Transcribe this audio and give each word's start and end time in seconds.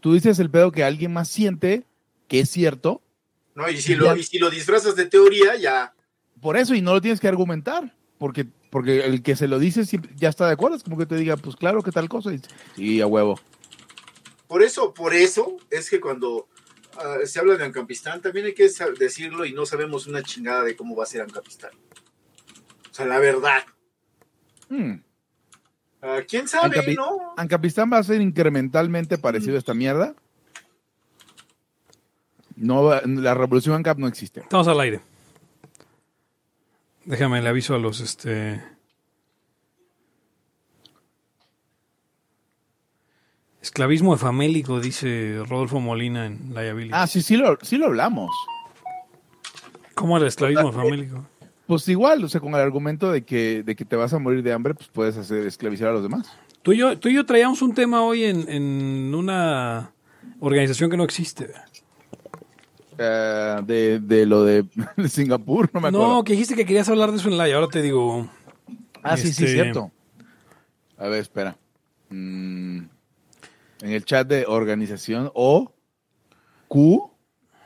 Tú 0.00 0.14
dices 0.14 0.38
el 0.38 0.50
pedo 0.50 0.72
que 0.72 0.84
alguien 0.84 1.12
más 1.12 1.28
siente 1.28 1.84
que 2.28 2.40
es 2.40 2.50
cierto. 2.50 3.02
No, 3.54 3.68
y 3.68 3.78
si, 3.78 3.96
lo, 3.96 4.14
y 4.16 4.22
si 4.22 4.38
lo 4.38 4.50
disfrazas 4.50 4.94
de 4.94 5.06
teoría, 5.06 5.56
ya. 5.56 5.94
Por 6.40 6.56
eso, 6.56 6.74
y 6.74 6.82
no 6.82 6.92
lo 6.94 7.00
tienes 7.00 7.18
que 7.18 7.26
argumentar, 7.26 7.92
porque, 8.18 8.46
porque 8.70 9.04
el 9.04 9.22
que 9.22 9.34
se 9.34 9.48
lo 9.48 9.58
dice 9.58 9.82
ya 10.16 10.28
está 10.28 10.46
de 10.46 10.52
acuerdo. 10.52 10.76
Es 10.76 10.84
como 10.84 10.96
que 10.96 11.06
te 11.06 11.16
diga, 11.16 11.36
pues 11.36 11.56
claro, 11.56 11.82
que 11.82 11.90
tal 11.90 12.08
cosa. 12.08 12.30
Y, 12.32 12.40
y 12.76 13.00
a 13.00 13.06
huevo. 13.06 13.40
Por 14.46 14.62
eso, 14.62 14.94
por 14.94 15.14
eso 15.14 15.56
es 15.70 15.90
que 15.90 16.00
cuando 16.00 16.48
ah, 16.96 17.18
se 17.24 17.40
habla 17.40 17.56
de 17.56 17.64
Ancapistán, 17.64 18.22
también 18.22 18.46
hay 18.46 18.54
que 18.54 18.70
decirlo 18.98 19.44
y 19.44 19.52
no 19.52 19.66
sabemos 19.66 20.06
una 20.06 20.22
chingada 20.22 20.62
de 20.62 20.76
cómo 20.76 20.94
va 20.94 21.02
a 21.02 21.06
ser 21.06 21.22
Ancapistán. 21.22 21.72
O 22.90 22.94
sea, 22.94 23.06
la 23.06 23.18
verdad. 23.18 23.64
Hmm. 24.68 25.00
Ah, 26.00 26.18
¿Quién 26.28 26.46
sabe, 26.46 26.76
Ancapi- 26.76 26.96
no? 26.96 27.34
Ancapistán 27.36 27.90
va 27.92 27.98
a 27.98 28.02
ser 28.02 28.20
incrementalmente 28.20 29.18
parecido 29.18 29.56
a 29.56 29.58
esta 29.58 29.74
mierda. 29.74 30.14
No, 32.56 32.84
va- 32.84 33.02
la 33.04 33.34
revolución 33.34 33.74
ANCAP 33.76 33.98
no 33.98 34.06
existe. 34.08 34.40
Estamos 34.40 34.68
al 34.68 34.80
aire. 34.80 35.00
Déjame, 37.04 37.40
le 37.42 37.48
aviso 37.48 37.74
a 37.74 37.78
los 37.78 38.00
este. 38.00 38.62
Esclavismo 43.60 44.16
famélico, 44.16 44.80
dice 44.80 45.42
Rodolfo 45.48 45.80
Molina 45.80 46.26
en 46.26 46.54
Liability. 46.54 46.90
Ah, 46.94 47.06
sí, 47.06 47.22
sí 47.22 47.36
lo, 47.36 47.58
sí 47.62 47.76
lo 47.76 47.86
hablamos. 47.86 48.30
¿Cómo 49.94 50.16
era 50.16 50.24
el 50.24 50.28
esclavismo 50.28 50.70
eh, 50.70 50.72
famélico? 50.72 51.26
Pues 51.68 51.86
igual, 51.88 52.24
o 52.24 52.28
sea, 52.30 52.40
con 52.40 52.54
el 52.54 52.60
argumento 52.60 53.12
de 53.12 53.24
que, 53.26 53.62
de 53.62 53.76
que 53.76 53.84
te 53.84 53.94
vas 53.94 54.14
a 54.14 54.18
morir 54.18 54.42
de 54.42 54.54
hambre, 54.54 54.72
pues 54.74 54.88
puedes 54.88 55.18
hacer 55.18 55.46
esclavizar 55.46 55.88
a 55.88 55.92
los 55.92 56.02
demás. 56.02 56.32
Tú 56.62 56.72
y 56.72 56.78
yo, 56.78 56.98
tú 56.98 57.10
y 57.10 57.14
yo 57.14 57.26
traíamos 57.26 57.60
un 57.60 57.74
tema 57.74 58.02
hoy 58.02 58.24
en, 58.24 58.48
en 58.48 59.14
una 59.14 59.92
organización 60.40 60.88
que 60.88 60.96
no 60.96 61.04
existe. 61.04 61.52
Eh, 62.96 63.60
de, 63.66 64.00
de 64.00 64.24
lo 64.24 64.44
de, 64.44 64.64
de 64.96 65.08
Singapur, 65.10 65.68
no 65.74 65.80
me 65.82 65.88
acuerdo. 65.88 66.08
No, 66.08 66.24
que 66.24 66.32
dijiste 66.32 66.56
que 66.56 66.64
querías 66.64 66.88
hablar 66.88 67.10
de 67.10 67.18
eso 67.18 67.28
en 67.28 67.36
live. 67.36 67.52
Ahora 67.52 67.68
te 67.68 67.82
digo. 67.82 68.26
ah, 69.02 69.18
sí, 69.18 69.30
sí, 69.34 69.44
este- 69.44 69.52
cierto. 69.52 69.92
A 70.96 71.08
ver, 71.08 71.20
espera. 71.20 71.54
Mm, 72.08 72.78
en 73.82 73.90
el 73.92 74.04
chat 74.06 74.26
de 74.26 74.46
organización 74.48 75.30
O 75.34 75.70
Q 76.66 77.10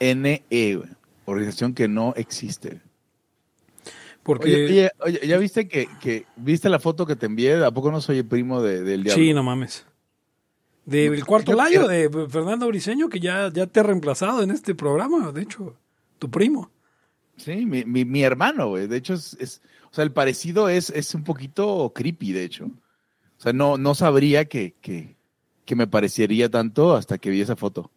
N 0.00 0.42
E, 0.50 0.80
organización 1.24 1.72
que 1.72 1.86
no 1.86 2.14
existe. 2.16 2.80
Porque. 4.22 4.54
Oye, 4.54 4.90
oye, 5.00 5.18
oye, 5.18 5.26
¿ya 5.26 5.36
viste 5.38 5.66
que, 5.68 5.88
que 6.00 6.26
viste 6.36 6.68
la 6.68 6.78
foto 6.78 7.04
que 7.06 7.16
te 7.16 7.26
envié? 7.26 7.64
¿A 7.64 7.70
poco 7.70 7.90
no 7.90 8.00
soy 8.00 8.18
el 8.18 8.26
primo 8.26 8.62
de- 8.62 8.82
del 8.82 9.02
diablo? 9.04 9.22
sí, 9.22 9.32
no 9.34 9.42
mames. 9.42 9.84
Del 10.84 11.24
cuarto 11.24 11.52
yo 11.52 11.56
layo 11.58 11.86
de 11.86 12.10
Fernando 12.28 12.66
Briseño, 12.66 13.08
que 13.08 13.20
ya, 13.20 13.50
ya 13.52 13.66
te 13.66 13.80
ha 13.80 13.82
reemplazado 13.84 14.42
en 14.42 14.50
este 14.50 14.74
programa, 14.74 15.30
de 15.30 15.42
hecho, 15.42 15.76
tu 16.18 16.28
primo. 16.30 16.70
Sí, 17.36 17.66
mi, 17.66 17.84
mi, 17.84 18.04
mi 18.04 18.22
hermano, 18.22 18.68
güey. 18.68 18.86
De 18.88 18.96
hecho, 18.96 19.14
es, 19.14 19.34
es- 19.40 19.62
o 19.90 19.94
sea, 19.94 20.04
el 20.04 20.12
parecido 20.12 20.68
es, 20.68 20.90
es 20.90 21.14
un 21.14 21.22
poquito 21.22 21.92
creepy, 21.94 22.32
de 22.32 22.44
hecho. 22.44 22.64
O 22.66 23.42
sea, 23.42 23.52
no, 23.52 23.76
no 23.78 23.94
sabría 23.94 24.44
que, 24.46 24.74
que, 24.80 25.16
que 25.64 25.76
me 25.76 25.86
parecería 25.86 26.48
tanto 26.48 26.94
hasta 26.94 27.18
que 27.18 27.30
vi 27.30 27.40
esa 27.40 27.56
foto. 27.56 27.90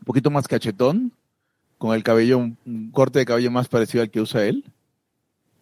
Un 0.00 0.04
poquito 0.04 0.30
más 0.30 0.46
cachetón, 0.48 1.12
con 1.84 1.94
el 1.94 2.02
cabello, 2.02 2.38
un, 2.38 2.90
corte 2.92 3.18
de 3.18 3.26
cabello 3.26 3.50
más 3.50 3.68
parecido 3.68 4.00
al 4.02 4.10
que 4.10 4.18
usa 4.18 4.46
él. 4.46 4.64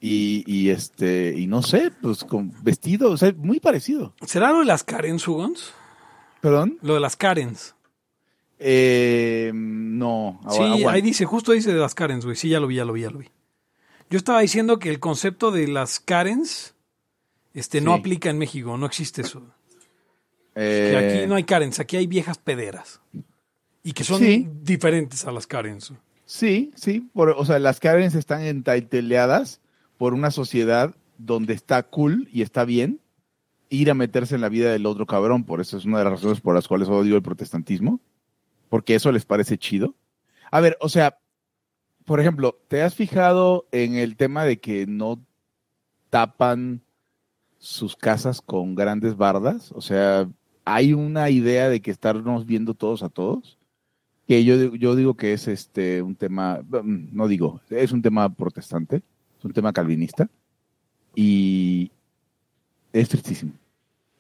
Y, 0.01 0.45
y 0.47 0.71
este, 0.71 1.35
y 1.37 1.49
no 1.49 1.63
sé, 1.65 1.91
pues 2.01 2.23
con 2.23 2.53
vestido, 2.63 3.11
o 3.11 3.17
sea, 3.17 3.33
muy 3.37 3.59
parecido. 3.59 4.15
¿Será 4.25 4.53
lo 4.53 4.61
de 4.61 4.67
las 4.67 4.85
Karens, 4.85 5.27
Hugons? 5.27 5.73
¿Perdón? 6.41 6.79
Lo 6.81 6.95
de 6.95 7.01
las 7.01 7.17
Karens. 7.17 7.75
Eh, 8.61 9.51
no. 9.53 10.41
Sí, 10.49 10.59
aguanta. 10.63 10.93
ahí 10.93 11.03
dice, 11.03 11.25
justo 11.25 11.51
dice 11.51 11.73
de 11.73 11.81
las 11.81 11.97
Karens, 11.97 12.25
güey. 12.25 12.37
Sí, 12.37 12.51
ya 12.51 12.61
lo 12.61 12.69
vi, 12.69 12.77
ya 12.77 12.85
lo 12.85 12.93
vi, 12.93 13.01
ya 13.01 13.11
lo 13.11 13.19
vi. 13.19 13.27
Yo 14.09 14.17
estaba 14.17 14.43
diciendo 14.43 14.79
que 14.79 14.91
el 14.91 15.01
concepto 15.01 15.51
de 15.51 15.67
las 15.67 15.99
Karens 15.99 16.77
este, 17.53 17.81
no 17.81 17.95
aplica 17.95 18.31
en 18.31 18.39
México, 18.39 18.79
no 18.79 18.87
existe 18.87 19.23
eso. 19.23 19.43
Eh, 20.55 20.89
Que 20.93 20.97
aquí 21.19 21.27
no 21.27 21.35
hay 21.35 21.43
Karens, 21.43 21.81
aquí 21.81 21.97
hay 21.97 22.07
viejas 22.07 22.39
pederas. 22.39 23.01
Y 23.83 23.93
que 23.93 24.05
son 24.05 24.21
Sí. 24.21 24.49
diferentes 24.63 25.25
a 25.25 25.33
las 25.33 25.49
Karens. 25.49 25.93
Sí, 26.33 26.73
sí, 26.77 27.11
por- 27.13 27.29
o 27.37 27.45
sea, 27.45 27.59
las 27.59 27.79
Karens 27.79 28.15
están 28.15 28.41
entaiteleadas 28.41 29.61
por 29.99 30.15
una 30.15 30.31
sociedad 30.31 30.95
donde 31.19 31.53
está 31.53 31.83
cool 31.83 32.27
y 32.33 32.41
está 32.41 32.65
bien 32.65 33.01
ir 33.69 33.91
a 33.91 33.95
meterse 33.95 34.35
en 34.35 34.41
la 34.41 34.49
vida 34.49 34.73
del 34.73 34.87
otro 34.87 35.05
cabrón. 35.05 35.45
Por 35.45 35.61
eso 35.61 35.77
es 35.77 35.85
una 35.85 35.99
de 35.99 36.05
las 36.05 36.15
razones 36.15 36.41
por 36.41 36.55
las 36.55 36.67
cuales 36.67 36.89
odio 36.89 37.17
el 37.17 37.23
protestantismo, 37.23 38.01
porque 38.71 38.95
eso 38.95 39.13
les 39.13 39.27
parece 39.27 39.59
chido. 39.59 39.95
A 40.51 40.61
ver, 40.61 40.79
o 40.81 40.89
sea, 40.89 41.19
por 42.07 42.19
ejemplo, 42.19 42.59
¿te 42.67 42.81
has 42.81 42.95
fijado 42.95 43.67
en 43.71 43.97
el 43.97 44.17
tema 44.17 44.47
de 44.47 44.59
que 44.59 44.87
no 44.87 45.23
tapan 46.09 46.81
sus 47.59 47.95
casas 47.95 48.41
con 48.41 48.75
grandes 48.75 49.19
bardas? 49.19 49.71
O 49.73 49.83
sea, 49.83 50.31
hay 50.65 50.95
una 50.95 51.29
idea 51.29 51.69
de 51.69 51.83
que 51.83 51.91
estarnos 51.91 52.47
viendo 52.47 52.73
todos 52.73 53.03
a 53.03 53.11
todos 53.11 53.59
que 54.27 54.45
yo, 54.45 54.75
yo 54.75 54.97
digo 54.97 55.15
que 55.15 55.33
es 55.33 55.49
este 55.49 56.03
un 56.03 56.15
tema, 56.15 56.61
mm, 56.63 57.09
no 57.13 57.29
digo, 57.29 57.61
es 57.71 57.93
un 57.93 58.03
tema 58.03 58.29
protestante, 58.35 59.03
es 59.39 59.45
un 59.45 59.53
tema 59.53 59.73
calvinista 59.73 60.29
y 61.15 61.91
es 62.93 63.09
tristísimo. 63.09 63.53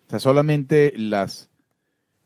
O 0.06 0.10
sea, 0.10 0.18
solamente 0.18 0.92
las 0.96 1.48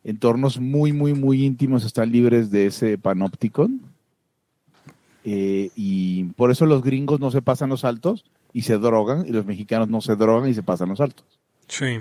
entornos 0.05 0.61
muy, 0.61 0.93
muy, 0.93 1.15
muy 1.15 1.45
íntimos 1.45 1.85
están 1.85 2.13
libres 2.13 2.51
de 2.51 2.67
ese 2.67 2.97
panópticon 2.97 3.81
eh, 5.25 5.71
y 5.75 6.25
por 6.35 6.51
eso 6.51 6.67
los 6.67 6.83
gringos 6.83 7.19
no 7.19 7.31
se 7.31 7.43
pasan 7.43 7.71
los 7.71 7.85
altos 7.85 8.25
y 8.53 8.63
se 8.63 8.79
drogan 8.79 9.27
y 9.27 9.33
los 9.33 9.45
mexicanos 9.45 9.89
no 9.89 10.01
se 10.01 10.15
drogan 10.17 10.49
y 10.49 10.55
se 10.55 10.63
pasan 10.63 10.89
los 10.89 11.01
altos. 11.01 11.27
Sí. 11.69 12.01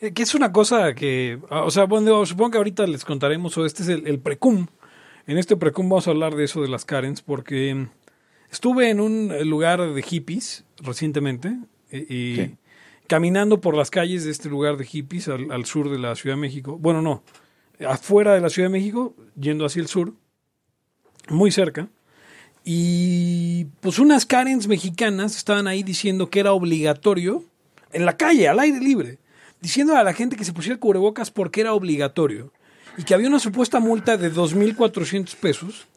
Eh, 0.00 0.12
Que 0.12 0.22
es 0.22 0.34
una 0.34 0.52
cosa 0.52 0.94
que, 0.94 1.38
ah, 1.50 1.62
o 1.62 1.70
sea, 1.70 1.84
bueno, 1.84 2.24
supongo 2.26 2.52
que 2.52 2.58
ahorita 2.58 2.86
les 2.86 3.04
contaremos, 3.04 3.56
o 3.58 3.64
este 3.66 3.82
es 3.82 3.88
el, 3.88 4.06
el 4.06 4.18
precum. 4.18 4.66
En 5.26 5.38
este 5.38 5.56
precum 5.56 5.88
vamos 5.88 6.06
a 6.06 6.10
hablar 6.10 6.34
de 6.36 6.44
eso 6.44 6.62
de 6.62 6.68
las 6.68 6.84
Karens, 6.84 7.22
porque 7.22 7.74
mm, 7.74 7.88
estuve 8.50 8.90
en 8.90 9.00
un 9.00 9.32
eh, 9.32 9.44
lugar 9.44 9.80
de 9.92 10.02
hippies 10.02 10.64
recientemente, 10.82 11.56
eh, 11.90 12.06
y 12.08 12.34
Sí. 12.36 12.54
caminando 13.06 13.60
por 13.60 13.76
las 13.76 13.90
calles 13.90 14.24
de 14.24 14.30
este 14.30 14.48
lugar 14.48 14.76
de 14.76 14.84
hippies 14.84 15.28
al, 15.28 15.50
al 15.50 15.64
sur 15.64 15.90
de 15.90 15.98
la 15.98 16.14
Ciudad 16.14 16.36
de 16.36 16.40
México. 16.42 16.76
Bueno, 16.78 17.02
no, 17.02 17.22
afuera 17.88 18.34
de 18.34 18.40
la 18.40 18.50
Ciudad 18.50 18.68
de 18.68 18.72
México, 18.72 19.14
yendo 19.40 19.64
hacia 19.64 19.80
el 19.80 19.88
sur, 19.88 20.12
muy 21.28 21.50
cerca. 21.50 21.88
Y 22.68 23.66
pues 23.80 23.98
unas 24.00 24.26
Karens 24.26 24.66
mexicanas 24.66 25.36
estaban 25.36 25.68
ahí 25.68 25.82
diciendo 25.84 26.28
que 26.30 26.40
era 26.40 26.52
obligatorio, 26.52 27.44
en 27.92 28.04
la 28.04 28.16
calle, 28.16 28.48
al 28.48 28.58
aire 28.58 28.80
libre, 28.80 29.18
diciendo 29.66 29.96
a 29.96 30.04
la 30.04 30.14
gente 30.14 30.36
que 30.36 30.44
se 30.44 30.52
pusiera 30.52 30.78
cubrebocas 30.78 31.32
porque 31.32 31.60
era 31.60 31.74
obligatorio. 31.74 32.52
Y 32.96 33.02
que 33.02 33.14
había 33.14 33.26
una 33.26 33.40
supuesta 33.40 33.80
multa 33.80 34.16
de 34.16 34.32
2.400 34.32 35.34
pesos. 35.34 35.88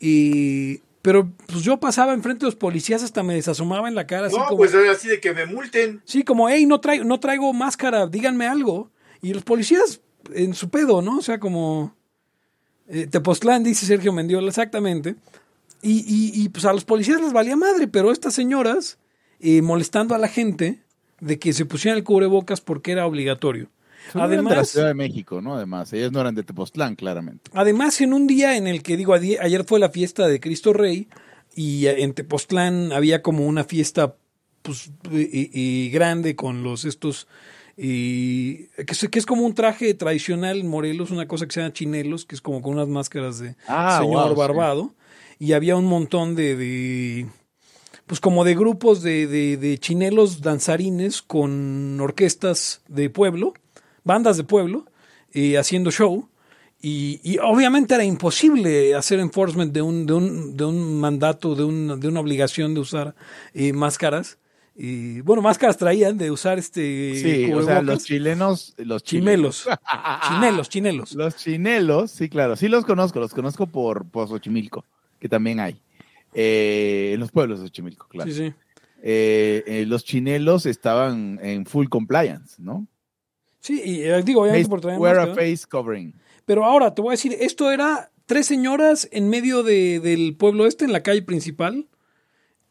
Y, 0.00 0.78
pero 1.00 1.30
pues 1.46 1.62
yo 1.62 1.78
pasaba 1.78 2.12
enfrente 2.12 2.40
de 2.40 2.46
los 2.46 2.56
policías 2.56 3.04
hasta 3.04 3.22
me 3.22 3.34
desasomaba 3.34 3.86
en 3.86 3.94
la 3.94 4.08
cara. 4.08 4.26
Así 4.26 4.36
No, 4.36 4.46
como, 4.46 4.58
pues 4.58 4.74
era 4.74 4.90
así 4.90 5.06
de 5.06 5.20
que 5.20 5.32
me 5.32 5.46
multen. 5.46 6.02
Sí, 6.04 6.24
como, 6.24 6.48
hey, 6.48 6.66
no 6.66 6.80
traigo, 6.80 7.04
no 7.04 7.20
traigo 7.20 7.52
máscara, 7.52 8.08
díganme 8.08 8.48
algo. 8.48 8.90
Y 9.22 9.32
los 9.32 9.44
policías 9.44 10.00
en 10.34 10.54
su 10.54 10.68
pedo, 10.68 11.00
¿no? 11.00 11.18
O 11.18 11.22
sea, 11.22 11.38
como... 11.38 11.96
Eh, 12.88 13.06
Tepoztlán, 13.06 13.62
dice 13.62 13.86
Sergio 13.86 14.12
Mendiola, 14.12 14.48
exactamente. 14.48 15.14
Y, 15.82 16.00
y, 16.00 16.42
y, 16.42 16.48
pues 16.48 16.64
a 16.64 16.72
los 16.72 16.84
policías 16.84 17.20
les 17.20 17.32
valía 17.32 17.54
madre, 17.54 17.86
pero 17.86 18.10
estas 18.10 18.34
señoras 18.34 18.98
eh, 19.38 19.62
molestando 19.62 20.16
a 20.16 20.18
la 20.18 20.26
gente 20.26 20.82
de 21.20 21.38
que 21.38 21.52
se 21.52 21.64
pusieran 21.64 21.98
el 21.98 22.04
cubrebocas 22.04 22.60
porque 22.60 22.92
era 22.92 23.06
obligatorio. 23.06 23.68
Son 24.12 24.22
de 24.22 24.36
la 24.36 24.40
Además, 24.42 24.68
Ciudad 24.70 24.86
de 24.86 24.94
México, 24.94 25.42
¿no? 25.42 25.54
Además, 25.54 25.92
ellas 25.92 26.12
no 26.12 26.20
eran 26.20 26.34
de 26.34 26.42
Tepoztlán, 26.42 26.94
claramente. 26.96 27.50
Además, 27.52 28.00
en 28.00 28.12
un 28.14 28.26
día 28.26 28.56
en 28.56 28.66
el 28.66 28.82
que, 28.82 28.96
digo, 28.96 29.12
ayer 29.12 29.64
fue 29.64 29.78
la 29.80 29.90
fiesta 29.90 30.26
de 30.28 30.40
Cristo 30.40 30.72
Rey 30.72 31.08
y 31.54 31.86
en 31.86 32.14
Tepoztlán 32.14 32.92
había 32.92 33.20
como 33.22 33.46
una 33.46 33.64
fiesta 33.64 34.14
pues, 34.62 34.90
y, 35.10 35.50
y 35.52 35.90
grande 35.90 36.36
con 36.36 36.62
los 36.62 36.84
estos, 36.84 37.26
y, 37.76 38.66
que, 38.68 38.86
es, 38.92 39.08
que 39.10 39.18
es 39.18 39.26
como 39.26 39.44
un 39.44 39.54
traje 39.54 39.92
tradicional 39.94 40.58
en 40.60 40.68
Morelos, 40.68 41.10
una 41.10 41.26
cosa 41.28 41.46
que 41.46 41.52
se 41.52 41.60
llama 41.60 41.72
chinelos, 41.72 42.24
que 42.24 42.34
es 42.34 42.40
como 42.40 42.62
con 42.62 42.74
unas 42.74 42.88
máscaras 42.88 43.38
de 43.40 43.56
Ah, 43.66 43.98
señor 44.00 44.28
wow, 44.28 44.34
sí. 44.34 44.38
barbado, 44.38 44.94
y 45.38 45.52
había 45.52 45.76
un 45.76 45.84
montón 45.86 46.34
de, 46.34 46.56
de 46.56 47.26
pues 48.08 48.18
como 48.20 48.42
de 48.44 48.54
grupos 48.56 49.02
de, 49.02 49.26
de, 49.28 49.56
de 49.56 49.78
chinelos 49.78 50.40
danzarines 50.40 51.22
con 51.22 52.00
orquestas 52.00 52.80
de 52.88 53.10
pueblo, 53.10 53.54
bandas 54.02 54.36
de 54.36 54.44
pueblo, 54.44 54.86
eh, 55.32 55.56
haciendo 55.58 55.90
show. 55.92 56.28
Y, 56.80 57.20
y 57.24 57.38
obviamente 57.38 57.94
era 57.94 58.04
imposible 58.04 58.94
hacer 58.94 59.18
enforcement 59.20 59.72
de 59.72 59.82
un, 59.82 60.06
de 60.06 60.12
un, 60.14 60.56
de 60.56 60.64
un 60.64 61.00
mandato, 61.00 61.54
de, 61.54 61.64
un- 61.64 61.98
de 62.00 62.08
una 62.08 62.20
obligación 62.20 62.72
de 62.74 62.80
usar 62.80 63.14
eh, 63.54 63.72
máscaras. 63.72 64.38
Y 64.80 65.20
bueno, 65.22 65.42
máscaras 65.42 65.76
traían 65.76 66.16
de 66.18 66.30
usar 66.30 66.56
este. 66.58 67.16
Sí, 67.16 67.52
o 67.52 67.62
sea, 67.64 67.82
los 67.82 68.04
chilenos, 68.04 68.74
los 68.78 69.02
chilenos. 69.02 69.68
chinelos, 70.28 70.68
chinelos. 70.68 71.12
Los 71.16 71.34
chinelos, 71.36 72.10
sí, 72.12 72.28
claro, 72.28 72.54
sí 72.54 72.68
los 72.68 72.84
conozco, 72.84 73.18
los 73.18 73.34
conozco 73.34 73.66
por, 73.66 74.04
por 74.08 74.28
Xochimilco, 74.28 74.84
que 75.18 75.28
también 75.28 75.58
hay. 75.58 75.80
Eh, 76.34 77.12
en 77.14 77.20
los 77.20 77.30
pueblos 77.30 77.60
de 77.60 77.66
Xochimilco, 77.66 78.06
claro. 78.08 78.30
Sí, 78.30 78.36
sí. 78.36 78.54
Eh, 79.02 79.62
eh, 79.66 79.84
los 79.86 80.04
chinelos 80.04 80.66
estaban 80.66 81.38
en 81.42 81.66
full 81.66 81.88
compliance, 81.88 82.56
¿no? 82.58 82.86
Sí, 83.60 83.80
y 83.84 84.22
digo, 84.22 84.42
obviamente 84.42 84.64
Face- 84.64 84.68
por 84.70 84.80
traer 84.80 84.98
wear 84.98 85.18
a 85.18 85.26
face 85.34 85.60
covering. 85.68 86.14
Pero 86.44 86.64
ahora 86.64 86.94
te 86.94 87.02
voy 87.02 87.10
a 87.10 87.12
decir, 87.12 87.36
esto 87.38 87.70
era 87.70 88.10
tres 88.26 88.46
señoras 88.46 89.08
en 89.12 89.28
medio 89.30 89.62
de- 89.62 90.00
del 90.00 90.36
pueblo 90.36 90.66
este, 90.66 90.84
en 90.84 90.92
la 90.92 91.02
calle 91.02 91.22
principal. 91.22 91.88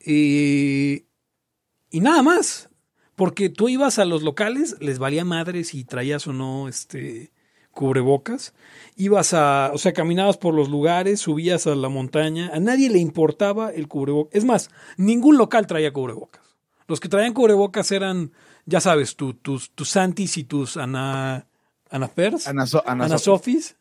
y 0.05 1.99
nada 2.01 2.21
más. 2.23 2.69
Porque 3.15 3.49
tú 3.49 3.67
ibas 3.67 3.97
a 3.97 4.05
los 4.05 4.21
locales, 4.21 4.75
les 4.79 4.99
valía 4.99 5.25
madre 5.25 5.63
si 5.63 5.83
traías 5.83 6.27
o 6.27 6.33
no 6.33 6.67
este 6.67 7.31
cubrebocas. 7.77 8.53
Ibas 8.95 9.33
a, 9.35 9.69
o 9.73 9.77
sea, 9.77 9.93
caminabas 9.93 10.37
por 10.37 10.53
los 10.55 10.67
lugares, 10.69 11.19
subías 11.21 11.67
a 11.67 11.75
la 11.75 11.87
montaña, 11.89 12.49
a 12.53 12.59
nadie 12.59 12.89
le 12.89 12.97
importaba 12.97 13.71
el 13.71 13.87
cubrebocas. 13.87 14.33
Es 14.35 14.43
más, 14.43 14.69
ningún 14.97 15.37
local 15.37 15.67
traía 15.67 15.93
cubrebocas. 15.93 16.41
Los 16.87 16.99
que 16.99 17.07
traían 17.07 17.33
cubrebocas 17.33 17.91
eran, 17.91 18.31
ya 18.65 18.79
sabes, 18.81 19.15
tu- 19.15 19.35
tus, 19.35 19.69
tus 19.71 19.89
Santis 19.89 20.37
y 20.37 20.43
tus 20.43 20.75
Ana, 20.75 21.47
Anafers. 21.91 22.47
Ana, 22.47 22.65
So- 22.65 22.81
Ana 22.87 23.05
Ana 23.05 23.17
So- 23.19 23.37
Sofis 23.37 23.75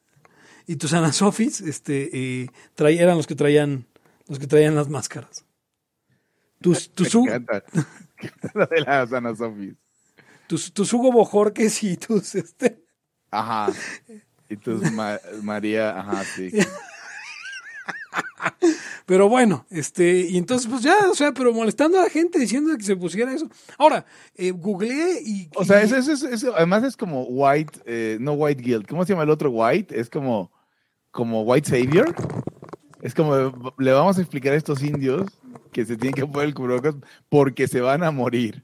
y 0.67 0.77
tus 0.77 0.93
Ana 0.93 1.13
Sofis 1.13 1.61
este, 1.63 2.43
eh, 2.43 2.51
eran 2.79 3.17
los 3.17 3.27
que 3.27 3.35
traían 3.35 3.87
los 4.29 4.39
que 4.41 4.47
traían 4.47 4.75
las 4.75 4.89
máscaras. 4.89 5.45
Tus, 6.61 6.91
tus, 6.95 7.15
Me 7.15 7.35
encanta. 7.37 7.65
De 8.71 8.81
las 8.81 9.13
Ana 9.13 9.35
Sofis. 9.35 9.75
tus, 10.49 10.73
tus 10.73 10.93
Hugo 10.93 11.13
Bojorques 11.13 11.83
y 11.85 11.97
tus 11.97 12.35
este, 12.35 12.85
Ajá. 13.39 13.73
Y 14.49 14.57
Ma- 14.93 15.19
María, 15.43 15.99
ajá, 15.99 16.23
sí. 16.25 16.51
pero 19.07 19.29
bueno, 19.29 19.67
este, 19.71 20.21
y 20.21 20.37
entonces 20.37 20.69
pues 20.71 20.83
ya, 20.83 20.97
o 21.11 21.15
sea, 21.15 21.33
pero 21.33 21.53
molestando 21.53 21.99
a 21.99 22.05
la 22.05 22.11
gente 22.11 22.39
diciendo 22.39 22.77
que 22.77 22.85
se 22.85 22.97
pusiera 22.97 23.33
eso. 23.33 23.49
Ahora, 23.79 24.05
eh, 24.37 24.51
googleé 24.53 25.21
y 25.25 25.49
O 25.55 25.65
sea, 25.65 25.83
eso, 25.83 25.97
eso- 25.97 26.29
eso- 26.29 26.55
además 26.57 26.85
es 26.85 26.97
como 26.97 27.25
white, 27.25 27.81
eh, 27.87 28.19
no 28.21 28.33
white 28.35 28.63
guilt. 28.63 28.89
¿Cómo 28.89 29.05
se 29.05 29.13
llama 29.13 29.25
el 29.25 29.31
otro 29.31 29.51
white? 29.51 29.99
Es 29.99 30.09
como, 30.11 30.51
como 31.11 31.43
white 31.43 31.69
savior. 31.69 32.15
Es 33.03 33.15
como, 33.15 33.75
le 33.79 33.93
vamos 33.93 34.19
a 34.19 34.21
explicar 34.21 34.53
a 34.53 34.57
estos 34.57 34.83
indios 34.83 35.31
que 35.73 35.85
se 35.85 35.97
tienen 35.97 36.15
que 36.15 36.27
poner 36.27 36.49
el 36.49 36.55
cubrebocas 36.55 36.95
porque 37.29 37.69
se 37.69 37.81
van 37.81 38.03
a 38.03 38.11
morir. 38.11 38.63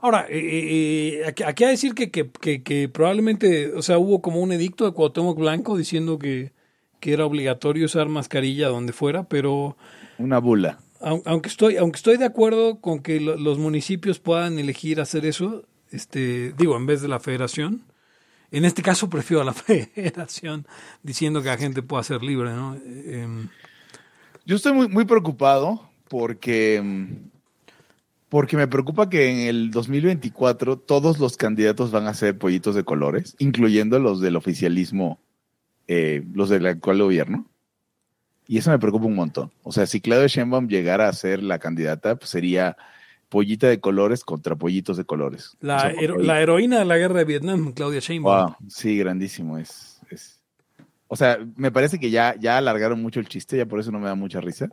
Ahora, 0.00 0.26
eh, 0.28 0.38
eh, 0.38 1.22
eh, 1.22 1.26
aquí, 1.26 1.42
que 1.54 1.66
decir 1.66 1.94
que, 1.94 2.10
que, 2.10 2.30
que, 2.30 2.62
que 2.62 2.88
probablemente, 2.88 3.72
o 3.74 3.82
sea, 3.82 3.98
hubo 3.98 4.22
como 4.22 4.40
un 4.40 4.52
edicto 4.52 4.84
de 4.84 4.92
Cuauhtémoc 4.92 5.36
Blanco 5.38 5.76
diciendo 5.76 6.18
que, 6.18 6.52
que 7.00 7.12
era 7.12 7.26
obligatorio 7.26 7.86
usar 7.86 8.08
mascarilla 8.08 8.68
donde 8.68 8.92
fuera, 8.92 9.24
pero 9.24 9.76
Una 10.18 10.38
bula. 10.38 10.78
au- 11.00 11.22
aunque 11.26 11.48
estoy, 11.48 11.76
aunque 11.78 11.96
estoy 11.96 12.16
de 12.16 12.26
acuerdo 12.26 12.80
con 12.80 13.00
que 13.00 13.20
lo- 13.20 13.36
los 13.36 13.58
municipios 13.58 14.20
puedan 14.20 14.58
elegir 14.60 15.00
hacer 15.00 15.26
eso, 15.26 15.64
este, 15.90 16.52
digo, 16.56 16.76
en 16.76 16.86
vez 16.86 17.02
de 17.02 17.08
la 17.08 17.18
federación, 17.18 17.82
en 18.52 18.64
este 18.64 18.82
caso 18.82 19.10
prefiero 19.10 19.42
a 19.42 19.44
la 19.44 19.52
federación 19.54 20.64
diciendo 21.02 21.42
que 21.42 21.48
la 21.48 21.58
gente 21.58 21.82
pueda 21.82 22.04
ser 22.04 22.22
libre, 22.22 22.50
¿no? 22.52 22.76
Eh, 22.76 23.22
em, 23.24 23.48
Yo 24.46 24.54
estoy 24.56 24.72
muy, 24.74 24.88
muy 24.88 25.04
preocupado 25.06 25.90
porque, 26.08 26.80
mm, 26.82 27.37
porque 28.28 28.56
me 28.56 28.68
preocupa 28.68 29.08
que 29.08 29.30
en 29.30 29.48
el 29.48 29.70
2024 29.70 30.78
todos 30.78 31.18
los 31.18 31.36
candidatos 31.36 31.90
van 31.90 32.06
a 32.06 32.14
ser 32.14 32.36
pollitos 32.38 32.74
de 32.74 32.84
colores, 32.84 33.34
incluyendo 33.38 33.98
los 33.98 34.20
del 34.20 34.36
oficialismo, 34.36 35.18
eh, 35.86 36.22
los 36.34 36.48
del 36.50 36.66
actual 36.66 36.98
gobierno. 37.02 37.46
Y 38.46 38.58
eso 38.58 38.70
me 38.70 38.78
preocupa 38.78 39.06
un 39.06 39.14
montón. 39.14 39.52
O 39.62 39.72
sea, 39.72 39.86
si 39.86 40.00
Claudia 40.00 40.26
Sheinbaum 40.26 40.68
llegara 40.68 41.08
a 41.08 41.12
ser 41.12 41.42
la 41.42 41.58
candidata, 41.58 42.16
pues 42.16 42.30
sería 42.30 42.76
pollita 43.28 43.66
de 43.68 43.78
colores 43.80 44.24
contra 44.24 44.56
pollitos 44.56 44.96
de 44.96 45.04
colores. 45.04 45.56
la, 45.60 45.76
O 45.76 45.80
sea, 45.80 45.90
hero- 45.90 46.14
porque- 46.14 46.26
la 46.26 46.40
heroína 46.40 46.78
de 46.78 46.84
la 46.86 46.96
guerra 46.96 47.18
de 47.18 47.24
Vietnam, 47.26 47.72
Claudia 47.72 48.00
Sheinbaum. 48.00 48.46
Wow, 48.46 48.56
sí, 48.68 48.96
grandísimo. 48.96 49.58
Es, 49.58 50.00
es. 50.10 50.40
O 51.08 51.16
sea, 51.16 51.38
me 51.56 51.70
parece 51.70 51.98
que 51.98 52.10
ya, 52.10 52.36
ya 52.40 52.56
alargaron 52.56 53.02
mucho 53.02 53.20
el 53.20 53.28
chiste, 53.28 53.56
ya 53.58 53.66
por 53.66 53.80
eso 53.80 53.90
no 53.92 53.98
me 54.00 54.06
da 54.06 54.14
mucha 54.14 54.40
risa. 54.40 54.68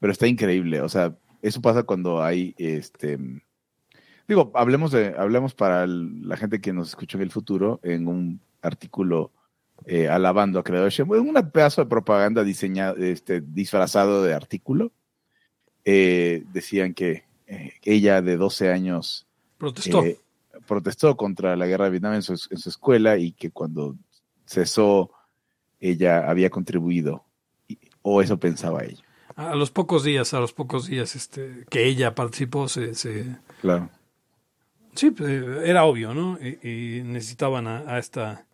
Pero 0.00 0.12
está 0.12 0.26
increíble. 0.26 0.80
O 0.80 0.88
sea, 0.88 1.14
eso 1.46 1.60
pasa 1.60 1.82
cuando 1.84 2.22
hay 2.22 2.54
este. 2.58 3.18
Digo, 4.28 4.50
hablemos 4.54 4.90
de, 4.90 5.14
hablemos 5.16 5.54
para 5.54 5.84
el- 5.84 6.28
la 6.28 6.36
gente 6.36 6.60
que 6.60 6.72
nos 6.72 6.88
escuchó 6.88 7.16
en 7.18 7.22
el 7.22 7.30
futuro, 7.30 7.78
en 7.82 8.08
un 8.08 8.40
artículo 8.62 9.30
eh, 9.84 10.08
alabando 10.08 10.58
a 10.58 10.64
Creador 10.64 10.90
Sheinbaum, 10.90 11.28
un 11.28 11.50
pedazo 11.50 11.82
de 11.82 11.88
propaganda 11.88 12.42
diseñado, 12.42 12.96
este, 12.96 13.40
disfrazado 13.42 14.22
de 14.24 14.34
artículo. 14.34 14.90
eh, 15.84 16.42
decían 16.52 16.94
que 16.94 17.22
eh, 17.46 17.74
ella 17.84 18.20
de 18.20 18.36
12 18.36 18.72
años 18.72 19.24
Protestó. 19.56 20.02
protestó 20.66 21.16
contra 21.16 21.54
la 21.54 21.66
guerra 21.66 21.84
de 21.84 21.90
Vietnam 21.92 22.14
en 22.14 22.22
su, 22.22 22.32
en 22.32 22.58
su 22.58 22.68
escuela 22.70 23.18
y 23.18 23.30
que 23.30 23.50
cuando 23.52 23.94
cesó 24.46 25.12
ella 25.78 26.28
había 26.28 26.50
contribuido, 26.50 27.24
y- 27.68 27.78
o 28.02 28.20
eso 28.20 28.36
pensaba 28.40 28.82
ella. 28.82 29.04
A 29.36 29.54
los 29.54 29.70
pocos 29.70 30.02
días, 30.02 30.32
a 30.34 30.40
los 30.40 30.52
pocos 30.52 30.86
días 30.88 31.14
este, 31.14 31.66
que 31.70 31.84
ella 31.86 32.14
participó, 32.14 32.68
se, 32.68 32.94
se- 32.94 33.36
Claro. 33.60 33.90
sí, 34.94 35.10
pues, 35.10 35.30
eh, 35.30 35.62
era 35.70 35.84
obvio, 35.84 36.14
¿no? 36.14 36.38
Y, 36.40 36.58
y 36.98 37.02
necesitaban 37.02 37.66
a, 37.66 37.78
a 37.86 37.98
esta 37.98 38.46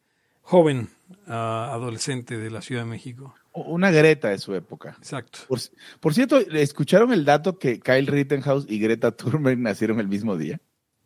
joven 0.42 0.88
a- 1.28 1.70
adolescente 1.72 2.36
de 2.36 2.50
la 2.50 2.62
Ciudad 2.62 2.82
de 2.82 2.90
México. 2.90 3.34
Una 3.52 3.90
Greta 3.90 4.28
de 4.30 4.38
su 4.38 4.54
época. 4.54 4.96
Exacto. 4.98 5.40
Por, 5.46 5.60
por 6.00 6.14
cierto, 6.14 6.38
¿escucharon 6.38 7.12
el 7.12 7.24
dato 7.24 7.58
que 7.58 7.78
Kyle 7.80 8.06
Rittenhouse 8.06 8.66
y 8.68 8.78
Greta 8.80 9.12
Thunberg 9.12 9.58
nacieron 9.58 10.00
el 10.00 10.08
mismo 10.08 10.36
día? 10.36 10.58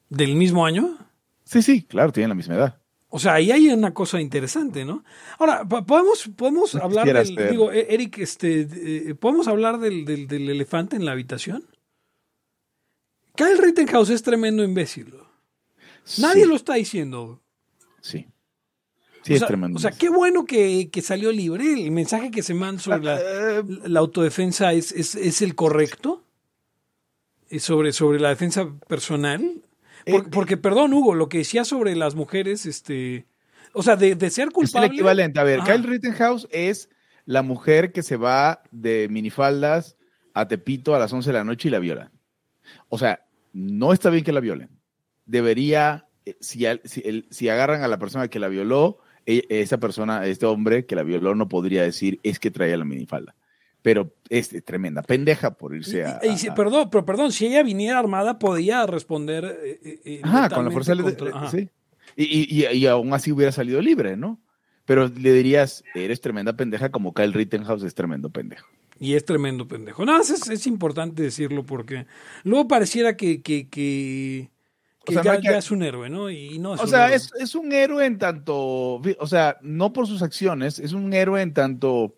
¿Del 0.09 0.37
mismo 0.37 0.65
año? 0.65 0.97
Sí, 1.45 1.61
sí, 1.61 1.83
claro, 1.83 2.13
tienen 2.13 2.29
la 2.31 2.35
misma 2.37 2.55
edad. 2.55 2.81
O 3.17 3.19
sea, 3.19 3.33
ahí 3.35 3.51
hay 3.51 3.71
una 3.71 3.95
cosa 3.95 4.21
interesante, 4.21 4.85
¿no? 4.85 5.03
Ahora, 5.39 5.65
po- 5.67 5.87
podemos, 5.87 6.29
podemos 6.37 6.75
No 6.75 6.83
hablar 6.83 7.07
del, 7.11 7.35
ser. 7.35 7.51
digo, 7.51 7.73
Eric, 7.73 8.19
este, 8.19 8.69
eh, 9.11 9.15
¿podemos 9.15 9.49
hablar 9.49 9.79
del, 9.81 10.05
del- 10.05 10.29
del 10.29 10.51
elefante 10.51 10.97
en 10.97 11.07
la 11.07 11.13
habitación? 11.13 11.65
Kyle 13.35 13.57
Rittenhouse 13.57 14.11
es 14.11 14.23
tremendo 14.23 14.63
imbécil. 14.63 15.15
Nadie 16.19 16.45
lo 16.45 16.57
está 16.57 16.75
diciendo. 16.75 17.41
Sí. 18.03 18.27
Sí, 19.23 19.33
o 19.33 19.37
es 19.37 19.47
tremendo. 19.47 19.79
O 19.79 19.81
sea, 19.81 19.93
qué 19.93 20.11
bueno 20.11 20.45
que, 20.45 20.91
que 20.91 21.01
salió 21.01 21.33
libre. 21.33 21.73
El 21.73 21.91
mensaje 21.93 22.31
que 22.31 22.43
se 22.43 22.53
manda 22.53 22.83
sobre 22.83 23.03
la, 23.03 23.19
Eh, 23.21 23.63
la 23.87 24.01
autodefensa 24.01 24.75
es, 24.75 24.93
es, 24.93 25.15
es 25.15 25.41
el 25.41 25.55
correcto. 25.55 26.23
Sobre, 27.59 27.93
sobre 27.93 28.21
la 28.21 28.29
defensa 28.29 28.69
personal. 28.89 29.63
Por- 30.07 30.21
Eh, 30.23 30.29
porque, 30.31 30.57
perdón, 30.57 30.93
Hugo, 30.95 31.15
lo 31.15 31.29
que 31.29 31.39
decía 31.39 31.65
sobre 31.65 31.95
las 31.97 32.15
mujeres, 32.15 32.65
este. 32.67 33.27
O 33.73 33.83
sea, 33.83 33.97
de, 33.97 34.15
de 34.15 34.31
ser 34.31 34.45
Es 34.45 34.49
el 34.49 34.53
culpable. 34.53 34.87
equivalente. 34.89 35.39
A 35.41 35.45
ver, 35.45 35.61
Ajá. 35.61 35.73
Kyle 35.73 35.85
Rittenhouse 35.85 36.47
es 36.51 36.89
la 37.27 37.43
mujer 37.43 37.93
que 37.93 38.03
se 38.03 38.17
va 38.17 38.63
de 38.71 39.09
minifaldas 39.11 39.97
a 40.33 40.49
Tepito 40.49 40.95
a 40.95 40.99
las 40.99 41.13
11 41.13 41.31
de 41.31 41.33
la 41.35 41.45
noche 41.45 41.69
y 41.69 41.71
la 41.73 41.79
violan. 41.81 42.11
O 42.89 42.99
sea, 42.99 43.27
no 43.53 43.93
está 43.93 44.11
bien 44.11 44.23
que 44.25 44.33
la 44.33 44.41
violen. 44.41 44.71
Debería, 45.27 46.07
eh, 46.25 46.37
si, 46.41 46.65
si, 46.85 47.03
el- 47.05 47.27
si 47.31 47.49
agarran 47.49 47.83
a 47.83 47.89
la 47.89 47.99
persona 47.99 48.29
que 48.29 48.39
la 48.39 48.49
violó, 48.49 48.99
e- 49.27 49.45
esa 49.49 49.79
persona, 49.79 50.25
este 50.27 50.47
hombre 50.47 50.87
que 50.87 50.95
la 50.95 51.03
violó, 51.03 51.35
no 51.35 51.49
podría 51.49 51.83
decir 51.83 52.21
es 52.23 52.39
que 52.39 52.51
traía 52.51 52.77
la 52.77 52.85
minifalda. 52.85 53.35
Pero 53.87 54.13
es 54.29 54.49
tremenda 54.65 55.01
pendeja 55.03 55.53
por 55.55 55.73
irse 55.73 56.05
a. 56.05 56.19
Y- 56.25 56.31
y 56.31 56.39
si- 56.39 56.49
a- 56.49 56.57
perdón, 56.57 56.91
pero 56.91 57.05
perdón, 57.05 57.31
si 57.31 57.47
ella 57.47 57.63
viniera 57.63 58.01
armada, 58.01 58.37
podía 58.37 58.85
responder. 58.85 59.45
eh, 59.45 59.79
eh, 59.81 60.01
eh, 60.05 60.21
Ajá, 60.25 60.51
con 60.51 60.65
la 60.65 60.73
fuerza 60.73 60.93
ajá. 60.93 61.51
sí. 61.53 61.69
Y, 62.17 62.87
aún 62.87 63.13
así 63.15 63.31
hubiera 63.31 63.53
salido 63.53 63.81
libre, 63.81 64.17
¿no? 64.17 64.41
Pero 64.87 65.07
le 65.07 65.33
dirías, 65.33 65.85
eres 65.95 66.21
tremenda 66.21 66.55
pendeja 66.57 66.89
como 66.91 67.15
Kyle 67.15 67.33
Rittenhouse 67.33 67.85
es 67.85 67.95
tremendo 67.95 68.29
pendejo. 68.31 68.67
Y 68.99 69.15
es 69.15 69.25
tremendo 69.25 69.69
pendejo. 69.69 70.05
No, 70.05 70.21
es, 70.21 70.31
es 70.31 70.67
importante 70.67 71.23
decirlo 71.23 71.65
porque 71.65 72.07
luego 72.43 72.67
pareciera 72.67 73.17
que, 73.17 73.41
que, 73.41 73.69
que, 73.69 74.51
que 75.05 75.11
O 75.11 75.13
sea, 75.13 75.21
no 75.21 75.25
ya, 75.27 75.33
hay 75.35 75.41
que- 75.43 75.49
ya 75.49 75.59
es 75.59 75.71
un 75.71 75.85
héroe, 75.85 76.11
¿no? 76.11 76.29
Y 76.29 76.59
no 76.59 76.75
es 76.75 76.81
O 76.81 76.85
un 76.85 76.91
sea, 76.91 77.05
héroe. 77.05 77.17
es, 77.19 77.31
es 77.39 77.55
un 77.55 77.71
héroe 77.73 78.05
en 78.05 78.19
tanto, 78.19 78.57
o 78.97 79.27
sea, 79.29 79.59
no 79.63 79.93
por 79.93 80.09
sus 80.09 80.23
acciones, 80.23 80.81
es 80.81 80.93
un 80.93 81.13
héroe 81.13 81.41
en 81.41 81.53
tanto, 81.55 82.17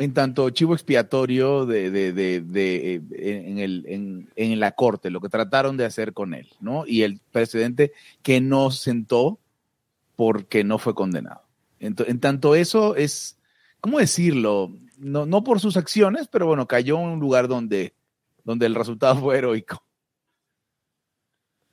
en 0.00 0.14
tanto 0.14 0.48
chivo 0.48 0.72
expiatorio 0.72 1.66
de, 1.66 1.90
de, 1.90 2.12
de, 2.14 2.40
de, 2.40 2.94
eh, 2.94 3.02
en, 3.46 3.58
el, 3.58 3.84
en, 3.86 4.30
en 4.34 4.58
la 4.58 4.72
corte, 4.72 5.10
lo 5.10 5.20
que 5.20 5.28
trataron 5.28 5.76
de 5.76 5.84
hacer 5.84 6.14
con 6.14 6.32
él, 6.32 6.48
¿no? 6.58 6.86
Y 6.86 7.02
el 7.02 7.20
precedente 7.30 7.92
que 8.22 8.40
no 8.40 8.70
sentó 8.70 9.38
porque 10.16 10.64
no 10.64 10.78
fue 10.78 10.94
condenado. 10.94 11.42
En, 11.80 11.94
tanto 12.18 12.54
eso 12.54 12.96
es, 12.96 13.38
¿cómo 13.80 13.98
decirlo? 13.98 14.72
No, 14.96 15.26
no 15.26 15.44
por 15.44 15.60
sus 15.60 15.76
acciones, 15.76 16.28
pero 16.28 16.46
bueno, 16.46 16.66
cayó 16.66 16.98
en 16.98 17.08
un 17.08 17.20
lugar 17.20 17.46
donde, 17.46 17.92
donde 18.44 18.64
el 18.66 18.74
resultado 18.74 19.16
fue 19.16 19.36
heroico. 19.36 19.82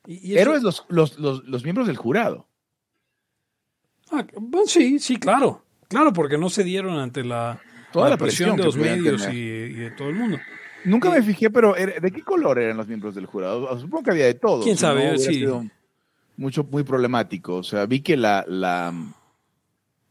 Y, 0.06 0.28
y 0.28 0.32
eso- 0.32 0.42
Héroes 0.42 0.62
los, 0.62 0.84
los, 0.88 1.18
los, 1.18 1.44
los 1.44 1.62
miembros 1.64 1.86
del 1.86 1.96
jurado. 1.96 2.46
Ah, 4.10 4.26
bueno, 4.38 4.66
sí, 4.66 4.98
sí, 4.98 5.16
claro. 5.18 5.64
Claro, 5.88 6.12
porque 6.12 6.36
no 6.36 6.50
se 6.50 6.64
dieron 6.64 6.98
ante 6.98 7.24
la, 7.24 7.60
Toda 7.92 8.10
la 8.10 8.16
presión, 8.16 8.56
presión 8.56 8.56
de 8.56 8.64
los 8.64 8.76
medios 8.76 9.28
y, 9.32 9.72
de 9.72 9.90
todo 9.92 10.08
el 10.10 10.14
mundo. 10.16 10.38
Nunca 10.84 11.08
Eh, 11.08 11.20
me 11.20 11.22
fijé, 11.22 11.50
pero 11.50 11.74
¿de 11.74 12.10
qué 12.12 12.22
color 12.22 12.58
eran 12.58 12.76
los 12.76 12.86
miembros 12.88 13.14
del 13.14 13.26
jurado? 13.26 13.78
Supongo 13.80 14.04
que 14.04 14.10
había 14.12 14.26
de 14.26 14.34
todo. 14.34 14.62
¿Quién 14.62 14.74
no, 14.74 14.80
sabe? 14.80 15.00
hubiera 15.00 15.18
Sí. 15.18 15.34
sido 15.34 15.64
mucho, 16.36 16.64
muy 16.70 16.82
problemático. 16.84 17.56
O 17.56 17.62
sea, 17.62 17.86
vi 17.86 18.00
que 18.00 18.16
la, 18.16 18.44
la 18.46 18.92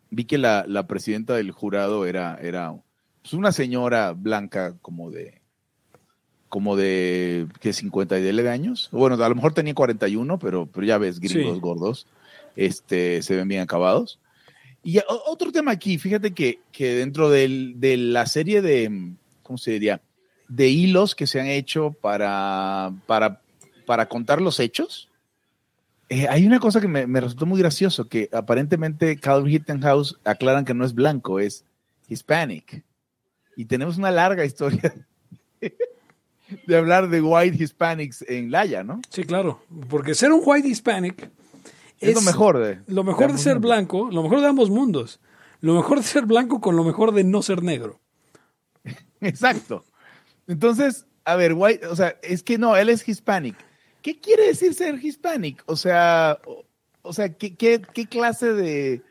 vi 0.09 0.25
que 0.25 0.37
la, 0.37 0.65
la 0.67 0.87
presidenta 0.87 1.35
del 1.35 1.51
jurado 1.51 2.05
era, 2.05 2.37
era 2.41 2.73
pues, 3.21 3.33
una 3.33 3.51
señora 3.51 4.13
blanca 4.13 4.75
como 4.81 5.09
de 5.11 5.41
como 6.49 6.77
de 6.77 7.45
que 7.59 7.73
50 7.73 8.17
y 8.17 8.21
dele 8.21 8.41
de 8.43 8.49
años. 8.49 8.87
Bueno, 8.93 9.21
a 9.21 9.29
lo 9.29 9.35
mejor 9.35 9.53
tenía 9.53 9.73
41, 9.73 10.39
pero, 10.39 10.65
pero 10.65 10.85
ya 10.87 10.97
ves, 10.97 11.19
gringos 11.19 11.55
Sí. 11.55 11.59
gordos, 11.59 12.07
este, 12.55 13.21
se 13.21 13.35
ven 13.35 13.49
bien 13.49 13.61
acabados. 13.61 14.17
Y 14.83 14.99
otro 15.07 15.51
tema 15.51 15.71
aquí, 15.71 15.97
fíjate 15.97 16.33
que, 16.33 16.61
que 16.71 16.95
dentro 16.95 17.29
de 17.29 17.95
la 17.97 18.25
serie 18.25 18.61
de, 18.61 19.11
¿cómo 19.43 19.57
se 19.57 19.71
diría? 19.71 20.01
De 20.47 20.69
hilos 20.69 21.13
que 21.13 21.27
se 21.27 21.41
han 21.41 21.47
hecho 21.47 21.91
para, 21.91 22.93
para, 23.05 23.41
para 23.85 24.07
contar 24.07 24.41
los 24.41 24.59
hechos. 24.59 25.09
eh, 26.09 26.27
hay 26.29 26.45
una 26.45 26.59
cosa 26.59 26.79
que 26.79 26.87
me, 26.87 27.05
me 27.05 27.19
resultó 27.19 27.45
muy 27.45 27.59
gracioso, 27.59 28.07
que 28.07 28.29
aparentemente 28.31 29.17
Calvin 29.17 29.53
Rittenhouse 29.53 30.17
aclaran 30.23 30.63
que 30.63 30.73
no 30.73 30.85
es 30.85 30.93
blanco, 30.93 31.39
es 31.39 31.65
hispanic. 32.07 32.83
Y 33.57 33.65
tenemos 33.65 33.97
una 33.97 34.11
larga 34.11 34.45
historia 34.45 34.93
de 36.67 36.77
hablar 36.77 37.09
de 37.09 37.21
white 37.21 37.61
hispanics 37.61 38.23
en 38.27 38.51
Laya, 38.51 38.83
¿no? 38.83 39.01
Sí, 39.09 39.23
claro. 39.23 39.61
Porque 39.89 40.15
ser 40.15 40.31
un 40.31 40.41
white 40.45 40.67
hispanic 40.67 41.29
Es, 41.99 42.15
lo 42.15 42.21
mejor 42.21 42.59
de... 42.59 42.81
lo 42.87 43.03
mejor 43.03 43.31
de 43.31 43.37
ser 43.37 43.55
mundos. 43.55 43.69
blanco, 43.69 44.09
lo 44.11 44.23
mejor 44.23 44.41
de 44.41 44.47
ambos 44.47 44.69
mundos. 44.69 45.19
Lo 45.61 45.73
mejor 45.73 45.97
de 45.97 46.03
ser 46.03 46.25
blanco 46.25 46.61
con 46.61 46.75
lo 46.75 46.83
mejor 46.83 47.13
de 47.13 47.23
no 47.23 47.41
ser 47.41 47.63
negro. 47.63 47.99
Exacto. 49.21 49.83
Entonces, 50.47 51.07
a 51.25 51.35
ver, 51.35 51.53
white, 51.53 51.87
o 51.87 51.95
sea, 51.95 52.17
es 52.21 52.43
que 52.43 52.57
no, 52.57 52.75
él 52.77 52.89
es 52.89 53.07
hispanic. 53.07 53.55
¿Qué 54.01 54.19
quiere 54.19 54.47
decir 54.47 54.73
ser 54.73 55.03
hispanic? 55.03 55.63
O 55.65 55.75
sea, 55.75 56.39
o, 56.45 56.65
o 57.01 57.13
sea, 57.13 57.33
¿qué, 57.33 57.55
qué, 57.55 57.81
qué 57.93 58.05
clase 58.05 58.53
de, 58.53 59.01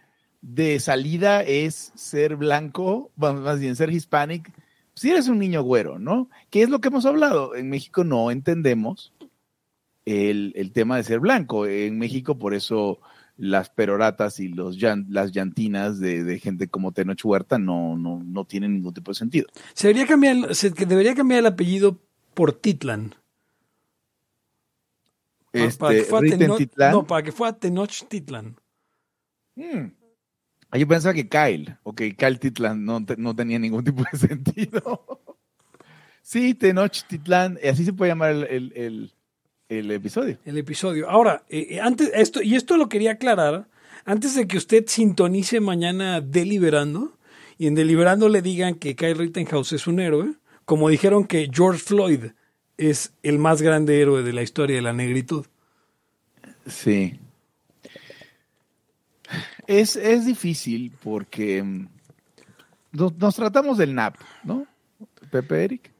de 0.41 0.79
salida 0.79 1.43
es 1.43 1.93
ser 1.97 2.37
blanco? 2.37 3.11
Bueno, 3.17 3.41
más 3.41 3.59
bien, 3.59 3.75
ser 3.75 3.91
hispanic. 3.91 4.53
Si 4.95 5.11
eres 5.11 5.29
un 5.29 5.39
niño 5.39 5.63
güero, 5.63 5.99
¿no? 5.99 6.31
¿Qué 6.51 6.63
es 6.63 6.71
lo 6.71 6.81
que 6.81 6.89
hemos 6.89 7.05
hablado? 7.05 7.55
En 7.55 7.69
México 7.69 8.05
no 8.05 8.31
entendemos 8.31 9.13
el, 10.07 10.53
el 10.57 10.73
tema 10.73 10.97
de 10.97 11.03
ser 11.05 11.21
blanco. 11.21 11.67
En 11.67 11.99
México, 11.99 12.39
por 12.39 12.55
eso 12.55 12.99
las 13.37 13.69
peroratas 13.69 14.41
y 14.41 14.49
los 14.49 14.81
las 14.81 15.33
llantinas 15.33 15.99
de, 16.01 16.25
de 16.25 16.39
gente 16.39 16.69
como 16.69 16.93
Tenoch 16.93 17.23
Huerta 17.23 17.59
no, 17.59 17.99
no, 17.99 18.23
no 18.25 18.45
tienen 18.47 18.73
ningún 18.73 18.95
tipo 18.95 19.11
de 19.11 19.17
sentido. 19.17 19.47
Se 19.75 19.89
debería 19.89 20.07
cambiar, 20.07 20.37
el- 20.37 20.55
se- 20.55 20.71
debería 20.71 21.15
cambiar 21.15 21.41
el 21.41 21.47
apellido 21.47 22.01
por 22.33 22.55
Titlan. 22.55 23.15
Ah, 25.53 25.65
Este, 25.65 25.79
para 25.79 25.95
que 25.95 26.05
fuera 26.05 26.37
Teno-. 26.37 26.59
No, 26.93 27.07
para 27.07 27.23
que 27.23 27.33
fuera 27.33 27.53
Tenoch 27.59 28.07
Titlan. 28.09 28.57
Mm. 29.55 29.87
Ah, 30.71 30.79
Yo 30.79 30.87
pensaba 30.89 31.15
que 31.15 31.29
Kyle, 31.29 31.77
ok, 31.83 32.03
Kyle 32.17 32.39
Titlan 32.39 32.85
no, 32.85 33.05
te- 33.05 33.17
no 33.17 33.35
tenía 33.35 33.59
ningún 33.59 33.85
tipo 33.85 34.03
de 34.11 34.19
sentido. 34.19 35.23
sí, 36.23 36.55
Tenoch 36.55 37.03
Titlan, 37.09 37.59
y 37.63 37.69
así 37.69 37.85
se 37.85 37.93
puede 37.93 38.11
llamar 38.13 38.31
el, 38.33 38.45
el- 38.45 38.73
el- 38.77 39.13
el 39.69 39.91
episodio. 39.91 40.39
el 40.45 40.59
episodio. 40.59 41.11
Ahora, 41.11 41.43
eh, 41.49 41.67
eh, 41.71 41.81
antes 41.81 42.11
esto 42.15 42.43
y 42.43 42.55
esto 42.55 42.77
lo 42.77 42.89
quería 42.89 43.13
aclarar 43.13 43.67
antes 44.05 44.35
de 44.35 44.47
que 44.47 44.57
usted 44.57 44.85
sintonice 44.87 45.61
mañana 45.61 46.21
deliberando 46.21 47.17
y 47.59 47.67
en 47.67 47.75
deliberando 47.75 48.29
le 48.29 48.43
digan 48.43 48.75
que 48.75 48.95
Kyle 48.95 49.17
Rittenhouse 49.17 49.73
es 49.73 49.87
un 49.87 49.99
héroe, 49.99 50.35
como 50.65 50.89
dijeron 50.89 51.27
que 51.27 51.51
George 51.53 51.81
Floyd 51.81 52.27
es 52.77 53.13
el 53.23 53.39
más 53.39 53.63
grande 53.63 54.01
héroe 54.01 54.23
de 54.23 54.33
la 54.33 54.43
historia 54.43 54.77
de 54.77 54.83
la 54.83 54.93
negritud. 54.93 55.47
Sí. 56.67 57.19
Es, 59.67 59.97
es 59.97 60.27
difícil 60.27 60.93
porque 61.03 61.63
mm, 61.63 61.89
nos, 62.93 63.17
nos 63.17 63.35
tratamos 63.35 63.79
del 63.79 63.95
NAP, 63.95 64.17
¿no? 64.45 64.67
Pepe 65.31 65.65
Eric. 65.65 65.96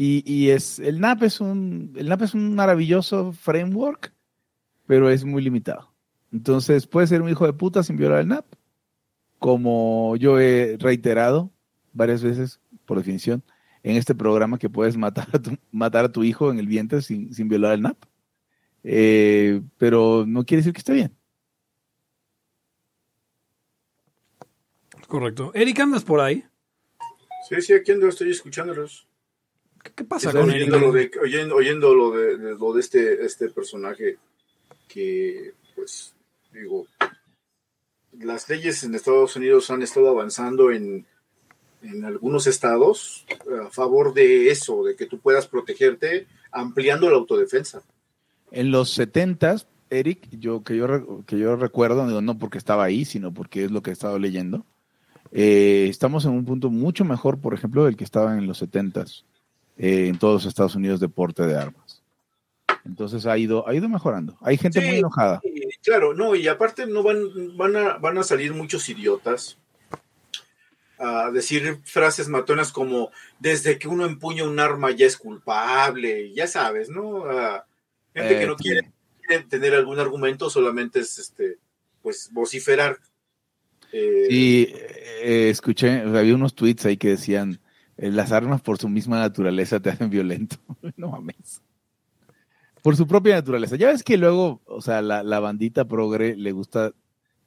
Y, 0.00 0.22
y 0.32 0.50
es, 0.50 0.78
el 0.78 1.00
NAP 1.00 1.24
es 1.24 1.40
un, 1.40 1.92
el 1.96 2.08
NAP 2.08 2.22
es 2.22 2.32
un 2.32 2.54
maravilloso 2.54 3.32
framework, 3.32 4.14
pero 4.86 5.10
es 5.10 5.24
muy 5.24 5.42
limitado. 5.42 5.92
Entonces, 6.32 6.86
puede 6.86 7.08
ser 7.08 7.20
un 7.20 7.28
hijo 7.28 7.46
de 7.46 7.52
puta 7.52 7.82
sin 7.82 7.96
violar 7.96 8.20
el 8.20 8.28
NAP, 8.28 8.46
como 9.40 10.14
yo 10.14 10.38
he 10.38 10.76
reiterado 10.78 11.50
varias 11.92 12.22
veces, 12.22 12.60
por 12.84 12.98
definición, 12.98 13.42
en 13.82 13.96
este 13.96 14.14
programa 14.14 14.56
que 14.56 14.70
puedes 14.70 14.96
matar 14.96 15.26
a 15.32 15.42
tu, 15.42 15.58
matar 15.72 16.04
a 16.04 16.12
tu 16.12 16.22
hijo 16.22 16.52
en 16.52 16.60
el 16.60 16.68
vientre 16.68 17.02
sin, 17.02 17.34
sin 17.34 17.48
violar 17.48 17.72
el 17.72 17.82
NAP. 17.82 17.98
Eh, 18.84 19.62
pero 19.78 20.26
no 20.28 20.44
quiere 20.44 20.60
decir 20.60 20.74
que 20.74 20.78
esté 20.78 20.92
bien. 20.92 21.12
Correcto. 25.08 25.50
Eric, 25.54 25.80
andas 25.80 26.04
por 26.04 26.20
ahí. 26.20 26.44
Sí, 27.48 27.60
sí, 27.62 27.72
aquí 27.72 27.90
ando, 27.90 28.06
estoy 28.06 28.30
escuchándolos. 28.30 29.07
¿Qué, 29.82 29.92
qué 29.94 30.04
pasa 30.04 30.32
con 30.32 30.50
oyendo, 30.50 30.78
lo 30.78 30.92
de, 30.92 31.10
oyendo, 31.22 31.54
oyendo 31.56 31.94
lo 31.94 32.10
de, 32.12 32.36
de- 32.36 32.54
lo 32.56 32.72
de 32.72 32.80
este, 32.80 33.24
este 33.24 33.48
personaje 33.50 34.16
que, 34.88 35.52
pues, 35.74 36.14
digo, 36.52 36.86
las 38.18 38.48
leyes 38.48 38.82
en 38.84 38.94
Estados 38.94 39.36
Unidos 39.36 39.70
han 39.70 39.82
estado 39.82 40.08
avanzando 40.08 40.70
en, 40.72 41.06
en 41.82 42.04
algunos 42.04 42.46
estados 42.46 43.24
a 43.64 43.70
favor 43.70 44.14
de 44.14 44.50
eso, 44.50 44.82
de 44.84 44.96
que 44.96 45.06
tú 45.06 45.18
puedas 45.20 45.46
protegerte 45.46 46.26
ampliando 46.50 47.08
la 47.10 47.16
autodefensa. 47.16 47.82
En 48.50 48.70
los 48.70 48.90
70 48.94 49.56
Eric, 49.90 50.26
yo 50.32 50.62
que 50.64 50.76
yo 50.76 50.86
re- 50.86 51.04
que 51.26 51.38
yo 51.38 51.56
recuerdo, 51.56 52.06
digo, 52.06 52.20
no 52.20 52.38
porque 52.38 52.58
estaba 52.58 52.84
ahí, 52.84 53.04
sino 53.04 53.32
porque 53.32 53.64
es 53.64 53.70
lo 53.70 53.82
que 53.82 53.90
he 53.90 53.92
estado 53.92 54.18
leyendo. 54.18 54.64
eh, 55.32 55.86
estamos 55.90 56.24
en 56.24 56.32
un 56.32 56.44
punto 56.46 56.70
mucho 56.70 57.04
mejor, 57.04 57.38
por 57.38 57.52
ejemplo, 57.54 57.84
del 57.84 57.96
que 57.96 58.04
estaba 58.04 58.36
en 58.36 58.46
los 58.46 58.58
70 58.58 59.04
eh, 59.78 60.08
en 60.08 60.18
todos 60.18 60.42
los 60.42 60.46
Estados 60.46 60.74
Unidos 60.74 61.00
de 61.00 61.08
porte 61.08 61.46
de 61.46 61.56
armas. 61.56 62.02
Entonces 62.84 63.26
ha 63.26 63.36
ido, 63.38 63.66
ha 63.68 63.74
ido 63.74 63.88
mejorando. 63.88 64.36
Hay 64.40 64.56
gente 64.56 64.80
Sí. 64.80 64.86
muy 64.86 64.96
enojada. 64.98 65.40
Eh, 65.44 65.68
claro, 65.82 66.14
no, 66.14 66.34
y 66.34 66.48
aparte 66.48 66.86
no 66.86 67.02
van, 67.02 67.56
van, 67.56 67.76
a, 67.76 67.98
van 67.98 68.18
a 68.18 68.22
salir 68.22 68.52
muchos 68.54 68.88
idiotas 68.88 69.58
a 70.98 71.30
decir 71.30 71.78
frases 71.84 72.28
matonas 72.28 72.72
como 72.72 73.10
desde 73.38 73.78
que 73.78 73.86
uno 73.86 74.04
empuña 74.04 74.44
un 74.44 74.58
arma 74.58 74.90
ya 74.90 75.06
es 75.06 75.16
culpable, 75.16 76.32
ya 76.32 76.46
sabes, 76.48 76.88
¿no? 76.90 77.24
A 77.26 77.64
gente 78.14 78.36
Eh, 78.36 78.40
que 78.40 78.46
no 78.46 78.56
sí. 78.58 78.64
quiere, 78.64 78.90
quiere 79.24 79.44
tener 79.44 79.74
algún 79.74 80.00
argumento, 80.00 80.50
solamente 80.50 80.98
es 81.00 81.18
este, 81.18 81.58
pues 82.02 82.30
vociferar. 82.32 82.98
Eh, 83.92 84.26
Y 84.28 84.62
eh, 85.22 85.50
escuché, 85.50 86.00
había 86.00 86.34
unos 86.34 86.54
tweets 86.54 86.86
ahí 86.86 86.96
que 86.96 87.10
decían, 87.10 87.52
eh, 87.54 87.58
las 87.98 88.32
armas 88.32 88.60
por 88.60 88.78
su 88.78 88.88
misma 88.88 89.18
naturaleza 89.18 89.80
te 89.80 89.90
hacen 89.90 90.08
violento. 90.10 90.56
no 90.96 91.08
mames. 91.10 91.60
Por 92.82 92.96
su 92.96 93.06
propia 93.06 93.34
naturaleza. 93.34 93.76
Ya 93.76 93.88
ves 93.88 94.02
que 94.04 94.16
luego, 94.16 94.60
o 94.66 94.80
sea, 94.80 95.02
la, 95.02 95.22
la 95.22 95.40
bandita 95.40 95.84
progre 95.86 96.36
le 96.36 96.52
gusta 96.52 96.92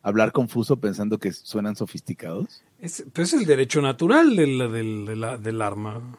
hablar 0.01 0.31
confuso 0.33 0.79
pensando 0.79 1.19
que 1.19 1.31
suenan 1.31 1.75
sofisticados. 1.75 2.63
Es, 2.79 3.05
pues 3.13 3.33
es 3.33 3.39
el 3.41 3.45
derecho 3.47 3.81
natural 3.81 4.35
del, 4.35 4.57
del, 4.71 5.05
de 5.05 5.15
la- 5.15 5.37
del 5.37 5.61
arma. 5.61 6.17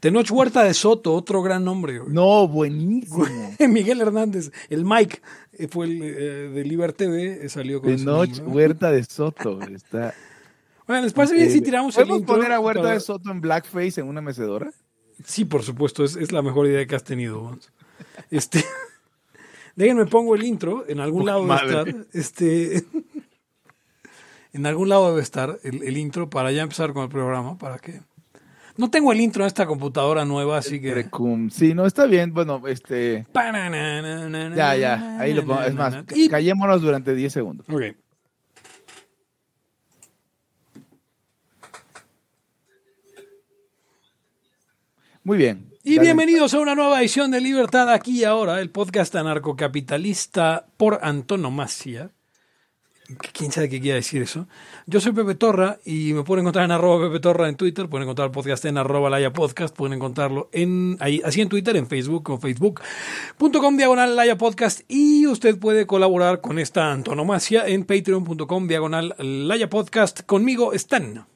Tenoch 0.00 0.30
Huerta 0.30 0.62
de 0.64 0.72
Soto, 0.72 1.12
otro 1.14 1.42
gran 1.42 1.64
nombre. 1.64 1.98
güey. 1.98 2.12
No, 2.12 2.48
buenísimo. 2.48 3.26
Miguel 3.68 4.00
Hernández, 4.00 4.50
el 4.70 4.84
Mike, 4.84 5.20
eh, 5.52 5.68
fue 5.68 5.86
el 5.86 6.02
eh, 6.02 6.14
de 6.48 6.64
Liber 6.64 6.92
TV, 6.94 7.44
eh, 7.44 7.48
salió 7.50 7.82
con 7.82 7.94
Tenoch. 7.96 8.30
Huerta 8.46 8.90
de 8.90 9.04
Soto. 9.04 9.60
Está, 9.62 10.14
Bueno, 10.90 11.04
¿les 11.04 11.12
parece 11.12 11.34
bien 11.36 11.50
si 11.52 11.60
tiramos 11.60 11.96
el 11.96 12.02
¿Podemos 12.02 12.20
intro? 12.22 12.34
poner 12.34 12.50
a 12.50 12.58
Huerta 12.58 12.82
para- 12.82 12.94
de 12.94 13.00
Soto 13.00 13.30
en 13.30 13.40
blackface 13.40 14.00
en 14.00 14.08
una 14.08 14.20
mecedora? 14.20 14.72
Sí, 15.24 15.44
por 15.44 15.62
supuesto, 15.62 16.02
es, 16.02 16.16
es 16.16 16.32
la 16.32 16.42
mejor 16.42 16.66
idea 16.66 16.84
que 16.84 16.96
has 16.96 17.04
tenido. 17.04 17.56
Este, 18.28 18.64
déjenme 19.76 20.06
pongo 20.06 20.34
el 20.34 20.42
intro, 20.42 20.84
en 20.88 20.98
algún 20.98 21.26
lado 21.26 21.46
debe 21.46 21.54
estar. 21.90 22.06
Este, 22.12 22.84
en 24.52 24.66
algún 24.66 24.88
lado 24.88 25.10
debe 25.10 25.22
estar 25.22 25.60
el, 25.62 25.84
el 25.84 25.96
intro 25.96 26.28
para 26.28 26.50
ya 26.50 26.62
empezar 26.62 26.92
con 26.92 27.04
el 27.04 27.08
programa, 27.08 27.56
para 27.56 27.78
que... 27.78 28.00
No 28.76 28.90
tengo 28.90 29.12
el 29.12 29.20
intro 29.20 29.44
en 29.44 29.46
esta 29.46 29.66
computadora 29.66 30.24
nueva, 30.24 30.58
así 30.58 30.80
que... 30.80 30.88
Sí, 31.50 31.72
no, 31.72 31.86
está 31.86 32.06
bien. 32.06 32.32
Bueno, 32.34 32.62
este... 32.66 33.26
Ya, 34.56 34.74
ya. 34.74 35.20
Ahí 35.20 35.34
lo 35.34 35.44
pongo. 35.44 35.60
Es 35.62 35.74
más, 35.74 35.94
Y- 36.16 36.28
callémonos 36.28 36.82
durante 36.82 37.14
10 37.14 37.32
segundos. 37.32 37.66
Ok. 37.68 37.94
Muy 45.22 45.36
bien. 45.36 45.70
Y 45.82 45.98
bienvenidos 45.98 46.54
a 46.54 46.60
una 46.60 46.74
nueva 46.74 47.00
edición 47.00 47.30
de 47.30 47.40
Libertad 47.40 47.90
aquí 47.90 48.20
y 48.20 48.24
ahora, 48.24 48.60
el 48.60 48.70
podcast 48.70 49.14
anarcocapitalista 49.16 50.66
por 50.76 51.00
antonomasia. 51.02 52.10
¿Quién 53.32 53.50
sabe 53.50 53.68
qué 53.68 53.80
quiere 53.80 53.96
decir 53.96 54.22
eso? 54.22 54.46
Yo 54.86 55.00
soy 55.00 55.12
Pepe 55.12 55.34
Torra 55.34 55.78
y 55.84 56.12
me 56.12 56.22
pueden 56.22 56.44
encontrar 56.44 56.64
en 56.64 56.70
arroba 56.70 57.08
Pepe 57.08 57.20
Torra 57.20 57.48
en 57.48 57.56
Twitter, 57.56 57.88
pueden 57.88 58.04
encontrar 58.04 58.26
el 58.26 58.32
podcast 58.32 58.64
en 58.66 58.78
arroba 58.78 59.10
Laya 59.10 59.32
Podcast, 59.32 59.74
pueden 59.74 59.94
encontrarlo 59.94 60.48
en, 60.52 60.96
ahí, 61.00 61.20
así 61.24 61.40
en 61.40 61.48
Twitter, 61.48 61.76
en 61.76 61.86
Facebook 61.86 62.30
o 62.30 62.38
facebook.com 62.38 63.76
diagonal 63.76 64.14
Laya 64.14 64.38
Podcast 64.38 64.82
y 64.88 65.26
usted 65.26 65.58
puede 65.58 65.86
colaborar 65.86 66.40
con 66.40 66.58
esta 66.58 66.92
antonomasia 66.92 67.66
en 67.66 67.84
patreon.com 67.84 68.68
diagonal 68.68 69.14
Laya 69.18 69.68
Podcast. 69.68 70.20
Conmigo 70.22 70.72
están. 70.72 71.26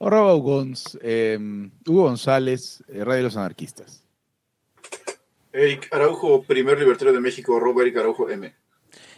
Arroba 0.00 0.34
Hugo, 0.34 0.64
eh, 1.02 1.38
Hugo 1.86 2.02
González, 2.02 2.82
eh, 2.88 3.04
Radio 3.04 3.18
de 3.18 3.22
los 3.24 3.36
Anarquistas. 3.36 4.02
Eric 5.52 5.88
Araujo, 5.92 6.42
primer 6.42 6.78
libertario 6.78 7.12
de 7.12 7.20
México, 7.20 7.56
arroba 7.56 7.82
Eric 7.82 7.98
Araujo 7.98 8.30
M. 8.30 8.54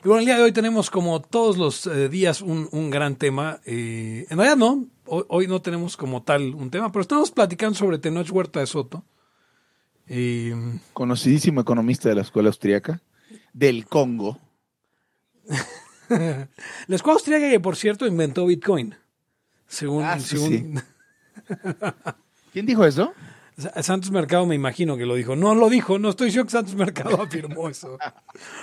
Y 0.04 0.08
bueno, 0.08 0.20
el 0.20 0.26
día 0.26 0.36
de 0.36 0.42
hoy 0.42 0.52
tenemos 0.52 0.90
como 0.90 1.20
todos 1.22 1.56
los 1.56 1.86
eh, 1.86 2.08
días 2.08 2.42
un, 2.42 2.68
un 2.72 2.90
gran 2.90 3.16
tema. 3.16 3.60
Eh, 3.64 4.26
en 4.28 4.36
realidad 4.36 4.56
no, 4.56 4.88
hoy, 5.06 5.24
hoy 5.28 5.46
no 5.46 5.62
tenemos 5.62 5.96
como 5.96 6.22
tal 6.22 6.54
un 6.54 6.70
tema, 6.70 6.90
pero 6.90 7.02
estamos 7.02 7.30
platicando 7.30 7.78
sobre 7.78 7.98
Tenoch 7.98 8.30
Huerta 8.32 8.60
de 8.60 8.66
Soto. 8.66 9.04
Eh, 10.08 10.54
Conocidísimo 10.92 11.60
economista 11.60 12.08
de 12.08 12.16
la 12.16 12.22
escuela 12.22 12.48
austriaca, 12.48 13.00
del 13.52 13.86
Congo. 13.86 14.38
la 16.08 16.96
escuela 16.96 17.14
austríaca 17.14 17.48
que, 17.48 17.60
por 17.60 17.76
cierto, 17.76 18.06
inventó 18.06 18.46
Bitcoin. 18.46 18.96
Según, 19.72 20.04
Ah, 20.04 20.18
sí, 20.20 20.36
según 20.36 20.82
¿Quién 22.52 22.66
dijo 22.66 22.84
eso? 22.84 23.12
Santos 23.82 24.10
Mercado 24.10 24.44
me 24.46 24.54
imagino 24.54 24.96
que 24.96 25.06
lo 25.06 25.14
dijo. 25.14 25.34
No 25.36 25.54
lo 25.54 25.68
dijo, 25.70 25.98
no 25.98 26.10
estoy 26.10 26.30
seguro 26.30 26.46
que 26.46 26.52
Santos 26.52 26.74
Mercado 26.74 27.22
afirmó 27.22 27.68
eso. 27.68 27.96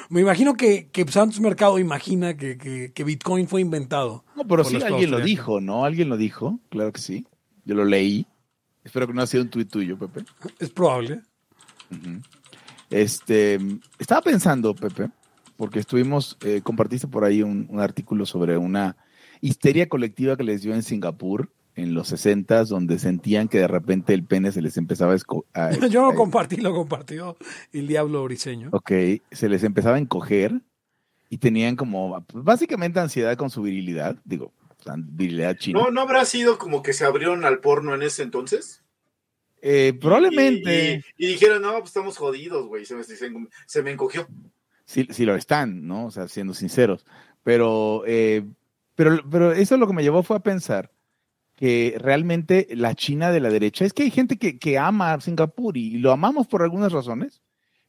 Me 0.09 0.21
imagino 0.21 0.53
que, 0.55 0.89
que 0.91 1.05
Santos 1.11 1.39
Mercado 1.39 1.79
imagina 1.79 2.35
que, 2.37 2.57
que- 2.57 2.91
que 2.93 3.03
Bitcoin 3.03 3.47
fue 3.47 3.61
inventado. 3.61 4.23
No, 4.35 4.45
pero 4.47 4.63
sí 4.63 4.75
alguien 4.81 5.09
lo 5.11 5.19
dijo, 5.19 5.61
¿no? 5.61 5.83
Alguien 5.85 6.09
lo 6.09 6.17
dijo, 6.17 6.59
claro 6.69 6.91
que 6.91 7.01
sí. 7.01 7.25
Yo 7.65 7.75
lo 7.75 7.85
leí. 7.85 8.27
Espero 8.83 9.07
que 9.07 9.13
no 9.13 9.21
ha 9.21 9.27
sido 9.27 9.43
un 9.43 9.49
tuit 9.49 9.69
tuyo, 9.69 9.97
Pepe. 9.97 10.25
Es 10.59 10.69
probable. 10.69 11.21
Este, 12.89 13.59
estaba 13.99 14.21
pensando, 14.21 14.73
Pepe, 14.75 15.09
porque 15.57 15.79
estuvimos, 15.79 16.37
eh, 16.41 16.61
compartiste 16.63 17.07
por 17.07 17.23
ahí 17.23 17.41
un, 17.43 17.67
un 17.69 17.79
artículo 17.79 18.25
sobre 18.25 18.57
una 18.57 18.95
histeria 19.41 19.88
colectiva 19.89 20.36
que 20.38 20.43
les 20.43 20.62
dio 20.62 20.74
en 20.74 20.84
Singapur 20.84 21.51
en 21.75 21.93
los 21.93 22.10
60 22.10 22.65
donde 22.65 23.00
sentían 23.00 23.48
que 23.48 23.60
de 23.60 23.67
repente 23.67 24.13
el 24.13 24.24
pene 24.25 24.51
se 24.51 24.62
les 24.62 24.75
empezaba 24.77 25.15
a, 25.53 25.72
Yo 25.89 26.01
lo 26.10 26.13
compartí, 26.15 26.58
lo 26.58 26.74
compartió 26.74 27.38
el 27.72 27.88
Diablo 27.88 28.24
Briseño. 28.25 28.69
Ok, 28.74 28.91
se 29.31 29.48
les 29.50 29.63
empezaba 29.63 29.96
a 29.96 30.00
encoger 30.00 30.62
y 31.29 31.38
tenían 31.38 31.75
como 31.75 32.25
básicamente 32.34 33.00
ansiedad 33.00 33.38
con 33.38 33.50
su 33.50 33.62
virilidad, 33.62 34.17
digo, 34.25 34.51
virilidad 34.98 35.55
china. 35.58 35.79
¿No, 35.84 35.91
¿No 35.91 36.01
habrá 36.01 36.25
sido 36.25 36.58
como 36.58 36.81
que 36.81 36.91
se 36.93 37.05
abrieron 37.05 37.46
al 37.46 37.60
porno 37.60 37.93
en 37.96 38.01
ese 38.01 38.24
entonces? 38.24 38.84
Eh, 39.62 39.93
probablemente 40.00 41.03
Y, 41.17 41.24
y- 41.25 41.27
y 41.27 41.34
dijeron, 41.34 41.62
no, 41.62 41.72
pues 41.74 41.89
estamos 41.89 42.17
jodidos, 42.17 42.65
güey. 42.67 42.86
Se 42.86 42.96
me, 42.96 43.03
se, 43.03 43.15
se 43.67 43.84
me 43.84 43.91
encogió. 43.91 44.27
sí, 44.86 45.05
sí 45.12 45.25
lo 45.25 45.36
están, 45.36 45.86
¿no? 45.86 46.05
O 46.08 46.12
sea, 46.12 46.27
siendo 46.27 46.53
sinceros. 46.53 47.05
Pero, 47.43 48.03
eh, 48.08 48.46
pero, 49.00 49.24
pero 49.29 49.53
eso 49.53 49.77
lo 49.77 49.88
que 49.88 49.94
me 49.94 50.03
llevó 50.03 50.24
fue 50.24 50.36
a 50.36 50.41
pensar 50.41 50.91
que 51.56 51.96
realmente 52.00 52.68
la 52.72 52.96
China 52.96 53.32
de 53.32 53.39
la 53.39 53.50
derecha, 53.50 53.86
es 53.86 53.94
que 53.94 54.03
hay 54.03 54.12
gente 54.12 54.38
que, 54.38 54.60
que 54.60 54.77
ama 54.77 55.13
a 55.13 55.22
Singapur 55.22 55.77
y 55.77 56.00
lo 56.00 56.12
amamos 56.12 56.48
por 56.48 56.63
algunas 56.63 56.91
razones, 56.91 57.41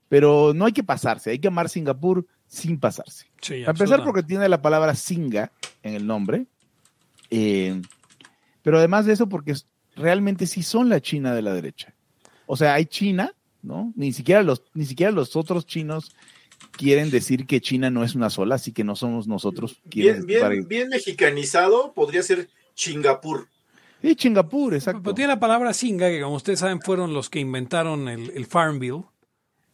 pero 0.08 0.54
no 0.54 0.66
hay 0.66 0.72
que 0.72 0.84
pasarse, 0.84 1.32
hay 1.32 1.40
que 1.40 1.48
amar 1.48 1.68
Singapur 1.68 2.28
sin 2.46 2.78
pasarse. 2.78 3.26
Sí, 3.40 3.54
A 3.54 3.56
empezar 3.56 3.70
absolutamente. 3.70 4.06
porque 4.06 4.22
tiene 4.22 4.48
la 4.48 4.62
palabra 4.62 4.94
singa 4.94 5.50
en 5.82 5.94
el 5.94 6.06
nombre, 6.06 6.46
eh, 7.28 7.82
pero 8.62 8.78
además 8.78 9.04
de 9.04 9.14
eso 9.14 9.28
porque 9.28 9.56
realmente 9.96 10.46
sí 10.46 10.62
son 10.62 10.88
la 10.88 11.00
China 11.00 11.34
de 11.34 11.42
la 11.42 11.52
derecha. 11.52 11.92
O 12.46 12.56
sea, 12.56 12.74
hay 12.74 12.86
China, 12.86 13.34
¿no? 13.62 13.92
Ni 13.96 14.12
siquiera 14.12 14.44
los, 14.44 14.62
ni 14.74 14.84
siquiera 14.84 15.10
los 15.10 15.34
otros 15.34 15.66
chinos 15.66 16.14
quieren 16.72 17.10
decir 17.10 17.46
que 17.46 17.60
China 17.60 17.90
no 17.90 18.04
es 18.04 18.14
una 18.14 18.30
sola, 18.30 18.54
así 18.56 18.72
que 18.72 18.84
no 18.84 18.96
somos 18.96 19.26
nosotros. 19.26 19.80
Bien, 19.84 20.24
bien, 20.26 20.66
bien 20.68 20.88
mexicanizado, 20.88 21.92
podría 21.94 22.22
ser 22.22 22.48
Chingapur. 22.74 23.48
Sí, 24.02 24.16
Singapur, 24.18 24.74
exacto. 24.74 25.02
Pero 25.02 25.14
tiene 25.14 25.28
la 25.34 25.40
palabra 25.40 25.74
singa, 25.74 26.08
que 26.08 26.22
como 26.22 26.36
ustedes 26.36 26.58
saben 26.60 26.80
fueron 26.80 27.12
los 27.12 27.28
que 27.28 27.38
inventaron 27.40 28.08
el, 28.08 28.30
el 28.30 28.46
Farm 28.46 28.78
Bill, 28.78 29.02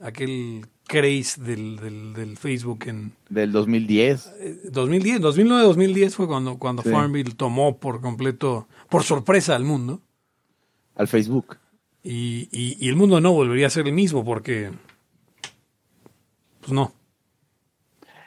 aquel 0.00 0.66
craze 0.88 1.40
del, 1.40 1.76
del, 1.76 2.12
del 2.12 2.36
Facebook 2.36 2.84
en 2.86 3.12
Del 3.28 3.52
2010. 3.52 4.26
eh, 4.40 4.60
2010, 4.70 5.20
2009-2010 5.20 6.10
fue 6.10 6.26
cuando, 6.26 6.58
cuando 6.58 6.82
Sí. 6.82 6.90
Farm 6.90 7.12
Bill 7.12 7.36
tomó 7.36 7.78
por 7.78 8.00
completo, 8.00 8.66
por 8.90 9.02
sorpresa 9.04 9.54
al 9.54 9.64
mundo. 9.64 10.00
Al 10.96 11.06
Facebook. 11.08 11.58
Y, 12.02 12.48
y- 12.52 12.76
y 12.80 12.88
el 12.88 12.96
mundo 12.96 13.20
no 13.20 13.32
volvería 13.32 13.66
a 13.66 13.70
ser 13.70 13.86
el 13.86 13.92
mismo 13.94 14.24
porque, 14.24 14.70
pues 16.66 16.74
no. 16.74 16.92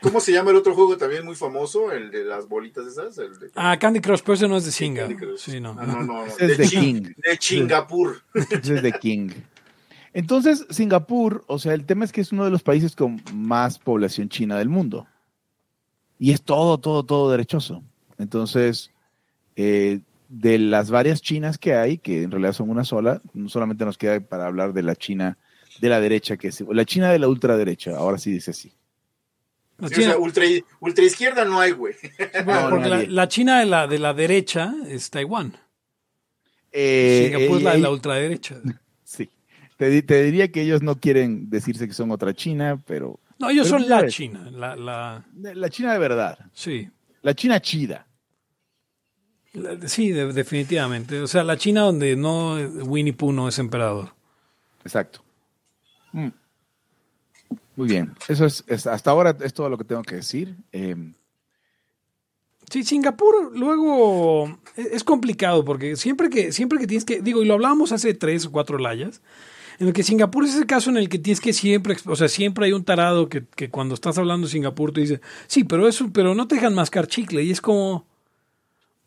¿Cómo 0.02 0.22
se 0.22 0.32
llama 0.32 0.52
el 0.52 0.56
otro 0.56 0.74
juego 0.74 0.96
también 0.96 1.26
muy 1.26 1.36
famoso? 1.36 1.92
El 1.92 2.10
de 2.10 2.24
las 2.24 2.48
bolitas 2.48 2.88
esas. 2.88 3.18
El 3.18 3.38
de... 3.38 3.52
Ah, 3.54 3.78
Candy 3.78 4.00
Crush, 4.00 4.22
pero 4.22 4.36
ese 4.36 4.48
no 4.48 4.56
es 4.56 4.64
de 4.64 4.72
Singa. 4.72 5.02
Candy 5.02 5.18
Crush. 5.18 5.40
Sí, 5.40 5.60
no. 5.60 5.76
Ah, 5.78 5.86
no, 5.86 6.02
no, 6.02 6.04
no. 6.04 6.26
Ese 6.26 6.46
es 6.46 6.58
de 6.58 6.68
King. 6.68 7.02
de 7.18 7.38
Chingapur. 7.38 8.22
Ese 8.34 8.76
es 8.76 8.82
de 8.82 8.94
King. 8.94 9.30
Entonces, 10.14 10.66
Singapur, 10.70 11.44
o 11.48 11.60
sea, 11.60 11.74
el 11.74 11.86
tema 11.86 12.06
es 12.06 12.14
que 12.14 12.22
es 12.22 12.32
uno 12.32 12.46
de 12.46 12.52
los 12.52 12.64
países 12.64 12.96
con 12.96 13.22
más 13.34 13.78
población 13.78 14.30
china 14.30 14.58
del 14.58 14.70
mundo. 14.70 15.06
Y 16.18 16.32
es 16.32 16.42
todo, 16.44 16.78
todo, 16.78 17.04
todo 17.04 17.30
derechoso. 17.30 17.84
Entonces, 18.18 18.92
eh, 19.58 20.00
de 20.30 20.60
las 20.60 20.92
varias 20.92 21.22
chinas 21.22 21.58
que 21.58 21.76
hay, 21.76 21.98
que 21.98 22.24
en 22.24 22.32
realidad 22.32 22.54
son 22.54 22.70
una 22.70 22.86
sola, 22.86 23.22
no 23.34 23.50
solamente 23.50 23.84
nos 23.84 23.98
queda 23.98 24.22
para 24.22 24.48
hablar 24.48 24.72
de 24.72 24.84
la 24.84 24.96
China 24.96 25.38
de 25.80 25.90
la 25.90 26.00
derecha, 26.02 26.38
que 26.38 26.50
es 26.50 26.62
la 26.62 26.86
China 26.86 27.12
de 27.12 27.20
la 27.20 27.28
ultraderecha, 27.28 27.96
ahora 27.98 28.18
sí 28.18 28.32
dice 28.32 28.52
así. 28.52 28.72
La 29.78 29.88
Sí, 29.88 29.94
o 29.94 29.98
China, 29.98 30.12
sea, 30.12 30.18
ultra, 30.20 30.44
ultra 30.82 31.06
izquierda 31.06 31.46
no 31.46 31.60
hay, 31.60 31.72
güey. 31.72 31.94
bueno, 32.46 32.64
no, 32.64 32.70
porque 32.70 33.08
la, 33.08 33.28
China 33.28 33.60
de 33.60 33.66
la, 33.66 33.88
de 33.88 33.98
la 34.00 34.14
derecha 34.14 34.74
es 34.88 35.10
Taiwán. 35.10 35.56
Eh, 36.72 37.32
Singapur 37.32 37.58
es 37.58 37.64
la 37.64 37.72
de 37.72 37.78
eh, 37.78 37.82
la 37.82 37.90
ultraderecha. 37.92 38.56
Sí. 39.04 39.28
Te, 39.78 40.02
te 40.04 40.24
diría 40.24 40.52
que 40.52 40.62
ellos 40.62 40.84
no 40.84 41.00
quieren 41.00 41.50
decirse 41.50 41.88
que 41.88 41.94
son 41.94 42.12
otra 42.12 42.34
China, 42.34 42.80
pero 42.86 43.20
No, 43.40 43.50
ellos 43.50 43.68
Pero 43.70 43.80
son 43.80 43.90
la. 43.90 44.08
China. 44.08 44.50
La, 44.52 44.76
la, 44.76 45.26
la 45.36 45.70
China 45.70 45.94
de 45.94 46.00
verdad, 46.00 46.38
sí, 46.54 46.88
la 47.24 47.34
China 47.34 47.60
chida. 47.60 48.06
La- 49.54 49.88
sí, 49.88 50.12
de- 50.12 50.32
definitivamente. 50.32 51.20
O 51.22 51.28
sea, 51.28 51.44
la 51.44 51.58
China 51.58 51.82
donde 51.82 52.16
no 52.16 52.54
Winnie 52.86 53.14
Pooh 53.14 53.32
no 53.32 53.48
es 53.48 53.58
emperador. 53.58 54.14
Exacto. 54.84 55.24
Mm. 56.12 56.28
Muy 57.76 57.88
bien. 57.88 58.14
Eso 58.28 58.46
es, 58.46 58.64
es- 58.68 58.88
hasta 58.88 59.12
ahora 59.12 59.36
es 59.42 59.54
todo 59.54 59.70
lo 59.70 59.78
que 59.78 59.84
tengo 59.86 60.02
que 60.04 60.16
decir. 60.16 60.56
Eh, 60.72 60.96
Sí, 62.72 62.84
Singapur 62.84 63.58
luego 63.58 64.60
es 64.76 64.86
es 64.92 65.04
complicado 65.04 65.66
porque 65.66 65.96
siempre 65.96 66.30
que, 66.30 66.52
siempre 66.52 66.78
que 66.78 66.86
tienes 66.86 67.04
que, 67.04 67.20
digo, 67.20 67.42
y 67.42 67.46
lo 67.46 67.56
hablábamos 67.56 67.92
hace 67.92 68.14
tres 68.14 68.46
o 68.46 68.52
cuatro 68.52 68.78
layas, 68.78 69.22
en 69.80 69.88
el 69.88 69.94
que 69.94 70.04
Singapur 70.04 70.44
es 70.46 70.54
ese 70.54 70.68
caso 70.68 70.92
en 70.92 70.98
el 70.98 71.10
que 71.10 71.18
tienes 71.18 71.42
que 71.42 71.52
siempre, 71.54 71.98
o 72.06 72.16
sea, 72.16 72.28
siempre 72.28 72.68
hay 72.68 72.74
un 72.74 72.84
tarado 72.84 73.28
que, 73.28 73.44
que 73.56 73.72
cuando 73.72 73.96
estás 73.96 74.20
hablando 74.20 74.46
de 74.46 74.52
Singapur 74.52 74.92
te 74.94 75.02
dice, 75.02 75.20
sí, 75.48 75.64
pero 75.64 75.88
eso, 75.88 76.12
pero 76.14 76.36
no 76.36 76.48
te 76.48 76.56
dejan 76.56 76.76
mascar 76.76 77.08
chicle 77.08 77.42
y 77.42 77.50
es 77.50 77.60
como, 77.60 78.06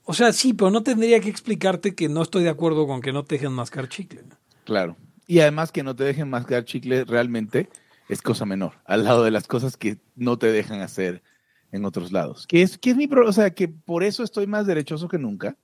o 0.04 0.12
sea, 0.14 0.32
sí, 0.32 0.54
pero 0.54 0.72
no 0.72 0.82
tendría 0.82 1.20
que 1.20 1.28
explicarte 1.28 1.94
que 1.94 2.08
no 2.08 2.22
estoy 2.22 2.42
de 2.42 2.50
acuerdo 2.50 2.88
con 2.88 3.00
que 3.00 3.12
no 3.12 3.22
te 3.24 3.36
dejen 3.36 3.52
mascar 3.52 3.88
chicle. 3.88 4.22
claro. 4.64 4.96
Y 5.32 5.40
además 5.40 5.72
que 5.72 5.82
no 5.82 5.96
te 5.96 6.04
dejen 6.04 6.28
mascar 6.28 6.66
chicle 6.66 7.04
realmente 7.06 7.70
es 8.10 8.20
cosa 8.20 8.44
menor, 8.44 8.74
al 8.84 9.04
lado 9.04 9.24
de 9.24 9.30
las 9.30 9.46
cosas 9.46 9.78
que 9.78 9.96
no 10.14 10.36
te 10.36 10.52
dejan 10.52 10.82
hacer 10.82 11.22
en 11.70 11.86
otros 11.86 12.12
lados. 12.12 12.46
Que 12.46 12.60
es, 12.60 12.76
que 12.76 12.90
es 12.90 12.96
mi 12.96 13.06
pro- 13.06 13.26
o 13.26 13.32
sea, 13.32 13.54
que 13.54 13.66
por 13.66 14.02
eso 14.02 14.24
estoy 14.24 14.46
más 14.46 14.66
derechoso 14.66 15.08
que 15.08 15.16
nunca, 15.16 15.56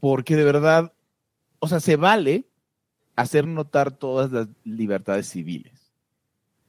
porque 0.00 0.36
de 0.36 0.44
verdad, 0.44 0.94
o 1.58 1.68
sea, 1.68 1.80
se 1.80 1.96
vale 1.96 2.46
hacer 3.14 3.46
notar 3.46 3.90
todas 3.90 4.32
las 4.32 4.48
libertades 4.64 5.28
civiles 5.28 5.92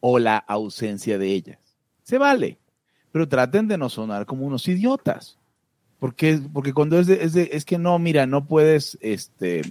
o 0.01 0.19
la 0.19 0.35
ausencia 0.39 1.17
de 1.17 1.27
ellas. 1.31 1.59
Se 2.03 2.17
vale, 2.17 2.59
pero 3.13 3.29
traten 3.29 3.69
de 3.69 3.77
no 3.77 3.87
sonar 3.87 4.25
como 4.25 4.45
unos 4.45 4.67
idiotas. 4.67 5.37
Porque, 5.99 6.41
porque 6.51 6.73
cuando 6.73 6.99
es 6.99 7.07
de, 7.07 7.23
es 7.23 7.31
de- 7.31 7.49
es 7.53 7.63
que 7.63 7.77
no, 7.77 7.97
mira, 7.97 8.25
no 8.25 8.45
puedes, 8.45 8.97
este, 8.99 9.61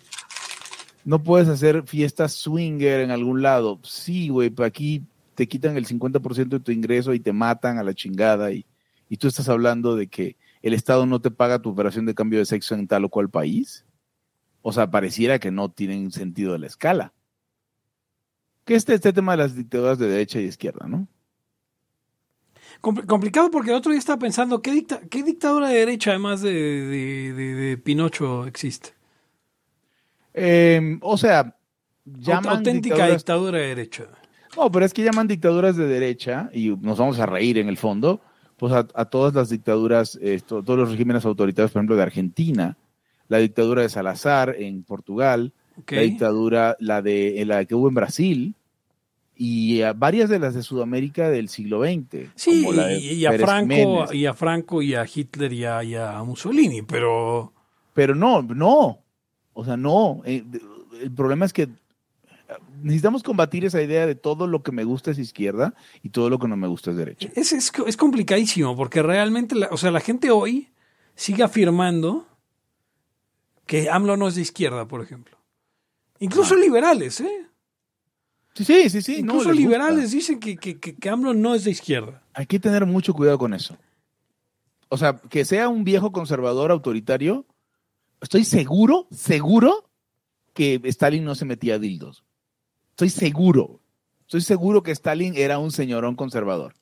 no 1.09 1.23
puedes 1.23 1.49
hacer 1.49 1.85
fiestas 1.87 2.35
swinger 2.35 3.01
en 3.01 3.11
algún 3.11 3.41
lado. 3.43 3.81
Sí, 3.83 4.29
güey, 4.29 4.51
pero 4.51 4.67
aquí 4.67 5.03
te 5.35 5.49
quitan 5.49 5.77
el 5.77 5.87
50% 5.87 6.49
de 6.49 6.61
tu 6.61 6.71
ingreso 6.73 7.15
y 7.15 7.21
te 7.21 7.33
matan 7.33 7.79
a 7.79 7.83
la 7.83 7.95
chingada 7.95 8.53
y, 8.53 8.67
y 9.09 9.17
tú 9.17 9.27
estás 9.29 9.49
hablando 9.49 9.97
de 9.97 10.09
que 10.09 10.37
el 10.61 10.75
Estado 10.75 11.07
no 11.07 11.21
te 11.21 11.31
paga 11.31 11.61
tu 11.63 11.71
operación 11.71 12.05
de 12.07 12.15
cambio 12.15 12.41
de 12.41 12.45
sexo 12.45 12.75
en 12.75 12.87
tal 12.87 13.05
o 13.05 13.09
cual 13.09 13.31
país. 13.31 13.87
O 14.61 14.73
sea, 14.73 14.91
pareciera 14.91 15.39
que 15.39 15.51
no 15.51 15.71
tienen 15.71 16.11
sentido 16.11 16.53
de 16.53 16.59
la 16.59 16.67
escala. 16.67 17.13
que 18.65 18.75
este, 18.75 18.93
este 18.93 19.15
tema 19.15 19.33
de 19.33 19.39
las 19.39 19.55
dictaduras 19.57 19.99
de 19.99 20.09
derecha 20.09 20.41
y 20.41 20.45
izquierda, 20.45 20.87
¿no? 20.89 21.09
Compl- 22.83 23.07
complicado 23.07 23.51
porque 23.51 23.71
el 23.71 23.77
otro 23.77 23.93
día 23.93 23.99
estaba 23.99 24.19
pensando, 24.19 24.61
¿qué, 24.61 24.73
dicta- 24.73 25.01
qué 25.09 25.23
dictadura 25.23 25.69
de 25.69 25.79
derecha 25.79 26.11
además 26.11 26.43
de, 26.43 26.53
de- 26.53 27.33
de- 27.33 27.55
de 27.55 27.79
Pinocho 27.79 28.47
existe? 28.47 28.98
Eh, 30.35 30.99
o 31.01 31.17
sea, 31.17 31.55
llaman 32.05 32.59
auténtica 32.59 32.95
dictaduras- 32.97 33.17
dictadura 33.17 33.59
de 33.59 33.67
derecha. 33.69 34.05
No, 34.57 34.71
pero 34.73 34.85
es 34.87 34.93
que 34.95 35.03
llaman 35.05 35.29
dictaduras 35.29 35.77
de 35.77 35.87
derecha 35.87 36.51
y 36.53 36.69
nos 36.71 36.99
vamos 36.99 37.19
a 37.21 37.27
reír 37.27 37.59
en 37.59 37.69
el 37.69 37.77
fondo, 37.77 38.21
pues 38.57 38.73
a, 38.73 38.87
a 38.95 39.05
todas 39.05 39.35
las 39.35 39.51
dictaduras, 39.51 40.19
todos 40.47 40.79
los 40.79 40.91
regímenes 40.91 41.25
autoritarios, 41.25 41.71
por 41.71 41.81
ejemplo, 41.81 41.97
de 41.97 42.03
Argentina, 42.03 42.77
la 43.29 43.39
dictadura 43.39 43.83
de 43.83 43.89
Salazar 43.89 44.57
en 44.59 44.83
Portugal, 44.83 45.53
la 45.77 46.01
dictadura, 46.01 46.77
la 46.81 47.03
de 47.03 47.45
la 47.47 47.65
que 47.67 47.75
hubo 47.75 47.89
en 47.89 47.95
Brasil 47.95 48.55
y 49.37 49.83
a 49.83 49.93
varias 49.93 50.29
de 50.29 50.41
las 50.41 50.55
de 50.55 50.63
Sudamérica 50.65 51.29
del 51.31 51.49
siglo 51.49 51.85
XX. 51.85 52.31
Sí, 52.35 52.63
como 52.65 52.73
la 52.73 52.87
de 52.89 52.99
y, 52.99 53.13
y 53.13 53.27
a 53.27 53.31
Pérez 53.31 53.47
Franco, 53.47 54.13
y 54.13 54.27
a 54.27 54.35
Franco 54.35 54.83
y 54.83 54.95
a 54.97 55.05
Hitler 55.13 55.53
y 55.53 55.65
a, 55.65 55.85
y 55.85 55.95
a 55.95 56.21
Mussolini, 56.25 56.83
pero 56.83 57.53
Pero 57.95 58.17
no, 58.17 58.43
no. 58.43 58.99
O 59.61 59.65
sea, 59.65 59.77
no. 59.77 60.23
Eh, 60.25 60.45
el 61.03 61.11
problema 61.11 61.45
es 61.45 61.53
que 61.53 61.63
eh, 61.63 61.69
necesitamos 62.81 63.25
combatir 63.25 63.65
esa 63.65 63.83
idea 63.83 64.07
de 64.07 64.15
todo 64.15 64.47
lo 64.47 64.63
que 64.63 64.71
me 64.71 64.85
gusta 64.85 65.11
es 65.11 65.19
izquierda 65.19 65.75
y 66.01 66.11
todo 66.11 66.31
lo 66.31 66.39
que 66.39 66.47
no 66.47 66.57
me 66.57 66.69
gusta 66.69 66.93
es 66.93 66.97
derecha. 66.97 67.29
es, 67.35 67.53
es, 67.53 67.73
es 67.85 67.97
complicadísimo 67.97 68.77
porque 68.77 69.03
realmente, 69.03 69.57
la, 69.57 69.67
o 69.73 69.77
sea, 69.77 69.91
la 69.91 69.99
gente 69.99 70.31
hoy 70.31 70.69
sigue 71.17 71.43
afirmando 71.43 72.29
que 73.67 73.91
AMLO 73.91 74.17
no 74.17 74.29
es 74.29 74.37
de 74.37 74.43
izquierda, 74.43 74.87
por 74.87 75.03
ejemplo. 75.03 75.37
Incluso 76.21 76.55
Ah. 76.55 76.59
liberales, 76.59 77.21
¿eh? 77.21 77.47
Sí, 78.55 78.65
sí, 78.65 78.91
sí, 78.91 79.03
sí. 79.03 79.17
Incluso 79.19 79.51
liberales 79.51 80.13
dicen 80.13 80.39
que, 80.39 80.57
que, 80.57 80.79
que, 80.79 80.95
que 80.95 81.09
AMLO 81.11 81.35
no 81.35 81.57
es 81.57 81.65
de 81.65 81.73
izquierda. 81.73 82.23
Hay 82.33 82.47
que 82.47 82.61
tener 82.61 82.87
mucho 82.87 83.13
cuidado 83.13 83.39
con 83.39 83.55
eso. 83.55 83.77
O 84.89 84.97
sea, 84.97 85.17
que 85.19 85.45
sea 85.45 85.69
un 85.69 85.83
viejo 85.83 86.13
conservador 86.13 86.71
autoritario, 86.71 87.45
estoy 88.21 88.45
seguro, 88.45 89.07
seguro 89.11 89.89
que 90.55 90.81
Stalin 90.85 91.25
no 91.25 91.35
se 91.35 91.45
metía 91.45 91.75
a 91.75 91.79
dildos. 91.79 92.25
Estoy 92.91 93.11
seguro. 93.11 93.81
Estoy 94.23 94.41
seguro 94.43 94.83
que 94.83 94.91
Stalin 94.93 95.35
era 95.37 95.59
un 95.59 95.71
señorón 95.71 96.17
conservador. 96.17 96.75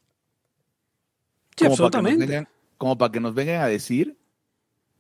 Sí, 1.57 1.64
Como 1.64 1.77
para 1.77 1.87
absolutamente. 1.87 2.27
vengan- 2.27 2.49
como 2.79 2.99
para 2.99 3.12
que 3.12 3.20
nos 3.20 3.35
vengan 3.35 3.62
a 3.62 3.66
decir 3.66 4.16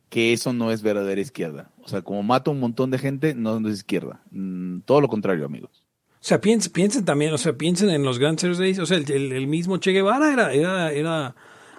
que 0.08 0.32
eso 0.32 0.52
no 0.52 0.70
es 0.70 0.82
verdadera 0.82 1.20
izquierda. 1.20 1.70
O 1.82 1.88
sea, 1.88 2.02
como 2.02 2.22
mata 2.22 2.50
un 2.50 2.60
montón 2.60 2.90
de 2.90 2.98
gente, 2.98 3.34
no, 3.34 3.60
no 3.60 3.68
es 3.68 3.76
izquierda. 3.76 4.22
Mm, 4.30 4.80
todo 4.80 5.00
lo 5.00 5.08
contrario, 5.08 5.44
amigos. 5.44 5.82
O 6.14 6.24
sea, 6.28 6.40
piensen, 6.40 6.72
piensen 6.72 7.04
también, 7.04 7.32
o 7.34 7.38
sea, 7.38 7.56
piensen 7.56 7.90
en 7.90 8.02
los 8.02 8.18
de 8.58 8.64
ahí. 8.64 8.78
O 8.78 8.86
sea, 8.86 8.96
el, 8.96 9.10
el- 9.10 9.32
el 9.32 9.46
mismo 9.46 9.76
Che 9.78 9.92
Guevara 9.92 10.32
era, 10.32 10.52
era, 10.52 10.92
era 10.92 11.34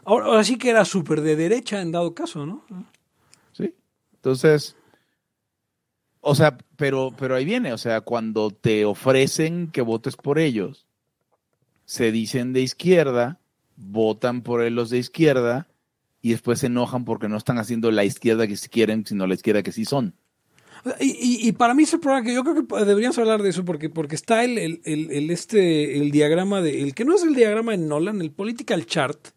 ahora, 0.05 0.25
ahora 0.27 0.43
sí 0.43 0.57
que 0.57 0.69
era 0.69 0.85
súper 0.85 1.21
de 1.21 1.35
derecha 1.35 1.81
en 1.81 1.91
dado 1.91 2.13
caso, 2.13 2.45
¿no? 2.45 2.63
Entonces, 4.27 4.75
o 6.19 6.35
sea, 6.35 6.57
pero, 6.75 7.13
pero 7.17 7.33
ahí 7.35 7.45
viene, 7.45 7.71
o 7.71 7.77
sea, 7.77 8.01
cuando 8.01 8.51
te 8.51 8.83
ofrecen 8.83 9.69
que 9.71 9.81
votes 9.81 10.17
por 10.17 10.37
ellos, 10.37 10.85
se 11.85 12.11
dicen 12.11 12.51
de 12.51 12.59
izquierda, 12.59 13.39
votan 13.77 14.41
por 14.41 14.69
los 14.69 14.89
de 14.89 14.97
izquierda 14.97 15.69
y 16.21 16.31
después 16.31 16.59
se 16.59 16.65
enojan 16.65 17.05
porque 17.05 17.29
no 17.29 17.37
están 17.37 17.57
haciendo 17.57 17.89
la 17.89 18.03
izquierda 18.03 18.47
que 18.47 18.57
sí 18.57 18.67
quieren, 18.67 19.05
sino 19.05 19.27
la 19.27 19.35
izquierda 19.35 19.63
que 19.63 19.71
sí 19.71 19.85
son. 19.85 20.13
Y, 20.99 21.05
y- 21.11 21.47
y 21.47 21.51
para 21.53 21.73
mí 21.73 21.83
ese 21.83 21.97
programa 21.97 22.25
que 22.27 22.33
yo 22.35 22.43
creo 22.43 22.67
que 22.67 22.85
deberíamos 22.85 23.17
hablar 23.19 23.41
de 23.41 23.49
eso 23.51 23.63
porque, 23.63 23.89
porque 23.89 24.15
está 24.15 24.43
el, 24.43 24.57
el, 24.57 24.81
el- 24.83 25.09
el 25.09 25.29
este, 25.31 25.97
el 26.01 26.11
diagrama 26.11 26.61
de, 26.61 26.81
el 26.83 26.93
que 26.93 27.05
no 27.05 27.15
es 27.15 27.23
el 27.23 27.33
diagrama 27.33 27.71
de 27.71 27.77
Nolan, 27.77 28.19
el 28.21 28.31
political 28.31 28.85
chart. 28.87 29.29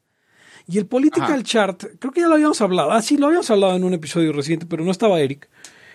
Y 0.70 0.78
el 0.78 0.87
political 0.87 1.33
Ajá. 1.33 1.42
chart, 1.42 1.85
creo 1.98 2.12
que 2.12 2.20
ya 2.20 2.28
lo 2.28 2.35
habíamos 2.35 2.61
hablado. 2.61 2.92
Ah, 2.92 3.02
sí, 3.02 3.16
lo 3.16 3.26
habíamos 3.26 3.50
hablado 3.50 3.74
en 3.76 3.83
un 3.85 3.92
episodio 3.94 4.33
reciente, 4.33 4.66
pero 4.66 4.85
no 4.85 4.90
estaba 4.92 5.18
Eric. 5.20 5.48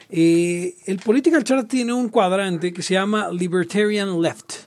Eh, 0.10 0.76
el 0.86 0.98
political 1.00 1.44
chart 1.44 1.68
tiene 1.70 1.94
un 1.94 2.10
cuadrante 2.10 2.74
que 2.74 2.82
se 2.82 2.94
llama 2.96 3.30
Libertarian 3.32 4.22
Left. 4.22 4.66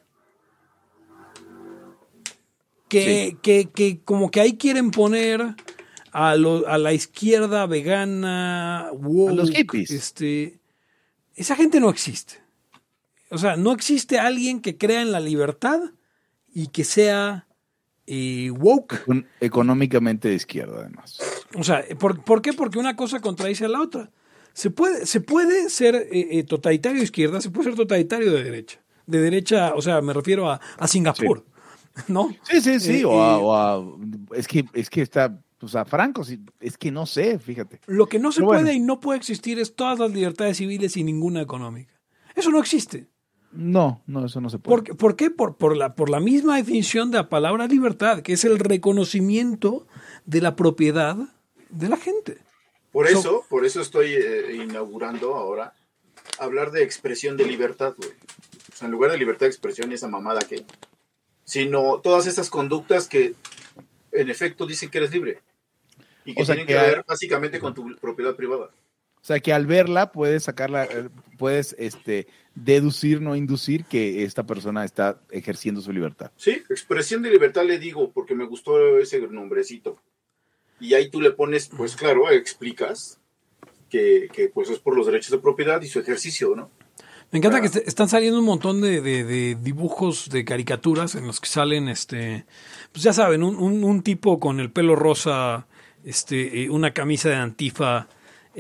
Que, 2.89 3.37
que, 3.43 3.69
que 3.69 4.01
como 4.03 4.31
que 4.31 4.41
ahí 4.41 4.57
quieren 4.57 4.91
poner 4.91 5.55
a, 6.11 6.37
lo- 6.37 6.67
a 6.67 6.79
la 6.79 6.95
izquierda 6.95 7.67
vegana, 7.67 8.89
woke, 8.95 9.31
A 9.31 9.35
los 9.35 9.51
hippies. 9.51 9.91
este, 9.91 10.59
esa 11.37 11.55
gente 11.55 11.81
no 11.81 11.91
existe. 11.91 12.41
O 13.31 13.37
sea, 13.37 13.57
no 13.57 13.73
existe 13.73 14.19
alguien 14.19 14.63
que 14.63 14.79
crea 14.79 15.03
en 15.03 15.13
la 15.13 15.21
libertad 15.21 15.81
y 16.55 16.69
que 16.69 16.85
sea 16.85 17.47
eh, 18.09 18.51
woke. 18.51 19.05
Econ- 19.07 19.27
económicamente 19.41 20.29
de 20.29 20.35
izquierda, 20.35 20.81
además. 20.81 21.19
O 21.55 21.63
sea, 21.63 21.85
¿por, 21.99 22.25
por 22.25 22.41
qué? 22.43 22.53
Porque 22.53 22.79
una 22.79 22.97
cosa 22.97 23.21
contradice 23.21 23.65
a 23.67 23.69
la 23.69 23.81
otra. 23.83 24.11
Se 24.53 24.71
puede, 24.71 25.07
se 25.07 25.21
puede 25.21 25.69
ser 25.71 25.95
eh, 25.95 26.09
eh, 26.39 26.43
totalitario 26.45 26.99
de 26.99 27.05
izquierda, 27.05 27.41
se 27.41 27.51
puede 27.51 27.69
ser 27.71 27.77
totalitario 27.77 28.33
de 28.33 28.43
derecha. 28.43 28.81
De 29.07 29.21
derecha, 29.21 29.73
o 29.75 29.83
sea, 29.83 30.01
me 30.01 30.13
refiero 30.13 30.51
a, 30.51 30.61
a 30.79 30.89
Singapur, 30.89 31.45
¿no? 32.09 32.29
Sí, 32.43 32.61
sí, 32.61 32.81
sí. 32.81 32.99
Eh, 33.01 33.05
o, 33.05 33.23
a, 33.23 33.37
eh, 33.37 33.41
o 33.41 33.55
a- 33.55 34.37
es 34.37 34.49
que 34.49 34.65
es 34.75 34.91
que 34.91 35.03
está, 35.03 35.39
o 35.61 35.69
sea, 35.69 35.85
Franco, 35.85 36.23
es 36.61 36.77
que 36.77 36.91
no 36.91 37.07
sé, 37.07 37.39
fíjate. 37.39 37.81
Lo 37.87 38.07
que 38.07 38.19
no 38.19 38.33
se 38.33 38.41
Pero 38.41 38.47
bueno. 38.49 38.63
puede 38.65 38.75
y 38.75 38.81
no 38.81 39.01
puede 39.01 39.19
existir 39.19 39.59
es 39.61 39.75
todas 39.77 39.99
las 39.99 40.11
libertades 40.13 40.57
civiles 40.57 40.97
y 40.97 41.05
ninguna 41.05 41.41
económica. 41.41 41.95
Eso 42.35 42.51
no 42.51 42.59
existe. 42.61 43.07
No, 43.53 44.03
no, 44.07 44.27
eso 44.27 44.41
no 44.41 44.51
se 44.51 44.59
puede. 44.59 44.77
¿Por, 44.77 44.85
qué- 44.85 44.95
por 44.95 45.17
qué? 45.17 45.31
Por, 45.31 45.57
por, 45.57 45.77
la, 45.77 45.95
por 45.95 46.11
la 46.11 46.21
misma 46.21 46.57
definición 46.57 47.11
de 47.11 47.19
la 47.19 47.29
palabra 47.29 47.67
libertad, 47.67 48.21
que 48.23 48.35
es 48.35 48.45
el 48.45 48.59
reconocimiento 48.59 49.87
de 50.27 50.41
la 50.43 50.55
propiedad 50.57 51.17
de 51.71 51.89
la 51.89 51.97
gente. 51.97 52.39
Por 52.93 53.09
So- 53.09 53.19
eso, 53.19 53.45
por 53.49 53.65
eso 53.65 53.81
estoy 53.81 54.13
eh, 54.13 54.57
inaugurando 54.65 55.35
ahora 55.35 55.75
hablar 56.39 56.71
de 56.73 56.83
expresión 56.83 57.37
de 57.37 57.47
libertad, 57.47 57.95
güey. 57.97 58.11
O 58.11 58.77
sea, 58.77 58.87
en 58.87 58.93
lugar 58.93 59.11
de 59.11 59.19
libertad 59.19 59.47
de 59.47 59.51
expresión, 59.51 59.93
esa 59.93 60.09
mamada 60.09 60.41
que. 60.41 60.65
Sino 61.45 62.01
todas 62.01 62.27
estas 62.27 62.51
conductas 62.51 63.09
que 63.09 63.35
en 64.13 64.29
efecto 64.31 64.67
dicen 64.67 64.91
que 64.91 64.99
eres 64.99 65.11
libre. 65.13 65.41
Y 66.25 66.35
que 66.35 66.43
O 66.43 66.45
sea, 66.45 66.55
tienen 66.55 66.67
que 66.67 66.75
que, 66.81 66.87
ver 66.91 67.05
básicamente 67.09 67.59
con 67.59 67.73
tu 67.75 67.97
propiedad 67.97 68.37
privada. 68.37 68.67
O 68.67 69.25
sea, 69.25 69.41
que 69.41 69.53
al 69.53 69.67
verla 69.67 70.13
puedes 70.13 70.45
sacarla, 70.45 70.85
eh, 70.85 71.09
puedes 71.39 71.75
este, 71.79 72.27
deducir, 72.55 73.23
no 73.23 73.35
inducir 73.37 73.85
que 73.87 74.25
esta 74.25 74.45
persona 74.45 74.85
está 74.85 75.21
ejerciendo 75.31 75.81
su 75.81 75.93
libertad. 75.93 76.31
Sí, 76.37 76.63
expresión 76.69 77.23
de 77.23 77.31
libertad 77.31 77.65
le 77.65 77.79
digo 77.79 78.11
porque 78.13 78.35
me 78.35 78.45
gustó 78.45 78.99
ese 78.99 79.21
nombrecito. 79.29 80.03
Y 80.81 80.93
ahí 80.95 81.09
tú 81.11 81.21
le 81.21 81.31
pones, 81.31 81.69
pues 81.75 81.97
claro, 81.97 82.31
explicas 82.31 83.19
que, 83.89 84.29
que, 84.33 84.49
pues 84.49 84.69
es 84.71 84.79
por 84.79 84.95
los 84.97 85.07
derechos 85.07 85.31
de 85.31 85.39
propiedad 85.39 85.81
y 85.81 85.87
su 85.89 85.99
ejercicio, 86.01 86.55
¿no? 86.55 86.71
Me 87.31 87.39
encanta 87.39 87.59
Ah. 87.59 87.61
que 87.61 87.67
est- 87.67 87.89
están 87.89 88.09
saliendo 88.09 88.39
un 88.39 88.45
montón 88.45 88.81
de, 88.81 89.01
de- 89.01 89.25
de 89.25 89.55
dibujos 89.57 90.29
de 90.31 90.45
caricaturas 90.45 91.15
en 91.15 91.27
los 91.27 91.41
que 91.41 91.49
salen, 91.49 91.89
este, 91.89 92.47
pues 92.93 93.03
ya 93.03 93.13
saben, 93.13 93.43
un, 93.43 93.57
un- 93.57 93.85
un 93.85 94.03
tipo 94.03 94.39
con 94.41 94.61
el 94.61 94.71
pelo 94.71 94.95
rosa, 94.97 95.67
este, 96.05 96.63
eh, 96.65 96.71
una 96.71 96.93
camisa 96.95 97.29
de 97.29 97.35
antifa, 97.37 98.09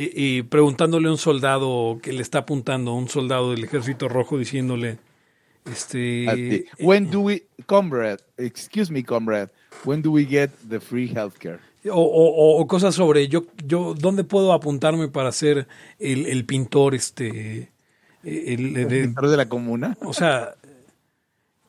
eh, 0.00 0.44
preguntándole 0.48 1.08
a 1.08 1.10
un 1.12 1.18
soldado 1.18 1.98
que 2.02 2.12
le 2.12 2.22
está 2.22 2.38
apuntando, 2.40 2.94
un 2.94 3.08
soldado 3.08 3.50
del 3.50 3.64
ejército 3.64 4.08
rojo 4.08 4.38
diciéndole, 4.38 4.98
este, 5.70 6.66
When 6.78 7.10
do 7.10 7.20
we, 7.20 7.46
comrade, 7.66 8.18
excuse 8.36 8.90
me, 8.92 9.02
comrade, 9.04 9.50
when 9.84 10.00
do 10.02 10.12
we 10.12 10.24
get 10.24 10.50
the 10.68 10.80
free 10.80 11.08
healthcare? 11.08 11.58
o, 11.90 12.00
o- 12.02 12.60
o 12.60 12.66
cosas 12.66 12.94
sobre 12.94 13.28
yo, 13.28 13.46
yo, 13.64 13.94
¿dónde 13.98 14.24
puedo 14.24 14.52
apuntarme 14.52 15.08
para 15.08 15.32
ser 15.32 15.66
el, 15.98 16.26
el 16.26 16.44
pintor, 16.44 16.94
este, 16.94 17.70
el, 18.24 18.76
¿El 18.76 18.88
de- 18.88 19.00
pintor 19.04 19.28
de 19.30 19.36
la 19.36 19.48
comuna? 19.48 19.96
O 20.02 20.12
sea, 20.12 20.54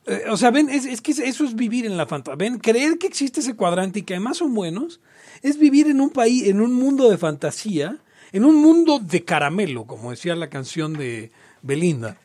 eh, 0.08 0.24
o 0.30 0.36
sea, 0.38 0.52
ven, 0.52 0.70
es, 0.70 0.86
es 0.86 1.02
que 1.02 1.12
eso 1.12 1.46
es 1.46 1.56
vivir 1.56 1.86
en 1.86 1.96
la 1.96 2.06
fantasía. 2.06 2.36
Ven, 2.36 2.58
creer 2.60 2.98
que 2.98 3.08
existe 3.08 3.40
ese 3.42 3.56
cuadrante 3.56 4.00
y 4.00 4.02
que 4.04 4.16
además 4.16 4.38
son 4.38 4.54
buenos, 4.54 5.00
es 5.42 5.58
vivir 5.60 5.88
en 5.88 6.02
un 6.02 6.10
país, 6.10 6.48
en 6.48 6.60
un 6.62 6.74
mundo 6.74 7.10
de 7.10 7.18
fantasía, 7.18 7.98
en 8.32 8.46
un 8.46 8.56
mundo 8.56 9.00
de 9.00 9.24
caramelo, 9.24 9.86
como 9.86 10.12
decía 10.12 10.36
la 10.36 10.50
canción 10.50 10.94
de 10.94 11.32
Belinda. 11.62 12.18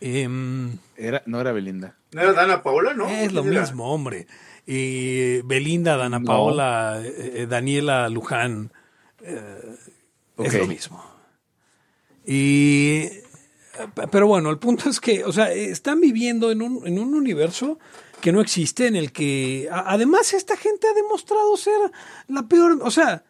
Em, 0.00 0.78
Era, 0.96 1.22
no 1.26 1.40
era 1.40 1.52
Belinda. 1.52 1.96
¿No 2.12 2.20
era 2.22 2.32
Dana 2.32 2.62
Paola, 2.62 2.92
no? 2.94 3.08
es 3.08 3.32
lo 3.32 3.44
mismo, 3.44 3.92
hombre. 3.92 4.26
Eh, 4.66 5.42
Belinda, 5.44 5.96
Dana 5.96 6.18
No. 6.18 6.24
Paola, 6.26 7.00
eh, 7.04 7.32
eh, 7.42 7.46
Daniela 7.48 8.08
Luján. 8.08 8.72
eh, 9.22 9.76
Es 10.38 10.54
lo 10.54 10.66
mismo. 10.66 11.02
Y. 12.26 13.04
Pero 14.10 14.26
bueno, 14.26 14.50
el 14.50 14.58
punto 14.58 14.88
es 14.90 15.00
que, 15.00 15.24
o 15.24 15.32
sea, 15.32 15.50
están 15.52 16.00
viviendo 16.00 16.50
en 16.50 16.62
un, 16.62 16.86
en 16.86 16.98
un 16.98 17.14
universo 17.14 17.78
que 18.20 18.30
no 18.32 18.40
existe, 18.40 18.86
en 18.86 18.96
el 18.96 19.12
que. 19.12 19.68
a- 19.70 19.92
además, 19.92 20.32
esta 20.34 20.56
gente 20.56 20.86
ha 20.86 20.92
demostrado 20.94 21.56
ser 21.56 21.90
la 22.28 22.42
peor. 22.46 22.78
O 22.82 22.90
sea, 22.90 23.24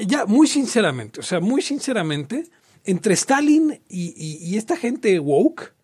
ya 0.00 0.26
muy 0.26 0.46
sinceramente, 0.46 1.20
o 1.20 1.22
sea, 1.22 1.40
muy 1.40 1.62
sinceramente, 1.62 2.44
entre 2.84 3.14
Stalin 3.14 3.80
y, 3.88 4.14
y- 4.16 4.38
y 4.46 4.56
esta 4.58 4.76
gente 4.76 5.18
woke, 5.18 5.74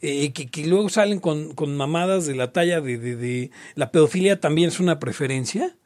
eh, 0.00 0.32
que, 0.32 0.48
que 0.50 0.66
luego 0.66 0.88
salen 0.88 1.20
con, 1.20 1.54
con 1.54 1.76
mamadas 1.76 2.26
de 2.26 2.34
la 2.34 2.52
talla 2.52 2.80
de, 2.80 2.96
de, 2.98 3.16
de 3.16 3.50
la 3.74 3.90
pedofilia 3.92 4.40
también 4.40 4.68
es 4.68 4.80
una 4.80 4.98
preferencia. 4.98 5.76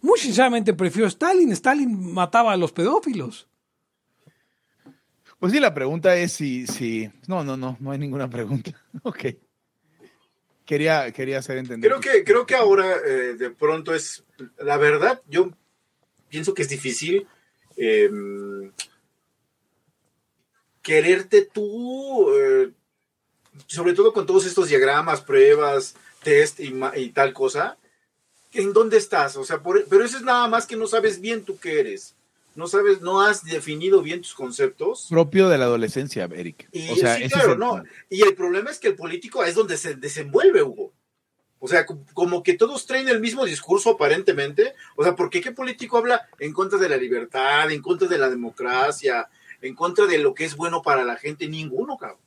Muy 0.00 0.18
sinceramente 0.18 0.74
prefiero 0.74 1.06
Stalin. 1.06 1.52
Stalin 1.52 2.12
mataba 2.12 2.52
a 2.52 2.56
los 2.56 2.72
pedófilos. 2.72 3.48
Pues 5.38 5.52
sí, 5.52 5.60
la 5.60 5.74
pregunta 5.74 6.16
es 6.16 6.32
si, 6.32 6.66
si... 6.66 7.08
No, 7.28 7.42
no, 7.44 7.56
no, 7.56 7.76
no 7.80 7.90
hay 7.92 7.98
ninguna 7.98 8.28
pregunta. 8.28 8.72
Ok. 9.04 9.26
Quería, 10.64 11.10
quería 11.12 11.38
hacer 11.38 11.58
entender. 11.58 11.90
Creo 11.90 12.00
que, 12.00 12.24
creo 12.24 12.46
que 12.46 12.54
ahora 12.54 12.96
eh, 13.04 13.34
de 13.34 13.50
pronto 13.50 13.94
es, 13.94 14.24
la 14.58 14.76
verdad, 14.76 15.20
yo 15.28 15.50
pienso 16.32 16.54
que 16.54 16.62
es 16.62 16.68
difícil 16.70 17.26
eh, 17.76 18.10
quererte 20.80 21.42
tú, 21.42 22.32
eh, 22.34 22.70
sobre 23.66 23.92
todo 23.92 24.12
con 24.14 24.24
todos 24.26 24.46
estos 24.46 24.68
diagramas, 24.70 25.20
pruebas, 25.20 25.94
test 26.22 26.58
y, 26.60 27.10
tal 27.10 27.34
cosa, 27.34 27.76
¿en 28.52 28.72
dónde 28.72 28.96
estás? 28.96 29.36
O 29.36 29.44
sea, 29.44 29.62
por- 29.62 29.84
pero 29.88 30.04
eso 30.04 30.16
es 30.16 30.22
nada 30.22 30.48
más 30.48 30.66
que 30.66 30.74
no 30.76 30.86
sabes 30.86 31.20
bien 31.20 31.44
tú 31.44 31.58
qué 31.58 31.80
eres. 31.80 32.14
No 32.54 32.66
sabes, 32.66 33.00
no 33.00 33.20
has 33.22 33.44
definido 33.44 34.02
bien 34.02 34.20
tus 34.20 34.34
conceptos. 34.34 35.06
propio 35.08 35.48
de 35.48 35.56
la 35.58 35.64
adolescencia, 35.64 36.28
Eric. 36.34 36.68
Y 36.72 36.90
o 36.90 36.96
sea, 36.96 37.16
sí, 37.16 37.24
ese 37.24 37.26
es 37.26 37.32
claro, 37.34 37.52
el 37.52 37.58
no. 37.58 37.70
punto. 37.76 37.88
Y 38.10 38.22
el 38.22 38.34
problema 38.34 38.70
es 38.70 38.78
que 38.78 38.88
el 38.88 38.94
político 38.96 39.42
es 39.44 39.54
donde 39.54 39.76
se 39.76 39.94
desenvuelve, 39.96 40.62
Hugo. 40.62 40.92
O 41.64 41.68
sea, 41.68 41.86
co- 41.86 42.04
como 42.12 42.42
que 42.42 42.54
todos 42.54 42.86
traen 42.86 43.08
el 43.08 43.20
mismo 43.20 43.44
discurso 43.44 43.90
aparentemente. 43.90 44.74
O 44.96 45.04
sea, 45.04 45.14
¿por 45.14 45.30
qué 45.30 45.40
qué 45.40 45.52
político 45.52 45.96
habla 45.96 46.28
en 46.40 46.52
contra 46.52 46.76
de 46.76 46.88
la 46.88 46.96
libertad, 46.96 47.70
en 47.70 47.80
contra 47.80 48.08
de 48.08 48.18
la 48.18 48.28
democracia, 48.28 49.28
en 49.60 49.76
contra 49.76 50.06
de 50.06 50.18
lo 50.18 50.34
que 50.34 50.44
es 50.44 50.56
bueno 50.56 50.82
para 50.82 51.04
la 51.04 51.14
gente? 51.16 51.46
Ninguno, 51.46 51.96
cabrón. 51.96 52.18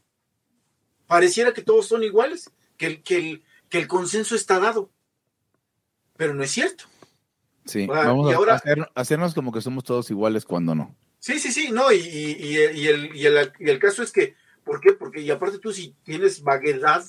Pareciera 1.06 1.54
que 1.54 1.62
todos 1.62 1.86
son 1.86 2.02
iguales, 2.04 2.50
que 2.78 2.88
el, 2.88 3.04
que 3.04 3.18
el, 3.18 3.44
que 3.70 3.78
el 3.78 3.88
consenso 3.90 4.36
está 4.36 4.58
dado. 4.60 4.90
Pero 6.16 6.34
no 6.34 6.42
es 6.44 6.52
cierto. 6.52 6.86
Sí, 7.66 7.88
vamos 7.88 8.30
y 8.30 8.34
a 8.34 8.38
ahora- 8.38 8.56
hacer- 8.56 8.90
hacernos 8.96 9.34
como 9.34 9.52
que 9.52 9.60
somos 9.62 9.84
todos 9.84 10.10
iguales 10.12 10.46
cuando 10.46 10.76
no. 10.76 10.96
Sí, 11.20 11.40
sí, 11.40 11.52
sí, 11.52 11.72
no, 11.72 11.92
y, 11.92 11.98
y- 11.98 12.38
y 12.40 12.56
el, 12.58 12.78
y 12.78 12.88
el- 12.88 13.16
y 13.16 13.26
el- 13.26 13.52
y 13.60 13.70
el 13.70 13.80
caso 13.80 14.02
es 14.02 14.12
que, 14.12 14.36
¿por 14.64 14.80
qué? 14.80 14.94
Porque, 14.94 15.20
y 15.22 15.30
aparte 15.30 15.60
tú 15.60 15.74
si 15.74 15.94
tienes 16.04 16.42
vaguedad 16.42 17.04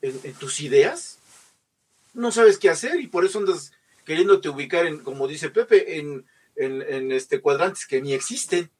en, 0.00 0.18
en 0.24 0.32
tus 0.34 0.60
ideas, 0.60 1.18
no 2.14 2.32
sabes 2.32 2.58
qué 2.58 2.68
hacer 2.70 3.00
y 3.00 3.06
por 3.06 3.24
eso 3.24 3.38
andas 3.38 3.72
queriéndote 4.04 4.48
ubicar 4.48 4.86
en, 4.86 4.98
como 4.98 5.28
dice 5.28 5.50
Pepe, 5.50 5.98
en, 5.98 6.26
en, 6.56 6.82
en, 6.82 7.12
este 7.12 7.40
cuadrantes 7.40 7.86
que 7.86 8.02
ni 8.02 8.12
existen. 8.12 8.70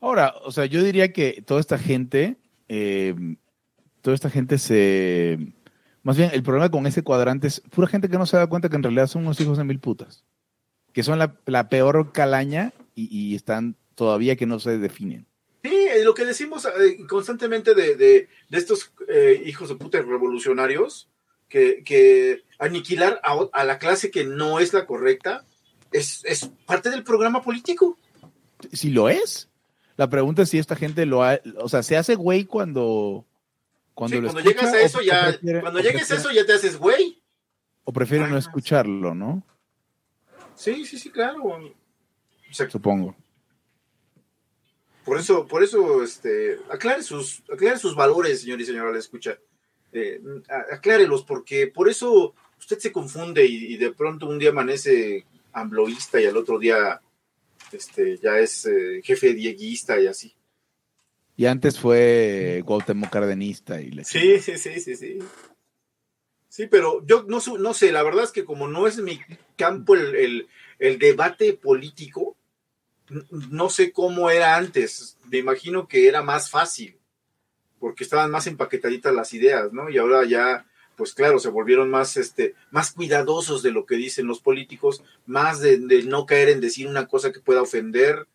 Ahora, 0.00 0.34
o 0.44 0.52
sea, 0.52 0.66
yo 0.66 0.82
diría 0.82 1.12
que 1.12 1.42
toda 1.46 1.60
esta 1.60 1.78
gente, 1.78 2.36
eh, 2.68 3.14
toda 4.02 4.14
esta 4.14 4.30
gente 4.30 4.58
se... 4.58 5.38
Más 6.02 6.16
bien, 6.16 6.30
el 6.32 6.42
problema 6.42 6.70
con 6.70 6.86
ese 6.86 7.02
cuadrante 7.02 7.48
es 7.48 7.60
pura 7.60 7.88
gente 7.88 8.08
que 8.08 8.18
no 8.18 8.26
se 8.26 8.36
da 8.36 8.46
cuenta 8.46 8.68
que 8.68 8.76
en 8.76 8.82
realidad 8.82 9.08
son 9.08 9.22
unos 9.22 9.40
hijos 9.40 9.58
de 9.58 9.64
mil 9.64 9.80
putas. 9.80 10.24
Que 10.92 11.02
son 11.02 11.18
la, 11.18 11.36
la 11.46 11.68
peor 11.68 12.12
calaña 12.12 12.72
y, 12.94 13.08
y 13.10 13.34
están 13.34 13.74
todavía 13.96 14.36
que 14.36 14.46
no 14.46 14.60
se 14.60 14.78
definen. 14.78 15.26
Sí, 15.64 15.74
eh, 15.74 16.04
lo 16.04 16.14
que 16.14 16.24
decimos 16.24 16.64
eh, 16.66 17.04
constantemente 17.08 17.74
de, 17.74 17.96
de- 17.96 18.28
de 18.48 18.58
estos 18.58 18.92
eh, 19.08 19.42
hijos 19.46 19.68
de 19.68 19.74
puta 19.74 20.00
revolucionarios, 20.00 21.08
que, 21.48 21.82
que 21.84 22.42
aniquilar 22.58 23.20
a, 23.22 23.64
la 23.64 23.78
clase 23.78 24.10
que 24.10 24.24
no 24.24 24.58
es 24.58 24.72
la 24.72 24.86
correcta, 24.86 25.44
es, 25.92 26.24
es 26.24 26.50
parte 26.66 26.90
del 26.90 27.04
programa 27.04 27.42
político. 27.42 27.98
Si 28.72 28.90
lo 28.90 29.08
es, 29.08 29.48
la 29.96 30.08
pregunta 30.08 30.42
es 30.42 30.50
si 30.50 30.58
esta 30.58 30.76
gente 30.76 31.06
lo 31.06 31.22
ha... 31.22 31.38
O 31.58 31.68
sea, 31.68 31.82
se 31.82 31.96
hace 31.96 32.14
güey 32.14 32.44
cuando... 32.44 33.24
Cuando, 33.94 34.16
Sí, 34.16 34.20
lo 34.22 34.32
cuando 34.32 34.50
escucha 34.50 34.66
llegas 34.66 34.74
a 34.74 34.84
eso 34.84 34.98
o 34.98 35.02
ya, 35.02 35.28
prefiere- 35.28 35.60
cuando 35.62 35.80
llegues 35.80 36.10
a 36.10 36.16
eso 36.16 36.30
ya 36.30 36.44
te 36.44 36.52
haces 36.52 36.76
güey. 36.76 37.22
O 37.84 37.92
prefiere 37.92 38.26
no 38.28 38.36
escucharlo, 38.36 39.14
¿no? 39.14 39.42
Sí, 40.54 40.84
sí, 40.84 40.98
sí, 40.98 41.10
claro. 41.10 41.44
O 41.44 41.72
sea, 42.52 42.68
Supongo. 42.68 43.16
por 45.04 45.18
eso, 45.18 45.46
por 45.46 45.62
eso, 45.62 46.02
este, 46.02 46.58
aclare 46.70 47.02
sus, 47.02 47.42
aclare 47.50 47.78
sus 47.78 47.94
valores, 47.94 48.40
señor 48.42 48.60
y 48.60 48.66
señora, 48.66 48.90
le 48.92 48.98
escucha. 48.98 49.38
Eh, 49.96 50.20
aclárelos, 50.72 51.24
porque 51.24 51.66
por 51.68 51.88
eso 51.88 52.34
usted 52.58 52.78
se 52.78 52.92
confunde 52.92 53.44
y, 53.46 53.74
y 53.74 53.76
de 53.76 53.92
pronto 53.92 54.26
un 54.28 54.38
día 54.38 54.50
amanece 54.50 55.24
ambloísta 55.52 56.20
y 56.20 56.26
al 56.26 56.36
otro 56.36 56.58
día, 56.58 57.00
este, 57.72 58.18
ya 58.18 58.38
es 58.38 58.66
eh, 58.66 59.00
jefe 59.02 59.32
dieguista 59.34 59.98
y 60.00 60.06
así. 60.06 60.34
Y 61.36 61.46
antes 61.46 61.78
fue 61.78 62.62
Cuauhtémoc 62.64 63.10
Cardenista 63.10 63.80
y 63.80 63.90
le 63.90 64.04
Sí, 64.04 64.38
sí, 64.40 64.56
sí, 64.58 64.80
sí, 64.80 64.96
sí. 64.96 65.18
Sí, 66.48 66.66
pero 66.66 67.04
yo 67.06 67.24
no, 67.24 67.38
no 67.58 67.74
sé, 67.74 67.92
la 67.92 68.02
verdad 68.02 68.24
es 68.24 68.32
que 68.32 68.44
como 68.44 68.68
no 68.68 68.86
es 68.86 68.98
mi 68.98 69.20
campo 69.56 69.94
el, 69.94 70.14
el- 70.14 70.48
el 70.78 70.98
debate 70.98 71.52
político, 71.54 72.36
no 73.50 73.70
sé 73.70 73.92
cómo 73.92 74.30
era 74.30 74.56
antes. 74.56 75.16
Me 75.30 75.38
imagino 75.38 75.86
que 75.88 76.08
era 76.08 76.22
más 76.22 76.50
fácil, 76.50 76.98
porque 77.80 78.04
estaban 78.04 78.30
más 78.30 78.46
empaquetaditas 78.46 79.14
las 79.14 79.32
ideas, 79.34 79.72
¿no? 79.72 79.90
Y 79.90 79.98
ahora 79.98 80.24
ya, 80.24 80.66
pues 80.96 81.12
claro, 81.14 81.38
se 81.38 81.50
volvieron 81.50 81.90
más, 81.90 82.16
este, 82.16 82.54
más 82.70 82.92
cuidadosos 82.92 83.62
de 83.62 83.70
lo 83.70 83.84
que 83.86 83.96
dicen 83.96 84.26
los 84.26 84.40
políticos, 84.40 85.02
más 85.26 85.60
de, 85.60 85.78
de 85.78 86.02
no 86.04 86.26
caer 86.26 86.48
en 86.48 86.60
decir 86.60 86.86
una 86.88 87.06
cosa 87.06 87.32
que 87.32 87.40
pueda 87.40 87.62
ofender. 87.62 88.26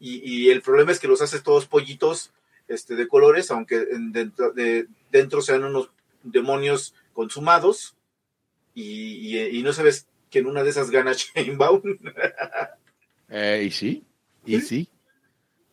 Y, 0.00 0.16
y 0.24 0.50
el 0.50 0.62
problema 0.62 0.92
es 0.92 0.98
que 1.00 1.08
los 1.08 1.22
haces 1.22 1.42
todos 1.42 1.66
pollitos 1.66 2.32
este, 2.68 2.96
de 2.96 3.06
colores, 3.08 3.50
aunque 3.50 3.76
en- 3.92 4.12
dentro, 4.12 4.52
de, 4.52 4.86
dentro 5.10 5.40
sean 5.42 5.64
unos 5.64 5.90
demonios 6.22 6.94
consumados, 7.12 7.94
y, 8.74 9.36
y- 9.38 9.58
y 9.58 9.62
no 9.62 9.72
sabes 9.72 10.06
que 10.30 10.40
en 10.40 10.46
una 10.46 10.62
de 10.64 10.70
esas 10.70 10.90
gana 10.90 11.12
Sheinbaum, 11.14 11.82
Eh, 13.28 13.64
y 13.66 13.70
sí, 13.70 14.04
y 14.44 14.60
sí. 14.60 14.88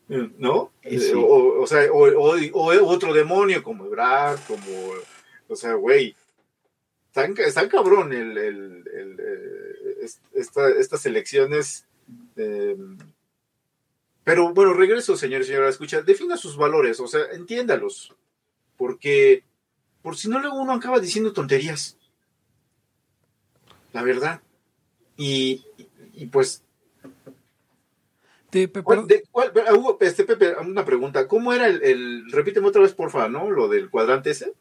¿No? 0.08 0.72
Sí. 0.84 0.90
Eh, 0.96 1.14
O, 1.16 1.62
o 1.64 1.68
sea, 1.68 1.92
o, 1.92 2.04
o- 2.08 2.36
o 2.54 2.88
otro 2.88 3.14
demonio 3.14 3.64
como 3.64 3.86
Ebrard, 3.86 4.40
como, 4.48 4.66
o 5.48 5.56
sea, 5.56 5.74
güey, 5.74 6.16
tan, 7.12 7.34
ca- 7.34 7.52
tan 7.54 7.70
cabrón 7.70 8.12
el, 8.14 8.38
el- 8.38 8.84
el, 8.94 9.20
eh, 9.20 9.98
es- 10.04 10.20
esta- 10.34 10.70
estas 10.70 11.06
elecciones. 11.06 11.86
eh, 12.36 12.76
pero 14.26 14.54
bueno, 14.54 14.74
regreso, 14.74 15.16
señor 15.18 15.42
y 15.42 15.46
señora, 15.46 15.70
escucha, 15.70 16.02
defina 16.02 16.38
sus 16.38 16.56
valores, 16.58 17.00
o 17.00 17.08
sea, 17.08 17.26
entiéndalos, 17.34 18.14
porque 18.78 19.44
por 20.02 20.16
si 20.18 20.30
no 20.30 20.40
luego 20.40 20.62
uno 20.62 20.74
acaba 20.74 21.00
diciendo 21.00 21.34
tonterías. 21.34 21.98
La 23.94 24.02
verdad. 24.04 24.42
Y- 25.18 25.66
y 26.14 26.26
pues 26.28 26.64
Te- 28.54 28.68
pe- 28.68 28.84
¿Cuál- 28.84 29.06
pero- 29.06 29.08
de- 29.08 29.24
cuál- 29.32 29.52
ah, 29.68 29.74
Hugo, 29.74 29.98
este, 30.00 30.26
Pepe, 30.26 30.54
una 30.64 30.86
pregunta. 30.86 31.28
¿Cómo 31.28 31.52
era 31.54 31.66
el, 31.68 31.82
el- 31.84 32.32
repíteme 32.32 32.68
otra 32.68 32.84
vez, 32.84 32.94
porfa, 32.94 33.28
¿no? 33.28 33.50
Lo 33.50 33.68
del 33.68 33.90
cuadrante 33.90 34.30
ese. 34.30 34.54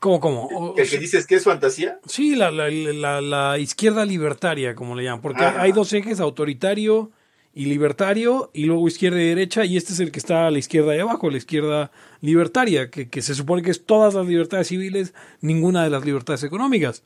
¿Cómo, 0.00 0.18
cómo? 0.20 0.46
O- 0.46 0.74
El 0.78 0.88
que 0.88 0.98
dices 0.98 1.26
que 1.26 1.34
es 1.34 1.44
fantasía. 1.44 1.98
Sí, 2.06 2.34
la, 2.36 2.50
la, 2.50 2.70
la- 2.70 3.20
la 3.20 3.58
izquierda 3.58 4.04
libertaria, 4.06 4.74
como 4.74 4.94
le 4.96 5.04
llaman, 5.04 5.20
porque 5.20 5.44
Ajá. 5.44 5.60
hay 5.60 5.72
dos 5.72 5.92
ejes, 5.92 6.20
autoritario 6.20 7.10
y 7.54 7.66
libertario, 7.66 8.50
y 8.52 8.64
luego 8.64 8.88
izquierda 8.88 9.22
y 9.22 9.28
derecha, 9.28 9.64
y 9.66 9.76
este 9.76 9.92
es 9.92 10.00
el 10.00 10.10
que 10.10 10.18
está 10.18 10.46
a 10.46 10.50
la 10.50 10.58
izquierda 10.58 10.92
de 10.92 11.02
abajo, 11.02 11.30
la 11.30 11.36
izquierda 11.36 11.90
libertaria, 12.20 12.90
que, 12.90 13.08
que 13.08 13.22
se 13.22 13.34
supone 13.34 13.62
que 13.62 13.70
es 13.70 13.84
todas 13.86 14.14
las 14.14 14.26
libertades 14.26 14.68
civiles, 14.68 15.14
ninguna 15.40 15.84
de 15.84 15.90
las 15.90 16.04
libertades 16.04 16.42
económicas, 16.44 17.04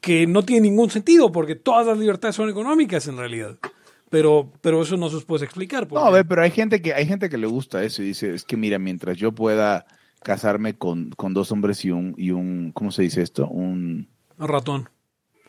que 0.00 0.26
no 0.26 0.44
tiene 0.44 0.62
ningún 0.62 0.90
sentido, 0.90 1.30
porque 1.30 1.56
todas 1.56 1.86
las 1.86 1.98
libertades 1.98 2.36
son 2.36 2.48
económicas 2.48 3.06
en 3.06 3.18
realidad. 3.18 3.58
Pero, 4.10 4.52
pero 4.60 4.82
eso 4.82 4.96
no 4.96 5.08
se 5.08 5.16
os 5.16 5.24
puede 5.24 5.44
explicar. 5.44 5.90
No, 5.90 6.00
a 6.00 6.10
ver, 6.10 6.26
pero 6.26 6.42
hay 6.42 6.50
gente 6.50 6.82
que 6.82 6.92
hay 6.92 7.06
gente 7.06 7.30
que 7.30 7.38
le 7.38 7.46
gusta 7.46 7.82
eso 7.84 8.02
y 8.02 8.06
dice, 8.06 8.34
es 8.34 8.44
que 8.44 8.56
mira, 8.56 8.78
mientras 8.78 9.16
yo 9.16 9.32
pueda 9.32 9.86
casarme 10.22 10.76
con, 10.76 11.10
con 11.10 11.32
dos 11.32 11.52
hombres 11.52 11.84
y 11.84 11.90
un, 11.92 12.14
y 12.18 12.32
un, 12.32 12.72
¿cómo 12.72 12.90
se 12.90 13.02
dice 13.02 13.22
esto? 13.22 13.46
Un, 13.48 14.08
ratón. 14.36 14.88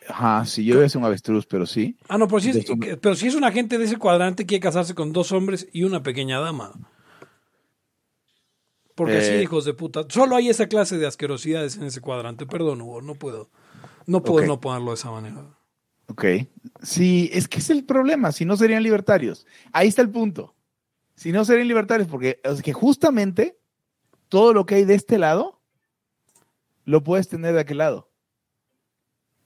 ajá, 0.08 0.46
sí, 0.46 0.64
yo 0.64 0.76
voy 0.76 0.84
a 0.84 0.88
ser 0.88 1.00
un 1.00 1.06
avestruz, 1.06 1.44
pero 1.46 1.66
sí. 1.66 1.96
Ah, 2.08 2.16
no, 2.18 2.28
pero 2.28 2.40
si, 2.40 2.50
es, 2.50 2.64
pero 3.00 3.14
si 3.16 3.26
es 3.26 3.34
un 3.34 3.42
agente 3.44 3.78
de 3.78 3.84
ese 3.84 3.96
cuadrante, 3.98 4.46
quiere 4.46 4.62
casarse 4.62 4.94
con 4.94 5.12
dos 5.12 5.32
hombres 5.32 5.68
y 5.72 5.82
una 5.82 6.02
pequeña 6.04 6.38
dama. 6.38 6.72
Porque 8.94 9.18
Eh. 9.18 9.22
sí, 9.38 9.42
hijos 9.42 9.64
de 9.64 9.74
puta. 9.74 10.04
Solo 10.08 10.36
hay 10.36 10.48
esa 10.50 10.68
clase 10.68 10.98
de 10.98 11.06
asquerosidades 11.06 11.76
en 11.76 11.84
ese 11.84 12.00
cuadrante. 12.00 12.46
Perdón, 12.46 12.82
Hugo, 12.82 13.00
no 13.02 13.14
puedo. 13.14 13.50
No 14.06 14.22
puedo 14.22 14.46
no 14.46 14.60
ponerlo 14.60 14.90
de 14.90 14.94
esa 14.94 15.10
manera. 15.10 15.44
Ok. 16.12 16.26
Sí, 16.82 17.30
es 17.32 17.48
que 17.48 17.58
es 17.58 17.70
el 17.70 17.84
problema, 17.84 18.32
si 18.32 18.44
no 18.44 18.58
serían 18.58 18.82
libertarios. 18.82 19.46
Ahí 19.72 19.88
está 19.88 20.02
el 20.02 20.10
punto. 20.10 20.54
Si 21.14 21.32
no 21.32 21.46
serían 21.46 21.68
libertarios, 21.68 22.06
porque 22.06 22.38
es 22.44 22.60
que 22.60 22.74
justamente 22.74 23.56
todo 24.28 24.52
lo 24.52 24.66
que 24.66 24.74
hay 24.74 24.84
de 24.84 24.94
este 24.94 25.18
lado 25.18 25.58
lo 26.84 27.02
puedes 27.02 27.28
tener 27.28 27.54
de 27.54 27.60
aquel 27.60 27.78
lado. 27.78 28.10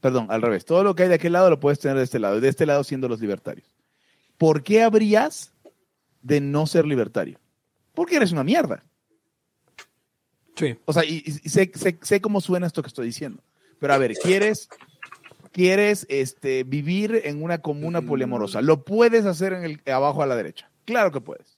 Perdón, 0.01 0.27
al 0.29 0.43
revés. 0.43 0.65
Todo 0.65 0.83
lo 0.83 0.97
que 0.97 1.05
hay 1.05 1.09
de 1.09 1.15
aquel 1.15 1.35
lado 1.35 1.51
lo 1.51 1.61
puedes 1.61 1.79
tener 1.79 1.97
de 1.99 2.03
este 2.03 2.19
lado. 2.19 2.39
Y 2.39 2.41
de 2.41 2.49
este 2.49 2.67
lado 2.67 2.83
siendo 2.83 3.07
los 3.07 3.21
libertarios. 3.21 3.69
¿Por 4.37 4.65
qué 4.65 4.83
habrías 4.83 5.53
de 6.23 6.41
no 6.41 6.67
ser 6.67 6.85
libertario? 6.85 7.39
Porque 7.95 8.17
eres 8.17 8.33
una 8.33 8.43
mierda. 8.43 8.83
Sí. 10.57 10.77
O 10.85 10.93
sea, 10.93 11.05
y, 11.05 11.23
y 11.25 11.49
sé, 11.49 11.71
sé, 11.77 11.97
sé 12.03 12.21
cómo 12.21 12.41
suena 12.41 12.67
esto 12.67 12.83
que 12.83 12.89
estoy 12.89 13.07
diciendo. 13.07 13.41
Pero 13.79 13.93
a 13.93 13.99
ver, 13.99 14.15
¿quieres, 14.15 14.69
quieres 15.57 16.05
este, 16.11 16.65
vivir 16.65 17.23
en 17.25 17.43
una 17.43 17.59
comuna 17.63 18.03
poliamorosa? 18.03 18.61
¿Lo 18.61 18.85
puedes 18.85 19.25
hacer 19.25 19.55
en 19.55 19.65
el, 19.65 19.81
abajo 19.91 20.23
a 20.23 20.27
la 20.27 20.37
derecha? 20.37 20.69
Claro 20.85 21.11
que 21.13 21.23
puedes. 21.23 21.57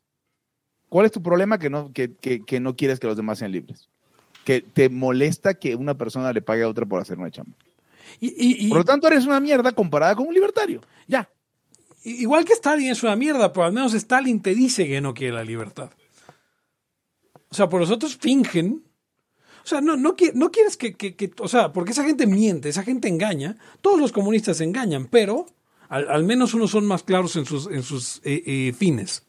¿Cuál 0.88 1.06
es 1.06 1.10
tu 1.10 1.20
problema? 1.20 1.58
Que 1.58 1.68
no, 1.68 1.92
que, 1.92 2.14
que, 2.14 2.44
que 2.44 2.60
no 2.60 2.76
quieres 2.76 3.00
que 3.00 3.08
los 3.08 3.16
demás 3.16 3.38
sean 3.40 3.50
libres. 3.50 3.88
Que 4.44 4.60
te 4.62 4.88
molesta 4.88 5.54
que 5.54 5.74
una 5.74 5.94
persona 5.98 6.32
le 6.32 6.42
pague 6.42 6.62
a 6.62 6.68
otra 6.68 6.86
por 6.86 7.02
hacer 7.02 7.18
una 7.18 7.32
chamba. 7.32 7.56
Y, 8.20 8.28
y- 8.28 8.66
y- 8.66 8.68
Por 8.68 8.78
lo 8.78 8.84
tanto, 8.84 9.08
eres 9.08 9.26
una 9.26 9.40
mierda 9.40 9.72
comparada 9.72 10.14
con 10.14 10.28
un 10.28 10.34
libertario. 10.34 10.80
Ya. 11.08 11.28
igual 12.04 12.44
que 12.44 12.52
Stalin 12.52 12.90
es 12.90 13.02
una 13.02 13.16
mierda, 13.16 13.52
pero 13.52 13.66
al 13.66 13.72
menos 13.72 13.94
Stalin 13.94 14.40
te 14.40 14.54
dice 14.54 14.86
que 14.86 15.00
no 15.00 15.12
quiere 15.12 15.34
la 15.34 15.42
libertad. 15.44 15.90
O 17.50 17.54
sea, 17.54 17.68
por 17.68 17.80
los 17.80 17.90
otros 17.90 18.16
fingen. 18.16 18.84
O 19.64 19.66
sea, 19.68 19.80
no, 19.80 19.96
no, 19.96 20.16
no 20.34 20.50
quieres 20.50 20.76
que, 20.76 20.94
que- 20.94 21.14
que- 21.14 21.32
O 21.40 21.48
sea, 21.48 21.72
porque 21.72 21.92
esa 21.92 22.04
gente 22.04 22.26
miente, 22.26 22.68
esa 22.68 22.82
gente 22.84 23.08
engaña. 23.08 23.56
Todos 23.80 24.00
los 24.00 24.12
comunistas 24.12 24.60
engañan, 24.60 25.06
pero 25.06 25.46
al, 25.88 26.24
menos 26.24 26.54
unos 26.54 26.70
son 26.70 26.86
más 26.86 27.02
claros 27.02 27.36
en 27.36 27.44
sus, 27.46 27.66
en 27.66 27.82
sus 27.82 28.18
eh, 28.24 28.42
eh, 28.46 28.72
fines. 28.76 29.24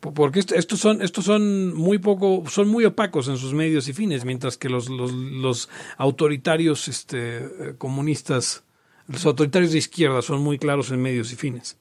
Po- 0.00 0.12
Porque 0.14 0.40
est- 0.40 0.52
estos 0.52 0.80
son, 0.80 1.00
son 1.24 1.74
muy 1.74 1.98
poco, 1.98 2.44
son 2.48 2.68
muy 2.68 2.84
opacos 2.84 3.28
en 3.28 3.36
sus 3.36 3.52
medios 3.54 3.88
y 3.88 3.92
fines, 3.92 4.24
mientras 4.24 4.56
que 4.56 4.68
los, 4.68 4.88
los, 4.88 5.12
los 5.12 5.68
autoritarios 5.96 6.88
este, 6.88 7.38
eh, 7.38 7.74
comunistas, 7.78 8.64
los 9.08 9.24
autoritarios 9.26 9.72
de 9.72 9.78
izquierda 9.78 10.22
son 10.22 10.42
muy 10.42 10.58
claros 10.58 10.90
en 10.90 11.00
medios 11.02 11.32
y 11.32 11.36
fines. 11.36 11.76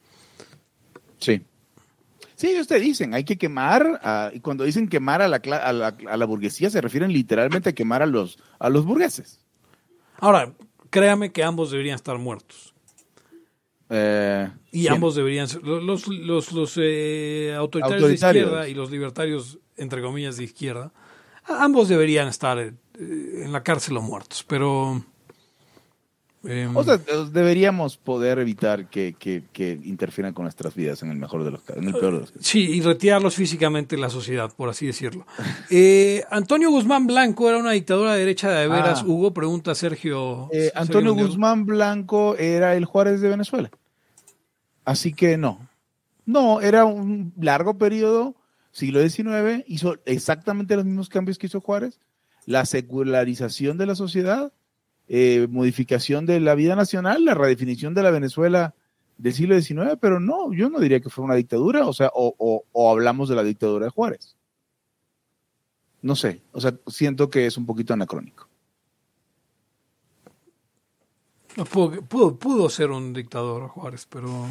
Sí. 1.19 1.41
Sí, 2.35 2.47
ellos 2.47 2.67
te 2.67 2.79
dicen, 2.79 3.13
hay 3.13 3.23
que 3.23 3.37
quemar, 3.37 3.99
a- 4.03 4.31
y 4.33 4.39
cuando 4.41 4.63
dicen 4.65 4.87
quemar 4.89 5.21
a 5.21 5.27
la, 5.27 5.37
a, 5.37 5.73
la, 5.73 5.87
a 6.09 6.17
la 6.17 6.25
burguesía, 6.25 6.69
se 6.69 6.81
refieren 6.81 7.11
literalmente 7.13 7.69
a 7.69 7.73
quemar 7.73 8.01
a 8.01 8.05
los, 8.05 8.37
a 8.59 8.69
los 8.69 8.85
burgueses. 8.85 9.39
Ahora, 10.19 10.53
créame 10.89 11.31
que 11.31 11.43
ambos 11.43 11.71
deberían 11.71 11.95
estar 11.95 12.17
muertos. 12.17 12.73
Eh, 13.89 14.49
Y 14.71 14.87
ambos 14.87 15.15
deberían 15.15 15.47
ser, 15.47 15.61
los, 15.63 16.07
los, 16.07 16.51
los, 16.51 16.73
eh, 16.81 17.53
autoritarios, 17.57 18.07
de 18.07 18.13
izquierda 18.15 18.67
y 18.67 18.73
los 18.73 18.89
libertarios, 18.91 19.59
entre 19.77 20.01
comillas, 20.01 20.37
de 20.37 20.43
izquierda, 20.45 20.91
ambos 21.45 21.87
deberían 21.87 22.27
estar 22.27 22.57
eh, 22.59 22.73
en 22.97 23.51
la 23.51 23.63
cárcel 23.63 23.97
o 23.97 24.01
muertos, 24.01 24.43
pero... 24.47 25.05
eh, 26.47 26.69
O 26.73 26.83
sea, 26.83 26.97
deberíamos 27.31 27.97
poder 27.97 28.39
evitar 28.39 28.89
que, 28.89 29.15
que, 29.17 29.43
que 29.53 29.79
interfieran 29.83 30.33
con 30.33 30.43
nuestras 30.43 30.75
vidas 30.75 31.01
en 31.03 31.11
el 31.11 31.17
mejor 31.17 31.43
de 31.43 31.51
los 31.51 31.61
casos, 31.61 31.81
en 31.81 31.87
el 31.89 31.93
peor 31.93 32.13
de 32.13 32.19
los 32.21 32.31
casos. 32.31 32.45
Sí, 32.47 32.59
y 32.77 32.81
retirarlos 32.81 33.35
físicamente 33.35 33.95
de 33.95 34.01
la 34.01 34.09
sociedad, 34.09 34.51
por 34.55 34.69
así 34.69 34.85
decirlo. 34.87 35.25
Eh, 35.69 36.23
Antonio 36.29 36.69
Guzmán 36.71 37.07
Blanco 37.07 37.49
era 37.49 37.57
una 37.57 37.71
dictadura 37.71 38.13
de 38.13 38.19
derecha 38.19 38.49
de 38.51 38.67
veras, 38.67 39.01
Ah. 39.01 39.05
Hugo, 39.07 39.33
pregunta 39.33 39.75
Sergio. 39.75 40.49
Eh, 40.51 40.71
Sergio 40.73 40.81
Antonio. 40.81 41.13
Guzmán 41.15 41.65
Blanco 41.65 42.35
era 42.37 42.75
el 42.75 42.85
Juárez 42.85 43.21
de 43.21 43.29
Venezuela. 43.29 43.71
Así 44.83 45.13
que 45.13 45.37
no. 45.37 45.67
No, 46.25 46.61
era 46.61 46.85
un 46.85 47.33
largo 47.39 47.77
periodo, 47.77 48.35
siglo 48.71 48.99
XIX, 49.07 49.63
hizo 49.67 49.97
exactamente 50.05 50.75
los 50.75 50.85
mismos 50.85 51.09
cambios 51.09 51.37
que 51.37 51.47
hizo 51.47 51.61
Juárez. 51.61 51.99
La 52.47 52.65
secularización 52.65 53.77
de 53.77 53.85
la 53.87 53.95
sociedad, 53.95 54.51
eh, 55.07 55.47
modificación 55.49 56.25
de 56.25 56.39
la 56.39 56.55
vida 56.55 56.75
nacional, 56.75 57.23
la 57.25 57.33
redefinición 57.33 57.93
de 57.93 58.03
la 58.03 58.11
Venezuela 58.11 58.73
del 59.17 59.33
siglo 59.33 59.59
XIX, 59.59 59.97
pero 59.99 60.19
no, 60.19 60.51
yo 60.53 60.69
no 60.69 60.79
diría 60.79 60.99
que 60.99 61.09
fue 61.09 61.23
una 61.23 61.35
dictadura, 61.35 61.85
o 61.87 61.93
sea, 61.93 62.11
o, 62.13 62.35
o- 62.37 62.65
o 62.71 62.91
hablamos 62.91 63.29
de 63.29 63.35
la 63.35 63.43
dictadura 63.43 63.85
de 63.85 63.91
Juárez. 63.91 64.35
No 66.01 66.15
sé, 66.15 66.41
o 66.51 66.59
sea, 66.61 66.75
siento 66.87 67.29
que 67.29 67.45
es 67.45 67.57
un 67.57 67.65
poquito 67.65 67.93
anacrónico. 67.93 68.47
No, 71.57 71.63
pudo, 71.65 72.01
pudo, 72.01 72.37
pudo 72.37 72.69
ser 72.69 72.91
un 72.91 73.13
dictador 73.13 73.69
Juárez, 73.69 74.05
pero. 74.09 74.47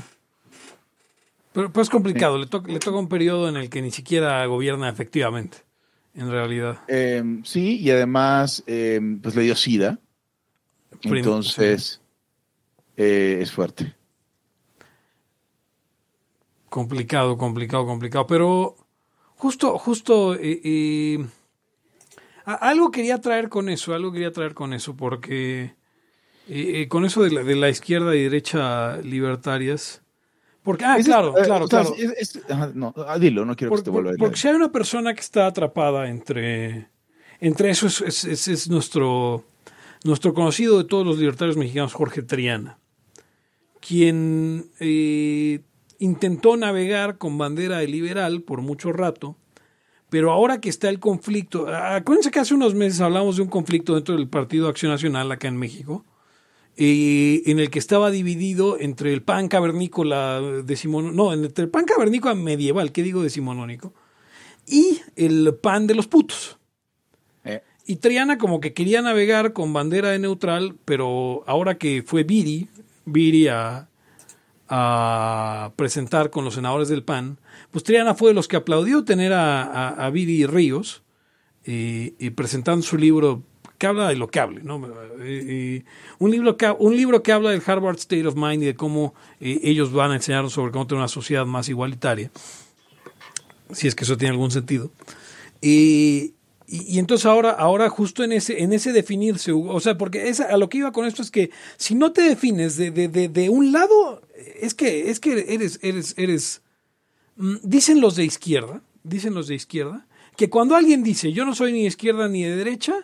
Pero, 1.53 1.71
pero 1.71 1.83
es 1.83 1.91
complicado. 1.91 2.39
Le 2.39 2.47
toca 2.47 2.99
un 2.99 3.09
periodo 3.09 3.49
en 3.49 3.57
el 3.57 3.69
que 3.69 3.83
ni 3.83 3.91
siquiera 3.91 4.45
gobierna 4.47 4.89
efectivamente, 4.89 5.59
en 6.15 6.31
realidad. 6.31 6.79
Eh, 6.89 7.23
sí, 7.45 7.79
y 7.79 7.91
además, 7.91 8.65
eh, 8.67 9.01
pues 9.23 9.37
le 9.37 9.43
dio 9.43 9.55
SIDA. 9.55 9.99
Entonces, 11.05 12.01
eh, 12.97 13.39
es 13.41 13.53
fuerte. 13.53 13.95
Complicado, 16.69 17.37
complicado, 17.39 17.87
complicado. 17.87 18.27
Pero 18.27 18.77
justo, 19.37 19.79
justo. 19.79 20.35
eh, 20.35 20.61
eh, 20.65 21.27
algo 22.45 22.91
quería 22.91 23.21
traer 23.21 23.49
con 23.49 23.69
eso, 23.69 23.95
algo 23.95 24.13
quería 24.13 24.33
traer 24.33 24.55
con 24.55 24.73
eso, 24.73 24.97
porque. 24.97 25.75
con 26.89 27.05
eso 27.05 27.23
de 27.23 27.31
la, 27.31 27.43
de 27.43 27.55
la 27.57 27.69
izquierda 27.69 28.15
y 28.17 28.23
derecha 28.25 28.97
libertarias. 28.99 30.03
Porque, 30.63 30.85
ah, 30.87 30.97
claro, 31.05 31.35
claro, 31.35 31.69
claro. 31.69 31.95
es- 31.99 32.41
no, 32.75 32.95
ah, 33.07 33.19
dilo, 33.19 33.45
no 33.45 33.55
quiero 33.55 33.69
Por- 33.69 33.81
que 33.81 33.85
te 33.85 33.91
vuelva 33.91 34.11
a 34.13 34.15
porque 34.19 34.37
si 34.39 34.49
hay 34.49 34.55
una 34.55 34.73
persona 34.73 35.13
que 35.13 35.21
está 35.21 35.47
atrapada 35.47 36.09
entre, 36.09 36.89
entre 37.39 37.69
eso, 37.71 37.87
es, 37.87 38.01
es- 38.01 38.25
es- 38.25 38.49
es 38.49 38.71
nuestro, 38.71 39.45
nuestro 40.05 40.35
conocido 40.35 40.79
de 40.79 40.85
todos 40.85 41.05
los 41.05 41.19
libertarios 41.19 41.57
mexicanos, 41.57 41.95
Jorge 41.95 42.23
Triana, 42.23 42.79
quien 43.81 44.71
eh, 44.79 45.61
intentó 45.99 46.57
navegar 46.57 47.19
con 47.19 47.37
bandera 47.39 47.79
de 47.79 47.89
liberal 47.89 48.43
por 48.43 48.61
mucho 48.61 48.93
rato, 48.93 49.37
pero 50.11 50.31
ahora 50.31 50.61
que 50.61 50.69
está 50.69 50.91
el 50.91 51.01
conflicto, 51.01 51.67
acuérdense 51.69 52.31
que 52.31 52.39
hace 52.39 52.55
unos 52.55 52.75
meses 52.75 53.01
hablamos 53.01 53.37
de 53.37 53.43
un 53.43 53.49
conflicto 53.49 53.95
dentro 53.95 54.15
del 54.15 54.29
Partido 54.29 54.69
Acción 54.69 54.93
Nacional 54.93 55.33
acá 55.33 55.49
en 55.49 55.57
México, 55.57 56.05
eh, 56.77 57.43
en 57.47 57.59
el 57.59 57.71
que 57.71 57.79
estaba 57.79 58.11
dividido 58.11 58.79
entre 58.79 59.13
el 59.13 59.23
pan 59.23 59.49
cavernícola 59.49 60.41
decimonónico, 60.65 61.17
no, 61.17 61.33
entre 61.33 61.65
el 61.65 61.71
pan 61.71 61.87
cavernícola 61.87 62.35
medieval, 62.35 62.93
¿qué 62.93 63.03
digo 63.03 63.23
decimonónico? 63.23 63.95
Y 64.67 65.01
el 65.17 65.55
pan 65.55 65.87
de 65.87 65.95
los 65.95 66.09
putos. 66.09 66.59
Eh, 67.87 67.93
Y 67.93 67.97
Triana 67.97 68.39
como 68.39 68.61
que 68.61 68.73
quería 68.73 69.03
navegar 69.03 69.53
con 69.53 69.73
bandera 69.73 70.11
de 70.11 70.19
neutral, 70.19 70.77
pero 70.85 71.45
ahora 71.47 71.77
que 71.79 72.03
fue 72.07 72.25
Viri, 72.25 72.69
Viri 73.05 73.49
a, 73.49 73.89
presentar 75.77 76.31
con 76.31 76.45
los 76.45 76.55
senadores 76.55 76.89
del 76.89 77.05
PAN, 77.05 77.39
pues 77.71 77.85
Triana 77.85 78.15
fue 78.15 78.31
de 78.31 78.35
los 78.35 78.49
que 78.49 78.57
aplaudió 78.57 79.05
tener 79.05 79.33
a, 79.33 79.89
a, 79.89 80.11
Viri 80.11 80.47
Ríos 80.47 81.03
y, 81.65 82.15
y 82.19 82.31
presentando 82.31 82.83
su 82.83 82.97
libro 82.97 83.43
que 83.79 83.87
habla 83.87 84.09
de 84.09 84.17
lo 84.17 84.29
que 84.29 84.41
hable, 84.41 84.63
¿no? 84.63 84.81
Y- 85.25 85.53
y 85.77 85.85
un, 86.19 86.31
libro 86.31 86.57
que, 86.57 86.71
un 86.77 86.97
libro 86.97 87.23
que 87.23 87.33
habla 87.33 87.51
del 87.51 87.63
Harvard 87.65 87.97
State 87.99 88.27
of 88.27 88.35
Mind 88.37 88.63
y 88.63 88.67
de 88.67 88.75
cómo 88.75 89.15
eh, 89.41 89.61
ellos 89.63 89.93
van 89.93 90.11
a 90.11 90.15
enseñarnos 90.17 90.53
sobre 90.53 90.73
cómo 90.73 90.87
tener 90.87 90.99
una 91.01 91.09
sociedad 91.09 91.45
más 91.47 91.69
igualitaria, 91.69 92.31
si 93.71 93.87
es 93.87 93.95
que 93.95 94.05
eso 94.05 94.17
tiene 94.17 94.33
algún 94.33 94.51
sentido. 94.51 94.91
Y, 95.61 96.34
y, 96.67 96.95
y 96.95 96.99
entonces 96.99 97.27
ahora, 97.27 97.51
ahora 97.51 97.89
justo 97.91 98.25
en 98.25 98.33
ese, 98.33 98.63
en 98.63 98.73
ese 98.73 98.93
definirse, 98.93 99.53
o 99.53 99.81
sea, 99.81 99.97
porque 99.99 100.29
esa, 100.29 100.45
a 100.45 100.57
lo 100.57 100.69
que 100.69 100.79
iba 100.79 100.93
con 100.93 101.07
esto 101.07 101.23
es 101.23 101.31
que 101.31 101.51
si 101.77 101.95
no 101.95 102.13
te 102.13 102.23
defines 102.23 102.77
de, 102.77 102.91
de, 102.91 103.09
de, 103.09 103.29
de 103.29 103.49
un 103.51 103.73
lado, 103.73 104.23
es 104.61 104.75
que, 104.75 105.11
es 105.11 105.21
que 105.21 105.45
eres, 105.55 105.79
eres, 105.83 106.15
eres, 106.17 106.63
mm, 107.37 107.57
dicen 107.63 108.01
los 108.01 108.17
de 108.17 108.25
izquierda, 108.25 108.83
dicen 109.03 109.35
los 109.35 109.49
de 109.49 109.55
izquierda, 109.57 110.07
que 110.37 110.49
cuando 110.51 110.75
alguien 110.75 111.03
dice 111.03 111.33
yo 111.33 111.45
no 111.45 111.55
soy 111.55 111.73
ni 111.73 111.87
izquierda 111.87 112.29
ni 112.29 112.43
de 112.45 112.57
derecha, 112.57 112.95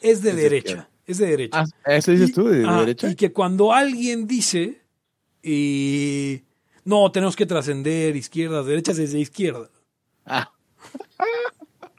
es 0.00 0.22
de 0.22 0.30
Es 0.30 0.36
derecha, 0.36 0.88
es 1.06 1.18
de 1.18 1.26
derecha. 1.26 1.64
ah, 1.84 1.94
¿Eso 1.94 2.10
dices 2.12 2.30
Y- 2.30 2.32
tú, 2.32 2.44
de, 2.48 2.58
de 2.60 2.66
ah, 2.68 2.80
derecha? 2.80 3.08
Y 3.10 3.14
que 3.14 3.32
cuando 3.32 3.72
alguien 3.72 4.26
dice, 4.26 4.80
eh, 5.42 6.42
no, 6.84 7.10
tenemos 7.12 7.36
que 7.36 7.46
trascender 7.46 8.16
izquierdas, 8.16 8.66
derechas 8.66 8.96
desde 8.96 9.20
izquierda. 9.20 9.70
Ah. 10.26 10.50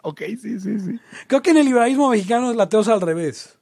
Ok, 0.04 0.22
sí, 0.40 0.60
sí, 0.60 0.80
sí. 0.80 1.00
Creo 1.28 1.42
que 1.42 1.50
en 1.52 1.58
el 1.58 1.66
liberalismo 1.66 2.10
mexicano 2.10 2.52
es 2.52 2.56
la 2.56 2.70
teosa 2.70 2.94
al 2.94 3.02
revés. 3.02 3.58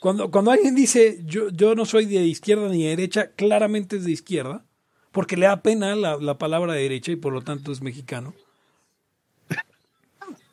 Cuando, 0.00 0.30
cuando 0.30 0.50
alguien 0.52 0.74
dice 0.74 1.20
yo, 1.24 1.48
yo 1.48 1.74
no 1.74 1.84
soy 1.84 2.04
de 2.06 2.22
izquierda 2.24 2.68
ni 2.68 2.84
de 2.84 2.90
derecha, 2.90 3.30
claramente 3.32 3.96
es 3.96 4.04
de 4.04 4.12
izquierda, 4.12 4.64
porque 5.10 5.36
le 5.36 5.46
da 5.46 5.62
pena 5.62 5.96
la, 5.96 6.16
la 6.18 6.38
palabra 6.38 6.74
derecha 6.74 7.10
y 7.12 7.16
por 7.16 7.32
lo 7.32 7.42
tanto 7.42 7.72
es 7.72 7.82
mexicano. 7.82 8.34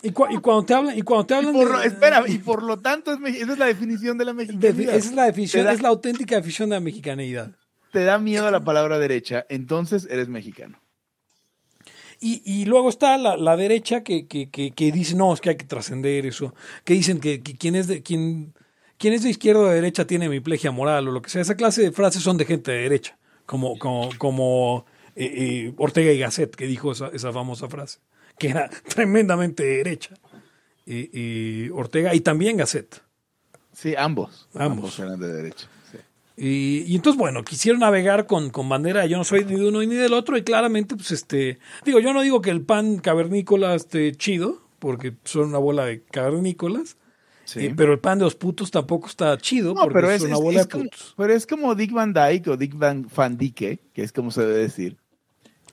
Y, 0.02 0.12
cua- 0.12 0.34
y 0.34 0.38
cuando 0.38 0.66
te 0.66 0.74
hablan, 0.74 0.98
y 0.98 1.02
cuando 1.02 1.26
te 1.26 1.34
Y 1.34 1.38
hablan 1.38 1.54
de- 1.54 1.88
espera, 1.88 2.24
y 2.28 2.38
por 2.38 2.62
lo 2.64 2.78
tanto, 2.80 3.14
es 3.14 3.36
esa 3.36 3.54
es 3.54 3.58
la 3.58 3.66
definición 3.68 4.18
de 4.18 4.26
la 4.26 4.34
mexicanidad. 4.34 4.96
esa 4.96 5.10
es 5.10 5.14
la 5.16 5.26
definición, 5.26 5.64
da- 5.66 5.72
es 5.74 5.82
la 5.82 5.90
auténtica 5.90 6.36
definición 6.36 6.70
de 6.70 6.76
la 6.76 6.80
mexicaneidad. 6.82 7.52
Te 7.92 8.04
da 8.04 8.18
miedo 8.18 8.50
la 8.52 8.64
palabra 8.64 9.00
derecha, 9.00 9.46
entonces 9.50 10.08
eres 10.10 10.28
mexicano. 10.28 10.78
Y, 12.26 12.42
y 12.46 12.64
luego 12.66 12.88
está 12.88 13.18
la, 13.18 13.36
la 13.36 13.58
derecha 13.58 14.02
que, 14.02 14.28
que, 14.28 14.50
que, 14.50 14.72
que 14.72 14.92
dice, 14.94 15.14
no, 15.16 15.34
es 15.34 15.42
que 15.42 15.50
hay 15.50 15.58
que 15.58 15.66
trascender 15.66 16.26
eso. 16.26 16.56
Que 16.86 16.94
dicen 16.94 17.20
que, 17.20 17.42
que 17.42 17.54
quien, 17.56 17.76
es 17.76 17.88
de, 17.88 18.02
quien, 18.02 18.54
quien 18.98 19.14
es 19.14 19.24
de 19.24 19.30
izquierda 19.30 19.60
o 19.60 19.66
de 19.68 19.76
derecha 19.76 20.08
tiene 20.08 20.26
hemiplegia 20.26 20.72
moral 20.72 21.08
o 21.10 21.12
lo 21.12 21.22
que 21.22 21.30
sea. 21.30 21.42
Esa 21.42 21.56
clase 21.56 21.82
de 21.82 21.92
frases 21.92 22.24
son 22.24 22.38
de 22.38 22.46
gente 22.46 22.72
de 22.72 22.78
derecha, 22.84 23.18
como, 23.46 23.78
como, 23.78 24.10
como 24.18 24.86
eh, 25.18 25.34
eh, 25.36 25.74
Ortega 25.78 26.14
y 26.14 26.20
Gasset, 26.20 26.56
que 26.56 26.66
dijo 26.66 26.94
esa, 26.94 27.10
esa 27.10 27.34
famosa 27.34 27.68
frase, 27.68 28.00
que 28.40 28.48
era 28.50 28.70
tremendamente 28.88 29.64
de 29.64 29.78
derecha. 29.78 30.16
eh, 30.86 31.10
eh, 31.14 31.70
Ortega 31.74 32.16
y 32.16 32.22
también 32.22 32.56
Gasset. 32.56 33.02
Sí, 33.74 33.96
ambos. 33.98 34.48
Ambos. 34.54 34.98
eran 35.00 35.20
de 35.20 35.28
derecha. 35.28 35.68
Y, 36.36 36.80
y 36.88 36.96
entonces, 36.96 37.18
bueno, 37.20 37.44
quisieron 37.44 37.82
navegar 37.82 38.26
con, 38.26 38.50
con 38.50 38.68
bandera, 38.68 39.06
yo 39.06 39.18
no 39.18 39.24
soy 39.24 39.46
ni 39.46 39.56
de 39.56 39.68
uno 39.68 39.80
ni 39.82 39.96
del 39.96 40.14
otro, 40.14 40.36
y 40.38 40.44
claramente, 40.44 40.96
pues 40.96 41.12
este, 41.12 41.60
digo, 41.86 42.00
yo 42.00 42.12
no 42.14 42.22
digo 42.22 42.42
que 42.42 42.50
el 42.50 42.62
pan 42.64 42.98
cavernícola 42.98 43.76
esté 43.76 44.14
chido, 44.16 44.62
porque 44.80 45.14
son 45.24 45.50
una 45.50 45.60
bola 45.60 45.86
de 45.86 46.02
cavernícolas, 46.04 46.98
Sí. 47.46 47.66
eh, 47.66 47.74
pero 47.76 47.92
el 47.94 48.00
pan 48.00 48.18
de 48.20 48.24
los 48.26 48.36
putos 48.36 48.72
tampoco 48.72 49.08
está 49.08 49.38
chido, 49.38 49.74
No, 49.76 49.82
porque 49.82 49.94
pero 49.96 50.10
es, 50.12 50.16
es, 50.16 50.22
una 50.24 50.36
es- 50.36 50.42
bola 50.42 50.60
es 50.62 50.66
de 50.68 50.72
como, 50.72 50.84
putos. 50.86 51.14
pero 51.18 51.34
es 51.34 51.46
como 51.46 51.76
Dick 51.76 51.92
Van 51.92 52.14
Dyke 52.14 52.48
o 52.50 52.58
Dick 52.58 52.74
Van, 52.78 53.08
Van 53.16 53.38
Dyke, 53.38 53.80
que 53.94 54.02
es 54.02 54.12
como 54.14 54.32
se 54.32 54.42
debe 54.42 54.58
decir, 54.60 54.98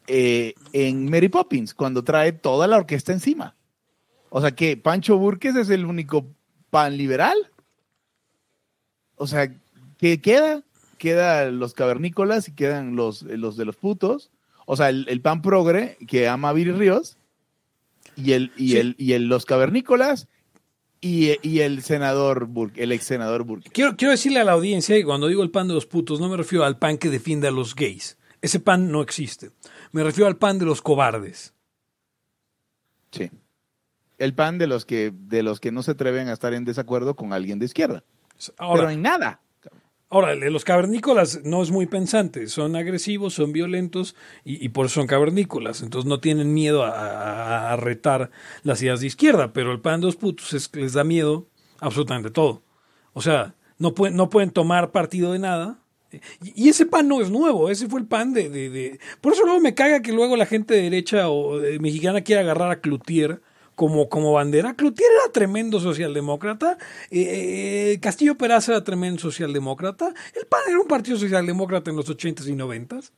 eh, 0.08 0.54
en 0.72 1.08
Mary 1.08 1.28
Poppins, 1.28 1.72
cuando 1.72 2.02
trae 2.04 2.32
toda 2.32 2.66
la 2.66 2.76
orquesta 2.76 3.12
encima. 3.12 3.54
O 4.30 4.40
sea 4.40 4.50
que 4.50 4.76
Pancho 4.76 5.16
Burques 5.16 5.54
es 5.56 5.70
el 5.70 5.86
único 5.86 6.26
pan 6.70 6.96
liberal. 6.96 7.36
O 9.16 9.26
sea, 9.26 9.52
¿qué 10.00 10.20
queda? 10.20 10.62
Quedan 10.98 11.58
los 11.58 11.74
cavernícolas 11.74 12.48
y 12.48 12.52
quedan 12.54 12.96
los, 12.96 13.22
los 13.22 13.56
de 13.56 13.64
los 13.66 13.76
putos. 13.76 14.30
O 14.66 14.76
sea, 14.76 14.88
el, 14.88 15.06
el 15.08 15.20
pan 15.20 15.42
progre 15.42 15.96
que 16.08 16.26
ama 16.28 16.48
a 16.48 16.52
Viri 16.52 16.72
Ríos 16.72 17.16
y 18.16 18.32
el, 18.32 18.52
y 18.56 18.70
Sí. 18.72 18.76
el, 18.78 18.94
y 18.98 19.12
el, 19.12 19.24
los 19.28 19.44
cavernícolas 19.46 20.28
y, 21.00 21.36
y 21.46 21.60
el 21.60 21.82
senador 21.82 22.46
Burke, 22.46 22.82
el 22.82 22.92
ex 22.92 23.04
senador 23.04 23.44
Burke. 23.44 23.70
Quiero, 23.70 23.96
quiero 23.96 24.12
decirle 24.12 24.40
a 24.40 24.44
la 24.44 24.52
audiencia 24.52 24.94
que 24.96 25.04
cuando 25.04 25.28
digo 25.28 25.42
el 25.42 25.50
pan 25.50 25.68
de 25.68 25.74
los 25.74 25.86
putos, 25.86 26.20
no 26.20 26.28
me 26.28 26.36
refiero 26.36 26.64
al 26.64 26.78
pan 26.78 26.98
que 26.98 27.08
defiende 27.08 27.48
a 27.48 27.50
los 27.50 27.74
gays. 27.74 28.18
Ese 28.42 28.60
pan 28.60 28.90
no 28.90 29.02
existe. 29.02 29.50
Me 29.92 30.02
refiero 30.02 30.26
al 30.28 30.36
pan 30.36 30.58
de 30.58 30.64
los 30.66 30.80
cobardes. 30.82 31.52
Sí. 33.12 33.30
El 34.18 34.34
pan 34.34 34.58
de 34.58 34.66
los 34.66 34.84
que 34.84 35.12
de 35.14 35.42
los 35.42 35.60
que 35.60 35.72
no 35.72 35.82
se 35.82 35.92
atreven 35.92 36.28
a 36.28 36.32
estar 36.34 36.52
en 36.54 36.64
desacuerdo 36.64 37.16
con 37.16 37.32
alguien 37.32 37.58
de 37.58 37.64
izquierda. 37.66 38.04
Ahora, 38.58 38.82
Pero 38.82 38.90
en 38.90 39.02
nada. 39.02 39.40
Ahora, 40.12 40.34
los 40.34 40.64
cavernícolas 40.64 41.44
no 41.44 41.62
es 41.62 41.70
muy 41.70 41.86
pensante, 41.86 42.48
son 42.48 42.74
agresivos, 42.74 43.34
son 43.34 43.52
violentos 43.52 44.16
y, 44.44 44.68
por 44.70 44.86
eso 44.86 44.96
son 44.96 45.06
cavernícolas. 45.06 45.82
Entonces 45.82 46.08
no 46.08 46.18
tienen 46.18 46.52
miedo 46.52 46.82
a, 46.84 47.76
retar 47.76 48.32
las 48.64 48.82
ideas 48.82 49.00
de 49.00 49.06
izquierda, 49.06 49.52
pero 49.52 49.70
el 49.70 49.80
pan 49.80 50.00
de 50.00 50.06
los 50.06 50.16
putos 50.16 50.52
es 50.52 50.66
que 50.68 50.80
les 50.80 50.94
da 50.94 51.04
miedo 51.04 51.46
absolutamente 51.78 52.30
todo. 52.30 52.64
O 53.12 53.22
sea, 53.22 53.54
no 53.78 53.94
pueden, 53.94 54.16
no 54.16 54.30
pueden 54.30 54.50
tomar 54.50 54.90
partido 54.90 55.32
de 55.32 55.38
nada. 55.38 55.78
Y, 56.42 56.68
ese 56.68 56.86
pan 56.86 57.06
no 57.06 57.20
es 57.20 57.30
nuevo, 57.30 57.70
ese 57.70 57.88
fue 57.88 58.00
el 58.00 58.06
pan 58.06 58.32
de, 58.32 58.48
de- 58.48 58.68
de- 58.68 59.00
Por 59.20 59.32
eso 59.32 59.44
luego 59.44 59.60
me 59.60 59.74
caga 59.74 60.02
que 60.02 60.12
luego 60.12 60.36
la 60.36 60.46
gente 60.46 60.74
de 60.74 60.82
derecha 60.82 61.30
o 61.30 61.60
de 61.60 61.78
mexicana 61.78 62.22
quiera 62.22 62.40
agarrar 62.40 62.72
a 62.72 62.80
Cloutier 62.80 63.42
como, 63.80 64.10
como 64.10 64.30
bandera. 64.34 64.74
Cloutier 64.74 65.08
era 65.10 65.32
tremendo 65.32 65.80
socialdemócrata, 65.80 66.76
eh, 67.10 67.92
eh, 67.94 67.98
Castillo 68.00 68.36
Peraza 68.36 68.72
era 68.72 68.84
tremendo 68.84 69.18
socialdemócrata, 69.22 70.12
el 70.38 70.46
PAN 70.46 70.60
era 70.68 70.78
un 70.78 70.86
partido 70.86 71.16
socialdemócrata 71.16 71.88
en 71.90 71.96
los 71.96 72.06
80s 72.10 72.46
y 72.46 72.52
90s. 72.52 73.10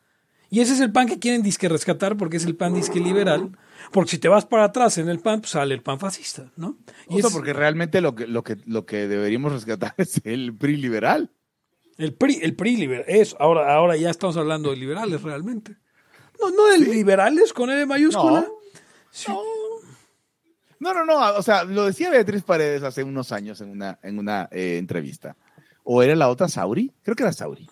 Y 0.51 0.61
ese 0.61 0.75
es 0.75 0.81
el 0.81 0.93
pan 0.93 1.09
que 1.09 1.19
quieren 1.19 1.43
disque 1.43 1.69
rescatar 1.69 2.17
porque 2.17 2.37
es 2.37 2.45
el 2.45 2.55
pan 2.55 2.75
disque 2.75 3.01
liberal. 3.01 3.59
Porque 3.91 4.11
si 4.13 4.19
te 4.19 4.29
vas 4.29 4.47
para 4.47 4.65
atrás 4.65 4.99
en 4.99 5.09
el 5.09 5.19
pan, 5.19 5.41
pues 5.41 5.51
sale 5.51 5.75
el 5.75 5.83
pan 5.83 5.99
fascista, 5.99 6.53
¿no? 6.57 6.77
Y 7.09 7.15
O 7.17 7.19
sea, 7.19 7.27
es- 7.29 7.35
porque 7.35 7.53
realmente 7.53 8.01
lo 8.01 8.15
que, 8.15 8.29
lo 8.29 8.45
que, 8.45 8.57
lo 8.67 8.87
que 8.87 9.09
deberíamos 9.09 9.51
rescatar 9.53 9.95
es 9.99 10.21
el 10.23 10.55
PRI 10.57 10.77
liberal. 10.77 11.33
El 11.99 12.15
PRI, 12.15 12.39
el 12.41 12.55
PRI 12.55 12.77
liberal, 12.77 13.05
eso, 13.09 13.37
ahora, 13.41 13.75
ahora 13.75 13.97
ya 13.97 14.11
estamos 14.11 14.37
hablando 14.37 14.71
de 14.71 14.77
liberales 14.77 15.23
realmente. 15.23 15.77
No, 16.41 16.51
no 16.51 16.67
de 16.67 16.79
liberales 16.79 17.53
con 17.53 17.69
L 17.69 17.85
mayúscula. 17.85 18.43
No. 18.43 18.47
Sí. 19.11 19.27
No, 19.33 19.43
no, 20.93 21.05
no. 21.05 21.19
O 21.37 21.43
sea, 21.43 21.65
lo 21.65 21.85
decía 21.87 22.11
Beatriz 22.11 22.43
Paredes 22.43 22.83
hace 22.83 23.05
unos 23.05 23.31
años 23.31 23.61
en 23.61 23.71
una, 23.71 23.99
en 24.03 24.19
una 24.19 24.49
eh, 24.51 24.79
entrevista. 24.79 25.37
¿O 25.85 26.03
era 26.03 26.15
la 26.17 26.29
otra 26.29 26.49
Sauri? 26.49 26.91
Creo 27.03 27.15
que 27.15 27.23
era 27.23 27.33
Sauri. 27.33 27.69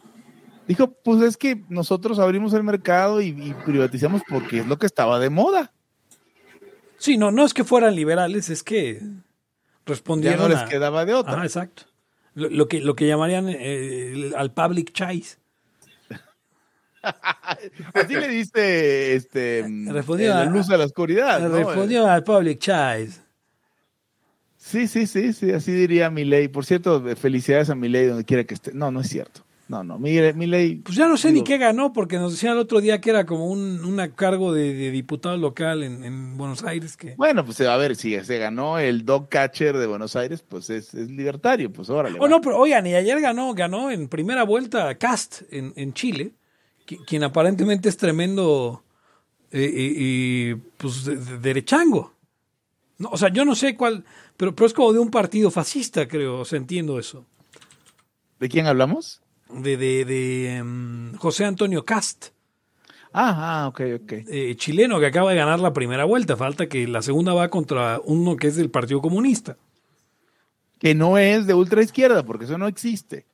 Dijo, 0.68 0.88
pues 0.92 1.22
es 1.22 1.36
que 1.36 1.64
nosotros 1.68 2.18
abrimos 2.18 2.52
el 2.52 2.62
mercado 2.62 3.20
y, 3.20 3.28
y 3.28 3.54
privatizamos 3.64 4.22
porque 4.28 4.58
es 4.60 4.66
lo 4.66 4.78
que 4.78 4.86
estaba 4.86 5.18
de 5.18 5.30
moda. 5.30 5.72
Sí, 6.98 7.16
no, 7.16 7.30
no 7.32 7.44
es 7.44 7.54
que 7.54 7.64
fueran 7.64 7.96
liberales, 7.96 8.50
es 8.50 8.62
que 8.62 9.00
Ya 9.00 9.08
respondieron 9.86 10.38
no 10.42 10.48
les 10.48 10.58
a- 10.58 10.66
quedaba 10.66 11.04
de 11.04 11.14
otra. 11.14 11.32
Ajá, 11.32 11.44
exacto. 11.44 11.84
Lo, 12.34 12.48
lo 12.50 12.68
que, 12.68 12.80
lo 12.80 12.94
que 12.94 13.08
llamarían 13.08 13.46
eh, 13.48 14.32
al 14.36 14.52
public 14.52 14.92
choice. 14.92 15.38
Así 17.94 18.14
le 18.14 18.28
diste 18.28 19.14
este, 19.14 19.64
Respondió 19.88 20.28
la 20.30 20.42
a- 20.42 20.44
luz 20.46 20.70
a 20.70 20.76
la 20.76 20.84
oscuridad. 20.84 21.40
¿no? 21.40 21.56
Respondió 21.56 22.06
al 22.06 22.22
public 22.24 22.58
choice. 22.58 23.20
Sí, 24.56 24.86
sí, 24.88 25.06
sí, 25.06 25.32
sí, 25.32 25.50
así 25.52 25.72
diría 25.72 26.10
Milei. 26.10 26.48
Por 26.48 26.64
cierto, 26.64 27.02
felicidades 27.16 27.70
a 27.70 27.74
Milei 27.74 28.06
donde 28.06 28.24
quiera 28.24 28.44
que 28.44 28.54
esté. 28.54 28.72
No, 28.74 28.90
no 28.90 29.00
es 29.00 29.08
cierto. 29.08 29.42
No, 29.68 29.84
no, 29.84 30.00
Milei, 30.00 30.76
Pues 30.82 30.96
ya 30.96 31.06
no 31.06 31.16
sé 31.16 31.30
ni 31.30 31.44
qué 31.44 31.56
ganó, 31.56 31.92
porque 31.92 32.18
nos 32.18 32.32
decían 32.32 32.54
el 32.54 32.58
otro 32.58 32.80
día 32.80 33.00
que 33.00 33.10
era 33.10 33.24
como 33.24 33.46
un 33.46 33.84
una 33.84 34.12
cargo 34.16 34.52
de, 34.52 34.74
de 34.74 34.90
diputado 34.90 35.36
local 35.36 35.84
en, 35.84 36.02
en 36.02 36.36
Buenos 36.36 36.64
Aires. 36.64 36.96
que 36.96 37.14
Bueno, 37.16 37.44
pues 37.44 37.60
a 37.60 37.76
ver, 37.76 37.94
si 37.94 38.18
se 38.24 38.38
ganó 38.38 38.80
el 38.80 39.04
dog 39.04 39.28
catcher 39.28 39.78
de 39.78 39.86
Buenos 39.86 40.16
Aires, 40.16 40.42
pues 40.46 40.70
es, 40.70 40.92
es 40.92 41.08
libertario, 41.08 41.72
pues 41.72 41.88
órale. 41.88 42.18
Oh, 42.18 42.22
va. 42.24 42.28
no, 42.28 42.40
pero 42.40 42.58
oigan, 42.58 42.84
y 42.88 42.94
ayer 42.96 43.20
ganó, 43.20 43.54
ganó 43.54 43.92
en 43.92 44.08
primera 44.08 44.42
vuelta 44.42 44.92
Cast 44.96 45.42
en, 45.52 45.72
en 45.76 45.92
Chile, 45.94 46.32
quien 46.98 47.22
aparentemente 47.24 47.88
es 47.88 47.96
tremendo 47.96 48.82
eh, 49.52 50.56
pues 50.76 51.04
de- 51.04 51.16
de- 51.16 51.38
derechango. 51.38 52.14
No, 52.98 53.08
o 53.10 53.16
sea, 53.16 53.30
yo 53.30 53.44
no 53.44 53.54
sé 53.54 53.76
cuál, 53.76 54.04
pero, 54.36 54.54
pero 54.54 54.66
es 54.66 54.72
como 54.74 54.92
de 54.92 54.98
un 54.98 55.10
partido 55.10 55.50
fascista, 55.50 56.06
creo, 56.06 56.40
o 56.40 56.44
sea, 56.44 56.58
entiendo 56.58 56.98
eso. 56.98 57.24
¿De 58.38 58.48
quién 58.48 58.66
hablamos? 58.66 59.22
De, 59.52 59.76
de, 59.76 60.04
de 60.04 60.56
em, 60.56 61.14
José 61.16 61.44
Antonio 61.44 61.84
Cast, 61.84 62.26
Ah, 63.12 63.64
ah, 63.64 63.68
ok, 63.68 63.80
ok. 64.04 64.12
eh, 64.28 64.54
chileno 64.56 65.00
que 65.00 65.06
acaba 65.06 65.30
de 65.30 65.36
ganar 65.36 65.58
la 65.58 65.72
primera 65.72 66.04
vuelta. 66.04 66.36
Falta 66.36 66.68
que 66.68 66.86
la 66.86 67.02
segunda 67.02 67.34
va 67.34 67.48
contra 67.48 68.00
uno 68.04 68.36
que 68.36 68.46
es 68.46 68.54
del 68.54 68.70
Partido 68.70 69.00
Comunista. 69.00 69.56
Que 70.78 70.94
no 70.94 71.18
es 71.18 71.44
de 71.48 71.54
ultra 71.54 71.82
izquierda, 71.82 72.24
porque 72.24 72.44
eso 72.44 72.56
no 72.56 72.68
existe. 72.68 73.26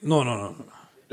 No, 0.00 0.24
no, 0.24 0.38
no. 0.38 0.50
no. 0.52 0.64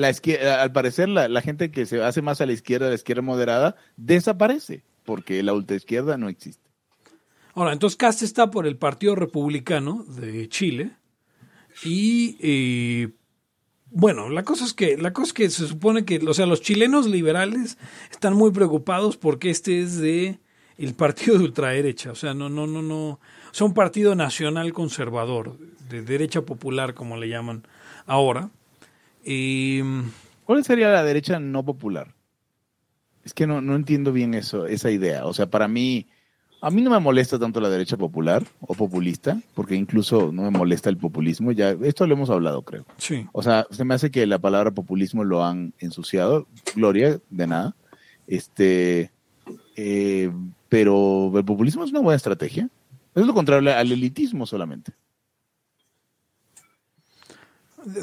La 0.01 0.09
izquierda, 0.09 0.63
al 0.63 0.71
parecer, 0.71 1.09
la, 1.09 1.27
la 1.27 1.41
gente 1.41 1.69
que 1.69 1.85
se 1.85 2.03
hace 2.03 2.21
más 2.21 2.41
a 2.41 2.47
la 2.47 2.53
izquierda, 2.53 2.89
la 2.89 2.95
izquierda 2.95 3.21
moderada, 3.21 3.75
desaparece, 3.97 4.83
porque 5.03 5.43
la 5.43 5.53
ultra 5.53 5.75
izquierda 5.75 6.17
no 6.17 6.27
existe. 6.27 6.69
Ahora, 7.53 7.73
entonces 7.73 7.97
Cast 7.97 8.21
está 8.21 8.49
por 8.49 8.65
el 8.65 8.77
Partido 8.77 9.15
Republicano 9.15 10.03
de 10.07 10.47
Chile 10.49 10.91
y 11.83 12.37
eh, 12.39 13.09
bueno, 13.89 14.29
la 14.29 14.43
cosa 14.43 14.65
es 14.65 14.73
que 14.73 14.97
la 14.97 15.11
cosa 15.11 15.27
es 15.27 15.33
que 15.33 15.49
se 15.49 15.67
supone 15.67 16.05
que, 16.05 16.17
o 16.25 16.33
sea, 16.33 16.45
los 16.45 16.61
chilenos 16.61 17.07
liberales 17.07 17.77
están 18.09 18.33
muy 18.33 18.51
preocupados 18.51 19.17
porque 19.17 19.49
este 19.49 19.81
es 19.81 19.99
de 19.99 20.39
el 20.77 20.95
partido 20.95 21.37
de 21.37 21.43
ultraderecha, 21.43 22.11
o 22.11 22.15
sea, 22.15 22.33
no, 22.33 22.49
no, 22.49 22.65
no, 22.65 22.81
no, 22.81 23.19
o 23.59 23.65
un 23.65 23.73
partido 23.73 24.15
nacional 24.15 24.73
conservador, 24.73 25.57
de 25.89 26.01
derecha 26.01 26.41
popular, 26.41 26.93
como 26.93 27.17
le 27.17 27.27
llaman 27.27 27.67
ahora. 28.05 28.49
Y, 29.24 29.82
¿Cuál 30.45 30.63
sería 30.63 30.89
la 30.89 31.03
derecha 31.03 31.39
no 31.39 31.63
popular? 31.63 32.13
Es 33.24 33.34
que 33.34 33.45
no, 33.47 33.61
no 33.61 33.76
entiendo 33.76 34.11
bien 34.11 34.34
eso, 34.34 34.65
esa 34.65 34.89
idea. 34.91 35.26
O 35.26 35.34
sea, 35.34 35.49
para 35.49 35.67
mí, 35.67 36.07
a 36.61 36.72
mí 36.72 36.82
no 36.82 36.89
me 36.89 36.99
molesta 36.99 37.38
tanto 37.38 37.61
la 37.61 37.69
derecha 37.69 37.97
popular 37.97 38.43
o 38.59 38.74
populista, 38.74 39.39
porque 39.53 39.76
incluso 39.76 40.32
no 40.32 40.43
me 40.43 40.51
molesta 40.51 40.89
el 40.89 40.97
populismo. 40.97 41.51
Ya, 41.51 41.72
esto 41.84 42.07
lo 42.07 42.15
hemos 42.15 42.30
hablado, 42.30 42.63
creo. 42.63 42.86
sí. 42.97 43.28
O 43.32 43.43
sea, 43.43 43.67
se 43.69 43.86
me 43.86 43.93
hace 43.93 44.11
que 44.11 44.26
la 44.26 44.39
palabra 44.39 44.72
populismo 44.72 45.24
lo 45.24 45.45
han 45.45 45.74
ensuciado. 45.80 46.47
Gloria, 46.76 47.19
de 47.30 47.47
nada. 47.47 47.76
Este, 48.28 49.11
eh, 49.76 50.32
pero 50.69 51.32
el 51.36 51.45
populismo 51.45 51.84
es 51.84 51.91
una 51.91 51.99
buena 51.99 52.17
estrategia. 52.17 52.69
Es 53.13 53.26
lo 53.26 53.34
contrario 53.34 53.76
al 53.76 53.91
elitismo 53.91 54.45
solamente. 54.45 54.93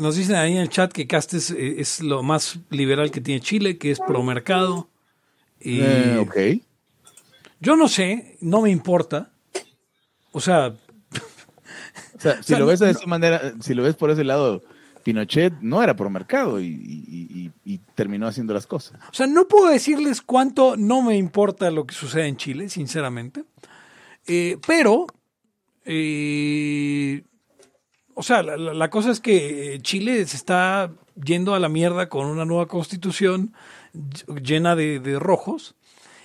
Nos 0.00 0.16
dicen 0.16 0.36
ahí 0.36 0.52
en 0.52 0.58
el 0.62 0.68
chat 0.68 0.92
que 0.92 1.06
Cast 1.06 1.34
es, 1.34 1.50
eh, 1.50 1.80
es 1.80 2.00
lo 2.00 2.22
más 2.22 2.58
liberal 2.70 3.10
que 3.10 3.20
tiene 3.20 3.40
Chile, 3.40 3.78
que 3.78 3.90
es 3.90 4.00
pro 4.00 4.22
mercado. 4.22 4.88
Y 5.60 5.80
Eh, 5.80 6.18
ok. 6.18 6.36
Yo 7.60 7.76
no 7.76 7.88
sé, 7.88 8.36
no 8.40 8.60
me 8.62 8.70
importa. 8.70 9.30
O 10.32 10.40
sea, 10.40 10.68
O 10.68 12.20
sea, 12.20 12.36
si 12.42 12.48
sea, 12.48 12.58
lo 12.58 12.66
ves 12.66 12.80
de 12.80 12.86
no- 12.86 12.92
esa 12.98 13.06
manera, 13.06 13.54
si 13.60 13.74
lo 13.74 13.82
ves 13.82 13.94
por 13.96 14.10
ese 14.10 14.24
lado, 14.24 14.62
Pinochet 15.04 15.54
no 15.60 15.82
era 15.82 15.94
pro 15.96 16.10
mercado 16.10 16.60
y, 16.60 16.66
y- 16.66 17.50
y- 17.64 17.74
y 17.74 17.78
terminó 17.94 18.26
haciendo 18.26 18.52
las 18.54 18.66
cosas. 18.66 18.98
o 19.10 19.14
sea, 19.14 19.26
no 19.26 19.46
puedo 19.48 19.68
decirles 19.68 20.20
cuánto 20.22 20.76
no 20.76 21.02
me 21.02 21.16
importa 21.16 21.70
lo 21.70 21.86
que 21.86 21.94
sucede 21.94 22.26
en 22.26 22.36
Chile, 22.36 22.68
sinceramente. 22.68 23.44
Eh, 24.26 24.58
pero, 24.66 25.06
eh, 25.84 27.22
o 28.18 28.22
sea, 28.22 28.42
la, 28.42 28.90
cosa 28.90 29.10
es 29.10 29.20
que 29.20 29.78
Chile 29.82 30.26
se 30.26 30.36
está 30.36 30.90
yendo 31.24 31.54
a 31.54 31.58
la 31.60 31.68
mierda 31.68 32.08
con 32.08 32.26
una 32.26 32.44
nueva 32.44 32.66
constitución 32.66 33.52
ll- 33.94 34.42
llena 34.42 34.74
de, 34.76 35.00
de 35.00 35.18
rojos. 35.18 35.74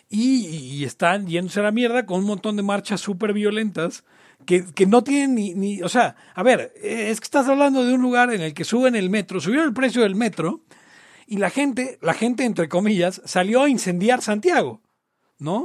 y, 0.09 0.45
y 0.47 0.83
están 0.83 1.27
yéndose 1.27 1.59
a 1.59 1.63
la 1.63 1.71
mierda 1.71 2.05
con 2.05 2.19
un 2.19 2.25
montón 2.25 2.55
de 2.55 2.63
marchas 2.63 3.01
súper 3.01 3.33
violentas 3.33 4.03
que, 4.45 4.65
que 4.73 4.85
no 4.85 5.03
tienen 5.03 5.35
ni, 5.35 5.53
ni, 5.55 5.81
o 5.81 5.89
sea, 5.89 6.15
a 6.35 6.43
ver, 6.43 6.73
es 6.81 7.19
que 7.19 7.25
estás 7.25 7.47
hablando 7.47 7.83
de 7.85 7.93
un 7.93 8.01
lugar 8.01 8.33
en 8.33 8.41
el 8.41 8.53
que 8.53 8.65
suben 8.65 8.95
el 8.95 9.09
metro, 9.09 9.39
subieron 9.39 9.67
el 9.67 9.73
precio 9.73 10.01
del 10.03 10.15
metro 10.15 10.61
y 11.25 11.37
la 11.37 11.49
gente, 11.49 11.97
la 12.01 12.13
gente 12.13 12.43
entre 12.43 12.67
comillas, 12.67 13.21
salió 13.25 13.63
a 13.63 13.69
incendiar 13.69 14.21
Santiago, 14.21 14.81
¿no? 15.39 15.57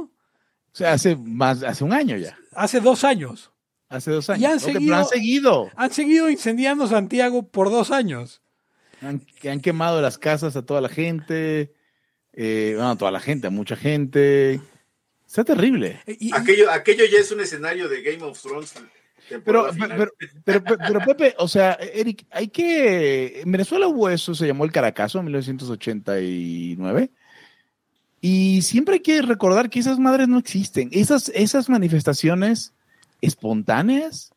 O 0.71 0.75
sea, 0.79 0.93
hace 0.93 1.15
más, 1.15 1.63
hace 1.63 1.83
un 1.83 1.93
año 1.93 2.15
ya. 2.17 2.37
Hace 2.53 2.79
dos 2.79 3.03
años. 3.03 3.51
Hace 3.89 4.11
dos 4.11 4.29
años. 4.29 4.41
Y 4.41 4.45
han 4.45 4.59
seguido- 4.59 4.95
han 4.95 5.05
seguido. 5.05 5.71
Han 5.75 5.91
seguido 5.91 6.29
incendiando 6.29 6.87
Santiago 6.87 7.47
por 7.47 7.69
dos 7.71 7.91
años. 7.91 8.41
Han, 9.01 9.19
que 9.41 9.49
han 9.49 9.59
quemado 9.61 10.01
las 10.01 10.17
casas 10.17 10.55
a 10.55 10.65
toda 10.65 10.79
la 10.81 10.89
gente. 10.89 11.73
Eh, 12.33 12.73
bueno, 12.75 12.91
a 12.91 12.97
toda 12.97 13.11
la 13.11 13.19
gente, 13.19 13.47
a 13.47 13.49
mucha 13.49 13.75
gente. 13.75 14.61
Está 15.25 15.43
terrible. 15.43 15.99
Y- 16.07 16.27
y- 16.29 16.31
Aquello, 16.33 16.71
aquello 16.71 17.05
ya 17.05 17.19
es 17.19 17.31
un 17.31 17.39
escenario 17.41 17.89
de 17.89 18.01
Game 18.01 18.23
of 18.23 18.39
Thrones. 18.41 18.73
Pero, 19.45 19.69
pero, 20.43 20.63
pero, 20.63 20.99
Pepe, 21.01 21.35
o 21.37 21.47
sea, 21.47 21.73
Eric, 21.73 22.25
hay 22.31 22.47
que. 22.47 23.41
En 23.41 23.51
Venezuela 23.51 23.87
hubo 23.87 24.09
eso, 24.09 24.33
se 24.33 24.47
llamó 24.47 24.65
el 24.65 24.71
Caracazo 24.71 25.19
en 25.19 25.25
1989. 25.25 27.11
Y 28.21 28.61
siempre 28.63 28.95
hay 28.95 28.99
que 29.01 29.21
recordar 29.21 29.69
que 29.69 29.79
esas 29.79 29.99
madres 29.99 30.27
no 30.27 30.37
existen. 30.39 30.89
Esas, 30.91 31.29
esas 31.35 31.69
manifestaciones 31.69 32.73
espontáneas, 33.21 34.33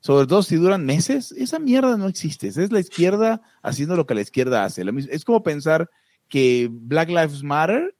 sobre 0.00 0.26
todo 0.26 0.42
si 0.42 0.56
duran 0.56 0.86
meses, 0.86 1.32
esa 1.32 1.58
mierda 1.58 1.96
no 1.96 2.06
existe. 2.06 2.48
Es 2.48 2.72
la 2.72 2.80
izquierda 2.80 3.42
haciendo 3.62 3.96
lo 3.96 4.06
que 4.06 4.14
la 4.14 4.20
izquierda 4.20 4.64
hace. 4.64 4.84
Es 5.10 5.24
como 5.24 5.42
pensar 5.42 5.90
que 6.28 6.68
Black 6.70 7.08
Lives 7.08 7.42
Matter 7.42 7.94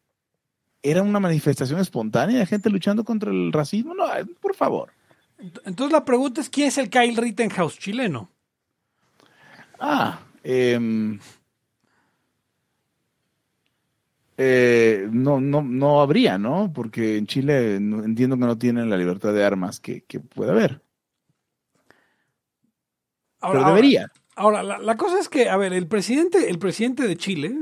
era 0.82 1.02
una 1.02 1.20
manifestación 1.20 1.80
espontánea 1.80 2.38
de 2.38 2.46
gente 2.46 2.70
luchando 2.70 3.04
contra 3.04 3.30
el 3.30 3.52
racismo. 3.52 3.94
No, 3.94 4.04
por 4.40 4.54
favor. 4.54 4.92
entonces 5.38 5.92
la 5.92 6.04
pregunta 6.04 6.40
es, 6.40 6.48
¿quién 6.48 6.68
es 6.68 6.78
el 6.78 6.88
Kyle 6.88 7.16
Rittenhouse 7.16 7.78
chileno? 7.78 8.30
Ah, 9.80 10.20
em, 10.42 11.18
eh, 14.40 15.08
no, 15.10 15.40
no, 15.40 15.62
no 15.62 16.00
habría, 16.00 16.38
¿no? 16.38 16.72
Porque 16.72 17.18
en 17.18 17.26
Chile 17.26 17.74
entiendo 17.76 18.36
que 18.36 18.46
no 18.46 18.56
tienen 18.56 18.88
la 18.88 18.96
libertad 18.96 19.34
de 19.34 19.44
armas 19.44 19.80
que, 19.80 20.04
que 20.04 20.20
puede 20.20 20.52
haber. 20.52 20.80
Ahora- 23.40 23.60
Pero 23.60 23.68
debería. 23.74 24.12
Ahora, 24.36 24.62
la, 24.62 24.78
la 24.78 24.96
cosa 24.96 25.18
es 25.18 25.28
que, 25.28 25.48
a 25.48 25.56
ver, 25.56 25.72
el 25.72 25.88
presidente, 25.88 26.48
el 26.48 26.60
presidente 26.60 27.08
de 27.08 27.16
Chile, 27.16 27.52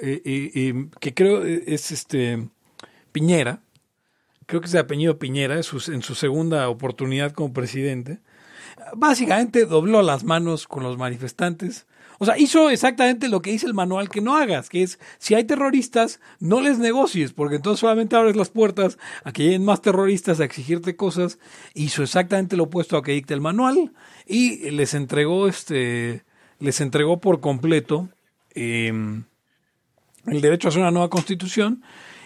eh, 0.00 0.22
eh, 0.24 0.50
eh, 0.54 0.88
que 0.98 1.12
creo 1.12 1.44
es 1.44 1.92
este 1.92 2.48
Piñera, 3.12 3.60
creo 4.46 4.62
que 4.62 4.66
es 4.66 4.72
de 4.72 4.78
apellido 4.78 5.18
Piñera, 5.18 5.56
en 5.56 5.62
su, 5.62 5.92
en 5.92 6.00
su 6.02 6.14
segunda 6.14 6.68
oportunidad 6.70 7.32
como 7.32 7.52
presidente, 7.52 8.20
básicamente 8.96 9.66
dobló 9.66 10.00
las 10.00 10.24
manos 10.24 10.66
con 10.66 10.82
los 10.82 10.96
manifestantes. 10.96 11.86
O 12.18 12.24
sea, 12.24 12.38
hizo 12.38 12.70
exactamente 12.70 13.28
lo 13.28 13.42
que 13.42 13.50
dice 13.50 13.66
el 13.66 13.74
manual 13.74 14.08
que 14.08 14.20
no 14.20 14.36
hagas, 14.36 14.68
que 14.68 14.82
es, 14.82 14.98
si 15.18 15.34
hay 15.34 15.44
terroristas, 15.44 16.20
no 16.40 16.60
les 16.60 16.78
negocies, 16.78 17.32
porque 17.32 17.56
entonces 17.56 17.80
solamente 17.80 18.16
abres 18.16 18.36
las 18.36 18.50
puertas 18.50 18.98
a 19.24 19.32
que 19.32 19.44
lleguen 19.44 19.64
más 19.64 19.82
terroristas 19.82 20.40
a 20.40 20.44
exigirte 20.44 20.96
cosas. 20.96 21.38
Hizo 21.74 22.02
exactamente 22.02 22.56
lo 22.56 22.64
opuesto 22.64 22.96
a 22.96 23.02
que 23.02 23.12
dicta 23.12 23.34
el 23.34 23.40
manual 23.40 23.92
y 24.26 24.70
les 24.70 24.94
entregó, 24.94 25.48
este, 25.48 26.24
les 26.58 26.80
entregó 26.80 27.20
por 27.20 27.40
completo 27.40 28.08
eh, 28.54 28.92
el 30.26 30.40
derecho 30.40 30.68
a 30.68 30.70
hacer 30.70 30.82
una 30.82 30.90
nueva 30.90 31.10
constitución 31.10 31.82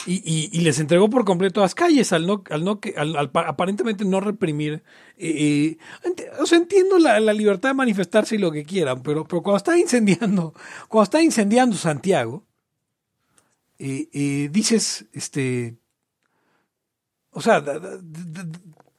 y, 0.06 0.14
y- 0.24 0.48
y 0.52 0.60
les 0.62 0.78
entregó 0.80 1.08
por 1.10 1.24
completo 1.24 1.60
las 1.60 1.74
calles 1.74 2.12
al 2.12 2.26
no, 2.26 2.42
al 2.50 2.64
no 2.64 2.80
al, 2.96 3.16
al 3.16 3.30
pa- 3.30 3.48
aparentemente 3.48 4.04
no 4.04 4.20
reprimir. 4.20 4.82
eh, 5.16 5.76
eh, 6.04 6.30
o 6.40 6.46
sea, 6.46 6.58
entiendo 6.58 6.98
la, 6.98 7.18
libertad 7.32 7.70
de 7.70 7.74
manifestarse 7.74 8.36
y 8.36 8.38
lo 8.38 8.50
que 8.52 8.64
quieran, 8.64 9.02
pero, 9.02 9.24
pero 9.24 9.42
cuando 9.42 9.58
está 9.58 9.78
incendiando, 9.78 10.54
cuando 10.88 11.04
está 11.04 11.22
incendiando 11.22 11.76
Santiago, 11.76 12.44
eh, 13.78 14.48
dices, 14.50 15.06
este, 15.12 15.76
o 17.30 17.40
sea, 17.40 17.62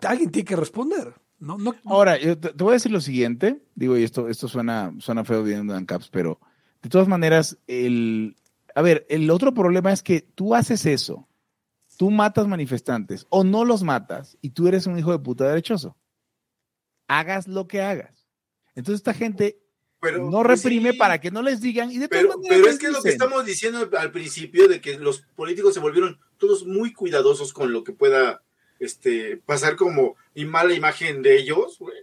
alguien 0.07 0.31
tiene 0.31 0.45
que 0.45 0.55
responder. 0.55 1.13
No, 1.39 1.57
no, 1.57 1.73
Ahora, 1.85 2.19
yo 2.19 2.37
te, 2.37 2.49
te 2.49 2.63
voy 2.63 2.71
a 2.71 2.73
decir 2.73 2.91
lo 2.91 2.99
siguiente, 3.01 3.61
digo, 3.75 3.97
y 3.97 4.03
esto, 4.03 4.27
esto 4.27 4.47
suena, 4.49 4.93
suena 4.99 5.23
feo 5.23 5.41
viendo 5.43 5.75
en 5.77 5.85
caps, 5.85 6.09
pero 6.09 6.39
de 6.81 6.89
todas 6.89 7.07
maneras, 7.07 7.57
el, 7.67 8.35
a 8.79 8.81
ver, 8.81 9.05
el 9.09 9.29
otro 9.29 9.53
problema 9.53 9.91
es 9.91 10.01
que 10.01 10.21
tú 10.21 10.55
haces 10.55 10.85
eso, 10.85 11.27
tú 11.97 12.11
matas 12.11 12.47
manifestantes 12.47 13.27
o 13.27 13.43
no 13.43 13.65
los 13.65 13.83
matas 13.83 14.37
y 14.41 14.51
tú 14.51 14.69
eres 14.69 14.87
un 14.87 14.97
hijo 14.97 15.11
de 15.11 15.19
puta 15.19 15.45
derechoso. 15.49 15.97
Hagas 17.09 17.49
lo 17.49 17.67
que 17.67 17.81
hagas. 17.81 18.25
Entonces 18.75 19.01
esta 19.01 19.13
gente 19.13 19.59
Pero, 19.99 20.29
no 20.29 20.43
pues, 20.43 20.63
reprime 20.63 20.93
sí, 20.93 20.97
para 20.97 21.19
que 21.19 21.29
no 21.29 21.41
les 21.41 21.59
digan 21.59 21.91
y 21.91 21.97
de 21.97 22.07
todas 22.07 22.23
Pero, 22.23 22.37
maneras 22.37 22.57
pero 22.57 22.69
es 22.69 22.79
que 22.79 22.87
lo 22.87 23.03
que 23.03 23.09
dicen. 23.09 23.11
estamos 23.11 23.45
diciendo 23.45 23.89
al 23.97 24.13
principio 24.13 24.69
de 24.69 24.79
que 24.79 24.97
los 24.97 25.23
políticos 25.35 25.73
se 25.73 25.81
volvieron 25.81 26.17
todos 26.37 26.65
muy 26.65 26.93
cuidadosos 26.93 27.51
con 27.51 27.73
lo 27.73 27.83
que 27.83 27.91
pueda 27.91 28.43
este, 28.79 29.35
pasar 29.45 29.75
como 29.75 30.15
y 30.33 30.45
mala 30.45 30.73
imagen 30.73 31.21
de 31.21 31.37
ellos, 31.37 31.79
güey. 31.79 31.97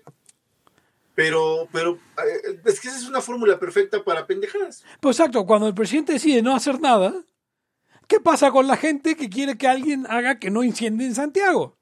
Pero, 1.17 1.67
pero 1.73 1.95
eh, 1.95 2.61
es 2.67 2.79
que 2.79 2.89
esa 2.89 2.99
es 2.99 3.09
una 3.09 3.23
fórmula 3.23 3.59
perfecta 3.59 4.05
para 4.05 4.27
pendejadas. 4.27 4.85
Pues 5.01 5.19
exacto, 5.19 5.47
cuando 5.47 5.67
el 5.67 5.75
presidente 5.75 6.13
decide 6.13 6.43
no 6.43 6.55
hacer 6.55 6.79
nada, 6.79 7.15
¿qué 8.07 8.21
pasa 8.21 8.51
con 8.51 8.67
la 8.67 8.77
gente 8.77 9.17
que 9.17 9.31
quiere 9.31 9.57
que 9.57 9.67
alguien 9.67 10.07
haga 10.11 10.39
que 10.39 10.51
no 10.51 10.63
incendie 10.63 11.07
en 11.07 11.15
Santiago? 11.15 11.79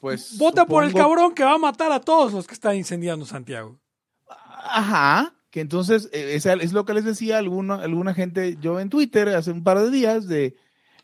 Pues, 0.00 0.36
Vota 0.36 0.66
por 0.66 0.82
el 0.82 0.92
cabrón 0.92 1.32
que 1.32 1.44
va 1.44 1.54
a 1.54 1.58
matar 1.58 1.92
a 1.92 2.00
todos 2.00 2.32
los 2.32 2.48
que 2.48 2.54
están 2.54 2.74
incendiando 2.74 3.24
Santiago. 3.24 3.78
Ajá, 4.26 5.32
que 5.50 5.60
entonces 5.60 6.08
eh, 6.12 6.40
es 6.42 6.72
lo 6.72 6.84
que 6.84 6.94
les 6.94 7.04
decía 7.04 7.38
alguna, 7.38 7.76
alguna 7.76 8.14
gente, 8.14 8.56
yo 8.60 8.80
en 8.80 8.90
Twitter 8.90 9.28
hace 9.28 9.52
un 9.52 9.62
par 9.62 9.78
de 9.78 9.90
días, 9.92 10.26
de, 10.26 10.56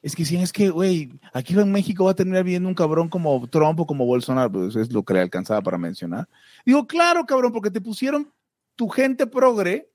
es 0.07 0.15
que 0.15 0.25
sí, 0.25 0.37
es 0.37 0.53
que, 0.53 0.71
güey, 0.71 1.11
aquí 1.33 1.59
en 1.59 1.73
México 1.73 2.05
va 2.05 2.13
a 2.13 2.15
terminar 2.15 2.45
viendo 2.45 2.69
un 2.69 2.77
cabrón 2.77 3.09
como 3.09 3.45
Trump 3.49 3.81
o 3.81 3.87
como 3.89 4.07
Bolsonaro, 4.07 4.53
pues 4.53 4.77
es 4.77 4.93
lo 4.93 5.03
que 5.03 5.15
le 5.15 5.21
alcanzaba 5.21 5.63
para 5.63 5.79
mencionar. 5.79 6.29
Digo, 6.65 6.87
claro, 6.87 7.27
cabrón, 7.27 7.51
porque 7.51 7.73
te 7.73 7.81
pusieron 7.81 8.33
tu 8.77 8.89
gente 8.89 9.27
progre 9.27 9.91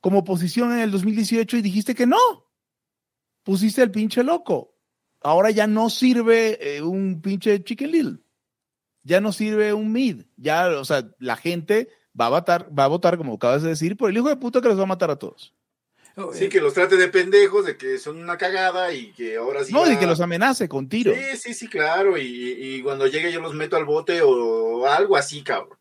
como 0.00 0.18
oposición 0.18 0.72
en 0.72 0.80
el 0.80 0.90
2018 0.90 1.58
y 1.58 1.62
dijiste 1.62 1.94
que 1.94 2.06
no. 2.06 2.18
Pusiste 3.44 3.82
al 3.82 3.92
pinche 3.92 4.24
loco. 4.24 4.74
Ahora 5.20 5.52
ya 5.52 5.68
no 5.68 5.90
sirve 5.90 6.58
eh, 6.78 6.82
un 6.82 7.20
pinche 7.22 7.62
Chicken 7.62 7.92
Little. 7.92 8.18
Ya 9.04 9.20
no 9.20 9.30
sirve 9.30 9.72
un 9.72 9.92
mid. 9.92 10.24
Ya, 10.38 10.70
o 10.70 10.84
sea, 10.84 11.08
la 11.20 11.36
gente 11.36 11.88
va 12.20 12.26
a 12.26 12.30
votar, 12.30 12.68
va 12.76 12.82
a 12.82 12.88
votar, 12.88 13.16
como 13.16 13.34
acabas 13.34 13.62
de 13.62 13.68
decir, 13.68 13.96
por 13.96 14.10
el 14.10 14.16
hijo 14.16 14.28
de 14.28 14.38
puta 14.38 14.60
que 14.60 14.66
los 14.66 14.78
va 14.78 14.82
a 14.82 14.86
matar 14.86 15.12
a 15.12 15.20
todos. 15.20 15.54
Sí, 16.34 16.48
que 16.48 16.60
los 16.60 16.74
trate 16.74 16.96
de 16.96 17.08
pendejos, 17.08 17.64
de 17.66 17.76
que 17.76 17.98
son 17.98 18.20
una 18.20 18.36
cagada 18.36 18.92
y 18.92 19.12
que 19.12 19.36
ahora 19.36 19.64
sí. 19.64 19.72
No, 19.72 19.80
va- 19.82 19.92
y 19.92 19.96
que 19.96 20.06
los 20.06 20.20
amenace 20.20 20.68
con 20.68 20.88
tiros. 20.88 21.16
Sí, 21.16 21.36
sí, 21.38 21.54
sí, 21.54 21.68
claro. 21.68 22.18
Y, 22.18 22.24
y 22.58 22.82
cuando 22.82 23.06
llegue 23.06 23.32
yo 23.32 23.40
los 23.40 23.54
meto 23.54 23.76
al 23.76 23.84
bote 23.84 24.20
o 24.22 24.86
algo 24.86 25.16
así, 25.16 25.42
cabrón. 25.42 25.78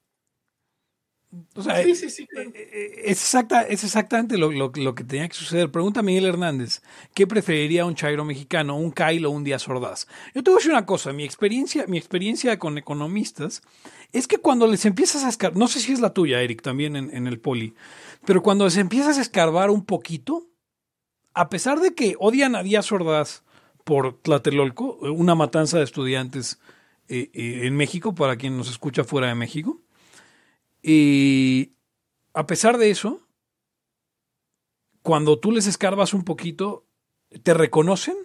O 1.55 1.61
sea, 1.61 1.83
Sí, 1.83 1.93
sí, 1.93 2.09
sí. 2.09 2.25
claro. 2.25 2.49
eh, 2.55 2.69
eh, 2.73 3.01
es, 3.05 3.21
exacta, 3.21 3.61
es 3.61 3.83
exactamente 3.83 4.37
lo, 4.37 4.51
lo- 4.51 4.71
lo 4.73 4.95
que 4.95 5.03
tenía 5.03 5.27
que 5.27 5.35
suceder. 5.35 5.69
Pregunta 5.71 5.99
a 5.99 6.03
Miguel 6.03 6.25
Hernández, 6.25 6.81
¿qué 7.13 7.27
preferiría 7.27 7.85
un 7.85 7.93
Chairo 7.93 8.25
mexicano, 8.25 8.75
un 8.77 8.91
Kyle 8.91 9.25
o 9.25 9.29
un 9.29 9.43
Díaz 9.43 9.67
Ordaz? 9.67 10.07
Yo 10.33 10.41
te 10.43 10.49
voy 10.49 10.57
a 10.57 10.59
decir 10.59 10.71
una 10.71 10.87
cosa, 10.87 11.13
mi 11.13 11.23
experiencia, 11.23 11.85
mi 11.87 11.99
experiencia 11.99 12.57
con 12.57 12.77
economistas 12.79 13.61
es 14.11 14.27
que 14.27 14.39
cuando 14.39 14.65
les 14.65 14.85
empiezas 14.85 15.23
a 15.23 15.29
escarbar, 15.29 15.57
no 15.59 15.67
sé 15.67 15.79
si 15.81 15.91
es 15.91 15.99
la 15.99 16.13
tuya, 16.15 16.41
Eric, 16.41 16.63
también 16.63 16.95
en, 16.95 17.15
en 17.15 17.27
el 17.27 17.39
poli, 17.39 17.75
pero 18.25 18.41
cuando 18.41 18.65
les 18.65 18.77
empiezas 18.77 19.19
a 19.19 19.21
escarbar 19.21 19.69
un 19.69 19.85
poquito, 19.85 20.47
a 21.35 21.49
pesar 21.49 21.79
de 21.79 21.93
que 21.93 22.15
odian 22.19 22.55
a 22.55 22.63
Díaz 22.63 22.91
Ordaz 22.91 23.43
por 23.83 24.19
Tlatelolco, 24.19 24.95
una 24.95 25.35
matanza 25.35 25.77
de 25.77 25.83
estudiantes 25.83 26.59
eh, 27.07 27.29
eh, 27.33 27.61
en 27.67 27.75
México, 27.75 28.15
para 28.15 28.35
quien 28.35 28.57
nos 28.57 28.69
escucha 28.71 29.03
fuera 29.03 29.27
de 29.27 29.35
México, 29.35 29.79
y 30.81 31.73
a 32.33 32.45
pesar 32.45 32.77
de 32.77 32.89
eso, 32.89 33.21
cuando 35.01 35.39
tú 35.39 35.51
les 35.51 35.67
escarbas 35.67 36.13
un 36.13 36.23
poquito, 36.23 36.85
te 37.43 37.53
reconocen 37.53 38.15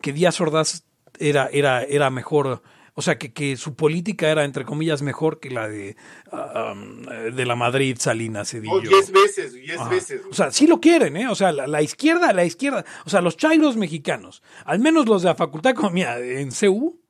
que 0.00 0.12
Díaz 0.12 0.40
Ordaz 0.40 0.84
era, 1.18 1.48
era, 1.52 1.82
era 1.82 2.10
mejor, 2.10 2.62
o 2.94 3.02
sea, 3.02 3.18
que, 3.18 3.32
que 3.32 3.56
su 3.56 3.74
política 3.74 4.28
era, 4.28 4.44
entre 4.44 4.64
comillas, 4.64 5.02
mejor 5.02 5.40
que 5.40 5.50
la 5.50 5.68
de, 5.68 5.96
ah, 6.32 6.74
um, 6.74 7.02
de 7.02 7.46
la 7.46 7.56
Madrid, 7.56 7.96
Salinas, 7.98 8.50
Cedillo. 8.50 8.74
Oh, 8.74 8.80
diez 8.80 9.10
veces, 9.10 9.52
diez 9.54 9.78
Ajá. 9.78 9.88
veces. 9.88 10.22
O 10.30 10.34
sea, 10.34 10.50
sí 10.50 10.66
lo 10.66 10.80
quieren, 10.80 11.16
¿eh? 11.16 11.28
O 11.28 11.34
sea, 11.34 11.52
la, 11.52 11.66
la 11.66 11.82
izquierda, 11.82 12.32
la 12.32 12.44
izquierda, 12.44 12.84
o 13.04 13.10
sea, 13.10 13.20
los 13.20 13.36
chairos 13.36 13.76
mexicanos, 13.76 14.42
al 14.64 14.80
menos 14.80 15.06
los 15.06 15.22
de 15.22 15.28
la 15.28 15.34
Facultad 15.34 15.70
de 15.70 15.74
Economía 15.74 16.18
en 16.18 16.50
CU, 16.50 17.00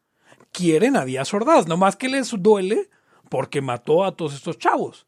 quieren 0.53 0.97
a 0.97 1.05
Díaz 1.05 1.33
Ordaz, 1.35 1.67
nomás 1.67 1.97
que 1.97 2.09
les 2.09 2.31
duele 2.31 2.89
porque 3.29 3.61
mató 3.61 4.05
a 4.05 4.15
todos 4.17 4.35
estos 4.35 4.59
chavos. 4.59 5.07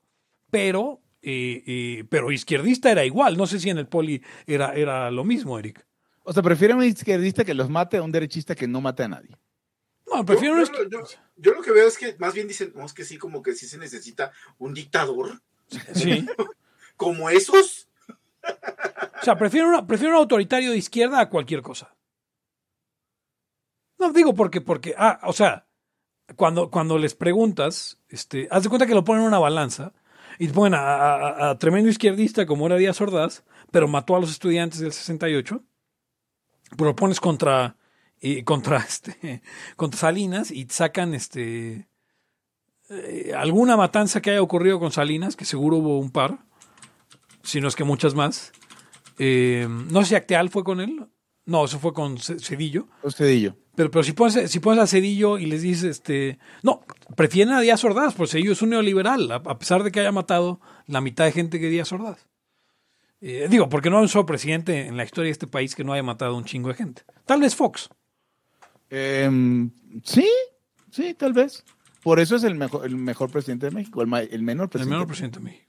Pero, 0.50 1.00
eh, 1.22 1.62
eh, 1.66 2.04
pero 2.08 2.30
izquierdista 2.32 2.90
era 2.90 3.04
igual, 3.04 3.36
no 3.36 3.46
sé 3.46 3.58
si 3.60 3.70
en 3.70 3.78
el 3.78 3.86
poli 3.86 4.22
era, 4.46 4.74
era 4.74 5.10
lo 5.10 5.24
mismo, 5.24 5.58
Eric. 5.58 5.84
O 6.22 6.32
sea, 6.32 6.42
prefiero 6.42 6.76
un 6.76 6.84
izquierdista 6.84 7.44
que 7.44 7.54
los 7.54 7.68
mate 7.70 7.96
a 7.96 8.02
un 8.02 8.12
derechista 8.12 8.54
que 8.54 8.66
no 8.68 8.80
mate 8.80 9.02
a 9.04 9.08
nadie. 9.08 9.36
No, 10.12 10.24
prefiero 10.24 10.56
yo, 10.56 10.62
un 10.62 10.90
yo- 10.90 11.00
yo- 11.00 11.06
yo 11.36 11.52
lo 11.54 11.62
que 11.62 11.70
veo 11.70 11.86
es 11.86 11.98
que 11.98 12.16
más 12.18 12.32
bien 12.34 12.48
dicen, 12.48 12.72
no, 12.74 12.84
es 12.86 12.92
que 12.92 13.04
sí, 13.04 13.18
como 13.18 13.42
que 13.42 13.54
sí 13.54 13.66
se 13.66 13.76
necesita 13.78 14.32
un 14.58 14.72
dictador 14.74 15.40
Sí. 15.94 16.26
como 16.96 17.28
esos. 17.30 17.88
O 18.42 19.24
sea, 19.24 19.36
prefiero, 19.36 19.68
una- 19.68 19.86
prefiero 19.86 20.14
un 20.14 20.20
autoritario 20.20 20.70
de 20.70 20.78
izquierda 20.78 21.20
a 21.20 21.28
cualquier 21.28 21.60
cosa. 21.60 21.94
No 23.98 24.12
digo 24.12 24.34
porque, 24.34 24.60
porque, 24.60 24.94
ah, 24.96 25.20
o 25.24 25.32
sea, 25.32 25.66
cuando, 26.36 26.70
cuando 26.70 26.98
les 26.98 27.14
preguntas, 27.14 27.98
este, 28.08 28.48
haz 28.50 28.62
de 28.62 28.68
cuenta 28.68 28.86
que 28.86 28.94
lo 28.94 29.04
ponen 29.04 29.22
en 29.22 29.28
una 29.28 29.38
balanza 29.38 29.92
y 30.38 30.48
ponen 30.48 30.74
a, 30.74 31.50
a- 31.50 31.58
tremendo 31.58 31.90
izquierdista 31.90 32.46
como 32.46 32.66
era 32.66 32.76
Díaz 32.76 33.00
Ordaz, 33.00 33.44
pero 33.70 33.88
mató 33.88 34.14
a 34.16 34.20
los 34.20 34.30
estudiantes 34.30 34.80
del 34.80 34.92
68, 34.92 35.62
pero 36.76 36.90
lo 36.90 36.96
pones 36.96 37.20
contra, 37.20 37.76
eh, 38.20 38.44
contra, 38.44 38.76
este, 38.88 39.42
contra 39.76 39.98
Salinas 40.00 40.50
y 40.50 40.66
sacan 40.68 41.14
este, 41.14 41.88
eh, 42.90 43.32
alguna 43.36 43.76
matanza 43.76 44.20
que 44.20 44.30
haya 44.30 44.42
ocurrido 44.42 44.78
con 44.78 44.92
Salinas, 44.92 45.34
que 45.36 45.44
seguro 45.44 45.78
hubo 45.78 45.98
un 45.98 46.10
par, 46.10 46.38
si 47.42 47.60
no 47.60 47.68
es 47.68 47.76
que 47.76 47.84
muchas 47.84 48.14
más. 48.14 48.52
Eh, 49.18 49.66
no 49.68 50.02
sé 50.02 50.10
si 50.10 50.14
Acteal 50.14 50.50
fue 50.50 50.62
con 50.62 50.80
él. 50.80 51.06
No, 51.48 51.64
eso 51.64 51.78
fue 51.78 51.92
con 51.94 52.18
Ce- 52.18 52.38
Cedillo. 52.38 52.86
O 53.02 53.10
Cedillo. 53.10 53.56
Pero, 53.74 53.90
pero 53.90 54.02
si 54.02 54.12
pones, 54.12 54.50
si 54.50 54.60
pones 54.60 54.82
a 54.82 54.86
Cedillo 54.86 55.38
y 55.38 55.46
les 55.46 55.62
dices, 55.62 55.84
este, 55.84 56.38
no, 56.62 56.82
prefieren 57.16 57.54
a 57.54 57.60
Díaz 57.60 57.82
Ordaz, 57.84 58.14
pues 58.14 58.30
Cedillo 58.32 58.52
es 58.52 58.60
un 58.62 58.70
neoliberal, 58.70 59.30
a, 59.32 59.36
a 59.36 59.58
pesar 59.58 59.82
de 59.82 59.90
que 59.90 60.00
haya 60.00 60.12
matado 60.12 60.60
la 60.86 61.00
mitad 61.00 61.24
de 61.24 61.32
gente 61.32 61.58
que 61.58 61.68
Díaz 61.70 61.90
Ordaz. 61.92 62.28
Eh, 63.20 63.46
digo, 63.50 63.68
porque 63.68 63.88
no 63.90 63.96
hay 63.96 64.02
un 64.02 64.08
solo 64.08 64.26
presidente 64.26 64.86
en 64.86 64.96
la 64.96 65.04
historia 65.04 65.28
de 65.28 65.32
este 65.32 65.46
país 65.46 65.74
que 65.74 65.84
no 65.84 65.92
haya 65.92 66.02
matado 66.02 66.36
un 66.36 66.44
chingo 66.44 66.68
de 66.68 66.74
gente. 66.74 67.02
Tal 67.24 67.40
vez 67.40 67.56
Fox. 67.56 67.88
Em, 68.90 69.70
sí, 70.04 70.28
sí, 70.90 71.14
tal 71.14 71.32
vez. 71.32 71.64
Por 72.02 72.20
eso 72.20 72.36
es 72.36 72.44
el 72.44 72.54
mejor, 72.54 72.84
el 72.86 72.96
mejor 72.96 73.30
presidente 73.30 73.66
de 73.66 73.72
México, 73.72 74.02
el, 74.02 74.12
el 74.30 74.42
menor 74.42 74.64
El 74.64 74.70
presidente. 74.70 74.90
menor 74.94 75.06
presidente 75.06 75.38
de 75.40 75.44
México. 75.44 75.67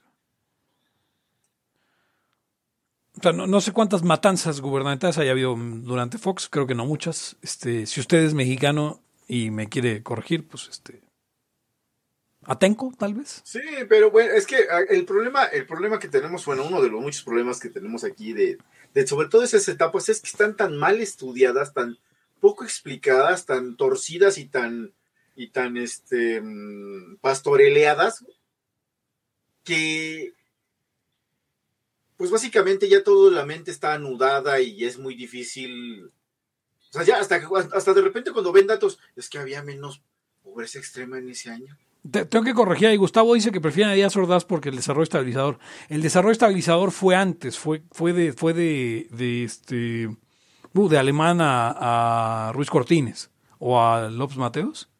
No, 3.22 3.46
no 3.46 3.60
sé 3.60 3.72
cuántas 3.72 4.02
matanzas 4.02 4.60
gubernamentales 4.60 5.18
haya 5.18 5.32
habido 5.32 5.54
durante 5.56 6.18
Fox, 6.18 6.48
creo 6.48 6.66
que 6.66 6.74
no 6.74 6.86
muchas. 6.86 7.36
Este, 7.42 7.86
si 7.86 8.00
usted 8.00 8.18
es 8.18 8.34
mexicano 8.34 9.00
y 9.28 9.50
me 9.50 9.68
quiere 9.68 10.02
corregir, 10.02 10.46
pues 10.46 10.68
este. 10.68 11.00
Atenco, 12.44 12.92
tal 12.98 13.14
vez. 13.14 13.42
Sí, 13.44 13.60
pero 13.88 14.10
bueno, 14.10 14.32
es 14.32 14.46
que 14.46 14.56
ah, 14.70 14.80
el 14.88 15.04
problema, 15.04 15.44
el 15.44 15.66
problema 15.66 15.98
que 15.98 16.08
tenemos, 16.08 16.44
bueno, 16.46 16.64
uno 16.64 16.80
de 16.80 16.88
los 16.88 17.00
muchos 17.00 17.22
problemas 17.22 17.60
que 17.60 17.68
tenemos 17.68 18.02
aquí 18.02 18.32
de, 18.32 18.58
de 18.94 19.06
sobre 19.06 19.28
todo 19.28 19.42
esas 19.42 19.68
etapas 19.68 20.08
es 20.08 20.20
que 20.20 20.30
están 20.30 20.56
tan 20.56 20.76
mal 20.76 21.00
estudiadas, 21.00 21.74
tan 21.74 21.98
poco 22.40 22.64
explicadas, 22.64 23.44
tan 23.44 23.76
torcidas 23.76 24.38
y 24.38 24.46
tan 24.46 24.92
y 25.36 25.48
tan 25.48 25.76
este 25.76 26.40
mm, 26.40 27.18
pastoreleadas 27.20 28.24
que 29.64 30.32
pues 32.20 32.30
básicamente 32.30 32.86
ya 32.86 33.02
toda 33.02 33.30
la 33.30 33.46
mente 33.46 33.70
está 33.70 33.94
anudada 33.94 34.60
y 34.60 34.84
es 34.84 34.98
muy 34.98 35.14
difícil. 35.14 36.04
O 36.04 36.92
sea, 36.92 37.02
ya 37.02 37.16
hasta, 37.16 37.40
hasta 37.72 37.94
de 37.94 38.02
repente 38.02 38.30
cuando 38.30 38.52
ven 38.52 38.66
datos, 38.66 38.98
es 39.16 39.30
que 39.30 39.38
había 39.38 39.62
menos 39.62 40.02
pobreza 40.42 40.78
extrema 40.78 41.16
en 41.16 41.30
ese 41.30 41.48
año. 41.48 41.78
Te- 42.10 42.26
tengo 42.26 42.44
que 42.44 42.52
corregir 42.52 42.88
ahí. 42.88 42.98
Gustavo 42.98 43.32
dice 43.32 43.50
que 43.50 43.62
prefieren 43.62 43.90
a 43.90 43.94
Díaz 43.94 44.12
porque 44.46 44.68
el 44.68 44.76
desarrollo 44.76 45.04
estabilizador. 45.04 45.58
El 45.88 46.02
desarrollo 46.02 46.32
estabilizador 46.32 46.90
fue 46.90 47.16
antes, 47.16 47.58
fue, 47.58 47.84
fue 47.90 48.12
de, 48.12 48.34
fue 48.34 48.52
de, 48.52 49.08
de 49.12 49.44
este 49.44 50.08
uh, 50.74 50.88
de 50.90 50.98
Alemán 50.98 51.40
a, 51.40 52.48
a 52.48 52.52
Ruiz 52.52 52.68
Cortines 52.68 53.30
o 53.58 53.80
a 53.80 54.10
López 54.10 54.36
Mateos. 54.36 54.90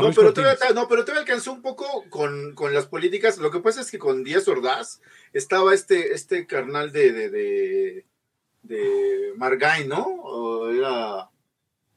No, 0.00 0.08
pero, 0.14 0.32
todavía, 0.34 0.74
no, 0.74 0.86
pero 0.88 1.04
todavía 1.04 1.22
alcanzó 1.22 1.52
un 1.52 1.62
poco 1.62 2.04
con, 2.10 2.54
con 2.54 2.74
las 2.74 2.86
políticas. 2.86 3.38
Lo 3.38 3.50
que 3.50 3.60
pasa 3.60 3.80
es 3.80 3.90
que 3.90 3.98
con 3.98 4.22
Díaz 4.24 4.46
Ordaz 4.48 5.00
estaba 5.32 5.72
este, 5.74 6.12
este 6.14 6.46
carnal 6.46 6.92
de, 6.92 7.12
de, 7.12 7.30
de, 7.30 8.06
de 8.62 9.32
Margain, 9.36 9.88
¿no? 9.88 10.02
O 10.04 10.68
era 10.70 11.30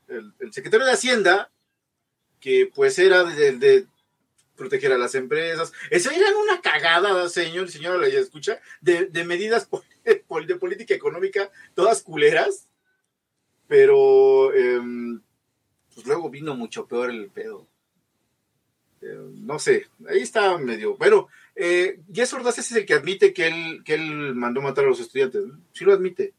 el, 0.08 0.34
el 0.40 0.54
secretario 0.54 0.86
de 0.86 0.94
Hacienda, 0.94 1.52
que 2.40 2.72
pues 2.74 2.98
era 2.98 3.24
de, 3.24 3.58
de 3.58 3.88
proteger 4.56 4.94
a 4.94 4.98
las 4.98 5.16
empresas. 5.16 5.72
Eso 5.90 6.12
era 6.12 6.36
una 6.38 6.62
cagada, 6.62 7.28
señor 7.30 7.70
señora, 7.70 7.98
¿la 7.98 8.08
escucha? 8.08 8.60
De, 8.80 9.08
de 9.08 9.24
medidas 9.26 9.66
pol- 10.28 10.48
de 10.48 10.56
política 10.56 10.94
económica, 10.94 11.50
todas 11.76 12.02
culeras. 12.04 12.68
Pero 13.68 14.54
em, 14.54 15.22
pues 15.94 16.06
luego 16.06 16.30
vino 16.30 16.56
mucho 16.56 16.86
peor 16.88 17.10
el 17.10 17.30
pedo. 17.30 17.68
Eh, 19.02 19.18
no 19.36 19.58
sé, 19.60 19.88
ahí 20.08 20.20
está 20.22 20.58
medio. 20.58 20.96
Bueno, 20.98 21.28
eh, 21.56 22.00
ese 22.50 22.62
es 22.62 22.72
el 22.74 22.86
que 22.86 22.94
admite 22.94 23.34
que 23.34 23.48
él, 23.48 23.84
que 23.84 23.96
él 23.96 24.36
mandó 24.36 24.62
matar 24.62 24.86
a 24.86 24.90
los 24.90 25.00
estudiantes. 25.00 25.44
¿no? 25.46 25.60
Sí 25.74 25.86
lo 25.86 25.94
admite 25.94 26.34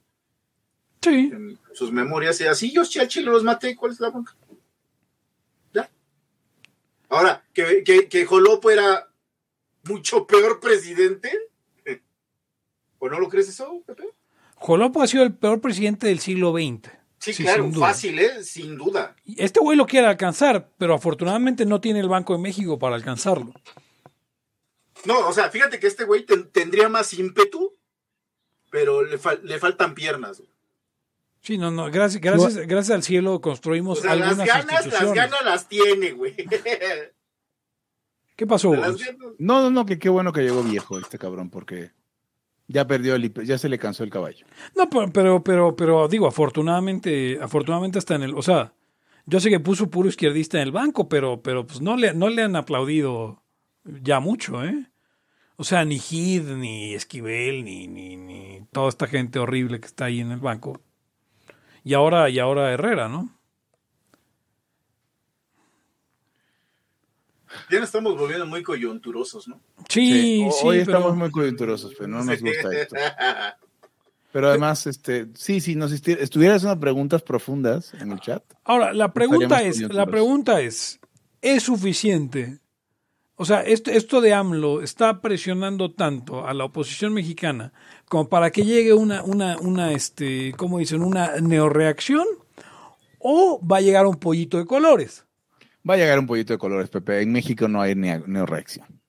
Sí. 1.02 1.30
en 1.32 1.58
sus 1.74 1.90
memorias. 1.90 2.40
Y 2.40 2.44
así 2.44 2.70
yo 2.72 2.84
al 3.00 3.08
chile 3.08 3.26
los 3.26 3.42
maté. 3.42 3.74
¿Cuál 3.74 3.92
es 3.92 4.00
la 4.00 4.10
bronca? 4.10 4.36
Ya. 5.74 5.90
Ahora, 7.08 7.44
que, 7.52 7.82
que, 7.84 8.08
que 8.08 8.24
Jolopo 8.24 8.70
era 8.70 9.08
mucho 9.84 10.26
peor 10.26 10.60
presidente. 10.60 11.30
¿O 13.00 13.08
no 13.08 13.18
lo 13.18 13.28
crees 13.28 13.48
eso, 13.48 13.82
Pepe? 13.84 14.04
Jolopo 14.54 15.02
ha 15.02 15.08
sido 15.08 15.24
el 15.24 15.34
peor 15.34 15.60
presidente 15.60 16.06
del 16.06 16.20
siglo 16.20 16.52
XX. 16.52 16.88
Sí, 17.22 17.32
Sí, 17.32 17.44
claro, 17.44 17.70
fácil, 17.72 18.18
¿eh? 18.18 18.42
Sin 18.42 18.76
duda. 18.76 19.14
Este 19.36 19.60
güey 19.60 19.76
lo 19.78 19.86
quiere 19.86 20.08
alcanzar, 20.08 20.70
pero 20.76 20.94
afortunadamente 20.94 21.64
no 21.64 21.80
tiene 21.80 22.00
el 22.00 22.08
Banco 22.08 22.32
de 22.32 22.40
México 22.40 22.80
para 22.80 22.96
alcanzarlo. 22.96 23.52
No, 25.04 25.28
o 25.28 25.32
sea, 25.32 25.48
fíjate 25.48 25.78
que 25.78 25.86
este 25.86 26.02
güey 26.04 26.26
ten- 26.26 26.50
tendría 26.50 26.88
más 26.88 27.14
ímpetu, 27.14 27.74
pero 28.70 29.04
le, 29.04 29.20
fal- 29.20 29.40
le 29.42 29.58
faltan 29.60 29.94
piernas. 29.94 30.38
güey. 30.38 30.50
Sí, 31.42 31.58
no, 31.58 31.70
no, 31.70 31.90
gracias, 31.92 32.20
gracias, 32.20 32.56
gracias 32.66 32.90
al 32.96 33.02
cielo 33.04 33.40
construimos 33.40 34.00
O 34.00 34.02
sea, 34.02 34.16
las 34.16 34.30
algunas 34.30 34.48
ganas, 34.48 34.86
las 34.86 35.12
ganas 35.12 35.44
las 35.44 35.68
tiene, 35.68 36.10
güey. 36.12 36.34
¿Qué 38.34 38.46
pasó? 38.48 38.74
Las 38.74 38.96
No, 39.38 39.60
no, 39.62 39.70
no, 39.70 39.86
que 39.86 39.98
qué 40.00 40.08
bueno 40.08 40.32
que 40.32 40.40
llegó 40.42 40.62
viejo 40.64 40.98
este 40.98 41.18
cabrón, 41.18 41.50
porque 41.50 41.92
ya 42.68 42.86
perdió 42.86 43.14
el, 43.14 43.32
ya 43.44 43.58
se 43.58 43.68
le 43.68 43.78
cansó 43.78 44.04
el 44.04 44.10
caballo. 44.10 44.46
No, 44.76 44.88
pero, 44.88 45.12
pero, 45.12 45.44
pero, 45.44 45.76
pero, 45.76 46.08
digo, 46.08 46.26
afortunadamente, 46.26 47.38
afortunadamente 47.40 47.98
está 47.98 48.14
en 48.14 48.22
el, 48.22 48.34
o 48.34 48.42
sea, 48.42 48.74
yo 49.26 49.40
sé 49.40 49.50
que 49.50 49.60
puso 49.60 49.90
puro 49.90 50.08
izquierdista 50.08 50.58
en 50.58 50.64
el 50.64 50.72
banco, 50.72 51.08
pero, 51.08 51.42
pero 51.42 51.66
pues 51.66 51.80
no 51.80 51.96
le, 51.96 52.14
no 52.14 52.28
le 52.28 52.42
han 52.42 52.56
aplaudido 52.56 53.42
ya 53.84 54.20
mucho, 54.20 54.64
¿eh? 54.64 54.88
O 55.56 55.64
sea, 55.64 55.84
ni 55.84 55.96
Hid, 55.96 56.42
ni 56.56 56.94
Esquivel, 56.94 57.64
ni, 57.64 57.86
ni, 57.86 58.16
ni 58.16 58.66
toda 58.72 58.88
esta 58.88 59.06
gente 59.06 59.38
horrible 59.38 59.80
que 59.80 59.86
está 59.86 60.06
ahí 60.06 60.20
en 60.20 60.32
el 60.32 60.40
banco. 60.40 60.80
Y 61.84 61.94
ahora, 61.94 62.30
y 62.30 62.38
ahora 62.38 62.72
Herrera, 62.72 63.08
¿no? 63.08 63.38
Ya 67.70 67.78
nos 67.80 67.88
estamos 67.88 68.16
volviendo 68.18 68.46
muy 68.46 68.62
coyunturosos, 68.62 69.48
¿no? 69.48 69.60
Sí, 69.88 70.44
O- 70.46 70.52
sí, 70.52 70.58
Hoy 70.66 70.78
pero- 70.80 70.92
estamos 70.98 71.16
muy 71.16 71.30
coyunturosos, 71.30 71.92
pero 71.96 72.08
no 72.08 72.24
nos 72.24 72.40
gusta 72.40 72.68
esto. 72.72 72.96
Pero 74.32 74.48
además, 74.48 74.86
este, 74.86 75.26
sí, 75.34 75.60
si 75.60 75.74
nos 75.74 75.92
estuvieras 75.92 76.56
haciendo 76.62 76.80
preguntas 76.80 77.20
profundas 77.20 77.92
en 77.92 78.12
el 78.12 78.20
chat, 78.20 78.42
Ahora, 78.64 78.94
la 78.94 79.12
pregunta 79.12 79.62
es, 79.62 79.80
la 79.92 80.06
pregunta 80.06 80.62
es, 80.62 81.00
¿es 81.42 81.62
suficiente? 81.64 82.58
O 83.36 83.44
sea, 83.44 83.60
esto, 83.60 83.90
esto 83.90 84.22
de 84.22 84.32
AMLO 84.32 84.80
está 84.80 85.20
presionando 85.20 85.92
tanto 85.92 86.46
a 86.46 86.54
la 86.54 86.64
oposición 86.64 87.12
mexicana 87.12 87.74
como 88.08 88.30
para 88.30 88.50
que 88.50 88.64
llegue 88.64 88.94
una, 88.94 89.22
una, 89.22 89.58
una, 89.58 89.92
este, 89.92 90.54
¿cómo 90.56 90.78
dicen? 90.78 91.02
Una 91.02 91.38
neoreacción 91.38 92.24
o 93.18 93.60
va 93.66 93.76
a 93.78 93.80
llegar 93.82 94.06
un 94.06 94.16
pollito 94.16 94.56
de 94.56 94.64
colores. 94.64 95.26
Va 95.88 95.94
a 95.94 95.96
llegar 95.96 96.18
un 96.18 96.26
pollito 96.26 96.52
de 96.52 96.58
colores, 96.58 96.88
Pepe. 96.90 97.20
En 97.22 97.32
México 97.32 97.68
no 97.68 97.80
hay 97.80 97.94
neo- 97.94 98.26
neoreacción. 98.26 99.00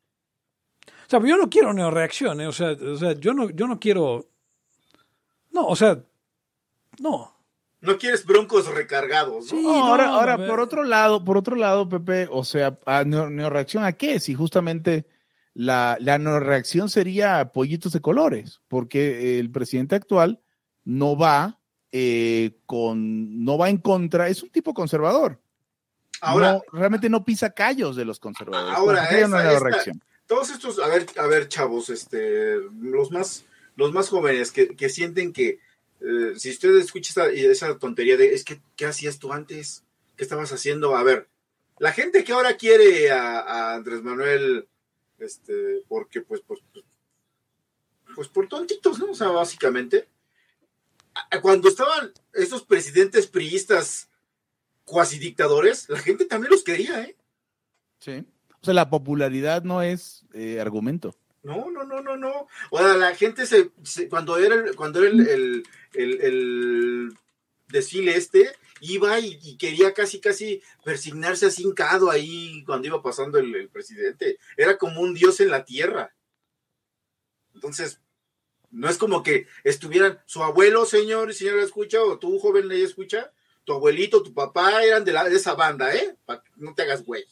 O 0.88 1.10
sea, 1.10 1.20
yo 1.24 1.38
no 1.38 1.50
quiero 1.50 1.74
neoreacción, 1.74 2.42
¿eh? 2.42 2.48
o 2.48 2.52
sea, 2.52 2.72
o 2.72 2.96
sea, 2.98 3.14
yo 3.14 3.34
no, 3.34 3.50
yo 3.50 3.68
no 3.68 3.80
quiero, 3.80 4.30
no, 5.52 5.68
o 5.68 5.76
sea, 5.76 6.04
no. 7.00 7.32
No 7.82 7.98
quieres 7.98 8.26
broncos 8.26 8.74
recargados, 8.74 9.52
¿no? 9.52 9.58
Sí. 9.58 9.62
No, 9.62 9.86
ahora, 9.86 10.06
no, 10.08 10.14
ahora 10.14 10.48
por 10.48 10.62
otro 10.62 10.84
lado, 10.84 11.24
por 11.26 11.38
otro 11.38 11.56
lado, 11.58 11.90
Pepe, 11.90 12.28
o 12.32 12.46
sea, 12.46 12.80
¿a 12.86 13.04
neo- 13.04 13.30
neoreacción 13.30 13.84
a 13.84 13.92
qué? 13.92 14.22
Si 14.22 14.34
justamente 14.34 15.06
la, 15.54 15.98
la 16.00 16.18
neoreacción 16.18 16.90
sería 16.90 17.52
pollitos 17.52 17.92
de 17.92 18.00
colores, 18.00 18.62
porque 18.70 19.38
el 19.38 19.52
presidente 19.52 19.96
actual 19.96 20.42
no 20.86 21.18
va 21.18 21.60
eh, 21.92 22.58
con, 22.66 23.44
no 23.44 23.58
va 23.58 23.70
en 23.70 23.78
contra, 23.78 24.30
es 24.30 24.42
un 24.42 24.50
tipo 24.50 24.74
conservador. 24.74 25.42
Ahora, 26.24 26.54
No, 26.54 26.64
realmente 26.72 27.10
no 27.10 27.24
pisa 27.24 27.52
callos 27.52 27.96
de 27.96 28.06
los 28.06 28.20
conservadores. 28.20 28.78
Ahora, 28.78 29.08
sería 29.08 29.26
una 29.28 29.42
esa- 29.42 29.50
neoreacción. 29.52 30.04
todos 30.28 30.50
estos, 30.50 30.80
a 30.80 30.88
ver, 30.88 31.06
a 31.18 31.28
ver, 31.28 31.48
chavos, 31.50 31.90
este, 31.90 32.58
los 32.82 33.12
más, 33.12 33.46
los 33.76 33.92
más 33.94 34.10
jóvenes 34.10 34.52
que, 34.52 34.76
que 34.76 34.90
sienten 34.90 35.34
que 35.34 35.60
eh, 36.02 36.34
si 36.38 36.50
usted 36.50 36.76
escucha 36.78 37.12
esa, 37.12 37.28
esa 37.30 37.78
tontería 37.80 38.18
de, 38.18 38.34
es 38.34 38.44
que, 38.44 38.62
¿qué 38.76 38.86
hacías 38.86 39.20
tú 39.20 39.32
antes? 39.34 39.84
¿Qué 40.18 40.24
estabas 40.24 40.52
haciendo? 40.52 40.96
A 40.96 41.04
ver, 41.04 41.28
la 41.80 41.92
gente 41.92 42.24
que 42.24 42.34
ahora 42.34 42.56
quiere 42.58 43.10
a, 43.12 43.40
a 43.40 43.76
Andrés 43.76 44.02
Manuel, 44.04 44.68
este, 45.20 45.82
porque 45.88 46.22
pues, 46.22 46.42
pues, 46.46 46.60
pues, 46.74 46.86
pues 48.16 48.28
por 48.28 48.48
tontitos, 48.48 49.00
¿no? 49.00 49.12
O 49.12 49.16
sea, 49.16 49.30
básicamente, 49.30 50.08
cuando 51.42 51.70
estaban 51.70 52.12
esos 52.34 52.64
presidentes 52.64 53.28
priistas 53.28 54.10
cuasi 54.86 55.20
dictadores, 55.20 55.88
la 55.90 56.00
gente 56.00 56.26
también 56.26 56.52
los 56.52 56.64
quería, 56.64 57.02
¿eh? 57.04 57.16
Sí. 58.00 58.26
O 58.62 58.66
sea, 58.66 58.74
la 58.74 58.90
popularidad 58.90 59.64
no 59.64 59.82
es 59.82 60.26
eh, 60.34 60.60
argumento. 60.60 61.16
No, 61.44 61.70
no, 61.72 61.84
no, 61.84 62.02
no, 62.02 62.16
no. 62.16 62.48
O 62.70 62.78
sea, 62.78 62.94
la 62.96 63.14
gente 63.16 63.46
se, 63.46 63.72
se- 63.84 64.08
cuando 64.08 64.38
era 64.38 64.56
el, 64.56 64.76
cuando 64.76 65.00
era 65.04 65.10
el, 65.10 65.28
el, 65.28 65.64
el- 65.94 66.22
el 66.22 67.18
desfile 67.68 68.16
este, 68.16 68.50
iba 68.80 69.20
y, 69.20 69.40
y 69.44 69.58
quería 69.58 69.94
casi, 69.94 70.20
casi 70.22 70.62
persignarse 70.86 71.48
así 71.48 71.64
hincado 71.64 72.10
ahí 72.10 72.64
cuando 72.66 72.88
iba 72.88 73.02
pasando 73.02 73.38
el, 73.40 73.54
el 73.56 73.70
presidente. 73.70 74.38
Era 74.56 74.78
como 74.78 75.02
un 75.02 75.14
dios 75.14 75.40
en 75.42 75.50
la 75.50 75.66
tierra. 75.66 76.14
Entonces, 77.54 78.00
no 78.72 78.90
es 78.90 78.98
como 78.98 79.22
que 79.24 79.48
estuvieran 79.64 80.20
su 80.26 80.44
abuelo, 80.44 80.86
señor 80.86 81.30
y 81.30 81.34
señora 81.34 81.62
escucha, 81.64 82.02
o 82.02 82.18
tú, 82.18 82.40
joven, 82.40 82.68
le 82.68 82.82
escucha, 82.84 83.32
tu 83.64 83.74
abuelito, 83.74 84.22
tu 84.24 84.34
papá 84.34 84.84
eran 84.84 85.04
de, 85.06 85.14
la, 85.14 85.24
de 85.28 85.36
esa 85.36 85.54
banda, 85.56 85.94
¿eh? 85.96 86.16
Pa- 86.26 86.44
no 86.58 86.74
te 86.74 86.82
hagas 86.84 87.04
güey. 87.04 87.24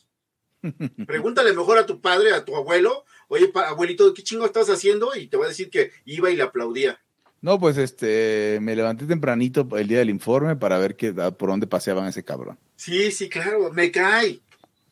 Pregúntale 1.07 1.53
mejor 1.53 1.77
a 1.77 1.85
tu 1.85 2.01
padre, 2.01 2.33
a 2.33 2.45
tu 2.45 2.55
abuelo, 2.55 3.05
oye, 3.27 3.51
abuelito, 3.53 4.13
¿qué 4.13 4.23
chingo 4.23 4.45
estás 4.45 4.69
haciendo? 4.69 5.15
Y 5.15 5.27
te 5.27 5.37
va 5.37 5.45
a 5.45 5.49
decir 5.49 5.69
que 5.69 5.91
iba 6.05 6.29
y 6.29 6.35
le 6.35 6.43
aplaudía. 6.43 7.01
No, 7.41 7.59
pues 7.59 7.77
este, 7.77 8.59
me 8.61 8.75
levanté 8.75 9.05
tempranito 9.05 9.67
el 9.75 9.87
día 9.87 9.97
del 9.99 10.11
informe 10.11 10.55
para 10.55 10.77
ver 10.77 10.95
qué, 10.95 11.11
por 11.11 11.49
dónde 11.49 11.65
paseaban 11.65 12.07
ese 12.07 12.23
cabrón. 12.23 12.59
Sí, 12.75 13.11
sí, 13.11 13.29
claro, 13.29 13.71
me 13.71 13.89
cae. 13.91 14.39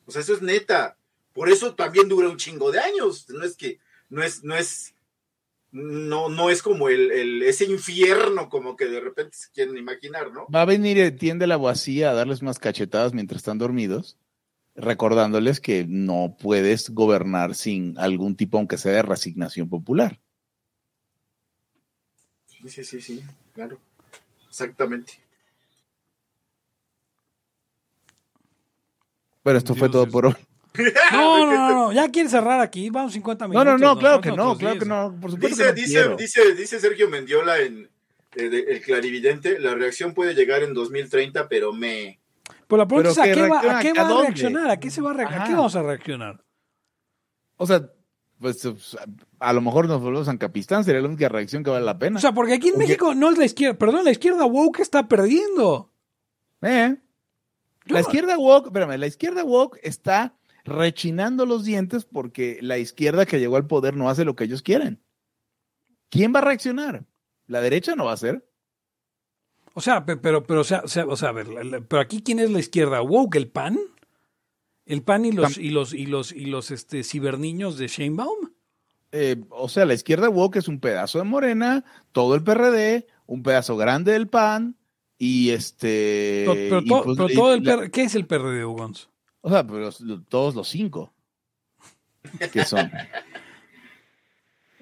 O 0.08 0.12
sea, 0.12 0.22
eso 0.22 0.34
es 0.34 0.42
neta. 0.42 0.98
Por 1.34 1.50
eso 1.50 1.76
también 1.76 2.10
dura 2.10 2.28
un 2.28 2.38
chingo 2.38 2.72
de 2.72 2.80
años. 2.80 3.30
No 3.30 3.46
es 3.46 3.56
que, 3.56 3.80
no 4.10 4.24
es, 4.24 4.44
no 4.44 4.56
es, 4.56 4.96
no, 5.72 6.30
no 6.30 6.50
es 6.50 6.62
como 6.64 6.90
el, 6.90 7.12
el- 7.12 7.44
ese 7.44 7.66
infierno 7.66 8.50
como 8.50 8.76
que 8.76 8.86
de 8.86 9.00
repente 9.00 9.38
se 9.38 9.52
quieren 9.52 9.78
imaginar, 9.78 10.32
¿no? 10.32 10.48
Va 10.54 10.64
a 10.64 10.66
venir 10.66 10.98
Etienne 11.00 11.40
de 11.40 11.48
la 11.48 11.58
Boacía 11.58 12.10
a 12.12 12.14
darles 12.14 12.42
unas 12.42 12.60
cachetadas 12.60 13.14
mientras 13.14 13.38
están 13.40 13.58
dormidos, 13.60 14.18
recordándoles 14.76 15.60
que 15.60 15.86
no 15.88 16.36
puedes 16.40 16.90
gobernar 16.90 17.54
sin 17.56 17.98
algún 18.00 18.36
tipo, 18.36 18.58
aunque 18.58 18.78
sea 18.78 18.94
de 18.94 19.02
resignación 19.04 19.70
popular. 19.70 20.20
Sí, 22.48 22.70
sí, 22.70 22.84
sí, 22.84 23.02
sí, 23.02 23.24
claro. 23.54 23.80
Exactamente. 24.50 25.14
Pero 29.44 29.58
esto 29.58 29.76
fue 29.76 29.90
todo 29.90 30.04
Dios. 30.04 30.12
por 30.14 30.26
hoy. 30.28 30.36
No, 31.12 31.46
no, 31.46 31.52
no, 31.54 31.70
no, 31.70 31.92
ya 31.92 32.10
quieres 32.10 32.32
cerrar 32.32 32.60
aquí, 32.62 32.90
vamos 32.90 33.14
50 33.14 33.46
No, 33.46 33.50
minutos. 33.50 33.66
no, 33.66 33.78
no, 33.78 33.94
nos 33.94 34.00
claro 34.00 34.22
que 34.22 34.30
no, 34.32 34.58
claro 34.58 34.74
que 34.80 34.86
10. 34.86 34.88
no, 34.88 35.16
por 35.20 35.32
supuesto 35.32 35.58
Dice, 35.58 35.64
que 35.64 35.70
no 35.70 35.76
dice, 35.76 35.94
quiero. 35.94 36.16
dice, 36.16 36.56
dice 36.56 36.80
Sergio 36.80 37.10
Mendiola 37.10 37.60
en 37.60 37.90
eh, 38.36 38.50
de- 38.50 38.60
El 38.60 38.82
Clarividente, 38.82 39.60
la 39.60 39.74
reacción 39.76 40.14
puede 40.14 40.36
llegar 40.36 40.62
en 40.64 40.74
2030, 40.74 41.48
pero 41.50 41.74
me... 41.74 42.20
Pues 42.68 42.78
la 42.78 42.88
pregunta 42.88 43.10
Pero 43.10 43.10
es, 43.12 43.18
¿a 43.18 43.24
qué, 43.44 43.48
va, 43.50 43.78
¿a 43.78 43.82
qué 43.82 43.90
¿a 43.90 43.94
va 43.94 44.02
a 44.02 44.10
dónde? 44.10 44.28
reaccionar? 44.28 44.70
¿A 44.70 44.80
qué, 44.80 44.92
se 44.92 45.02
va 45.02 45.12
a, 45.12 45.14
re- 45.14 45.26
¿A 45.26 45.44
qué 45.46 45.54
vamos 45.54 45.76
a 45.76 45.82
reaccionar? 45.82 46.44
O 47.58 47.66
sea, 47.66 47.82
pues 48.40 48.68
a 49.40 49.54
lo 49.54 49.62
mejor 49.62 49.88
nos 49.88 50.00
volvemos 50.02 50.28
a 50.30 50.38
Capistán, 50.38 50.84
sería 50.84 51.02
la 51.02 51.08
única 51.08 51.28
reacción 51.28 51.64
que 51.64 51.72
vale 51.72 51.84
la 51.86 51.98
pena. 51.98 52.18
O 52.20 52.22
sea, 52.22 52.32
porque 52.32 52.54
aquí 52.54 52.70
en 52.70 52.78
México 52.78 53.14
no 53.16 53.32
es 53.32 53.38
la 53.38 53.46
izquierda, 53.46 53.78
perdón, 53.78 54.06
la 54.06 54.12
izquierda 54.12 54.46
woke 54.46 54.80
está 54.82 55.08
perdiendo. 55.08 55.92
Eh, 56.62 56.96
Yo 57.86 57.94
La 57.96 58.02
no- 58.02 58.08
izquierda 58.08 58.38
woke, 58.38 58.68
espérame, 58.68 58.98
la 59.00 59.08
izquierda 59.08 59.44
woke 59.44 59.80
está 59.82 60.36
rechinando 60.66 61.46
los 61.46 61.64
dientes 61.64 62.06
porque 62.06 62.60
la 62.62 62.78
izquierda 62.78 63.26
que 63.26 63.40
llegó 63.40 63.56
al 63.58 63.68
poder 63.68 63.96
no 63.96 64.10
hace 64.10 64.26
lo 64.26 64.36
que 64.36 64.44
ellos 64.46 64.62
quieren. 64.62 65.02
¿Quién 66.10 66.34
va 66.34 66.40
a 66.40 66.44
reaccionar? 66.44 67.06
La 67.48 67.62
derecha 67.62 67.96
no 67.96 68.06
va 68.06 68.12
a 68.12 68.16
hacer. 68.16 68.46
O 69.74 69.82
sea, 69.82 70.06
pe- 70.06 70.18
pero, 70.18 70.44
pero, 70.44 70.62
o 70.62 70.64
sea, 70.64 70.84
o 71.08 71.16
sea, 71.16 71.30
a 71.30 71.32
ver, 71.32 71.48
pero 71.88 72.02
aquí 72.02 72.22
quién 72.22 72.40
es 72.40 72.50
la 72.52 72.60
izquierda 72.60 73.02
woke, 73.02 73.36
el 73.36 73.48
PAN, 73.48 73.78
el 74.86 75.04
PAN 75.04 75.26
y 75.26 75.32
los 75.32 75.58
y 75.58 75.70
los 75.70 75.94
y 75.94 76.06
los 76.08 76.32
y 76.32 76.46
los 76.46 76.72
este 76.72 77.04
ciberniños 77.04 77.78
de 77.78 77.88
Sheinbaum. 77.88 78.50
Eh, 79.12 79.44
o 79.50 79.70
sea, 79.70 79.86
la 79.86 79.94
izquierda 79.94 80.30
woke 80.30 80.58
es 80.58 80.68
un 80.68 80.80
pedazo 80.80 81.20
de 81.20 81.24
Morena, 81.24 81.84
todo 82.12 82.36
el 82.36 82.44
PRD, 82.44 83.08
un 83.26 83.44
pedazo 83.44 83.78
grande 83.78 84.12
del 84.12 84.28
PAN 84.28 84.76
y 85.18 85.52
este. 85.52 86.44
Pero, 86.48 86.80
y 86.82 86.90
pues, 86.90 87.02
pero 87.18 87.28
todo 87.34 87.54
el 87.54 87.64
la- 87.64 87.90
¿qué 87.90 88.04
es 88.04 88.16
el 88.16 88.26
PRD, 88.26 88.66
Ugons? 88.66 89.09
O 89.42 89.50
sea, 89.50 89.66
pero 89.66 89.90
todos 90.28 90.56
los 90.56 90.68
cinco. 90.68 91.14
que 92.52 92.66
son? 92.66 92.92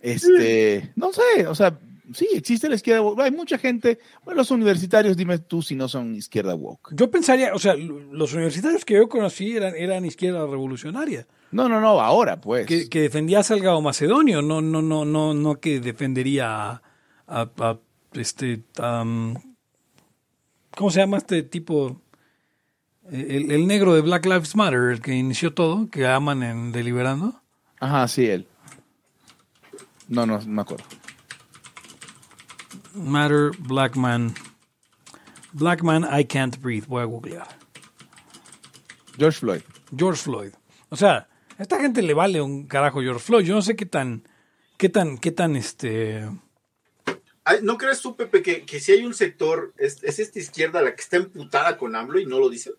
Este, 0.02 0.92
no 0.96 1.12
sé, 1.12 1.48
o 1.48 1.56
sea, 1.56 1.78
sí, 2.14 2.28
existe 2.34 2.70
la 2.70 2.76
izquierda 2.76 3.02
woke. 3.02 3.22
Hay 3.22 3.32
mucha 3.32 3.58
gente, 3.58 4.00
bueno, 4.24 4.40
los 4.40 4.52
universitarios, 4.52 5.18
dime 5.18 5.40
tú 5.40 5.62
si 5.62 5.76
no 5.76 5.88
son 5.88 6.16
izquierda 6.16 6.56
woke. 6.56 6.92
Yo 6.96 7.10
pensaría, 7.10 7.54
o 7.54 7.60
sea, 7.60 7.76
los 7.76 8.34
universitarios 8.34 8.86
que 8.86 8.96
yo 8.96 9.10
conocí 9.10 9.56
eran, 9.56 9.76
eran 9.76 10.06
izquierda 10.06 10.46
revolucionaria, 10.46 11.28
No, 11.52 11.68
no, 11.68 11.82
no, 11.82 12.00
ahora 12.00 12.40
pues. 12.40 12.68
que, 12.68 12.90
que 12.90 13.02
defendía 13.02 13.40
a 13.40 13.44
Salgado 13.44 13.82
Macedonio, 13.82 14.42
no, 14.42 14.62
no, 14.62 14.82
no, 14.82 15.04
no, 15.06 15.34
no 15.34 15.60
que 15.60 15.80
defendería 15.80 16.70
a, 16.72 16.82
a- 17.28 17.50
a, 17.60 17.80
este, 18.14 18.64
¿cómo 18.76 19.42
se 20.92 21.00
llama 21.00 21.18
este 21.18 21.44
tipo? 21.44 22.02
El, 23.12 23.52
el 23.52 23.68
negro 23.68 23.94
de 23.94 24.02
Black 24.02 24.26
Lives 24.26 24.56
Matter, 24.56 24.92
el 24.92 25.02
que 25.02 25.14
inició 25.14 25.54
todo, 25.54 25.90
que 25.90 26.06
aman 26.08 26.44
en 26.44 26.72
Deliberando. 26.72 27.42
Ajá, 27.80 28.08
sí, 28.08 28.26
él. 28.26 28.48
No, 30.08 30.26
no, 30.26 30.40
no 30.40 30.48
me 30.48 30.62
acuerdo. 30.62 30.84
Matter, 32.94 33.52
Black 33.60 33.96
Man. 33.96 34.34
Black 35.54 35.84
Man, 35.84 36.06
I 36.12 36.26
Can't 36.26 36.60
Breathe. 36.60 36.86
Voy 36.88 37.02
a 37.02 37.06
googlear. 37.06 37.48
George 39.18 39.40
Floyd. 39.40 39.62
George 39.96 40.22
Floyd. 40.22 40.52
O 40.90 40.96
sea, 40.96 41.28
a 41.58 41.64
esta 41.64 41.80
gente 41.80 42.02
le 42.02 42.14
vale 42.14 42.42
un 42.42 42.68
carajo 42.68 43.02
George 43.02 43.24
Floyd. 43.24 43.46
Yo 43.46 43.56
no 43.56 43.62
sé 43.62 43.76
qué 43.76 43.86
tan, 43.86 44.24
qué 44.78 44.90
tan, 44.90 45.18
qué 45.18 45.32
tan 45.32 45.56
este. 45.56 46.30
¿No 47.62 47.78
crees 47.78 48.02
tú, 48.02 48.16
Pepe, 48.16 48.42
que, 48.42 48.66
que 48.66 48.80
si 48.80 48.92
hay 48.92 49.06
un 49.06 49.14
sector, 49.14 49.74
es, 49.78 50.04
es 50.04 50.20
esta 50.20 50.40
izquierda 50.40 50.82
la 50.82 50.94
que 50.94 51.02
está 51.02 51.18
emputada 51.18 51.78
con 51.78 51.96
AMLO 51.96 52.20
y 52.20 52.26
no 52.26 52.40
lo 52.40 52.50
dice? 52.50 52.74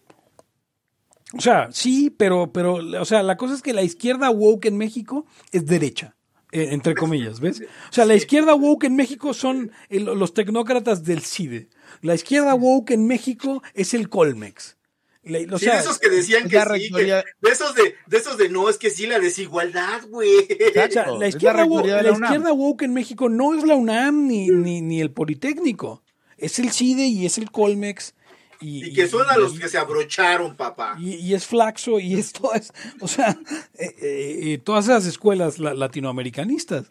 O 1.37 1.41
sea, 1.41 1.69
sí, 1.73 2.11
pero, 2.17 2.53
pero, 2.53 2.77
o 2.77 3.05
sea, 3.05 3.23
la 3.23 3.37
cosa 3.37 3.55
es 3.55 3.63
que 3.63 3.73
la 3.75 3.83
izquierda 3.83 4.31
woke 4.31 4.67
en 4.67 4.77
México 4.79 5.27
es 5.53 5.67
derecha, 5.67 6.17
eh, 6.53 6.69
entre 6.71 6.95
comillas, 6.95 7.41
¿ves? 7.41 7.61
O 7.91 7.93
sea, 7.93 8.07
la 8.07 8.15
izquierda 8.15 8.55
woke 8.55 8.85
en 8.85 8.97
México 8.97 9.35
son 9.35 9.71
el- 9.91 10.05
los 10.05 10.33
tecnócratas 10.33 11.05
del 11.05 11.21
CIDE. 11.23 11.69
La 12.01 12.15
izquierda 12.15 12.55
woke 12.55 12.93
en 12.93 13.07
México 13.07 13.63
es 13.75 13.93
el 13.93 14.09
Colmex. 14.09 14.77
La- 15.23 15.41
o 15.55 15.59
Sí, 15.59 15.67
sea, 15.67 15.75
de 15.75 15.81
esos 15.81 15.99
que 15.99 16.09
decían 16.09 16.49
que 16.49 16.59
sí, 16.79 16.91
que- 16.91 17.05
de 17.05 17.25
esos 17.53 17.75
de, 17.75 17.95
de 18.07 18.17
esos 18.17 18.39
de 18.39 18.49
no, 18.49 18.71
es 18.71 18.79
que 18.79 18.89
sí, 18.89 19.07
la 19.07 19.19
desigualdad, 19.19 20.01
güey. 20.09 20.31
O 20.41 20.91
sea, 20.91 21.11
la 21.19 21.29
izquierda, 21.29 21.67
la 21.67 22.09
izquierda 22.27 22.53
woke 22.55 22.83
en 22.83 22.95
México 22.95 23.29
no 23.29 23.53
es 23.55 23.65
la 23.65 23.75
UNAM 23.75 24.27
ni, 24.27 24.49
ni, 24.49 24.81
ni 24.81 25.03
el 25.03 25.11
Politécnico. 25.11 26.03
Es 26.39 26.59
el 26.59 26.71
CIDE 26.71 27.05
y 27.07 27.27
es 27.27 27.37
el 27.37 27.51
Colmex. 27.51 28.15
Y, 28.61 28.87
Y 28.87 28.93
que 28.93 29.07
son 29.07 29.25
a 29.29 29.37
y- 29.37 29.41
los 29.41 29.59
que 29.59 29.69
se 29.69 29.79
abrocharon, 29.79 30.57
papá. 30.57 30.97
y, 30.99 31.15
y 31.15 31.35
es 31.35 31.47
flaxo 31.47 32.01
y 32.01 32.15
es 32.15 32.33
todas, 32.33 32.73
o 33.01 33.07
sea, 33.09 33.39
eh, 33.79 33.95
eh, 34.03 34.39
eh, 34.55 34.59
todas 34.59 34.87
esas 34.87 35.07
escuelas 35.07 35.59
la- 35.59 35.75
latinoamericanistas. 35.75 36.91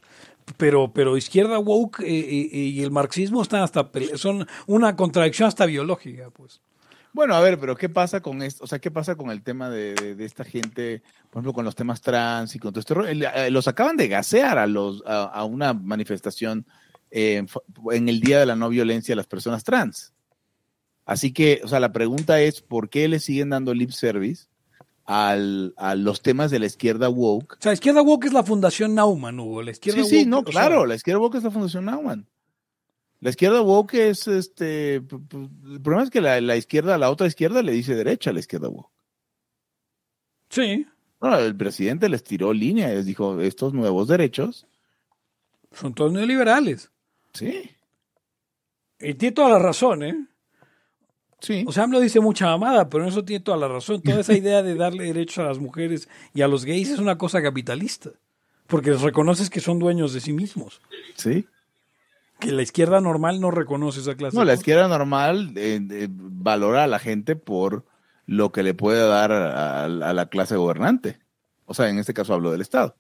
Pero, 0.55 0.93
pero 0.93 1.18
izquierda 1.18 1.59
woke 1.59 1.99
eh, 1.99 2.05
eh, 2.07 2.49
eh, 2.53 2.57
y 2.57 2.82
el 2.82 2.89
marxismo 2.91 3.41
están 3.41 3.63
hasta 3.63 3.89
son 4.15 4.47
una 4.65 4.95
contradicción 4.95 5.45
hasta 5.49 5.65
biológica, 5.65 6.30
pues. 6.30 6.61
Bueno, 7.11 7.36
a 7.36 7.41
ver, 7.41 7.59
pero 7.59 7.76
¿qué 7.76 7.89
pasa 7.89 8.22
con 8.22 8.41
esto? 8.41 8.63
O 8.63 8.68
sea, 8.68 8.80
¿qué 8.80 8.89
pasa 8.89 9.15
con 9.15 9.30
el 9.32 9.41
tema 9.43 9.70
de, 9.70 9.93
de- 9.95 10.15
de 10.15 10.24
esta 10.26 10.45
gente, 10.45 11.01
por 11.30 11.39
ejemplo, 11.39 11.51
con 11.51 11.65
los 11.65 11.76
temas 11.76 11.99
trans 11.99 12.55
y 12.55 12.59
con 12.59 12.72
todo 12.72 12.80
esto? 12.80 12.95
Los 13.49 13.68
acaban 13.68 13.97
de 13.97 14.07
gasear 14.07 14.57
a, 14.57 14.68
los, 14.68 15.03
a, 15.05 15.24
a 15.24 15.43
una 15.43 15.74
manifestación 15.74 16.65
eh, 17.11 17.45
en 17.91 18.07
el 18.07 18.22
Día 18.22 18.39
de 18.39 18.45
la 18.45 18.55
No 18.55 18.70
Violencia 18.70 19.13
a 19.13 19.18
las 19.18 19.28
personas 19.28 19.63
trans. 19.65 20.13
Así 21.08 21.32
que, 21.32 21.62
o 21.64 21.70
sea, 21.70 21.80
la 21.80 21.93
pregunta 21.93 22.41
es, 22.41 22.62
¿por 22.62 22.89
qué 22.89 23.08
le 23.08 23.20
siguen 23.22 23.49
dando 23.49 23.74
lip 23.74 23.91
service 23.91 24.47
al, 25.05 25.74
a 25.78 25.95
los 25.95 26.22
temas 26.22 26.51
de 26.51 26.60
la 26.60 26.66
izquierda 26.66 27.08
woke? 27.08 27.53
O 27.53 27.62
sea, 27.62 27.72
izquierda 27.72 28.01
woke 28.01 28.26
es 28.26 28.34
la 28.34 28.43
fundación 28.43 28.93
Nauman, 28.93 29.39
Hugo. 29.39 29.64
La 29.64 29.72
izquierda 29.72 30.03
Sí, 30.03 30.10
sí, 30.10 30.18
woke, 30.18 30.28
no, 30.28 30.39
o 30.39 30.43
sea, 30.43 30.51
claro, 30.51 30.86
la 30.86 30.95
izquierda 30.95 31.22
woke 31.22 31.36
es 31.36 31.43
la 31.45 31.51
Fundación 31.51 31.86
Nauman. 31.86 32.28
La 33.22 33.30
izquierda 33.30 33.62
woke 33.62 33.93
es, 33.93 34.28
este, 34.28 34.95
el 34.95 35.82
problema 35.82 36.03
es 36.03 36.10
que 36.10 36.20
la, 36.20 36.41
la 36.41 36.58
izquierda, 36.58 36.97
la 36.97 37.10
otra 37.10 37.26
izquierda 37.26 37.64
le 37.64 37.72
dice 37.72 37.95
derecha 37.95 38.32
a 38.32 38.34
la 38.34 38.41
izquierda 38.41 38.68
woke. 38.68 38.91
sí, 40.49 40.86
No, 41.22 41.38
el 41.38 41.55
presidente 41.55 42.10
les 42.10 42.22
tiró 42.22 42.51
línea, 42.51 42.89
les 42.89 43.05
dijo, 43.05 43.39
estos 43.39 43.74
nuevos 43.74 44.10
derechos, 44.10 44.68
son 45.72 45.93
todos 45.93 46.12
neoliberales. 46.12 46.91
sí. 47.34 47.72
Y 48.99 49.14
tiene 49.14 49.36
toda 49.36 49.49
la 49.49 49.60
razón, 49.60 50.03
¿eh? 50.03 50.28
Sí. 51.40 51.64
O 51.68 51.72
sea, 51.72 51.84
AMLO 51.84 52.00
dice 52.00 52.20
mucha 52.20 52.46
mamada, 52.48 52.90
pero 52.90 53.04
en 53.04 53.10
eso 53.10 53.24
tiene 53.24 53.44
toda 53.44 53.58
la 53.58 53.68
razón. 53.68 54.02
Toda 54.02 54.22
esa 54.22 54.34
idea 54.38 54.64
de 54.64 54.76
darle 54.76 55.06
derechos 55.06 55.40
a 55.40 55.44
las 55.44 55.60
mujeres 55.60 56.10
y 56.34 56.42
a 56.42 56.48
los 56.48 56.66
gays 56.66 56.90
es 56.90 57.00
una 57.00 57.18
cosa 57.18 57.42
capitalista. 57.42 58.12
Porque 58.68 58.92
les 58.92 59.02
reconoces 59.02 59.50
que 59.50 59.62
son 59.62 59.80
dueños 59.80 60.14
de 60.14 60.22
sí 60.22 60.34
mismos. 60.34 60.82
sí. 61.16 61.46
Que 62.40 62.52
la 62.52 62.62
izquierda 62.62 63.02
normal 63.02 63.42
no 63.42 63.50
reconoce 63.50 64.00
esa 64.00 64.14
clase 64.14 64.38
No, 64.38 64.46
la 64.46 64.54
izquierda 64.54 64.88
normal 64.88 65.54
eh, 65.56 65.82
eh, 65.90 66.08
valora 66.12 66.84
a 66.84 66.88
la 66.88 67.00
gente 67.00 67.36
por 67.36 67.84
lo 68.28 68.52
que 68.52 68.62
le 68.62 68.76
puede 68.76 69.08
dar 69.08 69.32
a, 69.32 69.86
a 69.86 69.88
la 69.88 70.30
clase 70.30 70.56
gobernante. 70.56 71.18
O 71.66 71.74
sea, 71.74 71.90
en 71.90 71.98
este 71.98 72.14
caso 72.14 72.36
hablo 72.36 72.52
del 72.52 72.62
Estado. 72.62 72.96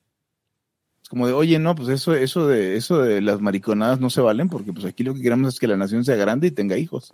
Es 1.03 1.09
como 1.09 1.27
de, 1.27 1.33
oye, 1.33 1.57
no, 1.59 1.75
pues 1.75 1.87
eso, 1.87 2.15
eso 2.15 2.47
de, 2.47 2.75
eso 2.75 2.99
de 3.01 3.21
las 3.21 3.39
mariconadas 3.39 3.99
no 3.99 4.09
se 4.09 4.21
valen 4.21 4.49
porque 4.49 4.73
pues 4.73 4.85
aquí 4.85 5.03
lo 5.03 5.13
que 5.13 5.21
queremos 5.21 5.53
es 5.53 5.59
que 5.59 5.67
la 5.67 5.77
nación 5.77 6.03
sea 6.03 6.15
grande 6.15 6.47
y 6.47 6.51
tenga 6.51 6.77
hijos. 6.77 7.13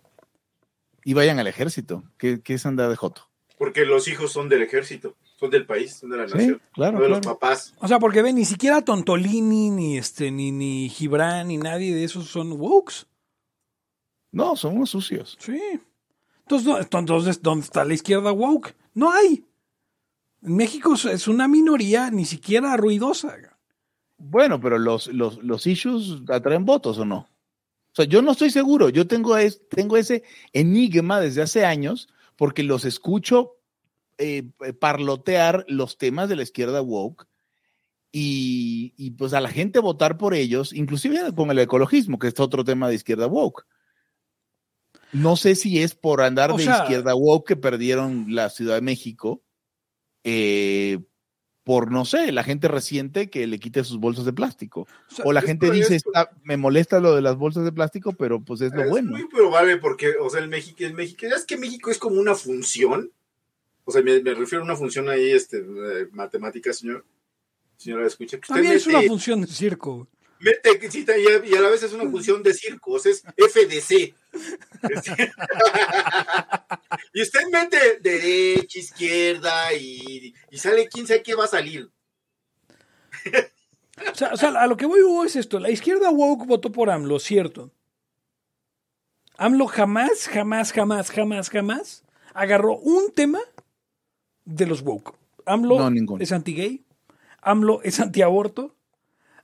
Y 1.06 1.14
vayan 1.14 1.40
al 1.40 1.48
ejército. 1.48 2.04
¿Qué, 2.18 2.42
qué 2.42 2.54
es 2.56 2.66
andar 2.66 2.90
de 2.90 2.96
joto? 2.96 3.30
Porque 3.58 3.86
los 3.86 4.08
hijos 4.08 4.32
son 4.32 4.50
del 4.50 4.62
ejército, 4.62 5.16
son 5.40 5.50
del 5.50 5.66
país, 5.66 5.96
son 5.96 6.10
de 6.10 6.18
la 6.18 6.28
Sí, 6.28 6.34
nación, 6.36 6.62
claro, 6.74 6.98
no 6.98 7.04
de 7.04 7.10
los 7.10 7.20
claro. 7.20 7.40
papás. 7.40 7.74
O 7.80 7.88
sea, 7.88 8.00
porque 8.00 8.22
ve, 8.22 8.34
ni 8.34 8.46
siquiera 8.46 8.82
Tontolini, 8.82 9.70
ni 9.70 9.98
este, 9.98 10.32
ni, 10.32 10.52
ni 10.52 10.90
Gibran, 10.90 11.48
ni 11.48 11.58
nadie 11.58 11.94
de 11.94 12.04
esos 12.04 12.26
son 12.28 12.54
wokes. 12.54 13.06
No, 14.32 14.56
son 14.56 14.76
unos 14.78 14.90
sucios. 14.90 15.38
Sí. 15.40 15.60
Entonces, 16.40 16.68
¿dó- 16.68 16.80
entonces, 17.00 17.42
¿dónde 17.42 17.66
está 17.66 17.86
la 17.86 17.94
izquierda 17.94 18.32
woke? 18.32 18.76
No 18.94 19.12
hay. 19.12 19.46
En 20.42 20.56
México 20.56 20.96
es- 20.96 21.06
es 21.06 21.28
una 21.28 21.48
minoría 21.48 22.10
ni 22.12 22.26
siquiera 22.26 22.76
ruidosa. 22.76 23.38
Bueno, 24.18 24.60
pero 24.60 24.78
los, 24.80 25.08
los, 25.08 25.38
los 25.44 25.68
issues 25.68 26.22
atraen 26.30 26.66
votos 26.66 26.98
o 26.98 27.06
no. 27.06 27.28
O 27.94 27.96
sea, 27.96 28.06
yo 28.06 28.22
no 28.24 28.32
estoy 28.32 28.50
seguro. 28.50 28.90
Yo 28.90 29.06
tengo, 29.08 29.38
es, 29.38 29.62
tengo 29.70 29.98
ese 29.98 30.24
enigma 30.52 31.20
desde 31.20 31.44
hace 31.44 31.64
años 31.64 32.10
porque 32.36 32.64
los 32.64 32.86
escucho 32.86 33.58
eh, 34.18 34.50
eh, 34.66 34.74
parlotear 34.74 35.64
los 35.68 35.98
temas 36.00 36.28
de 36.28 36.36
la 36.36 36.44
izquierda 36.44 36.82
woke 36.82 37.28
y, 38.12 38.94
y, 38.98 39.12
pues 39.12 39.34
a 39.34 39.42
la 39.42 39.50
gente 39.50 39.80
votar 39.80 40.18
por 40.18 40.34
ellos, 40.34 40.74
inclusive 40.74 41.34
con 41.36 41.50
el 41.52 41.60
ecologismo, 41.60 42.20
que 42.20 42.28
es 42.28 42.40
otro 42.40 42.64
tema 42.64 42.88
de 42.90 42.96
izquierda 42.96 43.28
woke. 43.28 43.66
No 45.12 45.36
sé 45.36 45.54
si 45.56 45.82
es 45.82 45.94
por 45.96 46.22
andar 46.22 46.52
O 46.52 46.58
de 46.58 46.64
sea- 46.64 46.80
izquierda 46.84 47.14
woke 47.16 47.48
que 47.48 47.56
perdieron 47.56 48.26
la 48.34 48.50
Ciudad 48.50 48.76
de 48.76 48.82
México, 48.82 49.44
eh, 50.24 51.00
por 51.64 51.92
no 51.92 52.04
sé, 52.04 52.32
la 52.34 52.44
gente 52.44 52.68
reciente 52.68 53.30
que 53.30 53.48
le 53.48 53.58
quite 53.60 53.84
sus 53.86 53.98
bolsas 53.98 54.26
de 54.26 54.34
plástico. 54.34 54.82
O 54.82 55.16
sea, 55.16 55.26
O 55.26 55.32
la 55.34 55.40
es 55.40 55.46
gente 55.46 55.72
dice. 55.72 55.96
"Está- 55.96 56.30
me 56.44 56.58
molesta 56.58 57.00
lo 57.00 57.16
de 57.16 57.22
las 57.22 57.38
bolsas 57.38 57.64
de 57.64 57.72
plástico, 57.72 58.12
pero 58.14 58.42
pues 58.42 58.60
es 58.62 58.74
lo 58.74 58.84
es 58.84 58.90
bueno. 58.90 59.12
muy 59.12 59.28
probable 59.28 59.78
porque, 59.78 60.14
o 60.20 60.30
sea, 60.30 60.42
el 60.42 60.50
México, 60.50 60.78
el 60.80 60.94
México, 60.94 61.26
es 61.26 61.46
que 61.46 61.58
México 61.58 61.90
es 61.90 61.98
como 62.00 62.20
una 62.20 62.36
función. 62.36 63.12
O 63.86 63.92
sea, 63.92 64.02
me, 64.02 64.22
me 64.22 64.34
refiero 64.34 64.62
a 64.62 64.66
una 64.66 64.76
función 64.76 65.08
ahí, 65.10 65.32
este, 65.32 65.64
matemática, 66.12 66.74
señor. 66.74 67.06
Señora, 67.78 68.08
escucha. 68.08 68.38
que 68.38 68.42
usted 68.42 68.54
también 68.56 68.74
es 68.76 68.88
mete- 68.88 68.98
una 69.00 69.08
función 69.08 69.42
de 69.42 69.48
circo. 69.48 70.08
mete- 70.40 70.80
y, 71.20 71.28
a, 71.28 71.46
y 71.46 71.56
a 71.56 71.62
la 71.62 71.70
vez 71.70 71.84
es 71.84 71.94
una 71.94 72.10
función 72.10 72.44
de 72.44 72.54
circos, 72.54 73.06
es 73.06 73.24
FDC. 73.38 74.14
Este- 74.90 75.32
y 77.14 77.22
usted 77.22 77.42
mete 77.52 78.00
derecha, 78.02 78.80
izquierda 78.80 79.74
y, 79.74 80.34
y 80.52 80.58
sale 80.58 80.88
quién 80.90 81.08
sabe 81.08 81.24
qué 81.24 81.36
va 81.36 81.46
a 81.46 81.48
salir. 81.48 81.90
O 84.12 84.16
sea, 84.16 84.34
o 84.34 84.38
sea, 84.38 84.50
a 84.50 84.68
lo 84.68 84.76
que 84.76 84.86
voy 84.86 85.02
Hugo, 85.02 85.24
es 85.24 85.36
esto. 85.36 85.60
La 85.60 85.70
izquierda 85.70 86.10
woke 86.10 86.46
votó 86.48 86.72
por 86.72 86.90
AMLO, 86.90 87.20
cierto. 87.20 87.72
AMLO 89.38 89.68
jamás, 89.68 90.28
jamás, 90.28 90.72
jamás, 90.74 91.12
jamás, 91.12 91.50
jamás 91.50 92.04
agarró 92.34 92.76
un 92.78 93.12
tema 93.14 93.40
de 94.46 94.66
los 94.66 94.82
woke. 94.82 95.16
AMLO 95.46 95.90
No, 95.90 96.18
es 96.20 96.32
anti-gay. 96.32 96.84
AMLO 97.42 97.82
es 97.84 98.00
antiaborto. 98.00 98.76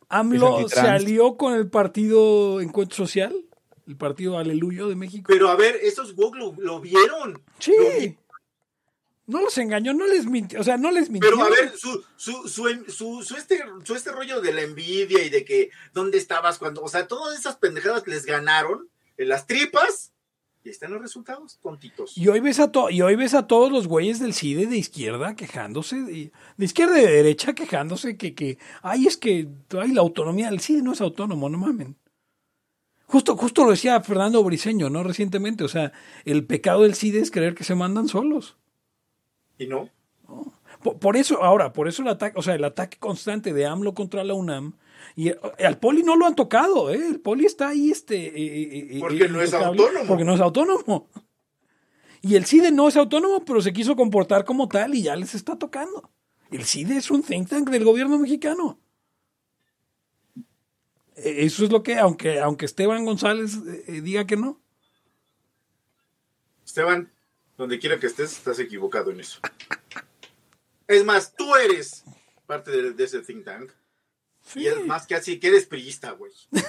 AMLO 0.09 0.59
Es 0.61 0.71
se 0.71 0.79
antitrans. 0.79 1.03
alió 1.03 1.37
con 1.37 1.53
el 1.53 1.69
partido 1.69 2.61
Encuentro 2.61 2.95
Social, 2.97 3.35
el 3.89 3.97
partido 3.97 4.37
Aleluyo 4.37 4.87
de 4.87 4.95
México. 4.95 5.25
Pero 5.27 5.49
a 5.49 5.55
ver, 5.57 5.75
esos 5.81 6.13
woke 6.15 6.37
lo, 6.37 6.53
lo 6.57 6.79
vieron. 6.79 7.41
Sí. 7.59 7.73
Lo 7.77 7.99
vi. 7.99 8.15
No 9.25 9.41
los 9.41 9.57
engañó, 9.59 9.93
no 9.93 10.07
les 10.07 10.25
mintió. 10.25 10.59
O 10.59 10.63
sea, 10.63 10.77
no 10.77 10.89
les 10.91 11.09
mintió. 11.09 11.29
Pero 11.29 11.43
a 11.43 11.49
ver, 11.49 11.73
su, 11.77 12.03
su, 12.15 12.47
su, 12.47 12.67
su, 12.87 13.23
su 13.23 13.35
este, 13.35 13.61
su 13.83 13.93
este 13.95 14.11
rollo 14.11 14.41
de 14.41 14.53
la 14.53 14.61
envidia 14.61 15.23
y 15.23 15.29
de 15.29 15.43
que 15.45 15.69
dónde 15.93 16.17
estabas 16.17 16.57
cuando, 16.57 16.81
o 16.81 16.87
sea, 16.87 17.07
todas 17.07 17.37
esas 17.37 17.57
pendejadas 17.57 18.07
les 18.07 18.25
ganaron 18.25 18.87
en 19.17 19.29
las 19.29 19.45
tripas 19.45 20.13
y 20.63 20.69
están 20.69 20.91
los 20.91 21.01
resultados 21.01 21.59
tontitos. 21.61 22.17
Y 22.17 22.27
hoy 22.27 22.39
ves 22.39 22.59
a 22.59 22.71
to- 22.71 22.89
y 22.89 23.01
hoy 23.03 23.15
ves 23.15 23.33
a 23.35 23.45
todos 23.45 23.71
los 23.71 23.87
güeyes 23.87 24.19
del 24.19 24.33
CIDE 24.33 24.65
de 24.65 24.77
izquierda 24.77 25.35
quejándose, 25.35 25.97
de, 26.01 26.31
de 26.57 26.65
izquierda 26.65 26.99
y 26.99 27.05
de 27.05 27.11
derecha 27.11 27.53
quejándose 27.53 28.17
que, 28.17 28.33
que, 28.33 28.57
ay, 28.81 29.05
es 29.05 29.15
que 29.17 29.47
ay, 29.79 29.91
la 29.93 30.01
autonomía 30.01 30.49
del 30.49 30.59
CIDE 30.59 30.81
no 30.81 30.93
es 30.93 31.01
autónomo, 31.01 31.49
no 31.49 31.57
mamen. 31.59 31.95
Justo, 33.09 33.35
justo 33.35 33.63
lo 33.63 33.71
decía 33.71 33.99
Fernando 34.01 34.43
Briseño, 34.43 34.91
¿no? 34.91 35.01
Recientemente, 35.01 35.63
o 35.63 35.67
sea, 35.67 35.91
el 36.25 36.45
pecado 36.45 36.83
del 36.83 36.93
CIDE 36.93 37.21
es 37.21 37.31
creer 37.31 37.55
que 37.55 37.63
se 37.63 37.73
mandan 37.73 38.07
solos. 38.07 38.55
Y 39.57 39.65
no, 39.65 39.89
Por, 40.83 40.99
por 40.99 41.17
eso, 41.17 41.43
ahora, 41.43 41.73
por 41.73 41.87
eso 41.87 42.03
el 42.03 42.09
ataque, 42.09 42.37
o 42.37 42.43
sea, 42.43 42.53
el 42.53 42.63
ataque 42.63 42.99
constante 42.99 43.51
de 43.51 43.65
AMLO 43.65 43.95
contra 43.95 44.23
la 44.23 44.35
UNAM, 44.35 44.73
y 45.15 45.29
eh, 45.29 45.39
al 45.65 45.79
Poli 45.79 46.03
no 46.03 46.15
lo 46.15 46.27
han 46.27 46.35
tocado, 46.35 46.91
¿eh? 46.91 47.03
El 47.07 47.19
Poli 47.19 47.45
está 47.45 47.69
ahí, 47.69 47.89
este... 47.89 48.27
eh, 48.27 48.95
eh, 48.95 48.99
Porque 48.99 49.25
eh, 49.25 49.29
no 49.29 49.41
es 49.41 49.55
autónomo. 49.55 50.07
Porque 50.07 50.23
no 50.23 50.35
es 50.35 50.39
autónomo. 50.39 51.07
Y 52.21 52.35
el 52.35 52.45
CIDE 52.45 52.71
no 52.71 52.87
es 52.87 52.95
autónomo, 52.95 53.43
pero 53.43 53.59
se 53.59 53.73
quiso 53.73 53.95
comportar 53.95 54.45
como 54.45 54.67
tal 54.67 54.93
y 54.93 55.01
ya 55.01 55.15
les 55.15 55.33
está 55.33 55.57
tocando. 55.57 56.11
El 56.51 56.63
CIDE 56.63 56.97
es 56.97 57.09
un 57.09 57.23
think 57.23 57.49
tank 57.49 57.69
del 57.71 57.85
gobierno 57.85 58.19
mexicano. 58.19 58.79
Eh, 61.23 61.45
Eso 61.45 61.63
es 61.65 61.71
lo 61.71 61.83
que, 61.83 61.97
aunque, 61.97 62.39
aunque 62.39 62.65
Esteban 62.65 63.05
González 63.05 63.55
eh, 63.67 63.83
eh, 63.87 64.01
diga 64.01 64.25
que 64.25 64.37
no. 64.37 64.59
Esteban, 66.65 67.11
donde 67.57 67.79
quiera 67.79 67.99
que 67.99 68.07
estés, 68.07 68.31
estás 68.33 68.59
equivocado 68.59 69.11
en 69.11 69.19
eso. 69.21 69.39
Es 70.87 71.03
más, 71.05 71.33
tú 71.35 71.55
eres 71.55 72.03
parte 72.45 72.71
de, 72.71 72.91
de 72.93 73.03
ese 73.03 73.21
think 73.21 73.45
tank. 73.45 73.71
Sí. 74.43 74.61
Y 74.61 74.67
es 74.67 74.85
más 74.85 75.05
que 75.05 75.15
así, 75.15 75.39
que 75.39 75.47
eres 75.49 75.65
priista, 75.65 76.11
güey. 76.11 76.31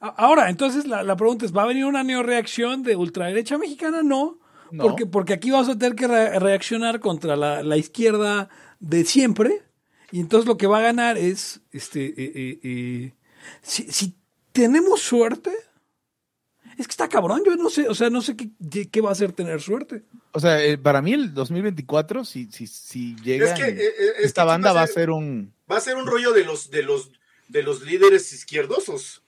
Ahora, 0.00 0.50
entonces 0.50 0.86
la, 0.86 1.02
la 1.02 1.16
pregunta 1.16 1.46
es, 1.46 1.56
¿va 1.56 1.62
a 1.62 1.66
venir 1.66 1.84
una 1.84 2.04
neoreacción 2.04 2.82
de 2.82 2.96
ultraderecha 2.96 3.56
mexicana? 3.58 4.02
No, 4.02 4.38
No. 4.70 4.82
Porque, 4.84 5.06
porque 5.06 5.32
aquí 5.32 5.50
vas 5.50 5.68
a 5.68 5.78
tener 5.78 5.96
que 5.96 6.06
re- 6.06 6.38
reaccionar 6.38 7.00
contra 7.00 7.36
la, 7.36 7.62
la 7.62 7.76
izquierda 7.76 8.48
de 8.80 9.04
siempre 9.04 9.62
y 10.12 10.20
entonces 10.20 10.46
lo 10.46 10.56
que 10.56 10.66
va 10.66 10.78
a 10.78 10.82
ganar 10.82 11.16
es, 11.18 11.60
este, 11.72 12.06
eh, 12.06 12.14
eh, 12.34 12.60
eh, 12.62 13.12
si, 13.62 13.84
si 13.90 14.14
tenemos 14.52 15.00
suerte, 15.00 15.50
es 16.78 16.86
que 16.86 16.90
está 16.92 17.08
cabrón, 17.08 17.42
yo 17.44 17.56
no 17.56 17.70
sé, 17.70 17.88
o 17.88 17.94
sea, 17.94 18.10
no 18.10 18.20
sé 18.22 18.36
qué, 18.36 18.50
qué- 18.90 19.00
va 19.00 19.08
a 19.10 19.12
hacer 19.12 19.32
tener 19.32 19.60
suerte. 19.62 20.02
O 20.32 20.40
sea, 20.40 20.62
eh, 20.62 20.76
para 20.76 21.00
mí 21.00 21.12
el 21.14 21.32
2024, 21.32 22.24
si, 22.24 22.50
si, 22.52 22.66
si 22.66 23.16
llega, 23.22 23.46
Es 23.46 23.58
que, 23.58 23.68
es 23.68 24.24
esta 24.24 24.42
que 24.42 24.46
banda 24.48 24.72
va 24.72 24.82
a 24.82 24.86
ser- 24.86 24.94
ser 24.94 25.10
un... 25.10 25.54
Va 25.70 25.78
a 25.78 25.80
ser 25.80 25.96
un 25.96 26.06
rollo 26.06 26.32
de 26.32 26.44
los, 26.44 26.70
de 26.70 26.82
los, 26.82 27.10
de 27.48 27.62
los 27.62 27.82
líderes 27.82 28.32
izquierdosos. 28.32 29.22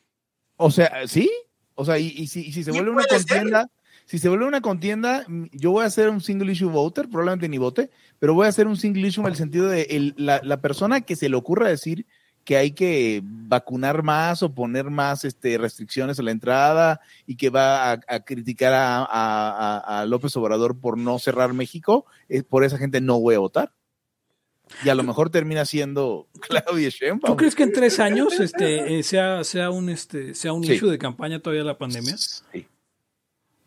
O 0.57 0.70
sea, 0.70 1.07
¿sí? 1.09 1.31
O 1.74 1.85
sea, 1.85 1.99
y, 1.99 2.09
y 2.09 2.26
si, 2.26 2.41
y 2.47 2.53
si 2.53 2.64
se 2.64 2.70
vuelve 2.72 2.91
una 2.91 3.03
ser. 3.05 3.68
Si 4.09 4.18
se 4.18 4.28
vuelve 4.30 4.46
una 4.46 4.62
contienda, 4.62 5.26
yo 5.52 5.70
voy 5.70 5.84
a 5.84 5.90
ser 5.90 6.09
un 6.09 6.22
single 6.22 6.50
issue 6.50 6.70
voter, 6.70 7.09
probablemente 7.11 7.46
ni 7.48 7.59
vote, 7.59 7.90
pero 8.18 8.32
voy 8.32 8.46
a 8.46 8.48
hacer 8.48 8.66
un 8.66 8.78
single 8.78 9.06
issue 9.06 9.20
en 9.22 9.28
el 9.28 9.36
sentido 9.36 9.68
de 9.68 9.82
el- 9.82 10.14
la, 10.16 10.40
la 10.42 10.62
persona 10.62 11.02
que 11.02 11.14
se 11.14 11.28
le 11.28 11.36
ocurra 11.36 11.68
decir 11.68 12.06
que 12.44 12.56
hay 12.56 12.70
que 12.72 13.20
vacunar 13.22 14.02
más 14.02 14.42
o 14.42 14.54
poner 14.54 14.86
más 14.88 15.26
este, 15.26 15.59
restricciones 15.59 16.18
a 16.18 16.22
la 16.22 16.30
entrada 16.30 17.00
y 17.26 17.36
que 17.36 17.50
va 17.50 17.92
a, 17.92 18.00
a 18.09 18.20
criticar 18.20 18.72
a, 18.72 19.00
a- 19.00 19.04
a- 19.78 20.00
a 20.00 20.06
López 20.06 20.34
Obrador 20.38 20.80
por 20.80 20.96
no 20.96 21.18
cerrar 21.18 21.52
México, 21.52 22.06
eh, 22.30 22.42
por 22.42 22.64
esa 22.64 22.78
gente 22.78 23.02
no 23.02 23.20
voy 23.20 23.34
a 23.34 23.40
votar. 23.40 23.72
Y 24.82 24.88
a 24.88 24.94
lo 24.94 25.02
mejor 25.02 25.28
termina 25.28 25.66
siendo 25.66 26.28
Claudia 26.48 26.88
Sheinbaum. 26.88 27.32
¿Tú 27.32 27.36
crees 27.36 27.54
que 27.54 27.64
en 27.64 27.72
tres 27.74 28.00
años 28.00 28.40
este, 28.40 28.98
eh, 28.98 29.02
sea, 29.02 29.44
sea 29.44 29.68
un, 29.70 29.90
este, 29.90 30.34
sea 30.34 30.54
un 30.54 30.64
Sí. 30.64 30.72
issue 30.72 30.88
de 30.90 30.96
campaña 30.98 31.40
todavía 31.40 31.64
la 31.64 31.76
pandemia? 31.76 32.16
Sí. 32.16 32.66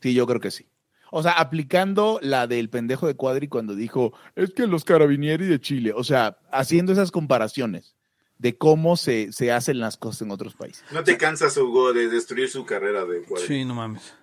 Sí, 0.01 0.13
yo 0.13 0.25
creo 0.27 0.39
que 0.39 0.51
sí. 0.51 0.65
O 1.11 1.21
sea, 1.23 1.33
aplicando 1.33 2.19
la 2.21 2.47
del 2.47 2.69
pendejo 2.69 3.05
de 3.05 3.15
Cuadri 3.15 3.47
cuando 3.47 3.75
dijo, 3.75 4.13
es 4.35 4.51
que 4.53 4.65
los 4.65 4.85
carabinieri 4.85 5.45
de 5.45 5.59
Chile, 5.59 5.91
o 5.95 6.03
sea, 6.03 6.37
haciendo 6.51 6.93
esas 6.93 7.11
comparaciones 7.11 7.95
de 8.37 8.57
cómo 8.57 8.95
se, 8.97 9.31
se 9.33 9.51
hacen 9.51 9.79
las 9.79 9.97
cosas 9.97 10.21
en 10.23 10.31
otros 10.31 10.55
países. 10.55 10.83
No 10.91 11.03
te 11.03 11.17
cansas, 11.17 11.55
Hugo, 11.57 11.93
de 11.93 12.07
destruir 12.07 12.49
su 12.49 12.65
carrera 12.65 13.05
de 13.05 13.21
cuadro. 13.23 13.45
Sí, 13.45 13.65
no 13.65 13.75
mames. 13.75 14.13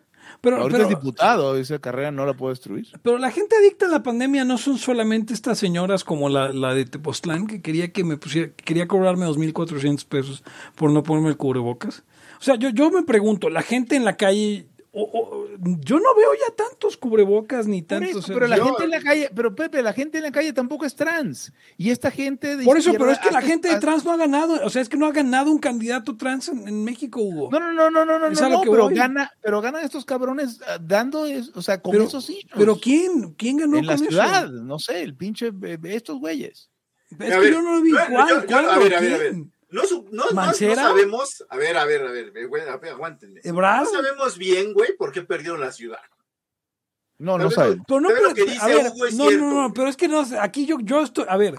Pero, 0.41 0.57
Ahorita 0.57 0.79
pero- 0.79 0.89
es 0.91 0.97
diputado, 0.97 1.57
esa 1.57 1.79
carrera 1.79 2.11
no 2.11 2.25
la 2.27 2.35
puede 2.35 2.53
destruir. 2.53 2.87
Pero 3.03 3.19
la 3.19 3.31
gente 3.31 3.57
adicta 3.57 3.87
a 3.87 3.91
la 3.91 4.03
pandemia 4.03 4.45
no 4.45 4.57
son 4.59 4.79
solamente 4.79 5.35
estas 5.35 5.59
señoras 5.59 6.05
como 6.05 6.29
la, 6.29 6.53
la 6.53 6.75
de 6.75 6.85
Tepoztlán 6.85 7.47
que 7.47 7.61
quería 7.61 7.93
que 7.93 8.03
me 8.05 8.17
pusiera, 8.17 8.49
que 8.49 8.65
quería 8.65 8.89
cobrarme 8.89 9.27
2.400 9.27 10.05
pesos 10.07 10.43
por 10.75 10.91
no 10.91 11.03
ponerme 11.03 11.31
el 11.31 11.37
cubrebocas. 11.37 12.03
O 12.41 12.43
sea, 12.43 12.57
yo, 12.57 12.71
yo 12.71 12.91
me 12.91 13.03
pregunto, 13.03 13.51
la 13.51 13.63
gente 13.63 13.97
en 13.97 14.05
la 14.05 14.17
calle, 14.17 14.67
o- 15.03 15.19
o- 15.21 15.47
yo 15.81 15.99
no 16.01 16.15
veo 16.15 16.31
ya 16.35 16.55
tantos 16.55 16.97
cubrebocas 16.97 17.67
ni 17.67 17.83
tantos. 17.83 18.25
eso, 18.25 18.35
pero 18.35 18.47
la 18.47 18.57
yo- 18.57 18.65
gente 18.67 18.85
en 18.85 18.91
la 18.91 19.01
calle, 19.01 19.31
pero 19.35 19.55
Pepe, 19.55 19.83
la 19.83 19.93
gente 19.93 20.19
en 20.19 20.25
la 20.25 20.33
calle 20.33 20.53
tampoco 20.53 20.85
es 20.85 20.95
trans. 20.97 21.53
Y 21.77 21.91
esta 21.91 22.11
gente 22.11 22.57
de 22.57 22.65
Por 22.65 22.77
eso, 22.79 22.93
pero 22.93 23.11
es 23.11 23.19
que 23.19 23.31
la 23.31 23.41
gente 23.43 23.69
de 23.69 23.79
trans 23.81 24.05
no 24.05 24.13
ha 24.13 24.17
ganado, 24.17 24.61
o 24.65 24.71
sea, 24.71 24.83
es 24.83 24.89
que 24.89 24.97
no 24.97 25.07
ha 25.07 25.13
ganado 25.13 25.51
un 25.51 25.59
candidato 25.59 26.17
trans 26.17 26.49
en, 26.49 26.67
en 26.67 26.85
México, 26.85 27.21
Hugo. 27.21 27.49
No, 27.51 27.61
no, 27.61 27.73
no, 27.73 27.91
no, 27.91 28.05
no, 28.05 28.19
no, 28.19 28.27
Es 28.29 28.41
no, 28.41 28.61
pero 28.63 28.85
voy. 28.85 28.95
gana, 28.95 29.31
pero 29.43 29.61
ganan 29.61 29.85
estos 29.85 30.05
cabrones 30.05 30.61
ah, 30.69 30.79
dando, 30.81 31.27
o 31.55 31.63
sea, 31.63 31.81
con 31.81 31.93
pero, 31.93 32.05
esos 32.05 32.29
hijos. 32.31 32.51
pero 32.57 32.77
¿quién? 32.77 33.35
¿Quién 33.37 33.59
ganó 33.59 33.77
en 33.79 33.87
la 33.87 33.97
con 33.97 34.07
ciudad, 34.07 34.45
eso? 34.45 34.53
no 34.65 34.79
sé, 34.79 35.03
el 35.03 35.15
pinche 35.15 35.53
eh, 35.63 35.79
estos 35.85 36.19
güeyes. 36.19 36.71
Es 37.11 37.21
A 37.21 37.37
que 37.37 37.39
ver, 37.41 37.53
yo 37.53 37.63
no 37.63 37.77
lo 37.77 37.83
vi. 37.83 37.91
yo- 37.93 37.97
¿Cuál? 38.11 38.29
yo- 38.29 38.41
yo- 38.41 38.47
¿Cuándo? 38.47 38.71
a 38.71 38.79
ver, 38.79 38.95
a 38.95 39.01
ver, 39.01 39.15
a 39.15 39.19
ver. 39.19 39.35
No, 39.71 39.83
no, 40.11 40.25
no- 40.31 40.53
sabemos. 40.55 41.45
A 41.51 41.57
ver, 41.57 41.77
a 41.77 41.85
ver, 41.85 42.07
a 42.07 42.11
ver, 42.11 42.49
güey, 42.49 42.63
aguántenme. 42.91 43.41
¿Ebrard? 43.45 43.85
No 43.85 43.91
sabemos 43.91 44.39
bien, 44.39 44.73
güey, 44.73 44.97
por 44.97 45.13
qué 45.13 45.23
perdieron 45.23 45.61
la 45.61 45.73
ciudad. 45.73 46.01
No, 47.19 47.37
no 47.37 47.51
Sabemos- 47.51 47.55
saben. 47.55 47.83
Pero 47.87 48.01
no, 48.01 48.09
¿Sabe 48.09 48.21
pero- 48.35 48.47
dice 48.47 48.59
a 48.63 48.67
ver, 48.69 48.93
no, 49.15 49.31
no, 49.31 49.63
no, 49.69 49.75
pero 49.75 49.89
es 49.89 49.97
que 49.97 50.09
no, 50.09 50.25
sé, 50.25 50.39
aquí 50.39 50.65
yo, 50.67 50.77
yo 50.81 51.03
estoy, 51.03 51.27
a 51.29 51.37
ver, 51.37 51.57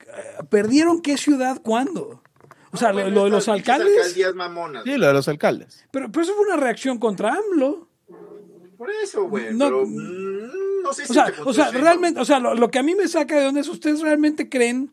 eh, 0.00 0.44
¿perdieron 0.50 1.00
qué 1.00 1.16
ciudad 1.16 1.60
cuándo? 1.62 2.22
O 2.72 2.76
sea, 2.76 2.88
No, 2.88 2.94
lo, 2.98 3.02
bueno, 3.04 3.16
lo 3.16 3.24
de 3.24 3.30
los 3.30 3.48
alcaldes, 3.48 3.96
alcaldías 3.96 4.34
mamonas. 4.34 4.84
Sí, 4.84 4.96
lo 4.96 5.06
de 5.06 5.12
los 5.12 5.28
alcaldes. 5.28 5.86
pero, 5.92 6.10
pero 6.10 6.24
eso 6.24 6.34
fue 6.34 6.46
una 6.46 6.56
reacción 6.56 6.98
contra 6.98 7.34
AMLO. 7.34 7.88
Por 8.76 8.90
eso, 8.90 9.24
güey. 9.28 9.54
No- 9.54 9.66
pero 9.66 9.86
mm, 9.86 10.82
no 10.82 10.92
sé 10.92 11.06
si 11.06 11.12
O 11.12 11.14
sea, 11.14 11.26
te 11.32 11.40
o 11.42 11.52
sea, 11.52 11.70
realmente, 11.70 12.18
o 12.20 12.24
sea, 12.24 12.40
lo, 12.40 12.54
lo 12.54 12.70
que 12.70 12.78
a 12.80 12.82
mí 12.82 12.94
me 12.96 13.06
saca 13.06 13.38
de 13.38 13.46
onda 13.46 13.60
es, 13.60 13.68
¿ustedes 13.68 14.00
realmente 14.00 14.48
creen 14.48 14.92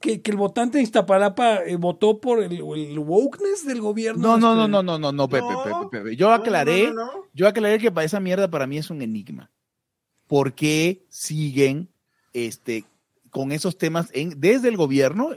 que, 0.00 0.22
que 0.22 0.30
el 0.30 0.36
votante 0.36 0.78
de 0.78 0.84
Iztapalapa 0.84 1.64
eh, 1.64 1.76
votó 1.76 2.20
por 2.20 2.42
el, 2.42 2.52
el 2.52 2.98
wokeness 2.98 3.66
del 3.66 3.80
gobierno? 3.80 4.36
No, 4.36 4.38
no, 4.38 4.54
no, 4.54 4.62
Este, 4.62 4.72
no, 4.72 4.82
no, 4.82 4.98
no, 4.98 5.12
no, 5.12 5.28
Pepe, 5.28 5.46
No. 5.50 5.90
Pepe, 5.90 6.04
Pepe. 6.04 6.16
Yo 6.16 6.32
aclaré, 6.32 6.88
no, 6.88 6.94
no, 6.94 7.06
no. 7.06 7.24
yo 7.34 7.48
aclaré 7.48 7.78
que 7.78 7.90
para 7.90 8.04
esa 8.04 8.20
mierda 8.20 8.48
para 8.48 8.66
mí 8.66 8.78
es 8.78 8.90
un 8.90 9.02
enigma. 9.02 9.50
¿Por 10.26 10.54
qué 10.54 11.04
siguen 11.08 11.88
este 12.32 12.84
con 13.30 13.52
esos 13.52 13.78
temas 13.78 14.10
en, 14.12 14.40
desde 14.40 14.68
el 14.68 14.76
gobierno? 14.76 15.30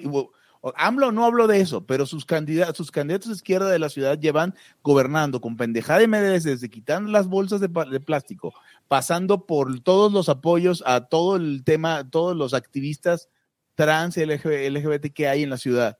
AMLO 0.76 1.12
no 1.12 1.26
habló 1.26 1.48
de 1.48 1.60
eso, 1.60 1.86
pero 1.86 2.06
sus 2.06 2.26
candidatos, 2.26 2.78
sus 2.78 2.92
candidatos 2.92 3.30
de 3.30 3.34
izquierda 3.36 3.70
de 3.70 3.80
la 3.80 3.90
ciudad 3.90 4.20
llevan 4.20 4.54
gobernando 4.84 5.42
con 5.42 5.58
pendejada 5.58 6.00
de 6.00 6.08
medidas 6.08 6.44
desde 6.44 6.70
quitando 6.70 7.10
las 7.10 7.28
bolsas 7.28 7.62
de, 7.62 7.68
de 7.68 8.00
plástico, 8.00 8.54
pasando 8.88 9.46
por 9.46 9.80
todos 9.80 10.12
los 10.12 10.30
apoyos 10.30 10.84
a 10.86 11.06
todo 11.06 11.36
el 11.36 11.64
tema, 11.64 12.08
todos 12.10 12.36
los 12.38 12.54
activistas 12.54 13.28
trans 13.76 14.18
LGBT 14.18 15.14
que 15.14 15.28
hay 15.28 15.44
en 15.44 15.50
la 15.50 15.58
ciudad. 15.58 15.98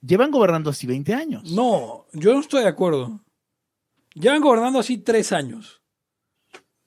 Llevan 0.00 0.30
gobernando 0.30 0.70
así 0.70 0.86
20 0.86 1.14
años. 1.14 1.50
No, 1.52 2.06
yo 2.12 2.32
no 2.34 2.40
estoy 2.40 2.62
de 2.62 2.68
acuerdo. 2.68 3.20
Llevan 4.14 4.40
gobernando 4.40 4.78
así 4.78 4.98
tres 4.98 5.32
años. 5.32 5.82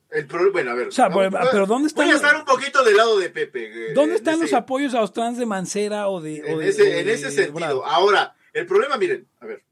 El 0.09 0.25
pro- 0.25 0.51
bueno, 0.51 0.71
a 0.71 0.73
ver. 0.73 0.87
O 0.87 0.91
sea, 0.91 1.07
vamos- 1.09 1.27
pero- 1.31 1.47
pero 1.51 1.65
¿dónde 1.67 1.87
están 1.87 2.05
Voy 2.05 2.09
a 2.11 2.13
los- 2.13 2.21
estar 2.23 2.35
un 2.39 2.45
poquito 2.45 2.83
del 2.83 2.97
lado 2.97 3.19
de 3.19 3.29
Pepe. 3.29 3.89
eh, 3.91 3.93
¿Dónde 3.93 4.15
están 4.15 4.35
ese- 4.35 4.43
los 4.43 4.53
apoyos 4.53 4.93
a 4.95 5.01
los 5.01 5.13
trans 5.13 5.37
de 5.37 5.45
Mancera 5.45 6.07
o 6.09 6.19
de... 6.21 6.41
o 6.41 6.45
En 6.47 6.59
de- 6.59 6.69
ese, 6.69 6.99
en 6.99 7.31
sentido. 7.31 7.85
Ahora, 7.85 8.35
el 8.53 8.65
problema, 8.65 8.97
miren, 8.97 9.27
a 9.39 9.45
ver. 9.45 9.63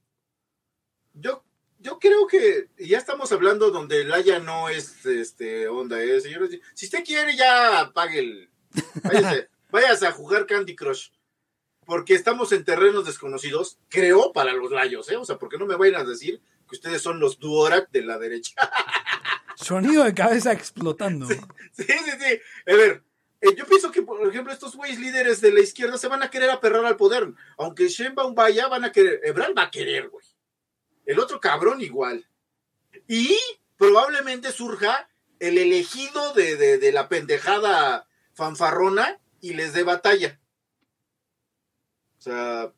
Yo, 1.13 1.43
yo 1.79 1.97
creo 1.97 2.27
que 2.27 2.69
ya 2.77 2.99
estamos 2.99 3.31
hablando 3.31 3.71
donde 3.71 4.01
el 4.01 4.13
Haya 4.13 4.37
no 4.39 4.69
es 4.69 5.03
este 5.07 5.67
onda, 5.67 6.01
eh, 6.03 6.21
señores. 6.21 6.59
Si 6.75 6.85
usted 6.85 7.03
quiere, 7.03 7.35
ya 7.35 7.79
apague 7.81 8.19
el. 8.19 8.49
Váyase, 9.03 9.49
váyase 9.69 10.07
a 10.07 10.11
jugar 10.11 10.45
Candy 10.45 10.75
Crush. 10.75 11.09
Porque 11.85 12.15
estamos 12.15 12.51
en 12.51 12.65
terrenos 12.65 13.05
desconocidos, 13.05 13.77
creo, 13.87 14.33
para 14.33 14.51
los 14.53 14.71
layos, 14.71 15.09
¿eh? 15.09 15.15
O 15.15 15.23
sea, 15.23 15.37
porque 15.37 15.57
no 15.57 15.65
me 15.65 15.77
vayan 15.77 16.01
a 16.01 16.03
decir 16.03 16.41
que 16.67 16.75
ustedes 16.75 17.01
son 17.01 17.19
los 17.21 17.39
Duorak 17.39 17.89
de 17.91 18.01
la 18.01 18.17
derecha. 18.17 18.53
Sonido 19.55 20.03
de 20.03 20.13
cabeza 20.13 20.51
explotando. 20.51 21.25
Sí, 21.27 21.35
sí, 21.73 21.85
sí. 21.87 22.39
A 22.71 22.75
ver, 22.75 23.03
eh, 23.39 23.55
yo 23.55 23.65
pienso 23.65 23.89
que, 23.91 24.01
por 24.01 24.27
ejemplo, 24.27 24.51
estos 24.51 24.75
güeyes 24.75 24.99
líderes 24.99 25.39
de 25.39 25.51
la 25.53 25.61
izquierda 25.61 25.97
se 25.97 26.09
van 26.09 26.21
a 26.23 26.29
querer 26.29 26.49
aperrar 26.49 26.85
al 26.85 26.97
poder. 26.97 27.33
Aunque 27.57 27.87
Sheinbaum 27.87 28.35
vaya, 28.35 28.67
van 28.67 28.83
a 28.83 28.91
querer. 28.91 29.21
Ebrard 29.23 29.57
va 29.57 29.63
a 29.63 29.71
querer, 29.71 30.09
güey. 30.09 30.25
El 31.05 31.19
otro 31.19 31.39
cabrón 31.39 31.79
igual. 31.81 32.27
Y 33.07 33.37
probablemente 33.77 34.51
surja 34.51 35.07
el 35.39 35.57
elegido 35.57 36.33
de, 36.33 36.57
de- 36.57 36.77
de 36.79 36.91
la 36.91 37.07
pendejada 37.07 38.07
fanfarrona 38.33 39.19
y 39.41 39.53
les 39.53 39.73
dé 39.73 39.83
batalla. 39.83 40.39
O 42.17 42.21
sea, 42.21 42.73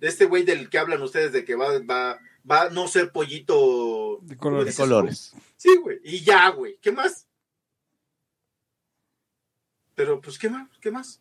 de 0.00 0.08
este 0.08 0.24
güey 0.26 0.44
del 0.44 0.70
que 0.70 0.78
hablan 0.78 1.02
ustedes 1.02 1.32
de 1.32 1.44
que 1.44 1.54
va, 1.54 1.78
va, 1.80 2.18
va 2.50 2.62
a 2.62 2.70
no 2.70 2.88
ser 2.88 3.12
pollito 3.12 4.18
De 4.22 4.36
¿cómo 4.36 4.56
colores. 4.56 4.64
de 4.64 4.70
dices, 4.70 4.78
colores. 4.80 5.32
Sí, 5.56 5.76
güey. 5.76 5.98
Y 6.04 6.20
ya, 6.20 6.48
güey. 6.50 6.78
¿Qué 6.80 6.92
más? 6.92 7.26
Pero, 9.94 10.20
pues, 10.20 10.38
¿qué 10.38 10.48
más? 10.48 10.68
¿Qué 10.80 10.90
más? 10.90 11.20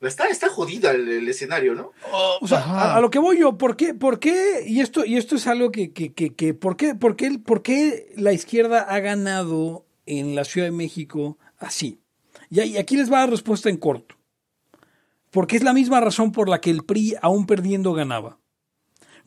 Está, 0.00 0.26
está 0.28 0.48
jodida 0.48 0.92
el, 0.92 1.08
el 1.08 1.28
escenario, 1.28 1.74
¿no? 1.74 1.92
O 2.40 2.46
sea, 2.46 2.94
a 2.96 3.00
lo 3.00 3.10
que 3.10 3.18
voy 3.18 3.40
yo, 3.40 3.58
¿por 3.58 3.76
qué? 3.76 3.94
¿Por 3.94 4.20
qué? 4.20 4.62
Y 4.64 4.80
esto, 4.80 5.04
y 5.04 5.16
esto 5.16 5.34
es 5.34 5.46
algo 5.48 5.72
que, 5.72 5.92
que, 5.92 6.12
que, 6.12 6.34
que- 6.34 6.54
¿por, 6.54 6.76
qué, 6.76 6.94
por, 6.94 7.16
qué, 7.16 7.36
¿por 7.44 7.62
qué 7.62 8.12
la 8.16 8.32
izquierda 8.32 8.82
ha 8.82 9.00
ganado 9.00 9.86
en 10.06 10.36
la 10.36 10.44
Ciudad 10.44 10.68
de 10.68 10.72
México 10.72 11.36
así? 11.58 12.00
Y, 12.50 12.76
aquí 12.76 12.96
les 12.96 13.12
va 13.12 13.20
la 13.20 13.26
respuesta 13.26 13.68
en 13.68 13.76
corto. 13.76 14.16
Porque 15.30 15.56
es 15.56 15.62
la 15.62 15.72
misma 15.72 16.00
razón 16.00 16.32
por 16.32 16.48
la 16.48 16.60
que 16.60 16.70
el 16.70 16.84
PRI, 16.84 17.16
aún 17.20 17.46
perdiendo, 17.46 17.92
ganaba. 17.92 18.38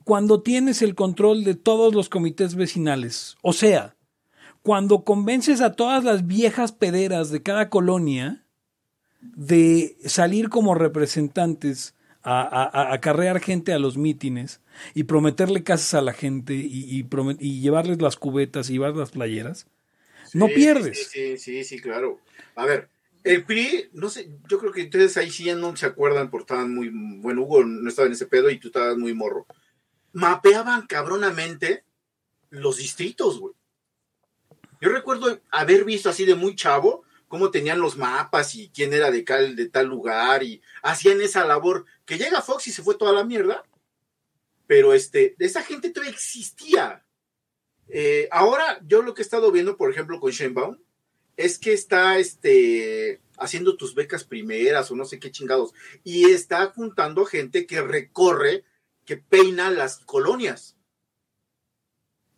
Cuando 0.03 0.41
tienes 0.41 0.81
el 0.81 0.95
control 0.95 1.43
de 1.43 1.53
todos 1.53 1.93
los 1.93 2.09
comités 2.09 2.55
vecinales, 2.55 3.37
o 3.43 3.53
sea, 3.53 3.95
cuando 4.63 5.03
convences 5.03 5.61
a 5.61 5.73
todas 5.73 6.03
las 6.03 6.25
viejas 6.25 6.71
pederas 6.71 7.29
de 7.29 7.43
cada 7.43 7.69
colonia 7.69 8.45
de 9.21 9.95
salir 10.05 10.49
como 10.49 10.73
representantes 10.73 11.95
a, 12.23 12.93
acarrear 12.93 13.39
gente 13.39 13.73
a 13.73 13.79
los 13.79 13.97
mítines 13.97 14.61
y 14.93 15.03
prometerle 15.03 15.63
casas 15.63 15.95
a 15.95 16.01
la 16.01 16.13
gente 16.13 16.53
y, 16.53 16.99
y 16.99 17.07
y 17.39 17.61
llevarles 17.61 18.01
las 18.01 18.15
cubetas 18.15 18.69
y 18.69 18.73
llevar 18.73 18.95
las 18.95 19.11
playeras, 19.11 19.67
no 20.33 20.47
pierdes. 20.47 21.09
Sí, 21.09 21.37
sí, 21.37 21.37
sí, 21.37 21.63
sí, 21.63 21.79
claro. 21.79 22.19
A 22.55 22.65
ver, 22.65 22.89
el 23.23 23.45
PRI, 23.45 23.89
no 23.93 24.09
sé, 24.09 24.29
yo 24.49 24.59
creo 24.59 24.71
que 24.71 24.83
ustedes 24.83 25.15
ahí 25.17 25.29
sí 25.29 25.45
ya 25.45 25.55
no 25.55 25.75
se 25.75 25.85
acuerdan 25.85 26.29
porque 26.29 26.43
estaban 26.43 26.73
muy. 26.73 26.89
Bueno, 26.91 27.43
Hugo 27.43 27.63
no 27.63 27.89
estaba 27.89 28.07
en 28.07 28.13
ese 28.13 28.25
pedo 28.25 28.49
y 28.49 28.59
tú 28.59 28.67
estabas 28.67 28.97
muy 28.97 29.13
morro. 29.13 29.45
Mapeaban 30.13 30.87
cabronamente 30.87 31.85
los 32.49 32.77
distritos, 32.77 33.39
güey. 33.39 33.53
Yo 34.81 34.89
recuerdo 34.89 35.39
haber 35.51 35.85
visto 35.85 36.09
así 36.09 36.25
de 36.25 36.35
muy 36.35 36.55
chavo 36.55 37.03
cómo 37.27 37.51
tenían 37.51 37.79
los 37.79 37.97
mapas 37.97 38.55
y 38.55 38.69
quién 38.69 38.93
era 38.93 39.11
de, 39.11 39.23
de 39.23 39.69
tal 39.69 39.87
lugar 39.87 40.43
y 40.43 40.61
hacían 40.81 41.21
esa 41.21 41.45
labor. 41.45 41.85
Que 42.05 42.17
llega 42.17 42.41
Fox 42.41 42.67
y 42.67 42.71
se 42.71 42.83
fue 42.83 42.95
toda 42.95 43.13
la 43.13 43.23
mierda. 43.23 43.63
Pero 44.67 44.93
este, 44.93 45.35
esa 45.39 45.61
gente 45.61 45.91
todavía 45.91 46.13
existía. 46.13 47.05
Eh, 47.87 48.27
ahora, 48.31 48.79
yo 48.85 49.01
lo 49.01 49.13
que 49.13 49.21
he 49.21 49.23
estado 49.23 49.51
viendo, 49.51 49.77
por 49.77 49.91
ejemplo, 49.91 50.19
con 50.19 50.31
Sheinbaum, 50.31 50.77
es 51.43 51.59
que 51.59 51.73
está 51.73 52.17
este, 52.17 53.21
haciendo 53.37 53.75
tus 53.75 53.95
becas 53.95 54.23
primeras 54.23 54.91
o 54.91 54.95
no 54.95 55.05
sé 55.05 55.19
qué 55.19 55.31
chingados. 55.31 55.73
Y 56.03 56.25
está 56.31 56.67
juntando 56.67 57.25
gente 57.25 57.65
que 57.65 57.81
recorre, 57.81 58.63
que 59.05 59.17
peina 59.17 59.69
las 59.69 59.99
colonias. 59.99 60.77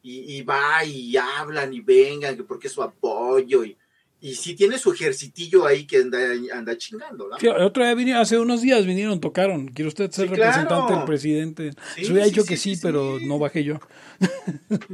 Y, 0.01 0.37
y 0.37 0.41
va 0.41 0.83
y 0.83 1.15
hablan 1.15 1.73
y 1.73 1.81
vengan, 1.81 2.35
que 2.35 2.43
porque 2.43 2.67
es 2.67 2.73
su 2.73 2.83
apoyo. 2.83 3.63
Y, 3.63 3.77
y 4.26 4.36
sí 4.36 4.55
tiene 4.55 4.78
su 4.78 4.93
ejercitillo 4.93 5.65
ahí 5.67 5.86
que 5.86 5.97
anda, 5.97 6.17
anda 6.53 6.78
chingando, 6.78 7.28
¿no? 7.28 7.38
Sí, 7.38 7.47
otro 7.49 7.84
día 7.84 7.93
vinieron, 7.93 8.21
hace 8.21 8.39
unos 8.39 8.61
días 8.61 8.86
vinieron, 8.86 9.19
tocaron. 9.19 9.67
¿Quiere 9.67 9.89
usted 9.89 10.09
ser 10.11 10.30
Sí, 10.30 10.34
claro. 10.34 10.51
representante 10.53 10.93
del 10.93 11.03
presidente? 11.03 11.71
Sí, 11.97 12.05
Se 12.05 12.11
hubiera 12.13 12.28
dicho 12.28 12.45
que 12.45 12.55
sí, 12.55 12.80
pero 12.82 13.19
no 13.19 13.38
bajé 13.38 13.65
yo. 13.65 13.82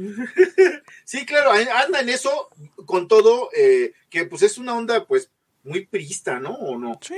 Sí, 1.04 1.24
claro, 1.26 1.50
anda 1.52 2.00
en 2.00 2.08
eso 2.08 2.50
con 2.86 3.06
todo, 3.08 3.50
eh, 3.56 3.92
que 4.10 4.24
pues 4.26 4.42
es 4.42 4.58
una 4.58 4.76
onda 4.76 5.06
pues 5.06 5.30
muy 5.62 5.86
prista, 5.86 6.38
¿no? 6.40 6.54
¿O 6.54 6.78
no? 6.78 6.98
Sí, 7.02 7.14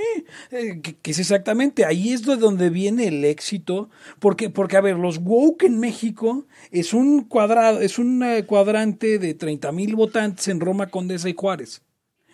eh, 0.50 0.80
que, 0.82 0.96
que 0.96 1.10
es 1.12 1.18
exactamente, 1.18 1.84
ahí 1.84 2.12
es 2.12 2.26
de 2.26 2.36
donde 2.36 2.70
viene 2.70 3.08
el 3.08 3.24
éxito, 3.24 3.88
porque, 4.18 4.50
porque 4.50 4.76
a 4.76 4.80
ver, 4.80 4.96
los 4.96 5.18
woke 5.18 5.64
en 5.64 5.78
México 5.78 6.46
es 6.70 6.92
un 6.92 7.24
cuadrado, 7.24 7.80
es 7.80 7.98
un 7.98 8.22
eh, 8.22 8.44
cuadrante 8.44 9.18
de 9.18 9.34
30 9.34 9.72
mil 9.72 9.94
votantes 9.94 10.48
en 10.48 10.60
Roma, 10.60 10.88
Condesa 10.90 11.28
y 11.28 11.34
Juárez. 11.34 11.82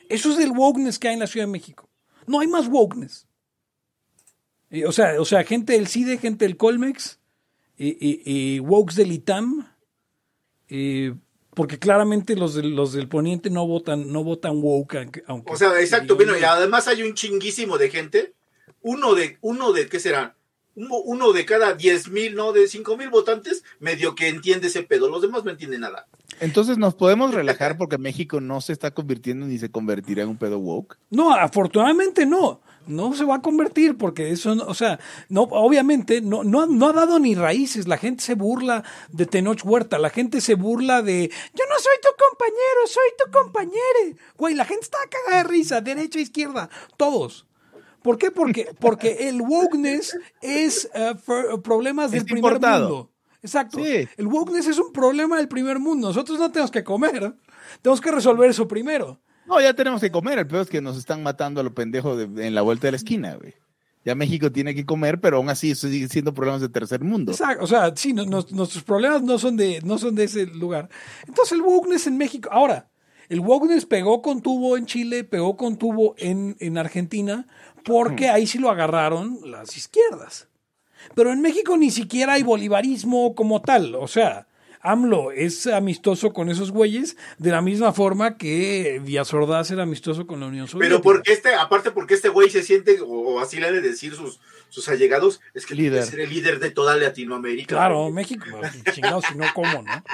Eso 0.09 0.31
es 0.33 0.39
el 0.39 0.53
wokeness 0.53 0.99
que 0.99 1.09
hay 1.09 1.15
en 1.15 1.21
la 1.21 1.27
Ciudad 1.27 1.47
de 1.47 1.53
México. 1.53 1.89
No 2.27 2.41
hay 2.41 2.47
más 2.47 2.69
wokeness. 2.69 3.27
Eh, 4.71 4.87
o, 4.87 4.93
sea, 4.93 5.21
o 5.21 5.25
sea, 5.25 5.45
gente 5.45 5.73
del 5.73 5.89
CIDE, 5.89 6.19
gente 6.19 6.45
del 6.45 6.57
Colmex, 6.57 7.19
y, 7.77 7.89
y, 7.89 8.23
y 8.25 8.61
wokes 8.61 8.97
del 8.97 9.13
ITAM, 9.13 9.73
eh, 10.69 11.15
porque 11.55 11.79
claramente 11.79 12.37
los 12.37 12.55
del, 12.55 12.75
los 12.75 12.93
del 12.93 13.09
poniente 13.09 13.51
no 13.51 13.67
votan, 13.67 14.13
no 14.13 14.25
votan 14.25 14.61
woke, 14.63 14.97
aunque, 15.27 15.53
O 15.53 15.57
sea, 15.57 15.81
exacto, 15.81 16.17
bueno, 16.17 16.37
y 16.39 16.43
además 16.43 16.89
hay 16.89 17.03
un 17.03 17.15
chinguísimo 17.15 17.79
de 17.79 17.91
gente, 17.91 18.35
uno 18.83 19.15
de, 19.15 19.39
uno 19.41 19.73
de, 19.73 19.89
¿qué 19.89 20.01
será? 20.01 20.37
uno, 20.79 20.97
uno 20.99 21.33
de 21.33 21.45
cada 21.45 21.75
10 21.75 22.09
mil, 22.11 22.35
no, 22.35 22.53
de 22.53 22.69
5 22.69 22.97
mil 22.97 23.11
votantes, 23.11 23.65
medio 23.81 24.15
que 24.15 24.29
entiende 24.29 24.69
ese 24.69 24.85
pedo. 24.85 25.09
Los 25.09 25.23
demás 25.23 25.45
no 25.45 25.51
entienden 25.51 25.81
nada. 25.81 26.07
Entonces 26.41 26.79
nos 26.79 26.95
podemos 26.95 27.35
relajar 27.35 27.77
porque 27.77 27.99
México 27.99 28.41
no 28.41 28.61
se 28.61 28.73
está 28.73 28.93
convirtiendo 28.93 29.47
ni 29.47 29.59
se 29.59 29.71
convertirá 29.71 30.23
en 30.23 30.29
un 30.31 30.37
pedo 30.37 30.59
woke. 30.59 30.97
No, 31.11 31.33
afortunadamente 31.35 32.27
no. 32.27 32.61
No 32.87 33.13
se 33.15 33.25
va 33.27 33.35
a 33.37 33.43
convertir 33.43 33.99
porque 33.99 34.31
eso, 34.31 34.53
o 34.67 34.73
sea, 34.73 34.99
no, 35.29 35.43
obviamente 35.43 36.23
no, 36.23 36.43
no, 36.43 36.65
no 36.67 36.89
ha 36.89 36.93
dado 36.95 37.19
ni 37.19 37.35
raíces. 37.35 37.87
La 37.87 37.99
gente 37.99 38.25
se 38.25 38.35
burla 38.35 38.83
de 39.11 39.27
Tenoch 39.27 39.61
Huerta, 39.63 39.99
la 39.99 40.09
gente 40.09 40.41
se 40.41 40.55
burla 40.55 41.03
de 41.03 41.29
yo 41.29 41.65
no 41.69 41.79
soy 41.79 41.97
tu 42.01 42.09
compañero, 42.25 42.87
soy 42.87 43.11
tu 43.19 43.31
compañero. 43.31 44.19
Güey, 44.39 44.55
la 44.55 44.65
gente 44.65 44.85
está 44.85 44.97
cagada 45.11 45.43
de 45.43 45.49
risa, 45.51 45.83
derecha, 45.83 46.19
izquierda, 46.19 46.71
todos. 46.97 47.47
¿Por 48.01 48.17
qué? 48.17 48.31
Porque, 48.31 48.71
porque 48.81 49.29
el 49.29 49.43
wokeness 49.43 50.17
es 50.41 50.89
fer- 50.93 51.61
problemas 51.61 52.11
del 52.11 52.21
Es 52.21 52.25
primer 52.25 52.39
importado. 52.39 52.89
mundo. 52.89 53.11
Exacto. 53.43 53.79
Sí. 53.79 54.09
El 54.17 54.27
wokeness 54.27 54.67
es 54.69 54.79
un 54.79 54.93
problema 54.93 55.37
del 55.37 55.49
primer 55.49 55.79
mundo. 55.79 56.09
Nosotros 56.09 56.39
no 56.39 56.51
tenemos 56.51 56.71
que 56.71 56.83
comer. 56.85 57.35
Tenemos 57.83 58.01
que 58.01 58.11
resolver 58.11 58.51
eso 58.51 58.67
primero. 58.67 59.21
No, 59.47 59.61
ya 59.61 59.73
tenemos 59.75 60.01
que 60.01 60.11
comer. 60.11 60.39
El 60.41 60.47
peor 60.47 60.63
es 60.63 60.69
que 60.69 60.81
nos 60.83 60.97
están 60.99 61.23
matando 61.23 61.61
a 61.61 61.65
lo 61.65 61.73
pendejo 61.75 62.17
de- 62.17 62.47
en 62.47 62.55
la 62.55 62.63
vuelta 62.63 62.87
de 62.89 62.93
la 62.93 62.97
esquina, 62.97 63.35
güey. 63.37 63.55
Ya 64.05 64.15
México 64.15 64.51
tiene 64.53 64.75
que 64.75 64.87
comer, 64.87 65.21
pero 65.21 65.37
aún 65.39 65.49
así 65.51 65.71
eso 65.73 65.89
sigue 65.89 66.09
siendo 66.09 66.33
problemas 66.33 66.61
de 66.61 66.69
tercer 66.69 67.03
mundo. 67.03 67.33
Exacto, 67.33 67.65
o 67.65 67.67
sea, 67.67 67.93
sí, 67.97 68.13
no- 68.13 68.25
no- 68.25 68.45
nuestros 68.51 68.83
problemas 68.85 69.23
no 69.23 69.39
son, 69.39 69.57
de, 69.57 69.81
no 69.85 69.99
son 69.99 70.15
de 70.15 70.25
ese 70.25 70.47
lugar. 70.47 70.89
Entonces 71.27 71.53
el 71.53 71.63
wokeness 71.63 72.07
en 72.07 72.17
México, 72.17 72.49
ahora, 72.53 72.89
el 73.29 73.41
wokeness 73.41 73.87
pegó 73.87 74.23
con 74.23 74.41
tubo 74.41 74.77
en 74.77 74.87
Chile, 74.87 75.25
pegó 75.25 75.57
con 75.57 75.77
tubo 75.77 76.15
en, 76.19 76.57
en 76.61 76.79
Argentina, 76.79 77.47
porque 77.85 78.29
ahí 78.29 78.47
sí 78.47 78.59
lo 78.59 78.71
agarraron 78.71 79.39
las 79.45 79.77
izquierdas. 79.77 80.48
Pero 81.15 81.33
en 81.33 81.41
México 81.41 81.77
ni 81.77 81.91
siquiera 81.91 82.35
hay 82.35 82.43
bolivarismo 82.43 83.35
como 83.35 83.61
tal, 83.63 83.95
o 83.95 84.09
sea, 84.09 84.47
AMLO 84.81 85.33
es 85.33 85.67
amistoso 85.67 86.33
con 86.33 86.49
esos 86.51 86.71
güeyes 86.71 87.17
de 87.39 87.51
la 87.51 87.61
misma 87.61 87.93
forma 87.93 88.37
que 88.37 89.01
Díaz 89.05 89.35
Ordaz 89.35 89.71
era 89.73 89.83
amistoso 89.83 90.27
con 90.27 90.39
la 90.41 90.47
Unión 90.47 90.69
Soviética. 90.69 90.97
Pero 90.97 91.03
porque 91.03 91.33
este, 91.33 91.55
aparte 91.55 91.91
porque 91.91 92.15
este 92.15 92.29
güey 92.29 92.49
se 92.49 92.63
siente, 92.63 93.01
o, 93.01 93.07
o 93.07 93.41
así 93.41 93.59
le 93.59 93.67
han 93.67 93.75
de 93.75 93.81
decir 93.81 94.15
sus, 94.15 94.39
sus 94.69 94.89
allegados, 94.89 95.41
es 95.55 95.67
que 95.67 95.75
Líder. 95.75 95.93
líder. 95.93 96.07
ser 96.07 96.21
el 96.21 96.31
líder 96.31 96.59
de 96.61 96.71
toda 96.71 96.97
Latinoamérica. 96.97 97.75
Claro, 97.75 98.03
güey. 98.03 98.13
México, 98.13 98.45
chingados, 98.93 99.25
si 99.25 99.37
no, 99.37 99.47
¿cómo, 99.55 99.83
no? 99.83 100.05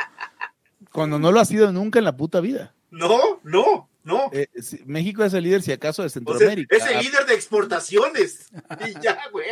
Cuando 0.92 1.18
no 1.18 1.30
lo 1.32 1.40
ha 1.40 1.44
sido 1.44 1.70
nunca 1.72 1.98
en 1.98 2.04
la 2.06 2.16
puta 2.16 2.40
vida. 2.40 2.72
No, 2.90 3.40
no, 3.42 3.88
no. 4.04 4.30
Eh, 4.32 4.46
México 4.86 5.24
es 5.24 5.34
el 5.34 5.44
líder, 5.44 5.60
si 5.62 5.72
acaso, 5.72 6.02
de 6.02 6.06
O 6.06 6.08
sea, 6.08 6.20
Centroamérica. 6.20 6.74
es 6.76 6.86
el 6.86 6.98
líder 7.00 7.26
de 7.26 7.34
exportaciones. 7.34 8.48
Y 8.86 8.92
ya, 9.02 9.18
güey. 9.32 9.46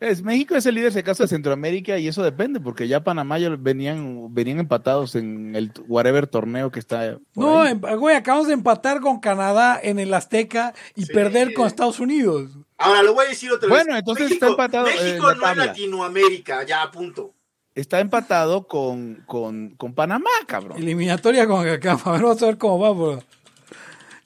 Es- 0.00 0.22
México 0.22 0.54
es 0.56 0.66
el 0.66 0.74
líder, 0.74 0.92
si 0.92 0.98
acaso, 0.98 1.22
de 1.22 1.28
Centroamérica 1.28 1.96
y 1.98 2.08
eso 2.08 2.22
depende, 2.22 2.60
porque 2.60 2.88
ya 2.88 3.04
Panamá 3.04 3.38
ya 3.38 3.48
venían, 3.50 4.34
venían 4.34 4.58
empatados 4.58 5.14
en 5.14 5.54
el 5.56 5.72
whatever 5.88 6.26
torneo 6.26 6.70
que 6.70 6.80
está. 6.80 7.18
No, 7.34 7.62
ahí. 7.62 7.72
em- 7.72 7.80
güey, 7.98 8.16
acabamos 8.16 8.48
de 8.48 8.54
empatar 8.54 9.00
con 9.00 9.20
Canadá 9.20 9.78
en 9.82 9.98
el 9.98 10.12
Azteca 10.12 10.74
y 10.94 11.04
Sí. 11.06 11.12
perder 11.12 11.54
con 11.54 11.66
Estados 11.66 12.00
Unidos. 12.00 12.50
Ahora 12.76 13.02
lo 13.02 13.14
voy 13.14 13.26
a 13.26 13.28
decir 13.30 13.50
otra 13.52 13.68
Bueno, 13.68 13.92
vez. 13.92 14.00
entonces 14.00 14.32
está 14.32 14.48
empatado, 14.48 14.88
eh, 14.88 14.92
México 15.00 15.32
no 15.34 15.48
es 15.50 15.56
Latinoamérica, 15.56 16.64
ya, 16.64 16.90
punto. 16.90 17.32
Está 17.74 18.00
empatado 18.00 18.66
con, 18.68 19.22
con, 19.26 19.70
con 19.76 19.94
Panamá, 19.94 20.30
cabrón. 20.46 20.78
Eliminatoria 20.78 21.46
con 21.46 21.66
acá, 21.68 21.92
a 22.04 22.12
ver, 22.12 22.22
vamos 22.22 22.42
a 22.42 22.46
ver 22.46 22.58
cómo 22.58 22.78
va. 22.78 22.90
bro. 22.92 23.22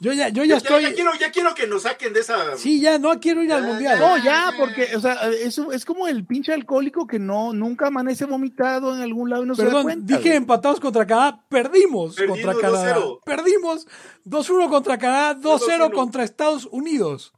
Yo 0.00 0.12
ya, 0.12 0.28
yo 0.28 0.44
ya 0.44 0.58
estoy. 0.58 0.82
ya, 0.84 0.94
quiero, 0.94 1.10
ya 1.18 1.32
quiero 1.32 1.54
que 1.56 1.66
nos 1.66 1.82
saquen 1.82 2.12
de 2.12 2.20
esa. 2.20 2.56
Sí, 2.56 2.80
ya 2.80 2.98
no 3.00 3.18
quiero 3.18 3.42
ir 3.42 3.52
al 3.52 3.62
Ya, 3.62 3.68
mundial. 3.68 3.98
No, 3.98 4.16
ya, 4.22 4.52
porque, 4.56 4.94
o 4.94 5.00
sea, 5.00 5.28
eso 5.30 5.72
es 5.72 5.84
como 5.84 6.06
el 6.06 6.24
pinche 6.24 6.52
alcohólico 6.52 7.06
que 7.08 7.18
no, 7.18 7.52
nunca 7.52 7.88
amanece 7.88 8.24
vomitado 8.24 8.94
en 8.94 9.00
algún 9.02 9.28
lado 9.28 9.42
y 9.42 9.46
no 9.46 9.56
se 9.56 9.62
da 9.62 9.68
Perdón, 9.68 9.82
cuenta. 9.82 10.06
dije 10.16 10.28
güey. 10.28 10.36
empatados 10.36 10.78
contra 10.78 11.04
Canadá, 11.04 11.44
perdimos 11.48 12.14
Perdido 12.14 12.46
contra 12.46 12.60
Canadá. 12.70 12.96
2-0. 12.96 13.20
Perdimos 13.24 13.86
2-1 14.24 14.68
contra 14.70 14.98
Canadá, 14.98 15.34
2-0 15.40 15.88
2-1. 15.88 15.92
contra 15.92 16.22
Estados 16.22 16.66
Unidos. 16.70 17.32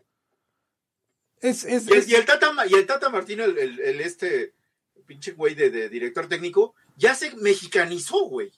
Es, 1.40 1.64
es, 1.64 1.86
Y 1.88 1.92
el, 1.92 1.98
es- 1.98 2.08
y 2.10 2.14
el 2.14 2.26
Tata, 2.26 2.52
y 2.68 2.74
el 2.74 2.86
Tata 2.86 3.08
Martino, 3.08 3.44
el, 3.44 3.56
el- 3.56 3.80
el 3.80 4.00
este 4.02 4.52
pinche 5.06 5.32
güey 5.32 5.54
de, 5.54 5.70
de 5.70 5.88
director 5.88 6.28
técnico, 6.28 6.74
ya 6.96 7.14
se 7.14 7.34
mexicanizó, 7.36 8.26
güey. 8.26 8.52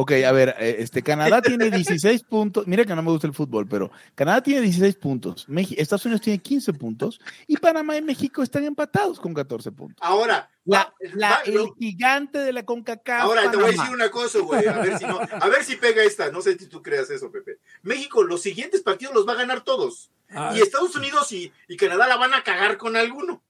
Ok, 0.00 0.12
a 0.24 0.30
ver, 0.30 0.54
eh, 0.60 0.76
este, 0.78 1.02
Canadá 1.02 1.42
tiene 1.42 1.72
16 1.72 2.22
puntos. 2.22 2.68
Mira 2.68 2.84
que 2.84 2.94
no 2.94 3.02
me 3.02 3.10
gusta 3.10 3.26
el 3.26 3.34
fútbol, 3.34 3.66
pero 3.66 3.90
Canadá 4.14 4.40
tiene 4.40 4.60
16 4.60 4.94
puntos. 4.94 5.48
Meji- 5.48 5.74
Estados 5.76 6.04
Unidos 6.04 6.20
tiene 6.20 6.38
15 6.38 6.72
puntos. 6.72 7.20
Y 7.48 7.56
Panamá 7.56 7.96
y 7.96 8.02
México 8.02 8.44
están 8.44 8.62
empatados 8.62 9.18
con 9.18 9.34
14 9.34 9.72
puntos. 9.72 9.96
Ahora, 10.00 10.48
La, 10.64 10.78
va- 10.84 10.94
la- 11.14 11.30
va- 11.30 11.40
el 11.46 11.54
lo- 11.54 11.74
gigante 11.74 12.38
de 12.38 12.52
la 12.52 12.64
CONCACAF. 12.64 13.22
ahora 13.22 13.50
te 13.50 13.56
voy 13.56 13.66
a 13.66 13.72
decir 13.72 13.90
una 13.92 14.08
cosa, 14.08 14.38
güey, 14.38 14.64
a 14.68 14.72
ver 14.74 14.98
si 14.98 15.04
no, 15.04 15.18
a 15.18 15.48
ver 15.48 15.64
si 15.64 15.74
pega 15.74 16.04
esta, 16.04 16.30
no 16.30 16.42
sé 16.42 16.56
si 16.56 16.66
tú 16.68 16.80
creas 16.80 17.10
eso, 17.10 17.32
Pepe. 17.32 17.58
México, 17.82 18.22
los 18.22 18.40
siguientes 18.40 18.82
partidos 18.82 19.14
los 19.16 19.26
va 19.26 19.32
a 19.32 19.36
ganar 19.36 19.62
todos. 19.64 20.12
Ah, 20.30 20.52
Y 20.56 20.60
Estados 20.60 20.94
Unidos 20.94 21.32
y, 21.32 21.52
y 21.66 21.76
Canadá 21.76 22.06
la 22.06 22.16
van 22.16 22.34
a 22.34 22.44
cagar 22.44 22.76
con 22.76 22.94
alguno. 22.94 23.42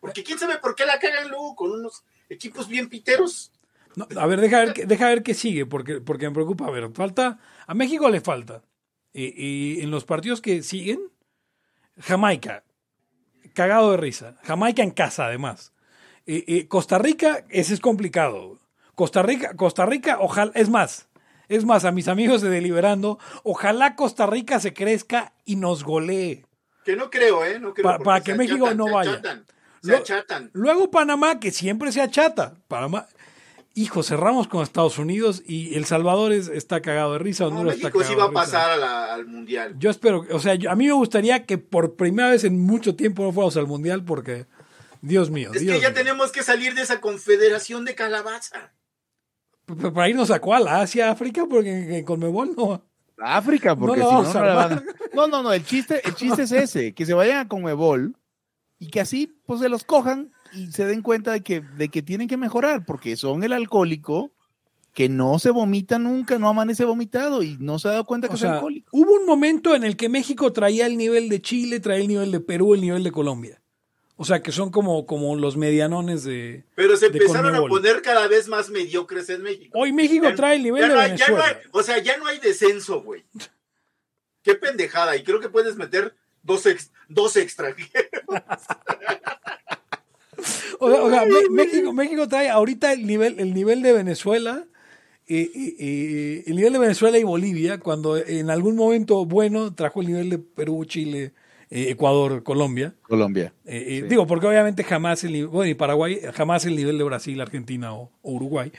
Porque 0.00 0.22
quién 0.22 0.38
sabe 0.38 0.58
por 0.58 0.76
qué 0.76 0.86
la 0.86 1.00
cagan 1.00 1.28
luego 1.28 1.56
con 1.56 1.72
unos 1.72 2.04
equipos 2.28 2.68
bien 2.68 2.88
piteros. 2.88 3.50
No, 3.96 4.06
a 4.16 4.26
ver, 4.26 4.40
deja 4.40 4.60
ver, 4.60 4.72
qué- 4.74 4.86
deja 4.86 5.08
ver 5.08 5.22
qué 5.22 5.34
sigue, 5.34 5.66
porque, 5.66 6.00
porque 6.00 6.28
me 6.28 6.34
preocupa. 6.34 6.66
A 6.66 6.70
ver, 6.70 6.90
falta. 6.94 7.38
A 7.66 7.74
México 7.74 8.08
le 8.08 8.20
falta. 8.20 8.62
Y, 9.12 9.24
y 9.36 9.80
en 9.82 9.90
los 9.90 10.04
partidos 10.04 10.40
que 10.40 10.62
siguen, 10.62 11.00
Jamaica, 11.98 12.64
cagado 13.54 13.90
de 13.92 13.96
risa. 13.96 14.36
Jamaica 14.44 14.82
en 14.82 14.90
casa, 14.92 15.26
además. 15.26 15.72
Y- 16.26 16.44
y 16.54 16.64
Costa 16.64 16.98
Rica, 16.98 17.44
ese 17.48 17.74
es 17.74 17.80
complicado. 17.80 18.58
Costa 18.94 19.22
Rica, 19.22 19.54
Costa 19.56 19.86
Rica, 19.86 20.18
ojalá, 20.20 20.52
es 20.54 20.68
más, 20.68 21.08
es 21.48 21.64
más, 21.64 21.84
a 21.84 21.90
mis 21.90 22.06
amigos 22.08 22.42
de 22.42 22.50
Deliberando, 22.50 23.18
ojalá 23.42 23.96
Costa 23.96 24.26
Rica 24.26 24.60
se 24.60 24.72
crezca 24.74 25.32
y 25.44 25.56
nos 25.56 25.82
golee. 25.84 26.44
Que 26.84 26.96
no 26.96 27.10
creo, 27.10 27.44
¿eh? 27.44 27.58
No 27.58 27.74
creo. 27.74 27.98
Para 27.98 28.18
se 28.20 28.24
que 28.24 28.34
México 28.34 28.72
no 28.74 28.86
se 28.86 28.92
vaya. 28.92 29.10
achatan, 29.12 29.46
se 29.82 29.90
Lo- 29.92 29.96
achatan. 29.98 30.50
Luego 30.52 30.90
Panamá, 30.90 31.40
que 31.40 31.50
siempre 31.50 31.92
se 31.92 32.00
achata. 32.02 32.54
Panamá. 32.68 33.06
Hijo, 33.74 34.02
cerramos 34.02 34.48
con 34.48 34.62
Estados 34.62 34.98
Unidos 34.98 35.42
y 35.46 35.74
El 35.76 35.84
Salvador 35.84 36.32
es- 36.32 36.48
está 36.48 36.80
cagado 36.82 37.12
de 37.12 37.20
risa. 37.20 37.44
No, 37.44 37.50
Honduras 37.50 37.76
está 37.76 37.88
México 37.88 38.04
sí 38.04 38.14
va 38.16 38.24
a 38.24 38.30
pasar 38.32 38.70
a 38.70 38.76
la- 38.76 39.14
al 39.14 39.26
mundial. 39.26 39.76
Yo 39.78 39.90
espero, 39.90 40.24
o 40.32 40.40
sea, 40.40 40.56
yo- 40.56 40.70
a 40.70 40.74
mí 40.74 40.86
me 40.86 40.92
gustaría 40.92 41.46
que 41.46 41.56
por 41.56 41.94
primera 41.94 42.30
vez 42.30 42.42
en 42.44 42.58
mucho 42.60 42.96
tiempo 42.96 43.22
no 43.22 43.32
fuéramos 43.32 43.56
al 43.56 43.66
mundial 43.68 44.04
porque, 44.04 44.46
Dios 45.02 45.30
mío, 45.30 45.50
Es 45.54 45.60
Dios 45.62 45.76
que 45.76 45.80
ya 45.82 45.88
mío. 45.90 45.96
tenemos 45.96 46.32
que 46.32 46.42
salir 46.42 46.74
de 46.74 46.82
esa 46.82 47.00
confederación 47.00 47.84
de 47.84 47.94
calabaza. 47.94 48.72
P- 49.66 49.92
Para 49.92 50.08
irnos 50.08 50.32
a 50.32 50.40
cuál, 50.40 50.66
a 50.66 50.80
Asia, 50.80 51.10
África, 51.10 51.46
porque 51.48 51.98
en, 51.98 52.04
Conmebol 52.04 52.54
no. 52.56 52.84
África, 53.18 53.76
porque 53.76 54.00
No 54.00 54.24
si 54.24 54.32
no, 54.32 54.34
no 54.40 54.44
la 54.46 54.54
van 54.54 54.84
No, 55.14 55.28
no, 55.28 55.42
no, 55.44 55.52
el 55.52 55.64
chiste, 55.64 56.00
el 56.04 56.14
chiste 56.16 56.42
es 56.42 56.52
ese, 56.52 56.92
que 56.94 57.06
se 57.06 57.14
vayan 57.14 57.38
a 57.38 57.48
Conmebol 57.48 58.16
y 58.80 58.88
que 58.88 59.00
así 59.00 59.32
pues 59.46 59.60
se 59.60 59.68
los 59.68 59.84
cojan 59.84 60.32
y 60.52 60.70
se 60.72 60.84
den 60.86 61.02
cuenta 61.02 61.32
de 61.32 61.42
que, 61.42 61.60
de 61.60 61.88
que 61.88 62.02
tienen 62.02 62.28
que 62.28 62.36
mejorar, 62.36 62.84
porque 62.84 63.16
son 63.16 63.42
el 63.44 63.52
alcohólico 63.52 64.30
que 64.94 65.08
no 65.08 65.38
se 65.38 65.50
vomita 65.50 65.98
nunca, 65.98 66.38
no 66.38 66.48
amanece 66.48 66.84
vomitado 66.84 67.42
y 67.44 67.56
no 67.60 67.78
se 67.78 67.88
ha 67.88 67.92
dado 67.92 68.04
cuenta 68.04 68.26
que 68.28 68.32
O 68.32 68.34
es 68.34 68.40
sea, 68.40 68.54
alcohólico. 68.54 68.88
hubo 68.92 69.12
un 69.14 69.24
momento 69.24 69.74
en 69.76 69.84
el 69.84 69.96
que 69.96 70.08
México 70.08 70.52
traía 70.52 70.86
el 70.86 70.96
nivel 70.96 71.28
de 71.28 71.40
Chile, 71.40 71.78
traía 71.80 72.00
el 72.02 72.08
nivel 72.08 72.32
de 72.32 72.40
Perú, 72.40 72.74
el 72.74 72.80
nivel 72.80 73.04
de 73.04 73.12
Colombia. 73.12 73.62
O 74.16 74.24
sea, 74.24 74.42
que 74.42 74.52
son 74.52 74.70
como, 74.70 75.06
como 75.06 75.34
los 75.36 75.56
medianones 75.56 76.24
de... 76.24 76.64
Pero 76.74 76.96
se 76.98 77.08
De 77.08 77.18
empezaron 77.18 77.54
a 77.54 77.60
poner 77.60 78.02
cada 78.02 78.26
vez 78.28 78.48
más 78.48 78.68
mediocres 78.68 79.30
en 79.30 79.42
México. 79.42 79.78
Hoy 79.78 79.92
México 79.92 80.28
Ya- 80.28 80.34
trae 80.34 80.56
el 80.56 80.62
nivel 80.64 80.82
ya 80.82 80.88
de 80.88 80.94
no 80.94 81.00
hay- 81.00 81.16
ya 81.16 81.28
no 81.28 81.34
Venezuela. 81.36 81.60
hay- 81.64 81.68
o 81.72 81.82
sea, 81.82 81.98
ya 82.02 82.16
no 82.18 82.26
hay 82.26 82.38
descenso, 82.38 83.00
güey. 83.02 83.24
Qué 84.42 84.54
pendejada. 84.56 85.16
Y 85.16 85.22
creo 85.22 85.38
que 85.40 85.48
puedes 85.48 85.76
meter 85.76 86.14
dos, 86.42 86.66
ex- 86.66 86.90
dos 87.08 87.36
extranjeros. 87.36 88.02
O 90.78 90.90
sea, 90.90 91.02
o 91.02 91.10
sea, 91.10 91.24
Me- 91.24 91.48
México, 91.50 91.92
México 91.92 92.28
trae 92.28 92.48
ahorita 92.48 92.92
el 92.92 93.06
nivel, 93.06 93.38
el 93.40 93.52
nivel 93.54 93.82
de 93.82 93.92
Venezuela, 93.92 94.66
eh, 95.26 95.50
eh, 95.54 95.76
eh, 95.78 96.44
el 96.46 96.56
nivel 96.56 96.72
de 96.72 96.78
Venezuela 96.78 97.18
y 97.18 97.22
Bolivia, 97.24 97.78
cuando 97.78 98.16
en 98.16 98.50
algún 98.50 98.76
momento 98.76 99.24
bueno 99.26 99.74
trajo 99.74 100.00
el 100.00 100.08
nivel 100.08 100.30
de 100.30 100.38
Perú, 100.38 100.84
Chile, 100.84 101.32
eh, 101.70 101.86
Ecuador, 101.90 102.42
Colombia. 102.42 102.94
Colombia. 103.02 103.52
Eh, 103.64 103.84
eh, 103.86 104.00
Sí. 104.02 104.08
Digo, 104.08 104.26
porque 104.26 104.46
obviamente 104.48 104.82
jamás 104.82 105.22
el 105.24 105.32
nivel, 105.32 105.48
bueno, 105.48 105.70
y 105.70 105.74
Paraguay, 105.74 106.20
jamás 106.34 106.64
el 106.66 106.74
nivel 106.74 106.98
de 106.98 107.04
Brasil, 107.04 107.40
Argentina 107.40 107.94
o, 107.94 108.10
o 108.22 108.32
Uruguay. 108.32 108.72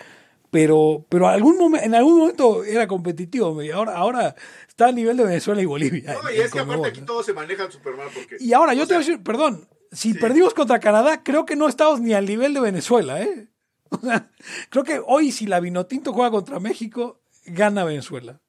Pero, 0.49 1.05
pero 1.07 1.29
algún 1.29 1.57
momen- 1.57 1.83
en 1.83 1.95
algún 1.95 2.17
momento 2.19 2.65
era 2.65 2.85
competitivo. 2.85 3.63
y 3.63 3.69
Ahora, 3.71 3.95
ahora 3.95 4.35
está 4.67 4.87
al 4.87 4.95
nivel 4.95 5.15
de 5.15 5.23
Venezuela 5.23 5.61
y 5.61 5.65
Bolivia. 5.65 6.17
No, 6.21 6.29
y 6.29 6.41
es 6.41 6.51
que 6.51 6.59
aparte 6.59 6.89
aquí 6.89 6.99
¿no? 6.99 7.05
todos 7.05 7.25
se 7.25 7.31
manejan 7.31 7.71
súper 7.71 7.95
mal. 7.95 8.09
Porque, 8.13 8.35
Y 8.41 8.51
ahora, 8.51 8.73
yo 8.73 8.81
te 8.85 8.93
voy 8.93 8.95
a 9.03 9.07
decir, 9.07 9.23
perdón, 9.23 9.65
si 9.91 10.13
Sí. 10.13 10.19
perdimos 10.19 10.53
contra 10.53 10.79
Canadá, 10.79 11.23
creo 11.23 11.45
que 11.45 11.55
no 11.55 11.67
estamos 11.67 11.99
ni 12.01 12.13
al 12.13 12.25
nivel 12.25 12.53
de 12.53 12.59
Venezuela, 12.61 13.21
¿eh? 13.21 13.47
O 13.91 13.99
sea, 13.99 14.29
creo 14.69 14.83
que 14.85 15.01
hoy 15.05 15.31
si 15.33 15.45
la 15.47 15.59
Vinotinto 15.59 16.13
juega 16.13 16.31
contra 16.31 16.59
México, 16.61 17.19
gana 17.45 17.83
Venezuela. 17.83 18.39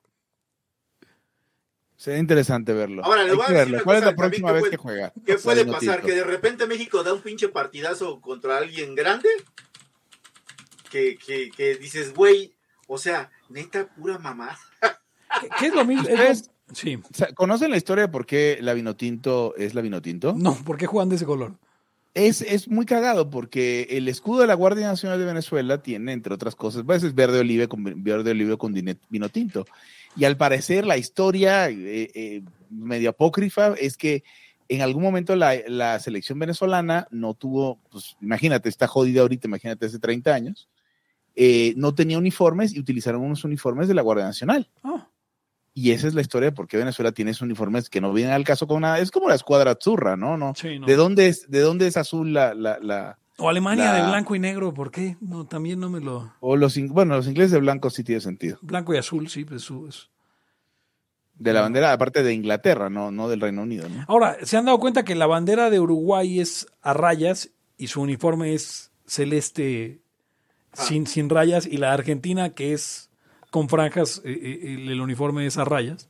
Sería 1.97 2.19
interesante 2.21 2.73
verlo. 2.73 3.05
Ahora, 3.05 3.23
le 3.25 3.35
voy 3.35 3.45
a 3.47 3.65
decir 3.65 3.81
¿Cuál 3.85 3.99
es 3.99 4.05
la 4.05 4.15
próxima 4.17 4.49
que 4.49 4.53
vez 4.55 4.61
puede- 4.63 4.71
que 4.73 4.77
juega? 4.77 5.13
¿Qué 5.25 5.37
puede 5.39 5.65
pasar? 5.65 6.03
¿Que 6.03 6.13
de 6.15 6.25
repente 6.25 6.67
México 6.67 7.03
da 7.05 7.13
un 7.15 7.23
pinche 7.23 7.49
partidazo 7.49 8.21
contra 8.21 8.59
alguien 8.59 8.95
grande? 8.97 9.29
Que, 10.91 11.17
que, 11.17 11.51
que 11.51 11.77
dices, 11.77 12.13
güey, 12.15 12.55
o 12.89 12.99
sea, 12.99 13.31
neta, 13.49 13.87
pura 13.95 14.19
mamá. 14.19 14.59
¿Qué, 15.41 15.49
qué 15.59 15.67
es 15.69 15.75
lo 15.75 15.85
mismo? 15.85 16.07
Es 16.09 16.13
¿Ustedes- 16.13 16.51
Sí. 16.73 16.97
O 16.97 17.15
sea, 17.15 17.33
¿Conocen 17.35 17.71
la 17.71 17.77
historia 17.77 18.03
de 18.03 18.13
por 18.13 18.27
qué 18.27 18.59
la 18.61 18.75
Vinotinto 18.75 19.55
es 19.57 19.75
la 19.75 19.83
Vinotinto? 19.83 20.35
No, 20.37 20.55
¿por 20.55 20.77
qué 20.77 20.87
juegan 20.87 21.09
de 21.09 21.17
ese 21.17 21.27
color? 21.27 21.55
Es, 22.15 22.43
es 22.43 22.69
muy 22.69 22.85
cagado 22.85 23.31
porque 23.31 23.89
el 23.91 24.07
escudo 24.09 24.43
de 24.43 24.47
la 24.47 24.55
Guardia 24.55 24.87
Nacional 24.87 25.19
de 25.19 25.25
Venezuela 25.25 25.83
tiene, 25.83 26.13
entre 26.13 26.35
otras 26.35 26.55
cosas, 26.55 26.83
pues 26.85 27.03
es 27.03 27.15
verde 27.15 27.41
oliva 27.41 27.67
con 27.67 27.83
verde 28.03 28.33
oliva 28.33 28.57
con 28.57 28.75
vino 28.75 29.29
tinto. 29.31 29.65
Y 30.17 30.25
al 30.25 30.37
parecer 30.37 30.85
la 30.85 30.99
historia 30.99 31.71
eh, 31.71 32.11
eh, 32.15 32.43
medio 32.69 33.11
apócrifa 33.11 33.75
es 33.75 33.97
que 33.97 34.25
en 34.69 34.83
algún 34.83 35.03
momento 35.03 35.37
la, 35.37 35.55
la 35.67 35.99
selección 36.01 36.39
venezolana 36.39 37.07
no 37.11 37.35
tuvo, 37.35 37.79
pues 37.91 38.17
imagínate, 38.21 38.69
está 38.69 38.87
jodida 38.87 39.23
ahorita, 39.23 39.49
imagínate 39.49 39.87
hace 39.87 39.99
30 39.99 40.35
años, 40.35 40.69
eh, 41.35 41.73
no 41.77 41.95
tenía 41.95 42.19
uniformes 42.19 42.75
y 42.75 42.81
utilizaron 42.81 43.23
unos 43.23 43.45
uniformes 43.45 43.89
de 43.89 43.95
la 43.95 44.03
Guardia 44.03 44.27
Nacional. 44.27 44.69
Ah, 44.83 45.09
Y 45.75 45.93
esa 45.93 46.07
es 46.07 46.15
la 46.15 46.21
historia 46.21 46.51
de 46.51 46.55
por 46.57 46.69
qué 46.69 46.77
Venezuela 46.77 47.13
tiene 47.13 47.31
esos 47.31 47.43
uniformes 47.43 47.89
que 47.89 48.01
no 48.03 48.13
vienen 48.13 48.35
al 48.35 48.45
caso 48.45 48.67
con 48.67 48.83
nada. 48.83 48.99
Es 48.99 49.11
como 49.11 49.29
la 49.29 49.35
escuadra 49.35 49.71
azurra, 49.73 50.17
¿no? 50.17 50.37
no 50.37 50.53
sí, 50.55 50.79
no. 50.79 50.87
¿De 50.87 50.97
dónde 50.97 51.29
es, 51.29 51.51
de 51.51 51.61
dónde 51.61 51.87
es 51.87 51.97
azul 51.97 52.33
la, 52.35 52.53
la, 52.55 52.79
la- 52.81 53.19
O 53.39 53.49
Alemania 53.49 53.87
la- 53.93 54.03
de 54.03 54.09
blanco 54.09 54.35
y 54.35 54.39
negro, 54.39 54.75
¿por 54.75 54.91
qué? 54.91 55.17
No, 55.23 55.47
también 55.47 55.81
no 55.81 55.89
me 55.89 56.01
lo... 56.01 56.33
o 56.41 56.57
los, 56.57 56.77
bueno, 56.89 57.17
los 57.17 57.27
ingleses 57.27 57.53
de 57.53 57.59
blanco 57.61 57.89
sí 57.89 58.05
tiene 58.05 58.21
sentido. 58.21 58.59
Blanco 58.61 58.93
y 58.95 58.99
azul, 58.99 59.29
sí, 59.31 59.45
pues 59.47 59.63
su- 59.63 59.87
es- 59.89 60.11
De 61.39 61.53
la 61.55 61.63
bandera, 61.63 61.93
aparte 61.93 62.23
de 62.23 62.35
Inglaterra, 62.35 62.91
no, 62.91 63.11
no 63.11 63.29
del 63.31 63.41
Reino 63.41 63.63
Unido, 63.63 63.89
¿no? 63.89 64.05
Ahora, 64.09 64.37
¿se 64.43 64.59
han 64.59 64.67
dado 64.67 64.79
cuenta 64.79 65.05
que 65.05 65.15
la 65.15 65.27
bandera 65.27 65.71
de 65.71 65.81
Uruguay 65.81 66.39
es 66.39 66.67
a 66.83 66.93
rayas 66.93 67.51
y 67.79 67.87
su 67.87 68.03
uniforme 68.03 68.53
es 68.55 68.93
celeste 69.07 70.01
Ah. 70.75 70.83
sin, 70.85 71.07
sin 71.07 71.29
rayas 71.31 71.67
y 71.67 71.77
la 71.79 71.89
de 71.89 71.93
Argentina 71.95 72.51
que 72.51 72.73
es 72.73 73.11
con 73.53 73.69
franjas, 73.69 74.23
eh, 74.25 74.33
eh, 74.33 74.75
el, 74.75 74.89
el 74.89 75.01
uniforme 75.01 75.47
es 75.47 75.59
a 75.59 75.65
rayas? 75.65 76.09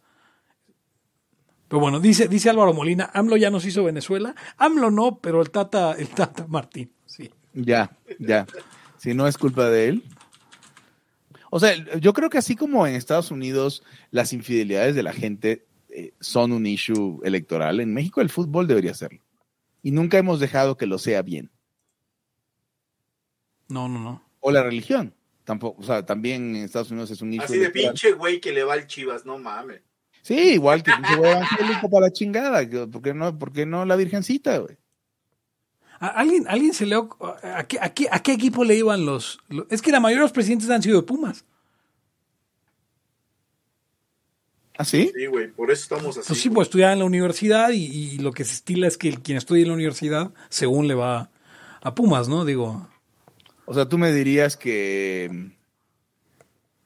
Pero 1.68 1.80
bueno, 1.80 2.00
dice, 2.00 2.28
dice 2.28 2.48
Álvaro 2.48 2.72
Molina, 2.72 3.10
AMLO 3.12 3.36
ya 3.36 3.50
nos 3.50 3.66
hizo 3.66 3.82
Venezuela. 3.82 4.34
AMLO 4.58 4.90
no, 4.90 5.18
pero 5.18 5.42
el 5.42 5.50
Tata, 5.50 5.92
el 5.92 6.08
Tata 6.08 6.46
Martín, 6.46 6.92
sí. 7.04 7.30
Ya, 7.52 7.90
ya. 8.18 8.46
Si 8.96 9.12
no 9.12 9.26
es 9.26 9.36
culpa 9.36 9.68
de 9.68 9.88
él. 9.88 10.04
O 11.50 11.58
sea, 11.58 11.74
yo 11.98 12.12
creo 12.12 12.30
que 12.30 12.38
así 12.38 12.56
como 12.56 12.86
en 12.86 12.94
Estados 12.94 13.30
Unidos 13.30 13.82
las 14.10 14.32
infidelidades 14.32 14.94
de 14.94 15.02
la 15.02 15.12
gente 15.12 15.66
eh, 15.88 16.14
son 16.20 16.52
un 16.52 16.64
issue 16.66 17.20
electoral, 17.24 17.80
en 17.80 17.92
México 17.92 18.20
el 18.20 18.30
fútbol 18.30 18.68
debería 18.68 18.94
serlo. 18.94 19.20
Y 19.82 19.90
nunca 19.90 20.18
hemos 20.18 20.40
dejado 20.40 20.76
que 20.76 20.86
lo 20.86 20.98
sea 20.98 21.22
bien. 21.22 21.50
No, 23.68 23.88
no, 23.88 23.98
no. 23.98 24.22
O 24.40 24.52
la 24.52 24.62
religión. 24.62 25.14
Tampoco, 25.44 25.80
o 25.80 25.84
sea, 25.84 26.04
también 26.06 26.54
en 26.54 26.64
Estados 26.64 26.90
Unidos 26.90 27.10
es 27.10 27.20
un 27.20 27.32
issue 27.32 27.44
Así 27.44 27.54
de 27.54 27.60
electoral. 27.64 27.90
pinche 27.92 28.12
güey 28.12 28.40
que 28.40 28.52
le 28.52 28.62
va 28.64 28.74
al 28.74 28.86
Chivas, 28.86 29.24
no 29.26 29.38
mames. 29.38 29.80
Sí, 30.22 30.34
igual 30.52 30.82
que 30.84 30.92
pinche 30.92 31.16
güey 31.16 31.32
evangélico 31.32 31.90
para 31.90 32.06
la 32.06 32.12
chingada. 32.12 32.86
¿Por 32.88 33.02
qué 33.02 33.12
no, 33.12 33.36
por 33.38 33.52
qué 33.52 33.66
no 33.66 33.84
la 33.84 33.96
virgencita, 33.96 34.58
güey? 34.58 34.76
¿A- 35.98 36.06
¿Alguien, 36.08 36.44
alguien 36.48 36.72
se 36.74 36.86
le... 36.86 36.94
¿A 36.96 37.64
qué, 37.66 37.78
a 37.80 37.92
qué- 37.92 38.08
a 38.10 38.20
qué 38.20 38.32
equipo 38.32 38.62
le 38.64 38.76
iban 38.76 39.04
los, 39.04 39.40
los- 39.48 39.66
Es 39.68 39.82
que 39.82 39.90
la 39.90 39.98
mayoría 39.98 40.20
de 40.20 40.24
los 40.26 40.32
presidentes 40.32 40.70
han 40.70 40.82
sido 40.82 41.00
de 41.00 41.06
Pumas. 41.06 41.44
¿Ah, 44.78 44.84
sí? 44.84 45.12
Sí, 45.14 45.26
güey, 45.26 45.48
por 45.50 45.70
eso 45.70 45.82
estamos 45.82 46.16
así. 46.16 46.28
Pues 46.28 46.40
sí, 46.40 46.50
pues 46.50 46.66
estudiar 46.68 46.92
en 46.92 47.00
la 47.00 47.04
universidad 47.04 47.70
y, 47.70 47.84
y 47.84 48.18
lo 48.18 48.32
que 48.32 48.44
se 48.44 48.54
estila 48.54 48.86
es 48.86 48.96
que 48.96 49.08
el, 49.08 49.20
quien 49.22 49.36
estudia 49.38 49.62
en 49.62 49.68
la 49.68 49.74
universidad, 49.74 50.32
según 50.48 50.88
le 50.88 50.94
va 50.94 51.30
a 51.82 51.94
Pumas, 51.94 52.28
¿no? 52.28 52.44
Digo, 52.44 52.88
O 53.64 53.74
sea, 53.74 53.88
tú 53.88 53.98
me 53.98 54.12
dirías 54.12 54.56
que... 54.56 55.50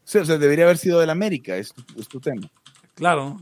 Sí, 0.05 0.19
o 0.19 0.25
sea, 0.25 0.39
debería 0.39 0.65
haber 0.65 0.79
sido 0.79 1.01
del 1.01 1.11
América, 1.11 1.57
es 1.57 1.73
tu, 1.73 2.01
es 2.01 2.07
tu 2.09 2.21
tema. 2.21 2.51
claro. 2.95 3.41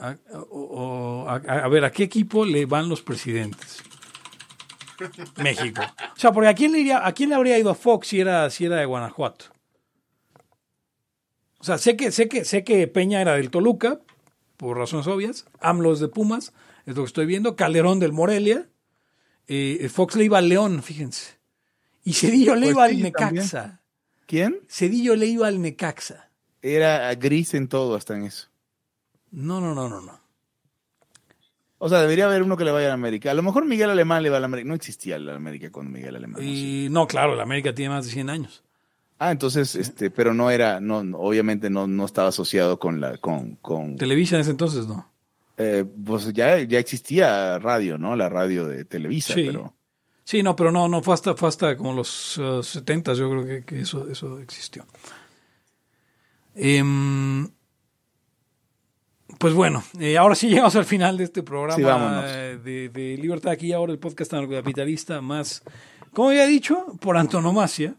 A, 0.00 0.16
o- 0.50 1.26
a- 1.28 1.34
a 1.36 1.68
ver, 1.68 1.84
¿a 1.84 1.90
qué 1.90 2.04
equipo 2.04 2.44
le 2.44 2.66
van 2.66 2.88
los 2.88 3.02
presidentes? 3.02 3.82
México. 5.42 5.82
O 5.82 6.18
sea, 6.18 6.30
porque 6.32 6.48
¿a 6.48 6.54
quién 6.54 6.70
le, 6.72 6.78
iría, 6.80 7.04
a 7.06 7.12
quién 7.12 7.30
le 7.30 7.34
habría 7.34 7.58
ido 7.58 7.70
a 7.70 7.74
Fox 7.74 8.06
si 8.08 8.20
era, 8.20 8.48
si 8.50 8.64
era 8.64 8.76
de 8.76 8.84
Guanajuato? 8.86 9.46
O 11.58 11.64
sea, 11.64 11.78
sé 11.78 11.96
que, 11.96 12.12
sé 12.12 12.28
que, 12.28 12.44
sé 12.44 12.62
que 12.62 12.86
Peña 12.86 13.20
era 13.20 13.34
del 13.34 13.50
Toluca, 13.50 14.00
por 14.56 14.76
razones 14.76 15.06
obvias. 15.08 15.46
AMLO 15.60 15.92
es 15.92 16.00
de 16.00 16.06
Pumas, 16.08 16.52
es 16.86 16.94
lo 16.94 17.02
que 17.02 17.08
estoy 17.08 17.26
viendo. 17.26 17.56
Calderón 17.56 17.98
del 17.98 18.12
Morelia. 18.12 18.68
Eh, 19.48 19.88
Fox 19.92 20.14
le 20.14 20.24
iba 20.24 20.38
al 20.38 20.48
León, 20.48 20.82
fíjense. 20.82 21.37
Y 22.08 22.12
Cedillo 22.14 22.54
le 22.54 22.60
Pues 22.66 22.70
iba 22.72 22.84
al 22.84 23.02
Necaxa. 23.02 23.80
¿Quién? 24.26 24.58
Cedillo 24.68 25.14
le 25.16 25.26
iba 25.26 25.46
al 25.46 25.60
Necaxa. 25.60 26.30
Era 26.62 27.14
gris 27.14 27.54
en 27.54 27.68
todo 27.68 27.94
hasta 27.94 28.16
en 28.16 28.24
eso. 28.24 28.48
No, 29.30 29.60
no, 29.60 29.74
no, 29.74 29.88
no, 29.88 30.00
no. 30.00 30.18
O 31.80 31.88
sea, 31.88 32.00
debería 32.00 32.26
haber 32.26 32.42
uno 32.42 32.56
que 32.56 32.64
le 32.64 32.72
vaya 32.72 32.86
a 32.86 32.88
la 32.88 32.94
América. 32.94 33.30
A 33.30 33.34
lo 33.34 33.42
mejor 33.42 33.64
Miguel 33.64 33.90
Alemán 33.90 34.22
le 34.22 34.30
va 34.30 34.38
a 34.38 34.40
la 34.40 34.46
América. 34.46 34.68
No 34.68 34.74
existía 34.74 35.18
la 35.18 35.34
América 35.36 35.70
cuando 35.70 35.92
Miguel 35.92 36.16
Alemán. 36.16 36.42
Y 36.42 36.88
no, 36.90 37.06
claro, 37.06 37.36
la 37.36 37.44
América 37.44 37.74
tiene 37.74 37.94
más 37.94 38.04
de 38.06 38.10
100 38.12 38.30
años. 38.30 38.64
Ah, 39.20 39.30
entonces, 39.30 39.74
este, 39.76 40.10
pero 40.10 40.32
no 40.32 40.50
era, 40.50 40.80
no, 40.80 41.04
no, 41.04 41.18
obviamente 41.18 41.70
no, 41.70 41.86
no 41.86 42.04
estaba 42.04 42.28
asociado 42.28 42.78
con 42.78 43.00
la, 43.00 43.18
con, 43.18 43.56
con, 43.56 43.96
Televisa 43.96 44.36
en 44.36 44.42
ese 44.42 44.52
entonces, 44.52 44.86
no. 44.86 45.10
eh, 45.56 45.84
pues 46.06 46.32
ya, 46.32 46.58
ya 46.60 46.78
existía 46.78 47.58
radio, 47.58 47.98
¿no? 47.98 48.14
La 48.16 48.28
radio 48.28 48.66
de 48.66 48.84
Televisa, 48.84 49.34
Sí. 49.34 49.44
pero. 49.46 49.74
Sí, 50.28 50.42
no, 50.42 50.54
pero 50.54 50.70
no, 50.70 50.88
no, 50.88 51.00
fue 51.00 51.14
hasta, 51.14 51.34
fue 51.34 51.48
hasta 51.48 51.74
como 51.74 51.94
los 51.94 52.36
uh, 52.36 52.62
70, 52.62 53.14
yo 53.14 53.30
creo 53.30 53.46
que, 53.46 53.64
que 53.64 53.80
eso, 53.80 54.06
eso 54.10 54.38
existió. 54.40 54.84
Em, 56.54 57.48
pues 59.38 59.54
bueno, 59.54 59.82
eh, 59.98 60.18
ahora 60.18 60.34
sí 60.34 60.48
llegamos 60.50 60.76
al 60.76 60.84
final 60.84 61.16
de 61.16 61.24
este 61.24 61.42
programa 61.42 62.24
Sí, 62.26 62.30
eh, 62.30 62.58
de, 62.62 62.88
de 62.90 63.16
Libertad 63.16 63.52
aquí 63.52 63.72
ahora 63.72 63.90
el 63.90 63.98
podcast 63.98 64.34
anarcocapitalista 64.34 65.22
más, 65.22 65.62
como 66.12 66.28
había 66.28 66.46
dicho, 66.46 66.98
por 67.00 67.16
antonomasia. 67.16 67.94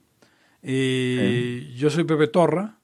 Eh, 0.61 1.73
Yo 1.75 1.89
soy 1.89 2.03
Pepe 2.03 2.27
Torra 2.27 2.77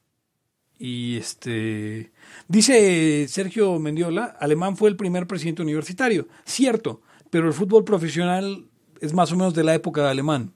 y 0.79 1.17
este 1.17 2.11
dice 2.47 3.27
Sergio 3.27 3.77
Mendiola, 3.77 4.35
Alemán 4.39 4.75
fue 4.75 4.89
el 4.89 4.95
primer 4.95 5.27
presidente 5.27 5.61
universitario, 5.61 6.27
cierto, 6.45 7.03
pero 7.29 7.45
el 7.45 7.53
fútbol 7.53 7.83
profesional 7.83 8.71
es 9.05 9.13
más 9.13 9.31
o 9.31 9.35
menos 9.35 9.53
de 9.53 9.63
la 9.63 9.73
época 9.75 10.03
de 10.03 10.09
Alemán. 10.09 10.53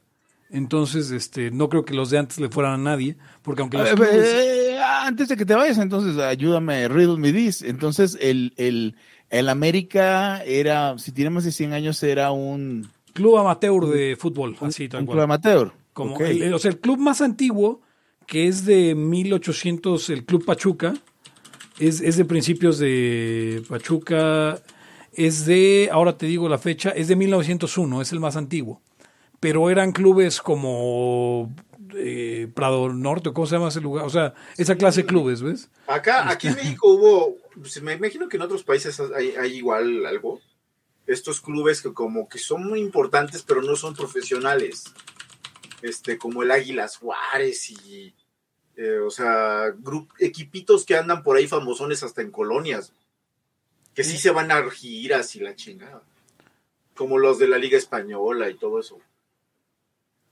Entonces, 0.51 1.11
este, 1.11 1.51
no 1.51 1.69
creo 1.69 1.85
que 1.85 1.93
los 1.93 2.09
de 2.09 2.17
antes 2.17 2.39
le 2.39 2.49
fueran 2.49 2.73
a 2.73 2.77
nadie, 2.77 3.15
porque 3.43 3.61
aunque 3.61 3.77
los 3.77 3.89
Eh, 3.91 3.95
clubes- 3.95 4.33
eh, 4.33 4.77
antes 5.03 5.27
de 5.29 5.37
que 5.37 5.45
te 5.45 5.53
vayas, 5.53 5.77
entonces 5.77 6.17
ayúdame, 6.17 6.87
riddle 6.87 7.17
me 7.17 7.31
this. 7.31 7.61
Entonces, 7.61 8.17
el, 8.19 8.53
el, 8.57 8.95
el 9.29 9.47
América 9.49 10.43
era, 10.43 10.97
si 10.97 11.11
tiene 11.11 11.29
más 11.29 11.43
de 11.43 11.51
100 11.51 11.73
años, 11.73 12.01
era 12.01 12.31
un, 12.31 12.89
club 13.13 13.37
amateur 13.37 13.85
de 13.85 14.15
fútbol, 14.15 14.55
así 14.61 14.87
tal 14.89 15.01
un 15.01 15.05
cual. 15.05 15.17
club 15.17 15.23
amateur. 15.25 15.71
Como 15.93 16.17
el- 16.19 16.53
o 16.53 16.59
sea, 16.59 16.71
el 16.71 16.79
club 16.79 16.97
más 16.97 17.21
antiguo, 17.21 17.81
que 18.25 18.47
es 18.47 18.65
de 18.65 18.95
1800, 18.95 20.09
el 20.09 20.23
Club 20.25 20.45
Pachuca, 20.45 20.93
es, 21.79 22.01
es 22.01 22.17
de 22.17 22.25
principios 22.25 22.77
de 22.79 23.63
Pachuca, 23.69 24.61
es 25.13 25.45
de, 25.45 25.89
ahora 25.91 26.17
te 26.17 26.25
digo 26.25 26.47
la 26.49 26.57
fecha, 26.57 26.89
es 26.89 27.07
de 27.07 27.15
1901, 27.15 28.01
es 28.01 28.11
el 28.11 28.19
más 28.19 28.35
antiguo. 28.35 28.81
Pero 29.39 29.69
eran 29.69 29.91
clubes 29.93 30.41
como 30.41 31.53
eh, 31.95 32.47
Prado 32.53 32.89
Norte, 32.93 33.31
¿cómo 33.33 33.47
se 33.47 33.55
llama 33.55 33.69
ese 33.69 33.81
lugar? 33.81 34.05
O 34.05 34.09
sea, 34.09 34.33
esa 34.57 34.75
clase 34.75 35.01
de 35.01 35.07
clubes, 35.07 35.41
¿ves? 35.41 35.69
Acá, 35.87 36.29
aquí 36.29 36.47
en 36.49 36.55
México 36.55 36.87
hubo, 36.89 37.37
pues, 37.55 37.81
me 37.81 37.93
imagino 37.93 38.27
que 38.27 38.37
en 38.37 38.43
otros 38.43 38.63
países 38.63 38.99
hay, 39.15 39.31
hay 39.39 39.55
igual 39.57 40.05
algo. 40.05 40.41
Estos 41.07 41.41
clubes 41.41 41.81
que 41.81 41.93
como 41.93 42.27
que 42.29 42.37
son 42.37 42.67
muy 42.67 42.79
importantes, 42.81 43.43
pero 43.43 43.61
no 43.61 43.75
son 43.75 43.95
profesionales. 43.95 44.83
Este, 45.81 46.17
como 46.17 46.43
el 46.43 46.51
Águilas 46.51 46.97
Juárez 46.97 47.69
y, 47.71 48.13
eh, 48.75 48.99
o 48.99 49.09
sea, 49.09 49.67
grup- 49.81 50.09
equipitos 50.19 50.85
que 50.85 50.97
andan 50.97 51.23
por 51.23 51.37
ahí 51.37 51.47
famosones 51.47 52.03
hasta 52.03 52.21
en 52.21 52.31
colonias. 52.31 52.91
Que 53.93 54.03
sí 54.03 54.17
se 54.17 54.31
van 54.31 54.51
a 54.51 54.69
giras 54.69 55.35
y 55.35 55.39
la 55.39 55.55
chingada. 55.55 56.01
Como 56.95 57.17
los 57.17 57.39
de 57.39 57.47
la 57.47 57.57
Liga 57.57 57.77
Española 57.77 58.49
y 58.49 58.55
todo 58.55 58.79
eso. 58.79 58.99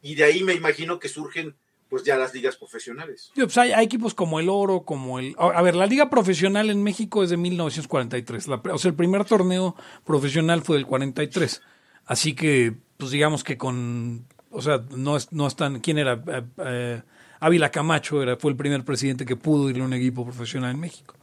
Y 0.02 0.16
de 0.16 0.24
ahí 0.26 0.44
me 0.44 0.54
imagino 0.54 1.00
que 1.00 1.10
surgen, 1.10 1.56
pues 1.90 2.04
ya 2.04 2.18
las 2.18 2.34
ligas 2.34 2.56
profesionales. 2.56 3.32
Sí, 3.34 3.42
pues 3.42 3.58
hay, 3.58 3.72
hay 3.72 3.86
equipos 3.86 4.14
como 4.14 4.40
el 4.40 4.48
Oro, 4.50 4.82
como 4.84 5.20
el... 5.20 5.36
A 5.40 5.62
ver, 5.62 5.76
la 5.76 5.86
liga 5.86 6.10
profesional 6.10 6.70
en 6.70 6.84
México 6.84 7.24
es 7.24 7.30
de 7.30 7.38
1943. 7.38 8.48
La- 8.48 8.62
o 8.74 8.78
sea, 8.78 8.90
el 8.90 8.96
primer 8.96 9.26
torneo 9.26 9.76
profesional 10.06 10.62
fue 10.62 10.78
del 10.78 10.86
43. 10.86 11.62
Así 12.06 12.36
que, 12.36 12.74
pues 12.98 13.12
digamos 13.12 13.44
que 13.44 13.58
con... 13.58 14.26
O 14.52 14.62
sea, 14.62 14.84
no, 14.96 15.18
es, 15.18 15.32
no 15.34 15.48
están... 15.48 15.80
¿Quién 15.82 15.98
era? 15.98 16.22
Eh, 16.28 16.44
eh, 16.58 17.02
Ávila 17.40 17.70
Camacho 17.72 18.22
era, 18.22 18.38
fue 18.38 18.52
el 18.52 18.58
primer 18.58 18.84
presidente 18.84 19.26
que 19.26 19.36
pudo 19.36 19.70
ir 19.70 19.80
a 19.82 19.84
un 19.84 19.94
equipo 19.94 20.24
profesional 20.26 20.72
en 20.72 20.80
México. 20.80 21.16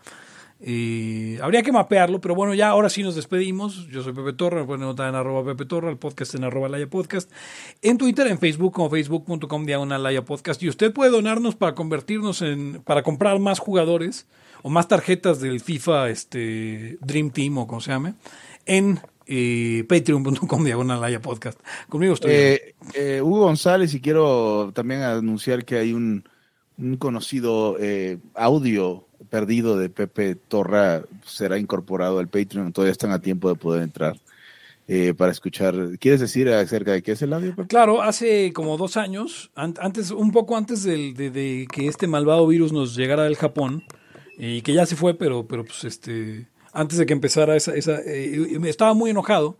Habría 0.60 1.62
que 1.62 1.72
mapearlo, 1.72 2.20
pero 2.20 2.34
bueno, 2.34 2.54
ya 2.54 2.68
ahora 2.68 2.88
sí 2.88 3.02
nos 3.02 3.14
despedimos. 3.14 3.86
Yo 3.88 4.02
soy 4.02 4.12
Pepe 4.12 4.32
Torra, 4.32 4.60
me 4.60 4.66
pueden 4.66 4.82
notar 4.82 5.08
en 5.08 5.14
arroba 5.14 5.44
Pepe 5.44 5.66
Torra, 5.66 5.90
el 5.90 5.98
podcast 5.98 6.34
en 6.34 6.44
arroba 6.44 6.68
Laya 6.68 6.88
Podcast, 6.88 7.30
en 7.82 7.98
Twitter, 7.98 8.26
en 8.28 8.38
Facebook, 8.38 8.72
como 8.72 8.88
facebook.com 8.88 9.66
diagonal 9.66 10.02
Laya 10.02 10.24
Podcast. 10.24 10.62
Y 10.62 10.68
usted 10.68 10.92
puede 10.92 11.10
donarnos 11.10 11.54
para 11.54 11.74
convertirnos 11.74 12.40
en, 12.40 12.82
para 12.84 13.02
comprar 13.02 13.38
más 13.40 13.58
jugadores 13.58 14.26
o 14.62 14.70
más 14.70 14.88
tarjetas 14.88 15.40
del 15.40 15.60
FIFA 15.60 16.08
este, 16.08 16.96
Dream 17.02 17.30
Team 17.30 17.58
o 17.58 17.66
como 17.66 17.82
se 17.82 17.90
llame, 17.90 18.14
en 18.64 18.98
eh, 19.26 19.84
patreon.com 19.88 20.64
diagonal 20.64 21.00
Laya 21.00 21.20
Podcast. 21.20 21.60
Conmigo 21.88 22.14
estoy. 22.14 22.30
Eh, 22.32 22.74
eh, 22.94 23.20
Hugo 23.22 23.40
González, 23.40 23.92
y 23.94 24.00
quiero 24.00 24.72
también 24.74 25.02
anunciar 25.02 25.64
que 25.66 25.76
hay 25.76 25.92
un, 25.92 26.24
un 26.78 26.96
conocido 26.96 27.76
eh, 27.78 28.18
audio 28.34 29.03
perdido 29.30 29.78
de 29.78 29.88
Pepe 29.88 30.34
Torra 30.34 31.02
será 31.24 31.58
incorporado 31.58 32.18
al 32.18 32.28
Patreon. 32.28 32.72
Todavía 32.72 32.92
están 32.92 33.10
a 33.12 33.20
tiempo 33.20 33.48
de 33.48 33.54
poder 33.56 33.82
entrar 33.82 34.16
eh, 34.88 35.14
para 35.14 35.32
escuchar. 35.32 35.74
¿Quieres 35.98 36.20
decir 36.20 36.48
acerca 36.50 36.92
de 36.92 37.02
qué 37.02 37.12
es 37.12 37.22
el 37.22 37.32
audio? 37.32 37.54
Claro, 37.68 38.02
hace 38.02 38.52
como 38.52 38.76
dos 38.76 38.96
años, 38.96 39.50
an- 39.54 39.74
antes, 39.80 40.10
un 40.10 40.30
poco 40.32 40.56
antes 40.56 40.82
del- 40.82 41.14
de, 41.14 41.66
que 41.72 41.86
este 41.88 42.06
malvado 42.06 42.46
virus 42.46 42.72
nos 42.72 42.94
llegara 42.96 43.24
del 43.24 43.36
Japón, 43.36 43.84
y 44.36 44.62
que 44.62 44.72
ya 44.74 44.84
se 44.84 44.96
fue, 44.96 45.14
pero, 45.14 45.46
pero 45.46 45.64
pues 45.64 45.84
este, 45.84 46.48
antes 46.72 46.98
de 46.98 47.06
que 47.06 47.12
empezara 47.12 47.54
esa, 47.56 47.72
esa 47.74 48.00
eh, 48.04 48.58
estaba 48.64 48.92
muy 48.92 49.10
enojado 49.10 49.58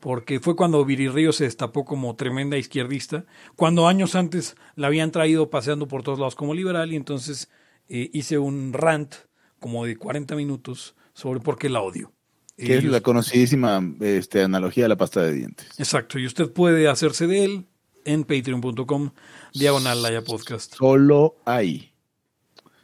porque 0.00 0.40
fue 0.40 0.56
cuando 0.56 0.84
Viri 0.84 1.08
Río 1.08 1.32
se 1.32 1.44
destapó 1.44 1.84
como 1.84 2.14
tremenda 2.16 2.58
izquierdista, 2.58 3.24
cuando 3.54 3.88
años 3.88 4.14
antes 4.14 4.56
la 4.74 4.88
habían 4.88 5.10
traído 5.12 5.48
paseando 5.48 5.88
por 5.88 6.02
todos 6.02 6.18
lados 6.18 6.34
como 6.34 6.54
liberal 6.54 6.92
y 6.92 6.96
entonces 6.96 7.48
eh, 7.88 8.10
hice 8.12 8.38
un 8.38 8.72
rant 8.72 9.14
como 9.60 9.84
de 9.84 9.96
40 9.96 10.36
minutos 10.36 10.94
sobre 11.12 11.40
por 11.40 11.58
qué 11.58 11.68
la 11.68 11.80
odio. 11.80 12.12
Que 12.56 12.78
es 12.78 12.84
la 12.84 13.02
conocidísima 13.02 13.82
este, 14.00 14.42
analogía 14.42 14.86
a 14.86 14.88
la 14.88 14.96
pasta 14.96 15.22
de 15.22 15.32
dientes. 15.32 15.68
Exacto, 15.78 16.18
y 16.18 16.26
usted 16.26 16.50
puede 16.50 16.88
hacerse 16.88 17.26
de 17.26 17.44
él 17.44 17.66
en 18.06 18.24
patreon.com 18.24 19.10
diagonal 19.52 20.02
Laya 20.02 20.22
Podcast. 20.22 20.74
Solo 20.74 21.36
ahí. 21.44 21.92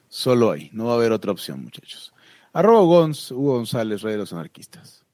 Solo 0.08 0.50
ahí. 0.50 0.68
No 0.72 0.86
va 0.86 0.92
a 0.92 0.96
haber 0.96 1.12
otra 1.12 1.32
opción, 1.32 1.62
muchachos. 1.62 2.12
Arroba 2.52 2.82
Gonz, 2.82 3.30
Hugo 3.30 3.54
González, 3.54 4.02
Rey 4.02 4.12
de 4.12 4.18
los 4.18 4.32
Anarquistas. 4.32 5.06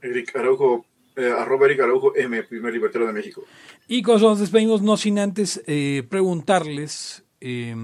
Eric 0.00 0.36
Araujo, 0.36 0.86
eh, 1.16 1.32
arroba 1.36 1.66
Eric 1.66 1.80
Araujo 1.80 2.14
M, 2.14 2.40
primer 2.44 2.72
libertario 2.72 3.08
de 3.08 3.12
México. 3.12 3.44
Y 3.88 4.02
con 4.02 4.16
eso 4.16 4.28
nos 4.28 4.38
despedimos, 4.38 4.82
no 4.82 4.96
sin 4.96 5.18
antes 5.18 5.62
eh, 5.66 6.04
preguntarles, 6.08 7.24
eh, 7.40 7.74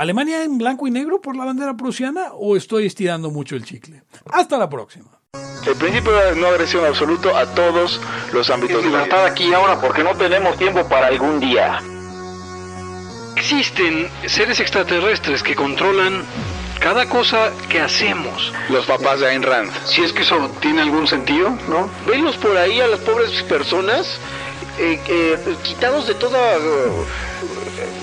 ¿Alemania 0.00 0.44
en 0.44 0.56
blanco 0.56 0.88
y 0.88 0.90
negro 0.90 1.20
por 1.20 1.36
la 1.36 1.44
bandera 1.44 1.76
prusiana 1.76 2.32
o 2.32 2.56
estoy 2.56 2.86
estirando 2.86 3.30
mucho 3.30 3.54
el 3.54 3.66
chicle? 3.66 4.02
Hasta 4.32 4.56
la 4.56 4.66
próxima. 4.66 5.10
El 5.66 5.74
principio 5.74 6.10
de 6.12 6.36
no 6.36 6.46
agresión 6.46 6.86
absoluto 6.86 7.36
a 7.36 7.44
todos 7.54 8.00
los 8.32 8.48
ámbitos 8.48 8.82
vida. 8.82 9.26
aquí 9.26 9.50
y 9.50 9.52
ahora 9.52 9.78
porque 9.78 10.02
no 10.02 10.16
tenemos 10.16 10.56
tiempo 10.56 10.88
para 10.88 11.08
algún 11.08 11.38
día. 11.38 11.82
Existen 13.36 14.08
seres 14.24 14.58
extraterrestres 14.60 15.42
que 15.42 15.54
controlan 15.54 16.24
cada 16.80 17.06
cosa 17.06 17.52
que 17.68 17.80
hacemos. 17.80 18.54
Los 18.70 18.86
papás 18.86 19.20
de 19.20 19.28
Ayn 19.28 19.42
Rand. 19.42 19.70
Si 19.84 20.00
es 20.00 20.14
que 20.14 20.22
eso 20.22 20.50
tiene 20.62 20.80
algún 20.80 21.06
sentido, 21.08 21.50
¿no? 21.68 21.90
Venlos 22.06 22.38
por 22.38 22.56
ahí 22.56 22.80
a 22.80 22.86
las 22.86 23.00
pobres 23.00 23.42
personas 23.42 24.18
eh, 24.78 24.98
eh, 25.06 25.56
quitados 25.62 26.06
de 26.06 26.14
toda 26.14 26.56
eh, 26.56 27.04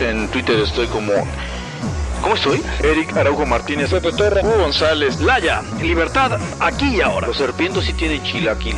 en 0.00 0.28
Twitter 0.28 0.58
estoy 0.60 0.86
como. 0.86 1.12
¿Cómo 2.22 2.34
estoy? 2.36 2.62
Eric 2.82 3.14
Araujo 3.16 3.44
Martínez, 3.44 3.90
Pepe 3.90 4.12
Torra, 4.12 4.40
Hugo 4.42 4.56
González, 4.56 5.20
Laya, 5.20 5.62
libertad, 5.82 6.40
aquí 6.58 6.96
y 6.96 7.00
ahora. 7.02 7.26
Los 7.26 7.36
serpientes 7.36 7.84
sí 7.84 7.92
tienen 7.92 8.22
chilaquil. 8.22 8.76